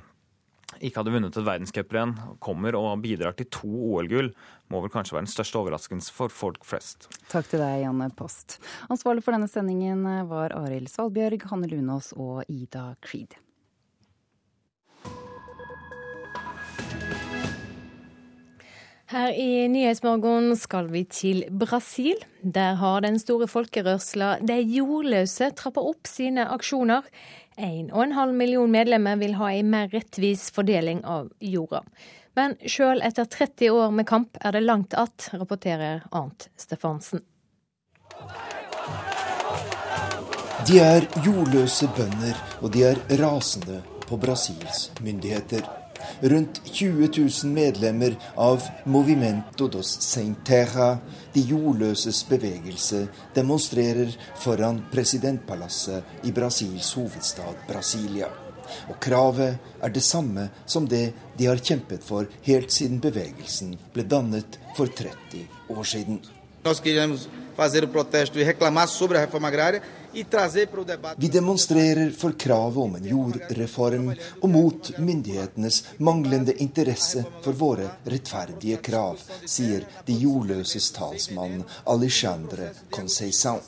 ikke 0.82 1.00
hadde 1.00 1.14
vunnet 1.14 1.36
et 1.38 1.46
verdenscuprenn, 1.46 2.16
kommer 2.42 2.76
og 2.78 3.02
bidrar 3.04 3.36
til 3.38 3.48
to 3.54 3.70
OL-gull, 3.70 4.32
må 4.72 4.82
vel 4.82 4.92
kanskje 4.92 5.16
være 5.16 5.26
den 5.26 5.32
største 5.32 5.60
overraskelsen 5.60 6.16
for 6.16 6.32
folk 6.32 6.66
flest. 6.66 7.08
Takk 7.32 7.48
til 7.52 7.62
deg, 7.62 7.84
Janne 7.84 8.10
Post. 8.18 8.58
Ansvarlig 8.92 9.24
for 9.24 9.36
denne 9.36 9.50
sendingen 9.50 10.04
var 10.30 10.56
Arild 10.58 10.90
Svalbjørg, 10.92 11.48
Hanne 11.52 11.70
Lunås 11.72 12.12
og 12.18 12.42
Ida 12.50 12.92
Creed. 13.04 13.38
Her 19.12 19.34
i 19.36 19.66
Nyhetsmorgen 19.68 20.54
skal 20.56 20.86
vi 20.88 21.02
til 21.04 21.42
Brasil. 21.52 22.16
Der 22.40 22.78
har 22.80 23.02
den 23.04 23.18
store 23.20 23.44
folkerørsla 23.44 24.38
De 24.40 24.56
jordløse 24.64 25.50
trappa 25.52 25.82
opp 25.84 26.08
sine 26.08 26.46
aksjoner. 26.48 27.04
1,5 27.56 28.32
million 28.32 28.70
medlemmer 28.70 29.16
vil 29.16 29.34
ha 29.34 29.52
en 29.52 29.70
mer 29.70 29.88
rettvis 29.88 30.50
fordeling 30.50 31.04
av 31.04 31.30
jorda. 31.38 31.82
Men 32.34 32.56
sjøl 32.64 33.02
etter 33.04 33.28
30 33.28 33.70
år 33.70 33.90
med 33.92 34.08
kamp 34.08 34.38
er 34.40 34.52
det 34.52 34.64
langt 34.64 34.94
att, 34.94 35.28
rapporterer 35.32 36.02
Arnt 36.10 36.48
Stefansen. 36.56 37.20
De 40.66 40.78
er 40.78 41.04
jordløse 41.26 41.88
bønder, 41.96 42.36
og 42.62 42.70
de 42.72 42.84
er 42.92 43.00
rasende 43.18 43.82
på 44.06 44.16
Brasils 44.16 44.90
myndigheter. 45.02 45.66
Rundt 46.22 46.60
20 46.64 47.08
000 47.18 47.52
medlemmer 47.52 48.16
av 48.36 48.62
Movimento 48.84 49.68
dos 49.68 49.88
Sem 50.04 50.34
Terra, 50.44 50.98
de 51.34 51.42
jordløses 51.48 52.22
bevegelse, 52.28 53.06
demonstrerer 53.34 54.14
foran 54.42 54.84
presidentpalasset 54.92 56.26
i 56.26 56.32
Brasils 56.32 56.92
hovedstad 56.98 57.66
Brasilia. 57.68 58.30
Og 58.88 58.96
kravet 59.02 59.58
er 59.82 59.92
det 59.92 60.02
samme 60.04 60.48
som 60.66 60.86
det 60.88 61.12
de 61.38 61.48
har 61.48 61.60
kjempet 61.60 62.04
for 62.04 62.28
helt 62.46 62.72
siden 62.72 63.00
bevegelsen 63.02 63.74
ble 63.94 64.06
dannet 64.08 64.58
for 64.76 64.86
30 64.86 65.46
år 65.74 65.84
siden. 65.84 66.22
Nós 66.64 66.78
queríamos 66.78 67.28
fazer 67.56 67.84
o 67.84 67.88
protesto 67.88 68.38
e 68.38 68.44
reclamar 68.44 68.86
sobre 68.88 69.18
a 69.18 69.26
reforma 69.26 69.48
agrária 69.48 69.82
vi 71.16 71.28
demonstrerer 71.28 72.10
for 72.10 72.32
kravet 72.32 72.82
om 72.84 72.96
en 72.96 73.06
jordreform 73.06 74.10
og 74.40 74.48
mot 74.50 74.90
myndighetenes 74.98 75.82
manglende 75.98 76.56
interesse 76.64 77.24
for 77.44 77.56
våre 77.56 77.88
rettferdige 78.04 78.80
krav, 78.84 79.22
sier 79.46 79.86
de 80.06 80.18
jordløses 80.24 80.90
talsmann 80.96 81.64
Alexandre 81.96 82.72
Conceição. 82.90 83.60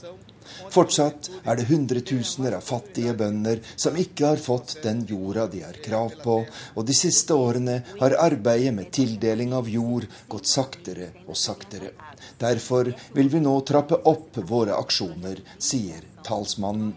Fortsatt 0.70 1.30
er 1.44 1.58
det 1.58 1.66
hundretusener 1.68 2.56
av 2.58 2.64
fattige 2.66 3.14
bønder 3.18 3.60
som 3.74 3.96
ikke 3.98 4.32
har 4.32 4.42
fått 4.42 4.76
den 4.84 5.02
jorda 5.08 5.46
de 5.50 5.62
har 5.64 5.78
krav 5.84 6.16
på, 6.22 6.38
og 6.74 6.86
de 6.86 6.96
siste 6.96 7.34
årene 7.34 7.80
har 8.00 8.16
arbeidet 8.22 8.74
med 8.76 8.92
tildeling 8.94 9.54
av 9.56 9.70
jord 9.70 10.06
gått 10.28 10.50
saktere 10.50 11.10
og 11.26 11.36
saktere. 11.38 11.94
Derfor 12.40 12.92
vil 13.14 13.30
vi 13.32 13.42
nå 13.44 13.54
trappe 13.66 14.00
opp 14.10 14.40
våre 14.48 14.76
aksjoner, 14.78 15.40
sier 15.58 16.13
talsmannen. 16.24 16.94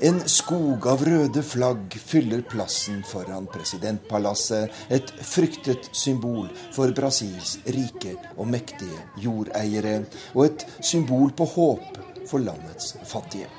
En 0.00 0.20
skog 0.24 0.86
av 0.88 1.02
røde 1.04 1.42
flagg 1.44 1.94
fyller 2.00 2.40
plassen 2.48 3.02
foran 3.04 3.44
presidentpalasset, 3.52 4.72
et 4.88 5.12
fryktet 5.20 5.90
symbol 5.92 6.48
for 6.72 6.94
Brasils 6.96 7.58
rike 7.68 8.14
og 8.36 8.48
mektige 8.48 9.02
jordeiere, 9.20 9.98
og 10.32 10.46
et 10.46 10.64
symbol 10.80 11.34
på 11.36 11.50
håp 11.52 12.00
for 12.30 12.40
landets 12.40 12.94
fattige. 13.04 13.50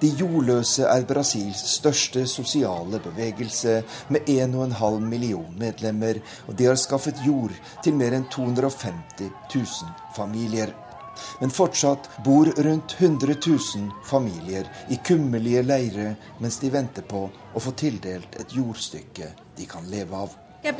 De 0.00 0.08
jordløse 0.18 0.86
er 0.88 1.04
Brasils 1.06 1.60
største 1.76 2.26
sosiale 2.26 2.98
bevegelse, 3.04 3.82
med 4.08 4.30
1,5 4.34 5.00
million 5.00 5.58
medlemmer, 5.60 6.18
og 6.48 6.58
de 6.58 6.70
har 6.70 6.80
skaffet 6.80 7.22
jord 7.26 7.54
til 7.84 7.94
mer 7.94 8.16
enn 8.16 8.26
250 8.32 9.30
000 9.54 9.92
familier. 10.16 10.74
Men 11.40 11.50
fortsatt 11.50 12.10
bor 12.24 12.46
rundt 12.56 12.96
100 12.98 13.34
000 13.46 13.90
familier 14.04 14.68
i 14.88 15.00
kummerlige 15.04 15.62
leirer 15.62 16.14
mens 16.38 16.60
de 16.62 16.70
venter 16.70 17.02
på 17.08 17.26
å 17.28 17.62
få 17.62 17.74
tildelt 17.78 18.40
et 18.40 18.56
jordstykke 18.56 19.32
de 19.56 19.68
kan 19.70 19.86
leve 19.90 20.24
av. 20.26 20.43
E 20.64 20.72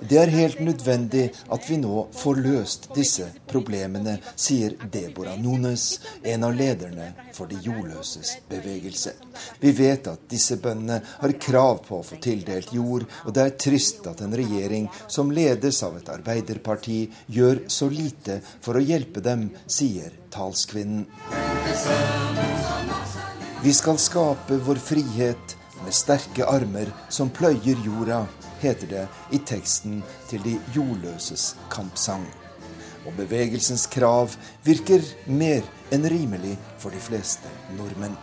Det 0.00 0.18
er 0.18 0.26
helt 0.26 0.60
nødvendig 0.60 1.26
at 1.54 1.68
vi 1.70 1.76
nå 1.78 2.08
får 2.18 2.40
løst 2.42 2.88
disse 2.96 3.28
problemene, 3.46 4.16
sier 4.34 4.74
Deborah 4.90 5.38
Nunes, 5.38 6.00
en 6.24 6.48
av 6.48 6.58
lederne 6.58 7.12
for 7.36 7.46
de 7.46 7.60
jordløses 7.62 8.34
bevegelse. 8.50 9.14
Vi 9.62 9.70
vet 9.70 10.10
at 10.10 10.26
disse 10.26 10.58
bøndene 10.58 10.98
har 11.22 11.38
krav 11.38 11.86
på 11.86 12.00
å 12.00 12.08
få 12.10 12.18
tildelt 12.18 12.74
jord, 12.74 13.06
og 13.22 13.30
det 13.38 13.46
er 13.46 13.58
trist 13.68 14.06
at 14.10 14.26
en 14.26 14.34
regjering 14.34 14.90
som 15.06 15.30
ledes 15.30 15.82
av 15.86 15.94
et 16.02 16.10
arbeiderparti, 16.10 17.04
gjør 17.30 17.68
så 17.70 17.86
lite 17.86 18.40
for 18.58 18.74
å 18.74 18.82
hjelpe 18.82 19.22
dem, 19.22 19.52
sier 19.70 20.10
talskvinnen. 20.34 21.06
Vi 23.62 23.72
skal 23.72 23.96
skape 24.10 24.58
vår 24.66 24.82
frihet 24.90 25.62
med 25.84 25.94
sterke 25.94 26.46
armer 26.48 26.90
som 27.12 27.30
pløyer 27.30 27.80
jorda, 27.84 28.24
heter 28.62 28.90
det 28.90 29.04
i 29.36 29.40
teksten 29.44 30.02
til 30.30 30.42
de 30.44 30.58
jordløses 30.76 31.52
kampsang. 31.72 32.26
Og 33.04 33.12
bevegelsens 33.18 33.86
krav 33.92 34.32
virker 34.64 35.04
mer 35.28 35.64
enn 35.92 36.08
rimelig 36.08 36.56
for 36.80 36.94
de 36.94 37.02
fleste 37.04 37.50
nordmenn. 37.76 38.16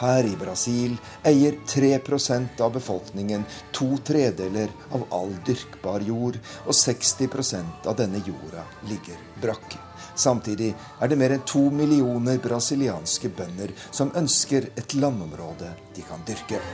Her 0.00 0.24
i 0.24 0.36
Brasil 0.40 0.96
eier 1.28 1.58
3% 1.68 2.60
av 2.64 2.72
befolkningen 2.72 3.44
to 3.76 3.98
tredeler 4.04 4.72
av 4.96 5.04
all 5.12 5.34
dyrkbar 5.46 6.00
jord, 6.08 6.38
og 6.64 6.72
60% 6.72 7.84
av 7.84 7.98
denne 8.00 8.22
jorda 8.24 8.64
ligger 8.88 9.20
brakk. 9.42 9.76
Samtidig 10.16 10.72
er 10.72 11.12
det 11.12 11.20
mer 11.20 11.36
enn 11.36 11.44
to 11.48 11.66
millioner 11.68 12.40
brasilianske 12.40 13.28
bønder 13.36 13.76
som 13.90 14.12
ønsker 14.16 14.72
et 14.80 14.96
landområde 14.96 15.74
de 15.96 16.08
kan 16.08 16.24
dyrke. 16.28 16.64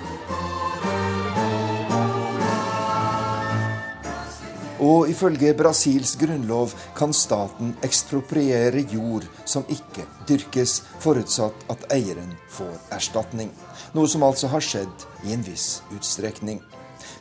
Og 4.84 5.08
ifølge 5.08 5.54
Brasils 5.56 6.16
grunnlov 6.20 6.74
kan 6.96 7.14
staten 7.16 7.72
ekspropriere 7.86 8.82
jord 8.92 9.24
som 9.48 9.64
ikke 9.72 10.04
dyrkes, 10.28 10.82
forutsatt 11.00 11.64
at 11.72 11.86
eieren 11.96 12.34
får 12.52 12.74
erstatning. 12.92 13.52
Noe 13.96 14.08
som 14.10 14.26
altså 14.26 14.50
har 14.52 14.64
skjedd 14.64 15.06
i 15.24 15.32
en 15.32 15.46
viss 15.46 15.80
utstrekning. 15.96 16.60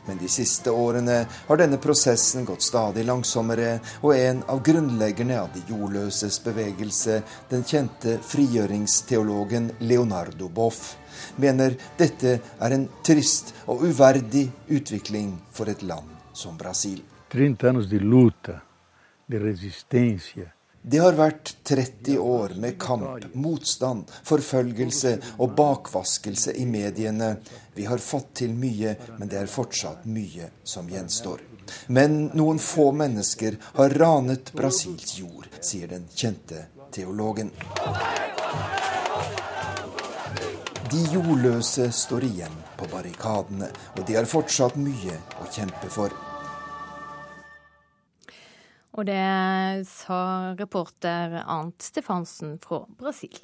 Men 0.06 0.20
de 0.20 0.28
siste 0.30 0.70
årene 0.70 1.16
har 1.48 1.58
denne 1.58 1.80
prosessen 1.82 2.44
gått 2.46 2.62
stadig 2.62 3.06
langsommere, 3.08 3.80
og 4.04 4.14
en 4.14 4.44
av 4.52 4.60
grunnleggerne 4.62 5.40
av 5.40 5.48
de 5.54 5.64
jordløses 5.66 6.38
bevegelse, 6.44 7.22
den 7.50 7.64
kjente 7.66 8.18
frigjøringsteologen 8.22 9.72
Leonardo 9.80 10.52
Boff, 10.52 10.94
mener 11.42 11.74
dette 11.98 12.38
er 12.38 12.76
en 12.76 12.86
trist 13.02 13.54
og 13.66 13.82
uverdig 13.88 14.46
utvikling 14.68 15.34
for 15.50 15.72
et 15.72 15.82
land 15.82 16.12
som 16.36 16.60
Brasil. 16.60 17.00
30 17.32 17.68
anos 17.68 17.88
de 17.90 17.98
luta, 17.98 18.60
de 19.26 19.38
det 20.86 21.00
har 21.02 21.16
vært 21.18 21.50
30 21.66 22.18
år 22.22 22.52
med 22.62 22.76
kamp, 22.78 23.24
motstand, 23.34 24.06
forfølgelse 24.28 25.16
og 25.42 25.56
bakvaskelse 25.58 26.52
i 26.62 26.66
mediene. 26.70 27.32
Vi 27.74 27.88
har 27.90 27.98
fått 27.98 28.28
til 28.42 28.52
mye, 28.54 28.92
men 29.18 29.26
det 29.26 29.40
er 29.40 29.50
fortsatt 29.50 30.04
mye 30.06 30.46
som 30.62 30.86
gjenstår. 30.86 31.42
Men 31.90 32.28
noen 32.38 32.62
få 32.62 32.92
mennesker 32.94 33.58
har 33.80 33.96
ranet 33.98 34.52
Brasils 34.54 35.16
jord, 35.18 35.48
sier 35.58 35.90
den 35.90 36.06
kjente 36.14 36.68
teologen. 36.94 37.50
De 40.86 41.02
jordløse 41.10 41.90
står 41.90 42.28
igjen 42.30 42.62
på 42.78 42.86
barrikadene, 42.94 43.72
og 43.98 44.06
de 44.06 44.20
har 44.20 44.30
fortsatt 44.30 44.78
mye 44.78 45.18
å 45.42 45.50
kjempe 45.50 45.90
for. 45.90 46.14
Og 48.96 49.04
det 49.04 49.84
sa 49.90 50.54
reporter 50.56 51.42
Arnt 51.44 51.84
Stefansen 51.84 52.56
fra 52.62 52.84
Brasil. 52.96 53.36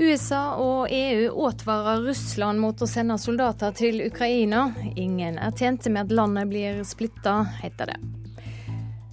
USA 0.00 0.56
og 0.58 0.88
EU 0.90 1.44
advarer 1.46 2.00
Russland 2.08 2.62
mot 2.62 2.80
å 2.80 2.88
sende 2.88 3.18
soldater 3.20 3.76
til 3.76 4.00
Ukraina. 4.06 4.70
Ingen 4.96 5.36
er 5.38 5.52
tjente 5.54 5.92
med 5.92 6.08
at 6.08 6.16
landet 6.16 6.48
blir 6.50 6.80
splitta, 6.88 7.42
heter 7.60 7.92
det. 7.92 8.00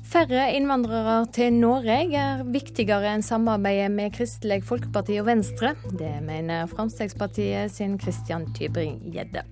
Færre 0.10 0.48
innvandrere 0.58 1.20
til 1.36 1.54
Norge 1.60 2.00
er 2.18 2.42
viktigere 2.50 3.12
enn 3.14 3.22
samarbeidet 3.22 3.92
med 3.94 4.16
Kristelig 4.16 4.64
Folkeparti 4.66 5.20
og 5.22 5.28
Venstre. 5.28 5.76
Det 6.00 6.16
mener 6.26 6.66
Frp 6.72 6.90
sin 7.70 8.00
Christian 8.02 8.48
Tybring-Gjedde. 8.58 9.46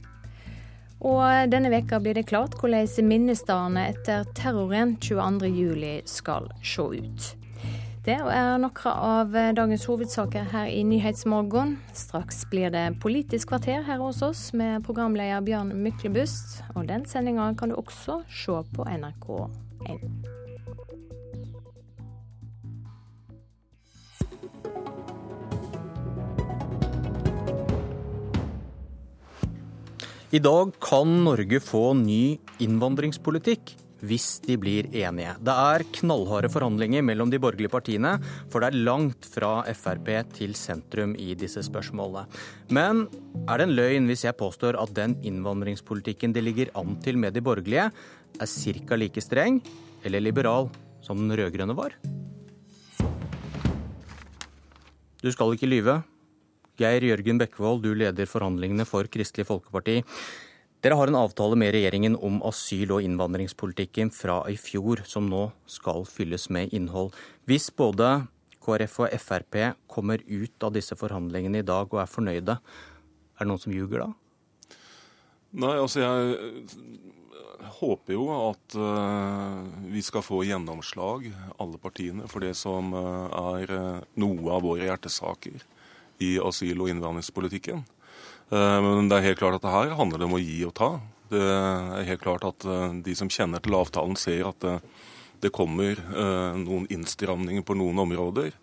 Og 1.05 1.51
denne 1.51 1.69
veka 1.73 1.99
blir 2.01 2.17
det 2.17 2.27
klart 2.29 2.55
hvordan 2.57 2.87
minnestedene 3.05 3.89
etter 3.91 4.25
terroren 4.37 4.95
22.07 5.03 6.07
skal 6.09 6.49
se 6.65 6.87
ut. 6.97 7.27
Det 8.07 8.15
er 8.15 8.53
noen 8.63 8.85
av 8.87 9.33
dagens 9.57 9.83
hovedsaker 9.89 10.47
her 10.53 10.69
i 10.71 10.79
Nyhetsmorgen. 10.87 11.75
Straks 11.91 12.45
blir 12.47 12.71
det 12.71 12.85
Politisk 13.03 13.51
kvarter 13.51 13.83
her 13.83 13.99
hos 13.99 14.23
oss 14.23 14.53
med 14.55 14.85
programleder 14.87 15.43
Bjørn 15.43 15.75
Myklebust. 15.75 16.61
Og 16.75 16.87
den 16.87 17.03
sendinga 17.05 17.51
kan 17.59 17.75
du 17.75 17.81
også 17.81 18.21
se 18.31 18.63
på 18.71 18.87
NRK1. 18.87 20.36
I 30.27 30.39
dag 30.43 30.73
kan 30.83 31.07
Norge 31.23 31.61
få 31.63 31.93
ny 31.95 32.35
innvandringspolitikk 32.59 33.69
hvis 34.03 34.41
de 34.43 34.57
blir 34.59 34.89
enige. 34.91 35.37
Det 35.39 35.53
er 35.55 35.85
knallharde 35.95 36.49
forhandlinger 36.51 37.05
mellom 37.07 37.31
de 37.31 37.39
borgerlige 37.39 37.71
partiene, 37.71 38.11
for 38.51 38.59
det 38.59 38.67
er 38.73 38.83
langt 38.89 39.23
fra 39.31 39.61
Frp 39.71 40.09
til 40.35 40.51
sentrum 40.59 41.13
i 41.15 41.31
disse 41.39 41.63
spørsmålene. 41.63 42.25
Men 42.75 43.05
er 43.47 43.55
det 43.55 43.69
en 43.69 43.77
løgn 43.77 44.11
hvis 44.11 44.25
jeg 44.27 44.35
påstår 44.35 44.75
at 44.81 44.91
den 44.99 45.15
innvandringspolitikken 45.23 46.35
det 46.35 46.43
ligger 46.43 46.75
an 46.75 46.99
til 46.99 47.15
med 47.23 47.31
de 47.31 47.45
borgerlige, 47.47 47.87
er 47.87 48.51
ca. 48.51 48.99
like 48.99 49.23
streng 49.23 49.61
eller 50.03 50.19
liberal 50.27 50.67
som 51.07 51.23
den 51.23 51.39
rød-grønne 51.39 51.77
var? 51.79 51.95
Du 55.23 55.31
skal 55.31 55.55
ikke 55.55 55.71
lyve. 55.71 56.01
Geir 56.77 57.01
Jørgen 57.01 57.39
Bekkevold, 57.41 57.81
du 57.81 57.95
leder 57.97 58.29
forhandlingene 58.29 58.85
for 58.85 59.07
Kristelig 59.09 59.47
Folkeparti. 59.49 60.03
Dere 60.85 60.97
har 60.99 61.09
en 61.09 61.17
avtale 61.17 61.57
med 61.57 61.71
regjeringen 61.73 62.13
om 62.21 62.37
asyl- 62.45 62.91
og 62.93 63.01
innvandringspolitikken 63.01 64.11
fra 64.13 64.43
i 64.45 64.53
fjor, 64.61 65.01
som 65.09 65.25
nå 65.25 65.47
skal 65.65 66.05
fylles 66.05 66.51
med 66.53 66.75
innhold. 66.77 67.15
Hvis 67.49 67.71
både 67.73 68.27
KrF 68.61 68.99
og 69.07 69.15
Frp 69.23 69.57
kommer 69.89 70.21
ut 70.21 70.67
av 70.67 70.75
disse 70.75 70.93
forhandlingene 70.99 71.63
i 71.63 71.65
dag 71.65 71.89
og 71.89 72.03
er 72.03 72.11
fornøyde, 72.11 72.57
er 72.61 73.41
det 73.41 73.49
noen 73.49 73.63
som 73.63 73.73
ljuger 73.73 74.03
da? 74.03 74.09
Nei, 75.57 75.73
altså 75.81 76.03
jeg 76.03 77.71
håper 77.79 78.13
jo 78.13 78.27
at 78.35 78.77
uh, 78.77 79.65
vi 79.89 80.03
skal 80.05 80.21
få 80.21 80.43
gjennomslag, 80.45 81.25
alle 81.57 81.81
partiene, 81.81 82.29
for 82.29 82.45
det 82.45 82.53
som 82.59 82.93
uh, 82.93 83.33
er 83.57 83.73
uh, 83.73 84.05
noe 84.21 84.53
av 84.53 84.61
våre 84.67 84.85
hjertesaker 84.85 85.65
i 86.23 86.38
asyl- 86.39 86.81
og 86.81 86.91
innvandringspolitikken. 86.91 87.84
Eh, 88.49 88.80
men 88.84 89.10
det 89.10 89.19
er 89.19 89.30
helt 89.30 89.41
klart 89.41 89.60
at 89.60 89.65
det 89.65 89.73
her 89.73 89.95
handler 89.99 90.26
om 90.27 90.38
å 90.38 90.41
gi 90.41 90.61
og 90.68 90.76
ta. 90.77 90.91
Det 91.31 91.44
er 91.44 92.07
helt 92.07 92.23
klart 92.23 92.48
at 92.48 92.68
eh, 92.68 92.99
de 93.03 93.15
som 93.19 93.31
kjenner 93.31 93.64
til 93.64 93.76
avtalen, 93.76 94.15
ser 94.19 94.48
at 94.48 94.60
det, 94.64 94.77
det 95.44 95.53
kommer 95.56 95.99
eh, 95.99 96.53
noen 96.61 96.88
innstramninger 96.94 97.65
på 97.68 97.77
noen 97.80 98.06
områder. 98.07 98.56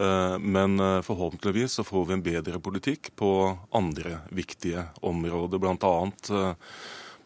Men 0.00 0.80
forhåpentligvis 1.04 1.74
så 1.76 1.82
får 1.84 2.06
vi 2.08 2.14
en 2.14 2.22
bedre 2.24 2.56
politikk 2.56 3.10
på 3.20 3.28
andre 3.76 4.22
viktige 4.32 4.86
områder, 5.04 5.60
bl.a. 5.60 6.54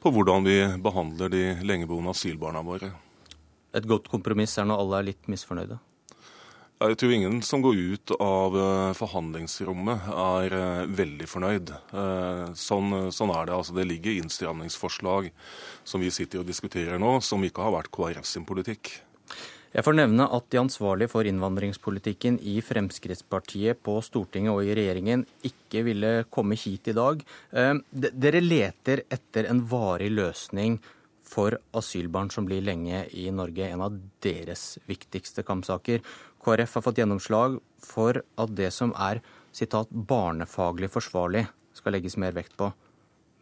på 0.03 0.12
hvordan 0.16 0.43
vi 0.43 0.57
behandler 0.82 1.31
de 1.31 1.45
lengeboende 1.62 2.11
asylbarna 2.11 2.65
våre. 2.66 2.91
Et 3.78 3.86
godt 3.86 4.11
kompromiss 4.11 4.59
er 4.59 4.66
når 4.66 4.82
alle 4.82 4.99
er 4.99 5.07
litt 5.12 5.31
misfornøyde? 5.31 5.78
Jeg 6.82 6.96
tror 6.98 7.12
ingen 7.14 7.36
som 7.46 7.62
går 7.62 7.76
ut 7.78 8.12
av 8.18 8.56
eh, 8.59 8.92
forhandlingsrommet 8.98 10.09
er 10.10 10.55
eh, 10.59 10.86
veldig 10.90 11.28
fornøyd. 11.30 11.70
Eh, 11.70 12.48
sånn, 12.59 13.12
sånn 13.14 13.30
er 13.30 13.46
det. 13.46 13.55
Altså, 13.55 13.76
det 13.76 13.86
ligger 13.86 14.18
innstramningsforslag 14.18 15.30
som 15.86 16.02
vi 16.02 16.10
sitter 16.12 16.42
og 16.42 16.48
diskuterer 16.51 16.98
nå, 16.98 17.20
som 17.22 17.46
ikke 17.46 17.62
har 17.62 17.76
vært 17.76 17.92
KrF 17.94 18.26
sin 18.26 18.46
politikk. 18.48 18.90
Jeg 19.74 19.86
får 19.86 19.96
nevne 19.98 20.26
at 20.36 20.51
de 20.51 20.60
ansvarlige 20.60 21.10
for 21.14 21.26
innvandringspolitikken 21.26 22.40
i 22.42 22.59
Fremskrittspartiet 22.62 23.80
på 23.82 23.96
Stortinget 24.06 24.55
og 24.55 24.66
i 24.66 24.74
regjeringen 24.74 25.24
ikke 25.46 25.82
ville 25.86 26.12
komme 26.30 26.59
hit 26.59 26.92
i 26.92 26.94
dag. 26.94 27.24
Dere 27.51 28.42
leter 28.42 29.02
etter 29.10 29.48
en 29.51 29.64
varig 29.66 30.12
løsning 30.14 30.78
for 31.26 31.56
asylbarn 31.74 32.30
som 32.30 32.46
blir 32.46 32.62
lenge 32.62 33.02
i 33.16 33.26
Norge, 33.34 33.66
en 33.66 33.82
av 33.86 33.96
deres 34.22 34.76
viktigste 34.86 35.42
kampsaker. 35.46 36.05
KrF 36.44 36.74
har 36.76 36.84
fått 36.84 37.00
gjennomslag 37.00 37.58
for 37.84 38.20
at 38.20 38.56
det 38.56 38.70
som 38.74 38.92
er 39.00 39.22
citat, 39.54 39.88
'barnefaglig 39.90 40.90
forsvarlig', 40.90 41.46
skal 41.74 41.92
legges 41.92 42.16
mer 42.16 42.32
vekt 42.32 42.56
på. 42.56 42.72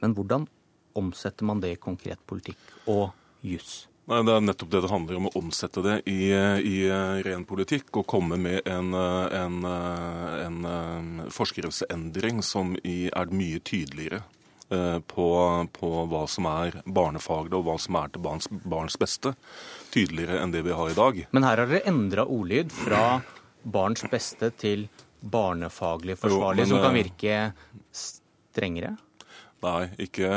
Men 0.00 0.14
hvordan 0.14 0.46
omsetter 0.94 1.44
man 1.44 1.60
det 1.60 1.72
i 1.72 1.80
konkret 1.80 2.20
politikk 2.26 2.58
og 2.86 3.10
juss? 3.40 3.88
Nei, 4.10 4.22
Det 4.22 4.32
er 4.34 4.40
nettopp 4.40 4.70
det 4.70 4.80
det 4.82 4.90
handler 4.90 5.16
om, 5.16 5.26
å 5.30 5.38
omsette 5.38 5.82
det 5.82 6.02
i, 6.10 6.32
i 6.32 6.78
ren 7.22 7.44
politikk. 7.46 7.92
Og 7.96 8.06
komme 8.06 8.36
med 8.36 8.66
en, 8.66 8.94
en, 8.94 9.64
en, 9.64 10.64
en 10.66 11.22
forskriftsendring 11.30 12.42
som 12.42 12.74
er 12.82 13.30
mye 13.30 13.60
tydeligere 13.62 14.24
eh, 14.70 14.98
på, 14.98 15.28
på, 15.78 15.92
hva 16.10 16.26
som 16.26 16.50
er 16.50 16.82
barnefaglig 16.84 17.60
og 17.60 17.68
hva 17.68 17.78
som 17.78 18.00
er 18.02 18.10
til 18.10 18.26
barns, 18.26 18.50
barns 18.50 18.98
beste 18.98 19.36
tydeligere 19.92 20.40
enn 20.42 20.52
det 20.54 20.64
vi 20.66 20.74
har 20.76 20.90
i 20.90 20.96
dag. 20.96 21.22
Men 21.30 21.46
her 21.46 21.62
har 21.62 21.70
dere 21.70 21.86
endra 21.90 22.26
ordlyd 22.26 22.72
fra 22.74 23.04
barns 23.62 24.04
beste 24.10 24.50
til 24.58 24.88
barnefaglig 25.22 26.16
forsvarlig, 26.18 26.66
jo, 26.66 26.66
men, 26.66 26.70
som 26.72 26.82
kan 26.82 26.96
eh, 26.96 26.98
virke 27.04 27.36
strengere? 27.94 28.96
Nei, 29.62 29.84
ikke, 30.02 30.28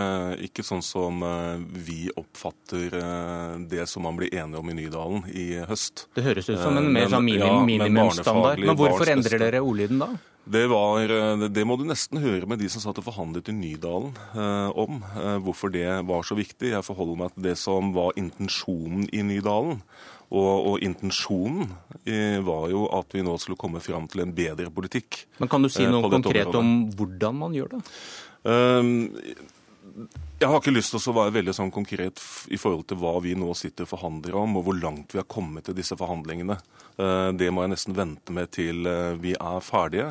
ikke, 0.45 0.61
sånn 0.65 0.83
som 0.85 1.23
eh, 1.25 1.63
vi 1.87 2.11
oppfatter 2.13 2.93
eh, 2.99 3.55
det 3.71 3.87
som 3.89 4.05
man 4.05 4.19
blir 4.19 4.29
enige 4.29 4.61
om 4.61 4.69
i 4.69 4.77
Nydalen 4.77 5.25
i 5.33 5.47
høst. 5.65 6.05
Det 6.13 6.27
høres 6.27 6.51
ut 6.51 6.61
som 6.61 6.77
en 6.77 6.91
mer 6.93 7.09
sånn 7.09 7.25
minim, 7.25 7.63
minimumsstandard. 7.65 8.61
Men 8.61 8.77
hvorfor 8.77 9.09
endrer 9.15 9.41
dere 9.41 9.63
ordlyden 9.65 10.03
da? 10.03 10.11
Det, 10.45 10.67
var, 10.69 11.09
eh, 11.09 11.47
det, 11.49 11.65
må 11.65 11.73
du 11.81 11.87
nesten 11.89 12.21
høre 12.21 12.45
med 12.45 12.61
de 12.61 12.69
som 12.69 12.83
satt 12.83 13.01
og 13.01 13.07
forhandlet 13.07 13.49
i 13.49 13.55
Nydalen 13.57 14.13
eh, 14.13 14.69
om. 14.77 15.01
Eh, 15.17 15.37
hvorfor 15.41 15.73
det 15.73 15.87
var 16.05 16.27
så 16.27 16.37
viktig. 16.37 16.75
Jeg 16.75 16.85
forholder 16.85 17.23
meg 17.23 17.33
til 17.33 17.47
det 17.49 17.55
som 17.57 17.95
var 17.97 18.13
intensjonen 18.21 19.09
i 19.09 19.25
Nydalen. 19.25 19.81
Og, 20.33 20.53
og, 20.67 20.75
intensjonen 20.83 21.69
eh, 22.03 22.39
var 22.45 22.69
jo 22.71 22.85
at 22.97 23.13
vi 23.13 23.21
nå 23.25 23.35
skulle 23.41 23.59
komme 23.61 23.81
fram 23.83 24.07
til 24.09 24.23
en 24.23 24.33
bedre 24.35 24.71
politikk. 24.73 25.21
Men 25.41 25.51
Kan 25.51 25.65
du 25.65 25.69
si 25.69 25.85
eh, 25.85 25.91
noe 25.91 26.09
konkret 26.13 26.53
om 26.57 26.91
hvordan 26.97 27.37
man 27.41 27.57
gjør 27.57 27.75
det? 27.75 27.83
Uh, 28.45 29.41
jeg 30.35 30.49
har 30.51 30.59
ikke 30.59 30.73
lyst 30.73 30.91
til 30.91 30.99
å 31.11 31.15
være 31.15 31.33
veldig 31.37 31.53
sånn 31.55 31.71
konkret 31.71 32.19
i 32.51 32.57
forhold 32.59 32.83
til 32.89 32.99
hva 32.99 33.13
vi 33.23 33.35
nå 33.39 33.53
sitter 33.55 33.85
og 33.85 33.93
forhandler 33.93 34.35
om, 34.35 34.57
og 34.59 34.65
hvor 34.67 34.75
langt 34.75 35.15
vi 35.15 35.21
har 35.21 35.27
kommet 35.31 35.67
til 35.67 35.77
disse 35.77 35.95
forhandlingene. 35.95 36.57
Eh, 36.99 37.29
det 37.39 37.47
må 37.55 37.63
jeg 37.63 37.71
nesten 37.71 37.95
vente 37.95 38.35
med 38.35 38.51
til 38.55 38.83
eh, 38.89 39.15
vi 39.21 39.31
er 39.37 39.63
ferdige. 39.63 40.09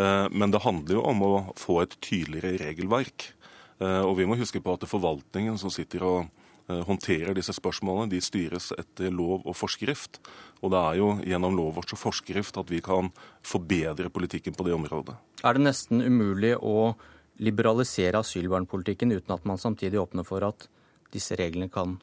Eh, 0.00 0.26
men 0.32 0.54
det 0.54 0.62
handler 0.64 0.96
jo 0.96 1.04
om 1.10 1.20
å 1.26 1.32
få 1.60 1.82
et 1.82 1.98
tydeligere 2.00 2.56
regelverk. 2.64 3.34
Og 3.78 4.16
vi 4.18 4.24
må 4.26 4.34
huske 4.34 4.58
på 4.58 4.72
at 4.74 4.82
forvaltningen 4.90 5.54
som 5.60 5.70
sitter 5.70 6.02
og 6.02 6.72
håndterer 6.88 7.36
disse 7.36 7.52
spørsmålene. 7.54 8.10
De 8.10 8.18
styres 8.18 8.72
etter 8.74 9.12
lov 9.14 9.44
og 9.46 9.54
forskrift. 9.54 10.18
Og 10.66 10.72
det 10.74 10.80
er 10.80 10.96
jo 10.98 11.12
gjennom 11.22 11.54
lov 11.54 11.78
og 11.78 11.92
forskrift 11.94 12.58
at 12.58 12.72
vi 12.74 12.80
kan 12.82 13.12
forbedre 13.46 14.10
politikken 14.10 14.58
på 14.58 14.66
det 14.66 14.74
området. 14.74 15.14
Er 15.46 15.54
det 15.54 15.62
nesten 15.62 16.02
umulig 16.02 16.56
å 16.58 16.96
liberalisere 17.42 18.20
asylbarnpolitikken 18.22 19.12
uten 19.14 19.34
at 19.34 19.44
man 19.48 19.60
samtidig 19.60 20.00
åpner 20.00 20.26
for 20.26 20.46
at 20.46 20.68
disse 21.14 21.36
reglene 21.38 21.70
kan 21.72 21.96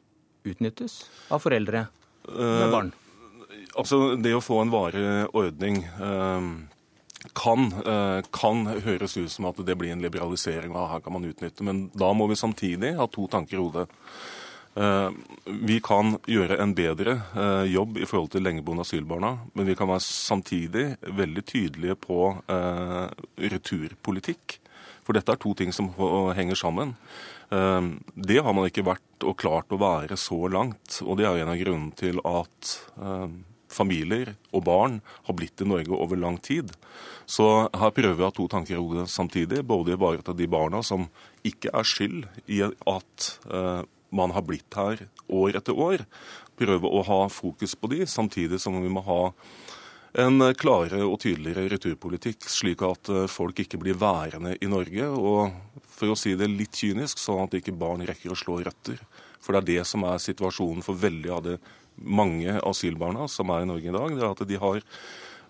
utnyttes 0.46 1.02
av 1.30 1.42
foreldre 1.44 1.86
med 2.26 2.72
barn? 2.72 2.92
Uh, 2.92 3.66
altså, 3.82 4.00
Det 4.16 4.34
å 4.34 4.44
få 4.44 4.62
en 4.62 4.72
varig 4.72 5.04
ordning 5.36 5.82
uh, 6.00 6.40
kan, 7.36 7.68
uh, 7.86 8.22
kan, 8.34 8.64
høres 8.86 9.16
ut 9.18 9.32
som 9.32 9.50
at 9.50 9.60
det 9.66 9.76
blir 9.78 9.94
en 9.94 10.02
liberalisering, 10.02 10.74
og 10.74 10.90
her 10.94 11.04
kan 11.04 11.16
man 11.16 11.28
utnytte. 11.28 11.66
Men 11.66 11.86
da 11.94 12.12
må 12.14 12.28
vi 12.30 12.38
samtidig 12.38 12.96
ha 12.98 13.06
to 13.10 13.28
tanker 13.30 13.58
i 13.58 13.62
hodet. 13.62 13.88
Eh, 14.76 15.10
vi 15.46 15.78
kan 15.80 16.18
gjøre 16.28 16.58
en 16.60 16.74
bedre 16.76 17.14
eh, 17.32 17.64
jobb 17.72 17.96
i 17.96 18.04
forhold 18.04 18.34
til 18.34 18.44
lengeboende 18.44 18.84
asylbarna, 18.84 19.30
men 19.56 19.68
vi 19.70 19.76
kan 19.78 19.88
være 19.88 20.04
samtidig 20.04 20.84
veldig 21.16 21.44
tydelige 21.48 21.96
på 22.02 22.18
eh, 22.52 23.06
returpolitikk. 23.54 24.58
For 25.06 25.14
dette 25.14 25.30
er 25.32 25.38
to 25.38 25.54
ting 25.54 25.70
som 25.74 25.92
henger 26.34 26.58
sammen. 26.58 26.96
Det 27.48 28.40
har 28.42 28.54
man 28.56 28.66
ikke 28.66 28.86
vært 28.86 29.26
og 29.26 29.36
klart 29.38 29.70
å 29.70 29.78
være 29.78 30.18
så 30.18 30.40
langt. 30.50 30.98
Og 31.06 31.20
det 31.20 31.28
er 31.28 31.44
en 31.44 31.52
av 31.52 31.60
grunnene 31.60 31.94
til 31.94 32.18
at 32.26 32.72
familier 33.70 34.32
og 34.54 34.64
barn 34.66 35.00
har 35.28 35.36
blitt 35.38 35.62
i 35.62 35.68
Norge 35.68 35.94
over 35.94 36.18
lang 36.18 36.40
tid. 36.42 36.72
Så 37.26 37.46
her 37.70 37.94
prøver 37.94 38.18
vi 38.18 38.24
å 38.24 38.30
ha 38.30 38.34
to 38.34 38.48
tanker 38.50 38.74
i 38.74 38.80
hodet 38.80 39.06
samtidig. 39.12 39.62
Både 39.66 39.94
ivareta 39.94 40.34
de 40.34 40.50
barna 40.50 40.82
som 40.86 41.06
ikke 41.46 41.70
er 41.70 41.86
skyld 41.86 42.26
i 42.50 42.64
at 42.66 43.30
man 44.16 44.34
har 44.34 44.44
blitt 44.46 44.74
her 44.78 45.06
år 45.30 45.58
etter 45.58 45.78
år. 45.86 46.04
Prøve 46.56 46.88
å 46.88 47.02
ha 47.06 47.20
fokus 47.30 47.74
på 47.78 47.90
de, 47.92 48.02
samtidig 48.08 48.58
som 48.62 48.78
vi 48.80 48.90
må 48.90 49.02
ha 49.06 49.20
en 50.12 50.40
klarere 50.58 51.02
og 51.04 51.18
tydeligere 51.24 51.68
returpolitikk, 51.74 52.46
slik 52.50 52.82
at 52.86 53.10
eh, 53.12 53.26
folk 53.30 53.58
ikke 53.64 53.80
blir 53.82 53.98
værende 54.00 54.56
i 54.60 54.70
Norge. 54.70 55.08
Og 55.10 55.82
for 55.96 56.12
å 56.12 56.18
si 56.18 56.34
det 56.38 56.48
litt 56.52 56.76
kynisk, 56.76 57.20
sånn 57.20 57.44
at 57.46 57.56
ikke 57.58 57.74
barn 57.76 58.04
rekker 58.06 58.32
å 58.32 58.38
slå 58.38 58.60
røtter. 58.64 59.00
For 59.40 59.54
det 59.54 59.62
er 59.62 59.68
det 59.70 59.88
som 59.88 60.04
er 60.08 60.22
situasjonen 60.22 60.84
for 60.84 60.98
veldig 60.98 61.32
av 61.32 61.44
de 61.46 61.56
mange 61.96 62.58
asylbarna 62.60 63.28
som 63.30 63.50
er 63.54 63.64
i 63.64 63.70
Norge 63.70 63.88
i 63.88 63.94
dag. 63.94 64.16
Det 64.16 64.24
er 64.24 64.32
at 64.32 64.48
de 64.48 64.60
har 64.60 64.82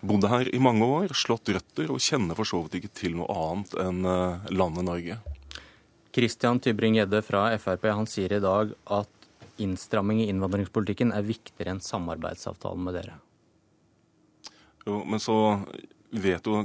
bodd 0.07 0.27
her 0.29 0.49
i 0.53 0.61
mange 0.61 0.85
år, 0.85 1.13
slått 1.17 1.49
røtter 1.49 1.91
og 1.91 2.03
kjenner 2.03 2.37
for 2.37 2.47
så 2.47 2.61
vidt 2.63 2.79
ikke 2.81 2.93
til 2.95 3.17
noe 3.17 3.33
annet 3.33 3.75
enn 3.81 4.05
eh, 4.05 4.49
landet 4.53 4.87
Norge. 4.87 5.19
Christian 6.17 6.61
Tybring-Gjedde 6.63 7.21
fra 7.25 7.49
Frp 7.61 7.89
han 7.91 8.09
sier 8.09 8.37
i 8.37 8.41
dag 8.41 8.71
at 8.93 9.13
innstramming 9.61 10.23
i 10.23 10.29
innvandringspolitikken 10.31 11.13
er 11.13 11.25
viktigere 11.25 11.75
enn 11.75 11.83
samarbeidsavtalen 11.83 12.85
med 12.85 12.97
dere. 12.99 13.17
Jo, 14.87 15.01
men 15.03 15.19
så 15.19 15.59
vet 16.15 16.45
jo 16.47 16.61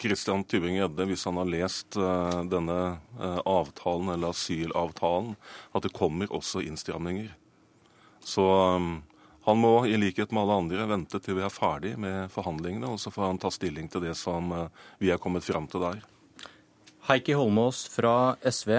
Christian 0.00 0.44
Tybring-Gjedde, 0.44 1.04
hvis 1.10 1.24
han 1.28 1.36
har 1.36 1.48
lest 1.48 1.96
uh, 2.00 2.40
denne 2.48 2.76
uh, 3.20 3.40
avtalen, 3.44 4.14
eller 4.14 4.32
asylavtalen, 4.32 5.34
at 5.76 5.84
det 5.84 5.92
kommer 5.96 6.32
også 6.32 6.62
innstramninger. 6.64 7.28
Så 8.24 8.44
um, 8.76 9.02
han 9.44 9.60
må 9.60 9.74
i 9.86 9.96
likhet 10.00 10.32
med 10.32 10.42
alle 10.42 10.58
andre 10.62 10.86
vente 10.88 11.20
til 11.20 11.36
vi 11.36 11.44
er 11.44 11.52
ferdig 11.52 11.92
med 12.00 12.32
forhandlingene, 12.32 12.94
og 12.96 13.00
så 13.00 13.12
får 13.12 13.28
han 13.28 13.40
ta 13.44 13.52
stilling 13.52 13.92
til 13.92 14.08
det 14.08 14.16
som 14.16 14.52
uh, 14.56 14.68
vi 14.96 15.12
er 15.12 15.20
kommet 15.20 15.44
fram 15.44 15.68
til 15.68 15.84
der. 15.84 16.00
Heikki 17.10 17.36
Holmås 17.36 17.84
fra 17.92 18.36
SV, 18.40 18.72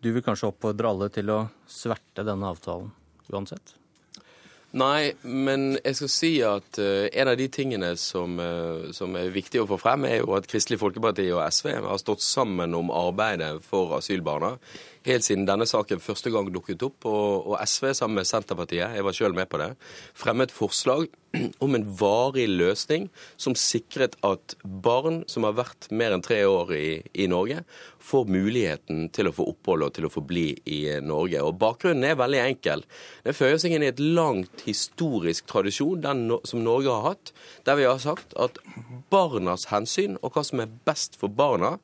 du 0.00 0.14
vil 0.16 0.24
kanskje 0.24 0.48
oppfordre 0.48 0.94
alle 0.94 1.12
til 1.12 1.28
å 1.34 1.42
sverte 1.68 2.24
denne 2.24 2.56
avtalen 2.56 2.88
uansett? 3.28 3.77
Nei, 4.76 5.14
men 5.24 5.78
jeg 5.80 5.96
skal 5.96 6.10
si 6.12 6.30
at 6.44 6.76
uh, 6.76 7.06
en 7.08 7.30
av 7.32 7.38
de 7.40 7.46
tingene 7.48 7.94
som, 7.96 8.34
uh, 8.36 8.90
som, 8.92 9.14
er 9.16 9.32
viktig 9.32 9.62
å 9.62 9.68
få 9.70 9.78
frem, 9.80 10.04
er 10.04 10.20
jo 10.20 10.34
at 10.36 10.48
Kristelig 10.50 10.76
Folkeparti 10.82 11.24
og 11.32 11.40
SV 11.48 11.70
har 11.86 12.02
stått 12.02 12.20
sammen 12.20 12.76
om 12.76 12.92
arbeidet 12.92 13.54
for 13.64 13.96
asylbarna 13.96 14.58
helt 15.06 15.26
siden 15.26 15.46
denne 15.48 15.66
saken 15.68 16.02
første 16.02 16.32
gang 16.34 16.50
dukket 16.52 16.82
opp. 16.86 17.06
Og, 17.08 17.52
og 17.52 17.56
SV 17.62 17.92
sammen 17.96 18.20
med 18.20 18.28
Senterpartiet, 18.28 18.96
jeg 18.96 19.06
var 19.06 19.16
sjøl 19.16 19.36
med 19.36 19.48
på 19.50 19.60
det, 19.60 19.72
fremmet 20.18 20.54
forslag 20.54 21.08
om 21.64 21.76
en 21.76 21.84
varig 22.00 22.46
løsning 22.48 23.08
som 23.36 23.56
sikret 23.58 24.16
at 24.26 24.56
barn 24.64 25.22
som 25.28 25.44
har 25.46 25.56
vært 25.58 25.90
mer 25.92 26.14
enn 26.14 26.24
tre 26.24 26.40
år 26.48 26.72
i, 26.76 26.88
i, 27.12 27.28
Norge, 27.30 27.62
får 28.00 28.30
muligheten 28.32 29.08
til 29.14 29.28
å 29.28 29.34
få 29.36 29.48
opphold 29.52 29.84
og 29.84 29.94
til 29.96 30.08
å 30.08 30.12
få 30.12 30.22
bli 30.24 30.50
i 30.64 30.80
Norge. 31.04 31.42
Og 31.44 31.58
Bakgrunnen 31.60 32.06
er 32.08 32.18
veldig 32.18 32.42
enkel. 32.44 32.84
Det 33.26 33.36
føyer 33.36 33.60
seg 33.60 33.76
inn 33.76 33.86
i 33.86 33.90
et 33.92 34.02
langt 34.02 34.64
historisk 34.66 35.48
tradisjon 35.50 36.04
den, 36.04 36.26
som 36.48 36.64
Norge 36.64 36.94
har 36.94 37.12
hatt, 37.12 37.34
der 37.68 37.80
vi 37.80 37.88
har 37.88 38.00
sagt 38.02 38.36
at 38.40 38.60
barnas 39.12 39.68
hensyn 39.72 40.16
og 40.22 40.32
hva 40.34 40.46
som 40.46 40.64
er 40.64 40.72
best 40.88 41.18
for 41.20 41.32
barna, 41.32 41.76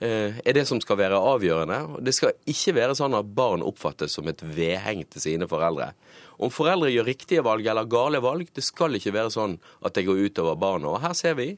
er 0.00 0.54
det 0.56 0.64
som 0.68 0.80
skal 0.80 0.96
være 0.96 1.18
avgjørende. 1.18 2.00
Det 2.04 2.14
skal 2.16 2.32
ikke 2.48 2.72
være 2.78 2.96
sånn 2.96 3.16
at 3.18 3.34
barn 3.36 3.64
oppfattes 3.66 4.16
som 4.16 4.28
et 4.30 4.40
vedheng 4.40 5.04
til 5.12 5.24
sine 5.24 5.48
foreldre. 5.50 5.92
Om 6.40 6.48
foreldre 6.48 6.88
gjør 6.88 7.04
riktige 7.04 7.42
valg 7.44 7.66
eller 7.68 7.88
gale 7.90 8.20
valg, 8.24 8.48
det 8.56 8.64
skal 8.64 8.96
ikke 8.96 9.12
være 9.12 9.32
sånn 9.34 9.58
at 9.84 9.92
det 9.96 10.06
går 10.06 10.22
utover 10.24 10.56
barna. 10.60 10.94
Og 10.94 11.02
her 11.02 11.12
ser 11.18 11.36
vi 11.36 11.50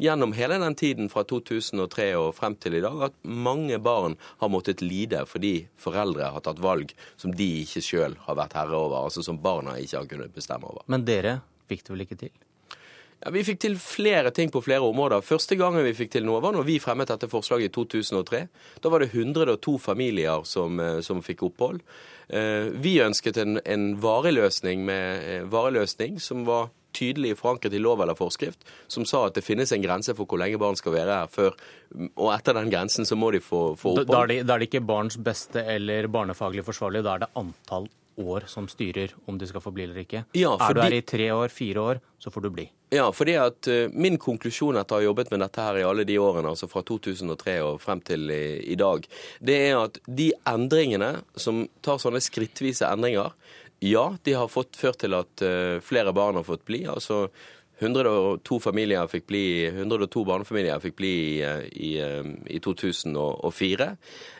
gjennom 0.00 0.32
hele 0.36 0.56
den 0.62 0.76
tiden 0.80 1.12
fra 1.12 1.26
2003 1.28 2.08
og 2.16 2.32
frem 2.38 2.56
til 2.56 2.78
i 2.78 2.82
dag 2.84 3.10
at 3.10 3.18
mange 3.20 3.76
barn 3.84 4.16
har 4.40 4.52
måttet 4.52 4.80
lide 4.80 5.26
fordi 5.28 5.66
foreldre 5.80 6.32
har 6.32 6.44
tatt 6.46 6.62
valg 6.64 6.94
som 7.20 7.36
de 7.36 7.50
ikke 7.66 7.84
sjøl 7.84 8.16
har 8.24 8.40
vært 8.40 8.56
herre 8.56 8.80
over, 8.80 9.02
altså 9.04 9.24
som 9.26 9.42
barna 9.44 9.76
ikke 9.76 10.00
har 10.00 10.08
kunnet 10.14 10.36
bestemme 10.36 10.72
over. 10.72 10.88
Men 10.88 11.04
dere 11.04 11.42
fikk 11.68 11.84
det 11.84 11.94
vel 11.94 12.08
ikke 12.08 12.22
til? 12.24 12.32
Ja, 13.20 13.30
Vi 13.30 13.42
fikk 13.44 13.60
til 13.60 13.76
flere 13.76 14.30
ting 14.32 14.50
på 14.52 14.62
flere 14.64 14.86
områder. 14.86 15.20
Første 15.20 15.56
gangen 15.60 15.84
vi 15.84 15.92
fikk 15.96 16.14
til 16.14 16.24
noe, 16.24 16.40
var 16.40 16.54
når 16.56 16.64
vi 16.64 16.78
fremmet 16.80 17.10
dette 17.10 17.28
forslaget 17.28 17.68
i 17.68 17.74
2003. 17.74 18.46
Da 18.80 18.92
var 18.92 19.04
det 19.04 19.10
102 19.12 19.76
familier 19.78 20.46
som, 20.48 20.80
eh, 20.80 21.00
som 21.04 21.20
fikk 21.22 21.44
opphold. 21.50 21.82
Eh, 22.30 22.72
vi 22.80 23.00
ønsket 23.04 23.36
en, 23.36 23.60
en 23.64 24.00
varig 24.00 24.32
løsning, 24.32 24.84
med, 24.86 25.24
eh, 25.28 25.44
varig 25.44 25.76
løsning 25.82 26.20
som 26.20 26.46
var 26.46 26.70
tydelig 26.96 27.36
forankret 27.38 27.74
i 27.74 27.78
lov 27.78 28.00
eller 28.02 28.16
forskrift, 28.18 28.64
som 28.88 29.04
sa 29.04 29.26
at 29.26 29.36
det 29.36 29.44
finnes 29.44 29.70
en 29.72 29.82
grense 29.82 30.14
for 30.16 30.26
hvor 30.26 30.40
lenge 30.40 30.58
barn 30.58 30.78
skal 30.78 30.96
være 30.96 31.20
her 31.20 31.30
før, 31.30 31.54
og 32.16 32.32
etter 32.34 32.56
den 32.56 32.72
grensen 32.72 33.06
så 33.06 33.18
må 33.20 33.30
de 33.30 33.38
få, 33.38 33.76
få 33.78 33.94
opphold. 33.94 34.10
Da 34.10 34.22
er, 34.24 34.32
det, 34.32 34.40
da 34.48 34.56
er 34.56 34.64
det 34.64 34.70
ikke 34.72 34.86
barns 34.88 35.20
beste 35.20 35.62
eller 35.62 36.08
barnefaglig 36.10 36.64
forsvarlig, 36.66 37.04
da 37.06 37.14
er 37.14 37.26
det 37.26 37.32
antall 37.38 37.86
år 38.20 38.46
som 38.50 38.68
styrer 38.70 39.14
om 39.30 39.38
de 39.38 39.48
skal 39.48 39.62
få 39.64 39.72
bli 39.74 39.86
eller 39.88 40.02
ikke. 40.04 40.24
Ja, 40.36 40.54
fordi... 40.58 40.70
Er 40.70 40.76
du 40.76 40.82
her 40.84 40.96
i 40.98 41.06
tre 41.12 41.30
år, 41.34 41.54
fire 41.54 41.84
år, 41.92 42.00
så 42.20 42.32
får 42.32 42.46
du 42.46 42.50
bli. 42.58 42.66
Ja, 42.90 43.06
fordi 43.14 43.36
at 43.38 43.68
uh, 43.70 43.92
Min 43.94 44.18
konklusjon 44.20 44.78
etter 44.80 44.96
å 44.96 45.00
ha 45.00 45.06
jobbet 45.06 45.30
med 45.30 45.44
dette 45.44 45.64
her 45.64 45.78
i 45.80 45.86
alle 45.86 46.06
de 46.08 46.18
årene, 46.20 46.52
altså 46.52 46.68
fra 46.70 46.82
2003 46.86 47.56
og 47.66 47.80
frem 47.82 48.02
til 48.06 48.30
i, 48.34 48.42
i 48.74 48.78
dag, 48.78 49.06
det 49.38 49.58
er 49.68 49.78
at 49.84 50.00
de 50.06 50.32
endringene 50.50 51.14
som 51.38 51.64
tar 51.86 52.02
sånne 52.02 52.22
skrittvise 52.24 52.88
endringer, 52.90 53.32
ja, 53.80 54.10
de 54.26 54.34
har 54.36 54.50
fått 54.52 54.76
ført 54.76 55.00
til 55.04 55.16
at 55.16 55.46
uh, 55.46 55.78
flere 55.84 56.12
barn 56.16 56.36
har 56.40 56.44
fått 56.44 56.66
bli. 56.68 56.84
altså 56.90 57.28
102, 57.80 58.58
familier 58.60 59.08
fikk 59.08 59.26
bli, 59.30 59.44
102 59.72 60.24
barnefamilier 60.28 60.80
fikk 60.82 60.98
bli 60.98 61.12
i, 61.40 61.92
i, 61.96 62.58
2004. 62.60 63.86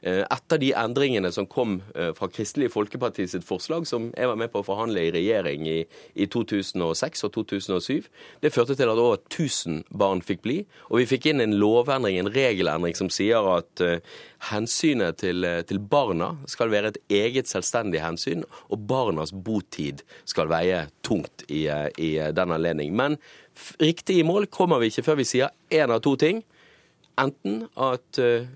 Eh, 0.02 0.20
etter 0.26 0.60
de 0.60 0.72
endringene 0.76 1.30
som 1.32 1.48
kom 1.48 1.78
eh, 1.94 2.10
fra 2.16 2.28
Kristelig 2.28 2.68
Folkeparti 2.74 3.24
sitt 3.30 3.46
forslag, 3.48 3.86
som 3.88 4.10
jeg 4.12 4.28
var 4.28 4.36
med 4.40 4.52
på 4.52 4.60
å 4.60 4.66
forhandle 4.66 5.06
i 5.06 5.14
regjering 5.14 5.64
i, 5.70 5.78
i 6.20 6.28
2006 6.28 7.24
og 7.28 7.32
2007, 7.38 8.10
det 8.44 8.52
førte 8.52 8.76
til 8.76 8.92
at 8.92 9.00
over 9.00 9.22
1000 9.22 9.86
barn 9.88 10.20
fikk 10.24 10.44
bli. 10.44 10.58
Og 10.90 11.00
vi 11.00 11.08
fikk 11.14 11.30
inn 11.32 11.40
en 11.40 11.56
lovendring, 11.56 12.20
en 12.20 12.32
regelendring, 12.34 12.98
som 12.98 13.08
sier 13.12 13.48
at 13.56 13.84
hensynet 14.50 15.20
til, 15.20 15.44
til, 15.68 15.80
barna 15.90 16.32
skal 16.48 16.70
være 16.72 16.92
et 16.92 17.00
eget 17.12 17.48
selvstendig 17.50 18.00
hensyn, 18.02 18.44
og 18.68 18.86
barnas 18.88 19.32
botid 19.32 20.04
skal 20.28 20.48
veie 20.52 20.86
tungt 21.06 21.44
i, 21.48 21.66
i 22.00 22.10
den 22.36 22.54
anledning. 22.56 22.94
Men 22.96 23.18
Riktig 23.80 24.20
i 24.20 24.26
mål 24.26 24.46
kommer 24.52 24.80
vi 24.80 24.90
ikke 24.90 25.04
før 25.06 25.20
vi 25.20 25.28
sier 25.28 25.52
én 25.74 25.92
av 25.92 26.02
to 26.04 26.14
ting. 26.20 26.42
Enten 27.20 27.64
at 27.76 28.20
uh, 28.22 28.46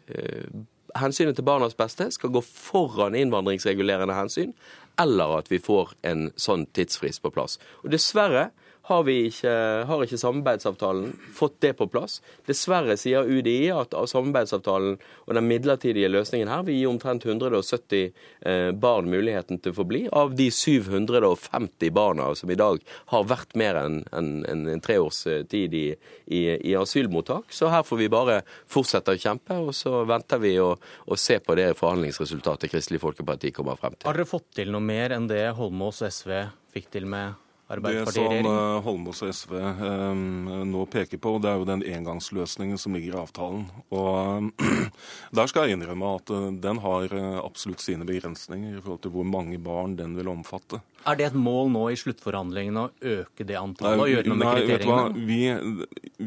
hensynet 1.01 1.37
til 1.37 1.47
barnas 1.47 1.77
beste 1.77 2.09
skal 2.15 2.33
gå 2.35 2.43
foran 2.45 3.17
innvandringsregulerende 3.19 4.17
hensyn, 4.17 4.55
eller 5.01 5.39
at 5.41 5.51
vi 5.51 5.59
får 5.63 5.93
en 6.07 6.29
sånn 6.41 6.69
tidsfrist 6.77 7.23
på 7.25 7.33
plass. 7.35 7.59
Og 7.83 7.91
dessverre 7.95 8.49
har, 8.85 9.09
ikke, 9.09 9.53
har 9.89 10.03
ikke 10.05 10.19
samarbeidsavtalen 10.21 11.13
fått 11.33 11.57
det 11.65 11.73
på 11.79 11.87
plass. 11.89 12.19
Dessverre 12.45 12.97
sier 13.01 13.25
UDI 13.25 13.71
at 13.73 13.95
av 13.97 14.09
samarbeidsavtalen 14.11 14.99
og 15.25 15.37
den 15.39 15.47
midlertidige 15.49 16.11
løsningen 16.13 16.51
her 16.53 16.67
vil 16.67 16.77
gi 16.77 16.87
omtrent 16.91 17.25
170 17.25 18.03
eh, 18.05 18.71
barn 18.77 19.09
muligheten 19.09 19.63
til 19.65 19.73
å 19.73 19.79
få 19.79 19.87
bli, 19.89 20.03
av 20.13 20.35
de 20.37 20.51
750 20.53 21.95
barna 21.97 22.29
som 22.37 22.53
i 22.53 22.59
dag 22.61 22.83
har 23.13 23.29
vært 23.31 23.57
mer 23.57 23.81
enn 23.81 24.03
en, 24.13 24.29
en, 24.51 24.67
en 24.75 24.85
tre 24.85 24.99
års 25.01 25.23
eh, 25.33 25.45
tid 25.49 25.77
i, 25.79 25.87
i, 26.27 26.43
i, 26.59 26.75
asylmottak. 26.77 27.49
Så 27.55 27.71
her 27.73 27.87
får 27.89 28.03
vi 28.03 28.11
bare 28.13 28.41
fortsette 28.71 29.15
å 29.15 29.21
kjempe, 29.21 29.57
og 29.65 29.73
så 29.77 30.03
venter 30.09 30.43
vi 30.43 30.57
å, 30.61 30.75
å 30.77 31.19
se 31.21 31.39
på 31.41 31.57
det 31.57 31.71
forhandlingsresultatet 31.81 32.73
Kristelig 32.73 33.01
Folkeparti 33.01 33.55
kommer 33.55 33.81
frem 33.81 33.97
til. 33.97 34.09
Har 34.11 34.21
dere 34.21 34.29
fått 34.29 34.51
til 34.61 34.75
noe 34.75 34.85
mer 34.85 35.17
enn 35.17 35.31
det 35.31 35.47
Holmås 35.57 36.03
og 36.05 36.13
SV 36.13 36.37
fikk 36.75 36.93
til 36.93 37.09
med 37.09 37.44
Det 37.65 38.13
som 38.13 38.45
uh, 38.45 38.83
Holmås 38.85 39.23
og 39.25 39.31
SV 39.33 39.55
um, 39.57 40.49
nå 40.69 40.83
peker 40.93 41.17
på, 41.17 41.39
det 41.41 41.49
er 41.49 41.63
jo 41.63 41.69
den 41.69 41.85
engangsløsningen 41.89 42.77
som 42.81 42.93
ligger 42.93 43.17
i 43.17 43.21
avtalen. 43.23 43.65
Og 43.89 44.51
uh, 44.61 44.91
Der 45.39 45.49
skal 45.49 45.71
jeg 45.71 45.79
innrømme 45.79 46.11
at 46.19 46.31
den 46.61 46.81
har 46.85 47.15
absolutt 47.41 47.83
sine 47.83 48.05
begrensninger 48.07 48.77
i 48.77 48.83
forhold 48.83 49.01
til 49.07 49.15
hvor 49.17 49.25
mange 49.27 49.57
barn 49.59 49.97
den 49.97 50.13
vil 50.19 50.29
omfatte. 50.31 50.83
Er 51.09 51.19
det 51.19 51.31
et 51.31 51.37
mål 51.37 51.73
nå 51.73 51.83
i 51.93 51.99
sluttforhandlingene 52.01 52.85
å 52.85 52.93
øke 53.17 53.45
det 53.49 53.57
antallet 53.59 54.05
og 54.05 54.13
gjøre 54.13 54.31
noe 54.31 54.41
med 54.41 54.69
kriteriene? 54.69 55.27
Vi, 55.27 55.41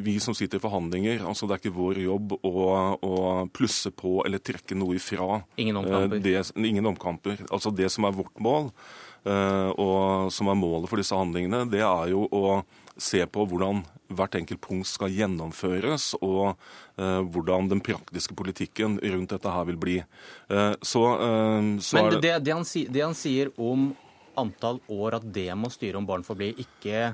vi, 0.10 0.18
som 0.22 0.36
sitter 0.38 0.60
i 0.60 0.66
forhandlinger, 0.66 1.24
altså 1.26 1.48
det 1.48 1.56
er 1.56 1.64
ikke 1.64 1.78
vår 1.78 2.02
jobb 2.04 2.38
å, 2.42 2.68
å 2.98 3.16
plusse 3.54 3.94
på 3.96 4.20
eller 4.26 4.42
trekke 4.42 4.78
noe 4.78 4.98
ifra. 4.98 5.42
Ingen 5.62 5.82
omkamper? 5.82 6.22
Det, 6.22 6.38
ingen 6.58 6.94
omkamper. 6.94 7.46
Altså 7.48 7.74
det 7.74 7.94
som 7.94 8.10
er 8.10 8.18
vårt 8.18 8.42
mål 8.44 8.72
Eh, 8.72 9.07
og 9.26 10.30
som 10.32 10.48
er 10.52 10.60
målet 10.60 10.88
for 10.88 11.02
disse 11.02 11.16
handlingene, 11.18 11.66
det 11.72 11.82
er 11.84 12.12
jo 12.14 12.28
å 12.32 12.60
se 12.98 13.22
på 13.30 13.46
hvordan 13.50 13.82
hvert 14.14 14.38
enkelt 14.40 14.62
punkt 14.64 14.88
skal 14.90 15.14
gjennomføres, 15.14 16.14
og 16.24 16.56
uh, 17.00 17.22
hvordan 17.28 17.70
den 17.72 17.84
praktiske 17.84 18.36
politikken 18.38 18.98
rundt 19.04 19.34
dette 19.36 19.54
her 19.54 19.68
vil 19.70 19.80
bli. 19.82 19.98
Uh, 20.52 20.74
så, 20.82 21.04
uh, 21.20 21.72
så 21.84 22.00
Men 22.00 22.20
det, 22.22 22.36
det, 22.46 22.54
han, 22.54 22.66
det, 22.66 23.04
han, 23.04 23.18
sier 23.18 23.52
om 23.58 23.90
antall 24.38 24.80
år, 24.94 25.20
at 25.20 25.28
det 25.34 25.50
må 25.58 25.72
styre 25.74 26.00
om 26.00 26.08
barn 26.08 26.26
får 26.26 26.40
bli, 26.40 26.52
ikke 26.64 27.12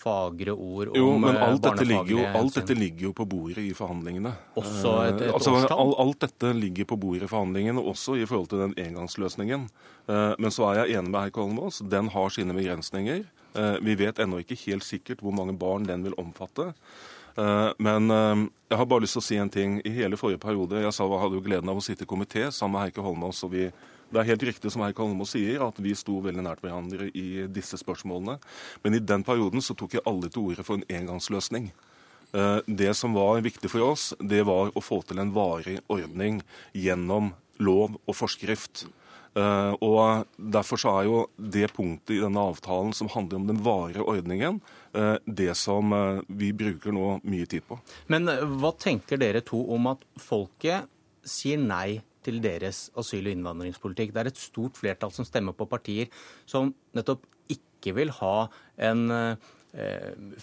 fagre 0.00 0.54
ord 0.54 0.92
om 0.92 0.96
jo, 0.96 1.10
men 1.20 1.36
alt 1.36 1.62
dette, 1.64 1.84
ligger 1.84 2.12
jo, 2.14 2.22
alt 2.24 2.56
dette 2.56 2.76
ligger 2.76 3.10
jo 3.10 3.12
på 3.16 3.26
bordet 3.28 3.64
i 3.64 3.72
forhandlingene. 3.76 4.32
Også 4.60 4.94
et, 5.04 5.20
et 5.26 5.34
altså, 5.34 5.56
alt, 5.60 5.96
alt 6.00 6.24
dette 6.24 6.52
ligger 6.56 6.88
på 6.88 6.98
bordet 7.00 7.26
i 7.26 7.30
forhandlingene, 7.30 7.84
også 7.92 8.16
i 8.20 8.24
forhold 8.28 8.48
til 8.52 8.64
den 8.64 8.74
engangsløsningen. 8.80 9.68
Eh, 10.08 10.32
men 10.38 10.54
så 10.54 10.70
er 10.70 10.82
jeg 10.82 10.98
enig 10.98 11.12
med 11.12 11.20
herr 11.26 11.42
Holmås. 11.42 11.82
Den 11.92 12.10
har 12.14 12.32
sine 12.32 12.56
begrensninger. 12.56 13.24
Eh, 13.52 13.76
vi 13.84 13.96
vet 14.00 14.22
ennå 14.22 14.40
ikke 14.40 14.58
helt 14.64 14.86
sikkert 14.86 15.24
hvor 15.24 15.36
mange 15.36 15.56
barn 15.58 15.88
den 15.88 16.06
vil 16.06 16.16
omfatte. 16.20 16.70
Eh, 17.36 17.70
men 17.78 18.10
jeg 18.10 18.80
har 18.80 18.88
bare 18.88 19.04
lyst 19.04 19.18
til 19.18 19.24
å 19.24 19.28
si 19.28 19.40
en 19.42 19.52
ting. 19.52 19.78
I 19.84 19.94
hele 20.00 20.18
forrige 20.20 20.42
periode 20.42 20.80
jeg 20.80 20.96
sa, 20.96 21.08
hadde 21.20 21.36
jo 21.36 21.44
gleden 21.44 21.72
av 21.72 21.80
å 21.80 21.84
sitte 21.84 22.08
i 22.08 22.10
komité 22.10 22.48
sammen 22.48 22.78
med 22.78 22.88
Heikki 22.88 23.04
Holmås. 23.04 23.44
og 23.44 23.52
vi 23.56 23.68
det 24.10 24.20
er 24.20 24.30
helt 24.32 24.46
riktig 24.50 24.72
som 24.72 24.84
Heikki 24.84 25.04
Holmås 25.04 25.34
sier, 25.36 25.62
at 25.66 25.78
vi 25.82 25.94
sto 25.98 26.18
veldig 26.24 26.44
nært 26.46 26.64
hverandre 26.64 27.10
i 27.14 27.46
disse 27.50 27.78
spørsmålene. 27.80 28.38
Men 28.84 28.96
i 28.96 29.02
den 29.02 29.24
perioden 29.26 29.62
så 29.64 29.76
tok 29.78 29.98
jeg 29.98 30.06
alle 30.08 30.30
til 30.30 30.50
orde 30.50 30.66
for 30.66 30.78
en 30.78 30.86
engangsløsning. 30.90 31.70
Det 32.30 32.92
som 32.94 33.16
var 33.18 33.40
viktig 33.42 33.66
for 33.72 33.82
oss, 33.88 34.12
det 34.22 34.44
var 34.46 34.70
å 34.70 34.82
få 34.84 35.00
til 35.02 35.18
en 35.18 35.32
varig 35.34 35.80
ordning 35.90 36.38
gjennom 36.78 37.32
lov 37.58 37.96
og 38.06 38.16
forskrift. 38.16 38.86
Eh, 39.38 39.72
og 39.86 40.26
Derfor 40.36 40.80
så 40.80 40.92
er 40.98 41.06
jo 41.06 41.18
det 41.38 41.68
punktet 41.76 42.16
i 42.16 42.22
denne 42.22 42.42
avtalen 42.50 42.94
som 42.96 43.10
handler 43.12 43.38
om 43.38 43.46
den 43.46 43.60
varige 43.62 44.02
ordningen, 44.02 44.60
eh, 44.94 45.16
det 45.24 45.54
som 45.56 45.92
eh, 45.94 46.22
vi 46.26 46.50
bruker 46.52 46.94
nå 46.94 47.20
mye 47.22 47.46
tid 47.46 47.66
på. 47.68 47.78
Men 48.10 48.26
hva 48.58 48.72
tenker 48.74 49.20
dere 49.20 49.44
to 49.46 49.62
om 49.74 49.92
at 49.92 50.02
folket 50.18 50.88
sier 51.22 51.60
nei 51.60 52.00
til 52.26 52.40
deres 52.44 52.88
asyl- 52.98 53.28
og 53.28 53.34
innvandringspolitikk? 53.36 54.12
Det 54.14 54.22
er 54.24 54.32
et 54.32 54.40
stort 54.40 54.80
flertall 54.80 55.14
som 55.14 55.28
stemmer 55.28 55.56
på 55.56 55.68
partier 55.70 56.10
som 56.48 56.74
nettopp 56.96 57.24
ikke 57.50 57.96
vil 57.96 58.12
ha 58.20 58.34
en 58.90 59.36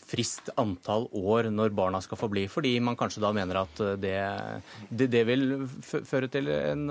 frist 0.08 0.54
antall 0.56 1.10
år 1.12 1.50
når 1.52 1.74
barna 1.76 2.00
skal 2.00 2.16
få 2.16 2.30
bli, 2.32 2.46
fordi 2.48 2.78
man 2.80 2.96
kanskje 2.96 3.24
da 3.26 3.34
mener 3.36 3.60
at 3.60 3.82
det, 4.00 4.14
det, 4.88 5.10
det 5.12 5.24
vil 5.28 5.44
føre 5.84 6.30
til 6.32 6.48
en 6.48 6.88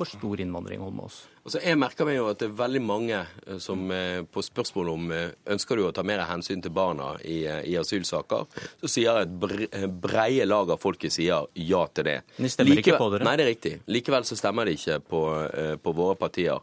for 0.00 0.08
stor 0.08 0.40
innvandring, 0.40 0.80
Holmås? 0.80 1.26
Altså, 1.40 1.60
jeg 1.64 1.78
merker 1.80 2.04
meg 2.04 2.18
jo 2.18 2.26
at 2.28 2.40
det 2.42 2.50
er 2.50 2.56
veldig 2.58 2.80
mange 2.84 3.16
eh, 3.16 3.56
som 3.64 3.86
eh, 3.94 4.20
på 4.28 4.42
spørsmål 4.44 4.90
om 4.92 5.06
eh, 5.16 5.30
ønsker 5.54 5.80
du 5.80 5.86
å 5.86 5.92
ta 5.96 6.04
mer 6.04 6.20
hensyn 6.28 6.60
til 6.60 6.74
barna 6.76 7.14
i, 7.24 7.38
i 7.48 7.78
asylsaker, 7.80 8.44
så 8.82 8.90
sier 8.92 9.22
et 9.22 9.88
breie 10.04 10.44
lag 10.44 10.74
av 10.74 10.82
folket 10.82 11.14
sier 11.14 11.48
ja 11.56 11.82
til 11.96 12.08
det. 12.10 12.18
De 12.36 12.52
stemmer 12.52 12.76
Likevel, 12.76 12.84
ikke 12.84 13.00
på 13.00 13.10
dere? 13.14 13.28
Nei, 13.28 13.34
det 13.40 13.46
er 13.46 13.52
riktig. 13.54 13.74
Likevel 13.88 14.28
så 14.28 14.36
stemmer 14.36 14.68
de 14.68 14.76
ikke 14.76 15.00
på, 15.00 15.22
på 15.80 15.96
våre 15.96 16.18
partier. 16.20 16.60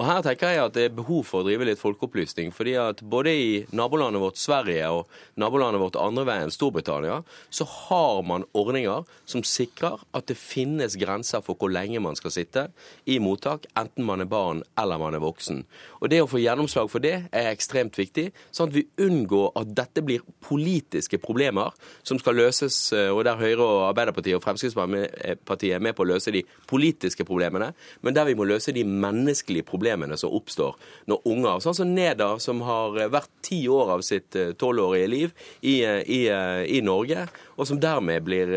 Og 0.00 0.06
her 0.08 0.22
tenker 0.24 0.54
jeg 0.54 0.60
at 0.64 0.72
det 0.72 0.84
er 0.88 0.92
behov 0.96 1.26
for 1.28 1.42
å 1.42 1.44
drive 1.44 1.66
litt 1.68 1.80
folkeopplysning. 1.80 2.54
fordi 2.56 2.72
at 2.80 3.02
både 3.04 3.32
i 3.36 3.48
nabolandet 3.76 4.22
vårt 4.22 4.38
Sverige 4.40 4.86
og 4.88 5.08
nabolandet 5.36 5.80
vårt 5.82 5.98
andre 6.00 6.24
veien 6.24 6.50
Storbritannia, 6.50 7.18
så 7.50 7.66
har 7.68 8.22
man 8.24 8.46
ordninger 8.54 9.04
som 9.28 9.44
sikrer 9.44 10.00
at 10.16 10.26
det 10.26 10.38
finnes 10.40 10.96
grenser 10.96 11.42
for 11.44 11.54
hvor 11.54 11.68
lenge 11.68 12.00
man 12.00 12.16
skal 12.16 12.32
sitte 12.32 12.70
i 13.04 13.18
mottak, 13.20 13.66
enten 13.76 14.06
man 14.08 14.24
er 14.24 14.30
barn 14.30 14.62
eller 14.80 14.96
man 14.98 15.14
er 15.18 15.20
voksen. 15.20 15.66
Og 16.00 16.08
det 16.08 16.22
å 16.22 16.30
få 16.30 16.40
gjennomslag 16.40 16.88
for 16.88 17.04
det 17.04 17.28
er 17.28 17.50
ekstremt 17.50 17.98
viktig, 18.00 18.30
sånn 18.56 18.72
at 18.72 18.78
vi 18.78 18.86
unngår 19.04 19.52
at 19.60 19.76
dette 19.82 20.00
blir 20.00 20.24
politiske 20.40 21.20
problemer 21.20 21.76
som 22.02 22.16
skal 22.16 22.40
løses, 22.40 22.78
eh, 22.96 23.10
og 23.12 23.26
der 23.28 23.36
Høyre 23.36 23.60
og 23.60 23.84
Arbeiderpartiet 23.90 24.40
og 24.40 24.46
Fremskrittspartiet 24.46 25.76
er 25.76 25.84
med 25.84 25.92
på 25.92 26.08
å 26.08 26.12
løse 26.14 26.32
de 26.32 26.46
politiske 26.70 27.28
problemene, 27.28 27.74
men 28.00 28.16
der 28.16 28.30
vi 28.30 28.38
må 28.38 28.48
løse 28.48 28.72
de 28.72 28.88
menneskelige 28.88 29.68
problemene 29.68 29.89
problemene 29.90 30.16
som 30.16 30.30
oppstår 30.30 30.76
når 31.06 31.20
unger, 31.24 31.60
sånn 31.60 31.74
som 31.74 31.94
Neda, 31.94 32.38
som 32.38 32.60
har 32.62 32.94
vært 33.10 33.30
ti 33.42 33.66
år 33.68 33.96
av 33.96 34.02
sitt 34.06 34.36
eh, 34.36 34.52
tolvårige 34.52 35.08
liv 35.08 35.32
i, 35.60 35.82
eh, 35.84 36.02
i, 36.06 36.20
eh, 36.28 36.64
i 36.76 36.80
Norge, 36.80 37.26
og 37.56 37.66
som 37.66 37.80
dermed 37.80 38.22
blir, 38.24 38.48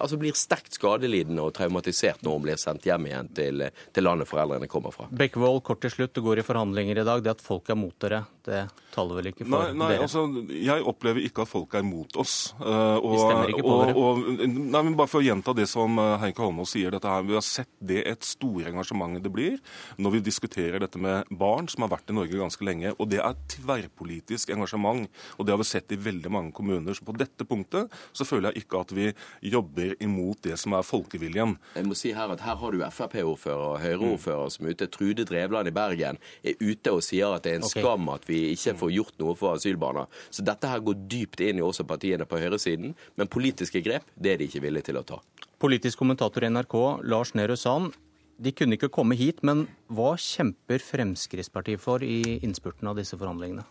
altså 0.00 0.18
blir, 0.18 0.32
sterkt 0.38 0.74
skadelidende 0.74 1.42
og 1.44 1.54
traumatisert 1.54 2.22
når 2.22 2.32
hun 2.32 2.46
blir 2.46 2.58
sendt 2.58 2.86
hjem 2.88 3.06
igjen 3.06 3.28
til, 3.34 3.64
til 3.94 4.06
landet 4.06 4.28
foreldrene 4.28 4.68
kommer 4.70 4.94
fra. 4.94 5.06
Bekkevold, 5.10 5.62
kort 5.66 5.82
til 5.84 5.92
slutt. 5.92 6.14
Du 6.14 6.22
går 6.24 6.40
i 6.40 6.46
forhandlinger 6.46 7.02
i 7.02 7.06
dag. 7.06 7.22
Det 7.22 7.36
at 7.36 7.44
folk 7.44 7.68
er 7.70 7.78
mot 7.78 7.94
dere, 8.02 8.24
det 8.48 8.64
taler 8.94 9.20
vel 9.20 9.30
ikke 9.30 9.44
for 9.44 9.52
nei, 9.54 9.76
nei, 9.78 9.90
dere? 9.92 10.06
Altså, 10.08 10.24
jeg 10.48 10.86
opplever 10.90 11.22
ikke 11.28 11.44
at 11.44 11.50
folk 11.50 11.76
er 11.78 11.84
mot 11.86 12.18
oss. 12.18 12.36
Uh, 12.58 12.96
og, 12.98 13.12
De 13.12 13.20
stemmer 13.22 13.52
ikke 13.52 13.66
på 13.66 13.74
og, 13.74 13.84
dere? 13.84 14.02
Og, 14.02 14.56
nei, 14.58 14.82
men 14.82 14.96
bare 14.98 15.10
for 15.10 15.22
å 15.22 15.26
gjenta 15.26 15.54
det 15.56 15.68
som 15.70 16.00
Heike 16.22 16.42
Holmås 16.42 16.74
sier, 16.74 16.92
dette 16.94 17.12
her, 17.12 17.26
vi 17.28 17.36
har 17.36 17.44
sett 17.44 17.70
det 17.78 18.02
et 18.08 18.26
store 18.26 18.72
engasjement 18.72 19.18
det 19.22 19.30
blir 19.32 19.58
når 19.98 20.16
vi 20.16 20.24
diskuterer 20.28 20.82
dette 20.82 21.00
med 21.00 21.28
barn 21.30 21.68
som 21.70 21.84
har 21.84 21.92
vært 21.92 22.10
i 22.12 22.16
Norge 22.16 22.38
ganske 22.40 22.64
lenge. 22.64 22.92
Og 22.98 23.10
det 23.12 23.20
er 23.22 23.38
tverrpolitisk 23.54 24.52
engasjement. 24.54 25.08
Og 25.36 25.46
det 25.46 25.54
har 25.54 25.60
vi 25.60 25.68
sett 25.68 25.94
i 25.94 26.00
veldig 26.00 26.32
mange 26.32 26.54
kommuner. 26.56 26.96
Så 26.96 27.06
på 27.06 27.16
dette 27.18 27.46
punktet 27.48 27.92
så 28.12 28.26
føler 28.28 28.52
jeg 28.52 28.64
ikke 28.64 28.82
at 28.84 28.94
vi 28.96 29.10
jobber 29.52 29.94
imot 30.04 30.42
det 30.46 30.58
som 30.60 30.76
er 30.78 30.86
folkeviljen. 30.86 31.56
Jeg 31.76 31.88
må 31.88 31.96
si 31.98 32.14
Her 32.18 32.32
at 32.34 32.42
her 32.42 32.56
har 32.58 32.74
du 32.74 32.82
Frp-ordfører 32.82 33.74
og 33.74 33.82
Høyre-ordfører 33.82 34.52
som 34.54 34.66
er 34.66 34.74
ute. 34.74 34.88
Trude 34.90 35.26
Drevland 35.28 35.70
i 35.70 35.74
Bergen 35.74 36.18
er 36.42 36.58
ute 36.60 36.94
og 36.94 37.04
sier 37.04 37.36
at 37.36 37.44
det 37.44 37.52
er 37.52 37.60
en 37.60 37.68
okay. 37.68 37.84
skam 37.84 38.08
at 38.12 38.24
vi 38.28 38.37
ikke 38.54 38.76
får 38.80 38.92
gjort 38.94 39.22
noe 39.22 39.36
for 39.38 39.58
asylbarna. 39.58 40.06
Så 40.30 40.44
dette 40.46 40.70
her 40.70 40.82
går 40.84 41.06
dypt 41.10 41.42
inn 41.44 41.60
i 41.60 41.64
også 41.64 41.86
partiene 41.88 42.26
på 42.28 42.40
høyresiden. 42.40 42.94
Men 43.18 43.32
politiske 43.32 43.82
grep 43.84 44.08
det 44.16 44.34
er 44.34 44.40
de 44.40 44.48
ikke 44.50 44.64
villige 44.64 44.90
til 44.90 45.00
å 45.00 45.06
ta. 45.06 45.20
Politisk 45.58 45.98
kommentator 45.98 46.46
i 46.46 46.52
NRK, 46.52 46.76
Lars 47.10 47.34
Nehru 47.38 47.56
Sand. 47.58 47.96
De 48.38 48.52
kunne 48.54 48.78
ikke 48.78 48.92
komme 48.94 49.16
hit, 49.18 49.42
men 49.42 49.66
hva 49.90 50.12
kjemper 50.22 50.82
Fremskrittspartiet 50.84 51.82
for 51.82 52.04
i 52.06 52.38
innspurten 52.46 52.86
av 52.86 53.00
disse 53.00 53.18
forhandlingene? 53.18 53.66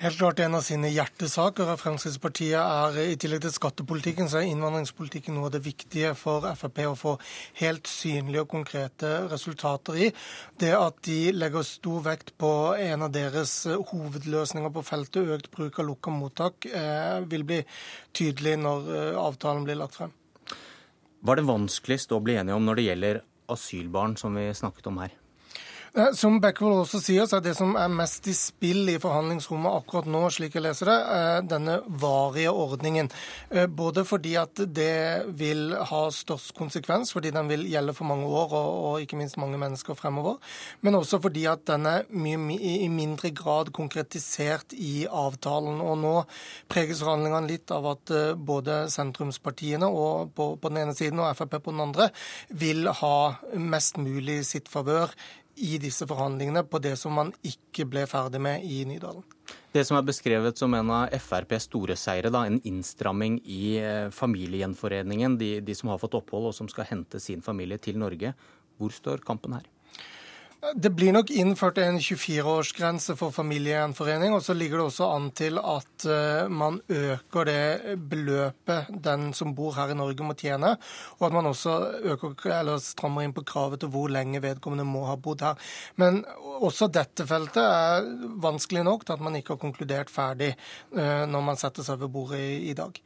Helt 0.00 0.16
klart 0.18 0.40
en 0.40 0.56
av 0.56 0.62
sine 0.64 0.88
hjertesaker. 0.92 1.70
Fremskrittspartiet 1.80 2.56
er, 2.56 2.98
I 3.12 3.18
tillegg 3.20 3.42
til 3.44 3.52
skattepolitikken, 3.52 4.30
så 4.32 4.40
er 4.40 4.48
innvandringspolitikken 4.48 5.36
noe 5.36 5.50
av 5.50 5.54
det 5.54 5.62
viktige 5.64 6.14
for 6.18 6.46
Frp 6.56 6.80
å 6.88 6.96
få 6.98 7.14
helt 7.60 7.90
synlige 7.90 8.46
og 8.46 8.50
konkrete 8.54 9.12
resultater 9.30 9.98
i. 10.06 10.10
Det 10.60 10.72
at 10.76 11.02
de 11.06 11.18
legger 11.36 11.66
stor 11.68 12.04
vekt 12.08 12.32
på 12.40 12.52
en 12.80 13.06
av 13.06 13.12
deres 13.14 13.54
hovedløsninger 13.68 14.72
på 14.72 14.86
feltet, 14.88 15.34
økt 15.36 15.52
bruk 15.52 15.82
av 15.82 15.90
lukka 15.90 16.14
mottak, 16.14 16.66
eh, 16.66 17.20
vil 17.28 17.44
bli 17.44 17.60
tydelig 18.16 18.56
når 18.64 18.90
eh, 18.96 19.20
avtalen 19.20 19.68
blir 19.68 19.80
lagt 19.82 20.00
frem. 20.00 20.16
Hva 21.20 21.34
er 21.36 21.42
det 21.42 21.50
vanskeligst 21.50 22.16
å 22.16 22.22
bli 22.24 22.40
enige 22.40 22.56
om 22.56 22.64
når 22.64 22.80
det 22.80 22.88
gjelder 22.88 23.24
asylbarn, 23.52 24.16
som 24.16 24.38
vi 24.38 24.48
snakket 24.56 24.88
om 24.88 25.02
her? 25.04 25.19
Eh, 25.94 26.12
som 26.14 26.36
Backwell 26.38 26.76
også 26.84 27.00
sier, 27.02 27.26
så 27.26 27.40
er 27.40 27.44
det 27.48 27.56
som 27.58 27.72
er 27.78 27.90
mest 27.90 28.28
i 28.30 28.34
spill 28.36 28.92
i 28.92 28.98
forhandlingsrommet 29.02 29.74
akkurat 29.80 30.06
nå, 30.10 30.22
slik 30.30 30.54
jeg 30.54 30.62
leser 30.62 30.86
det, 30.86 30.98
eh, 31.16 31.38
denne 31.50 31.80
varige 31.88 32.52
ordningen. 32.54 33.10
Eh, 33.50 33.66
både 33.66 34.04
fordi 34.06 34.36
at 34.38 34.54
det 34.54 35.26
vil 35.34 35.74
ha 35.74 36.02
størst 36.14 36.54
konsekvens, 36.54 37.10
fordi 37.12 37.32
den 37.34 37.48
vil 37.48 37.66
gjelde 37.66 37.94
for 37.94 38.06
mange 38.06 38.26
år 38.26 38.54
og, 38.54 38.70
og 38.86 39.00
ikke 39.02 39.18
minst 39.18 39.36
mange 39.36 39.58
mennesker 39.58 39.98
fremover. 39.98 40.38
Men 40.82 40.94
også 40.94 41.20
fordi 41.20 41.46
at 41.50 41.66
den 41.66 41.86
er 41.86 42.06
i 42.06 42.88
mindre 42.88 43.30
grad 43.34 43.72
konkretisert 43.72 44.72
i 44.72 45.06
avtalen. 45.10 45.80
Og 45.80 45.98
nå 45.98 46.14
preges 46.68 47.02
forhandlingene 47.02 47.50
litt 47.50 47.70
av 47.70 47.86
at 47.96 48.14
både 48.36 48.84
sentrumspartiene 48.90 49.90
på, 50.34 50.46
på 50.60 50.68
den 50.68 50.84
ene 50.84 50.94
siden 50.94 51.18
og 51.18 51.34
Frp 51.34 51.58
på 51.64 51.72
den 51.72 51.80
andre 51.80 52.10
vil 52.50 52.86
ha 52.86 53.34
mest 53.54 53.98
mulig 53.98 54.44
sitt 54.46 54.68
favør 54.68 55.10
i 55.60 55.78
disse 55.78 56.06
forhandlingene 56.08 56.62
på 56.64 56.80
det 56.82 56.94
som 56.96 57.14
man 57.16 57.32
ikke 57.46 57.84
ble 57.90 58.06
ferdig 58.08 58.40
med 58.42 58.64
i 58.64 58.82
Nydalen. 58.88 59.24
Det 59.70 59.84
som 59.86 59.98
er 59.98 60.06
beskrevet 60.06 60.58
som 60.58 60.72
en 60.74 60.92
av 60.94 61.12
FrPs 61.14 61.68
store 61.68 61.96
seire, 62.00 62.32
da, 62.32 62.46
en 62.46 62.60
innstramming 62.66 63.38
i 63.44 63.76
eh, 63.78 64.08
familiegjenforeningen, 64.14 65.36
de, 65.38 65.50
de 65.64 65.76
som 65.76 65.92
har 65.92 66.00
fått 66.02 66.16
opphold 66.18 66.50
og 66.50 66.56
som 66.56 66.70
skal 66.70 66.88
hente 66.88 67.20
sin 67.22 67.44
familie 67.44 67.78
til 67.82 68.00
Norge. 68.00 68.32
Hvor 68.80 68.94
står 68.96 69.22
kampen 69.26 69.58
her? 69.58 69.68
Det 70.60 70.90
blir 70.92 71.14
nok 71.16 71.30
innført 71.32 71.78
en 71.80 71.96
24-årsgrense 71.98 73.14
for 73.16 73.32
familiegjenforening. 73.32 74.34
Og 74.36 74.42
så 74.44 74.52
ligger 74.52 74.76
det 74.76 74.90
også 74.90 75.06
an 75.08 75.28
til 75.36 75.56
at 75.56 76.04
uh, 76.04 76.50
man 76.52 76.76
øker 76.84 77.48
det 77.48 77.96
beløpet 78.10 78.90
den 78.92 79.30
som 79.36 79.54
bor 79.56 79.72
her 79.78 79.94
i 79.94 79.96
Norge 79.96 80.26
må 80.26 80.36
tjene. 80.36 80.74
Og 81.16 81.26
at 81.30 81.36
man 81.36 81.48
også 81.48 81.76
øker, 82.12 82.74
strammer 82.84 83.24
inn 83.24 83.32
på 83.36 83.46
kravet 83.48 83.80
til 83.80 83.92
hvor 83.94 84.12
lenge 84.12 84.42
vedkommende 84.44 84.84
må 84.84 85.06
ha 85.08 85.16
bodd 85.16 85.46
her. 85.46 85.70
Men 85.96 86.20
også 86.60 86.90
dette 86.92 87.24
feltet 87.24 87.64
er 87.64 88.10
vanskelig 88.44 88.84
nok 88.84 89.06
til 89.06 89.16
at 89.16 89.24
man 89.24 89.40
ikke 89.40 89.56
har 89.56 89.62
konkludert 89.64 90.12
ferdig 90.12 90.52
uh, 90.92 91.24
når 91.24 91.46
man 91.46 91.60
setter 91.60 91.88
seg 91.88 92.04
ved 92.04 92.12
bordet 92.12 92.44
i 92.68 92.76
dag. 92.76 93.00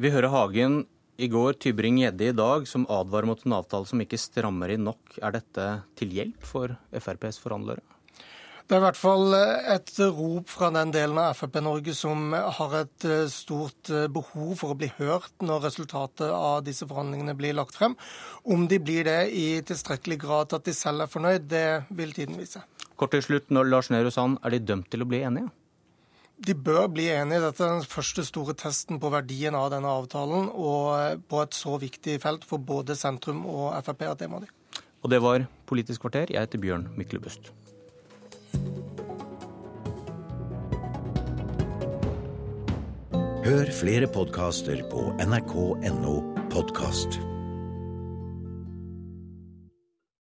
Vi 0.00 0.08
hører 0.08 0.32
Hagen 0.32 0.86
i 1.20 1.28
går 1.28 1.58
Tybring-Gjedde 1.60 2.30
i 2.30 2.36
dag, 2.36 2.66
som 2.68 2.88
advarer 2.88 3.28
mot 3.28 3.44
en 3.44 3.58
avtale 3.60 3.88
som 3.88 4.00
ikke 4.00 4.18
strammer 4.20 4.72
inn 4.72 4.86
nok. 4.88 5.18
Er 5.20 5.36
dette 5.36 5.70
til 6.00 6.14
hjelp 6.16 6.46
for 6.48 6.72
FrPs 6.96 7.40
forhandlere? 7.42 7.84
Det 8.70 8.76
er 8.76 8.84
i 8.84 8.84
hvert 8.84 8.98
fall 9.00 9.34
et 9.34 9.88
rop 10.14 10.46
fra 10.52 10.68
den 10.70 10.92
delen 10.94 11.18
av 11.18 11.34
Frp-Norge 11.34 11.90
som 11.98 12.30
har 12.30 12.76
et 12.78 13.06
eh, 13.08 13.24
stort 13.26 13.90
eh, 13.90 14.06
behov 14.06 14.52
for 14.60 14.70
å 14.70 14.76
bli 14.78 14.86
hørt 15.00 15.42
når 15.42 15.64
resultatet 15.64 16.30
av 16.30 16.60
disse 16.68 16.86
forhandlingene 16.86 17.34
blir 17.34 17.56
lagt 17.58 17.74
frem. 17.74 17.96
Om 18.46 18.68
de 18.70 18.78
blir 18.78 19.10
det 19.10 19.24
i 19.34 19.48
tilstrekkelig 19.66 20.20
grad 20.22 20.52
til 20.52 20.60
at 20.60 20.70
de 20.70 20.76
selv 20.78 21.02
er 21.02 21.10
fornøyd, 21.10 21.50
det 21.50 21.66
vil 21.98 22.14
tiden 22.14 22.38
vise. 22.38 22.62
Kort 22.94 23.10
til 23.16 23.26
slutt, 23.26 23.50
når 23.50 23.72
Lars 23.72 23.90
Nehru 23.90 24.12
Sand, 24.14 24.38
er 24.46 24.54
de 24.54 24.62
dømt 24.70 24.86
til 24.94 25.02
å 25.02 25.10
bli 25.10 25.24
enige? 25.26 25.50
De 26.46 26.54
bør 26.56 26.88
bli 26.92 27.08
enige. 27.12 27.42
Dette 27.44 27.64
er 27.64 27.76
den 27.78 27.88
første 27.88 28.24
store 28.24 28.54
testen 28.58 29.00
på 29.00 29.12
verdien 29.12 29.56
av 29.56 29.70
denne 29.74 29.92
avtalen, 29.92 30.48
og 30.48 31.24
på 31.28 31.42
et 31.44 31.56
så 31.56 31.76
viktig 31.80 32.18
felt 32.22 32.46
for 32.48 32.62
både 32.62 32.96
sentrum 32.98 33.44
og 33.46 33.74
Frp 33.84 34.06
at 34.08 34.22
det 34.22 34.30
må 34.32 34.42
de. 34.42 34.50
Og 35.00 35.12
det 35.12 35.22
var 35.24 35.46
Politisk 35.70 36.02
kvarter. 36.02 36.32
Jeg 36.34 36.48
heter 36.48 36.58
Bjørn 36.58 36.88
Myklebust. 36.98 37.52
Hør 43.46 43.70
flere 43.72 44.10
podkaster 44.10 44.82
på 44.90 45.08
nrk.no 45.24 46.18
podkast. 46.52 47.20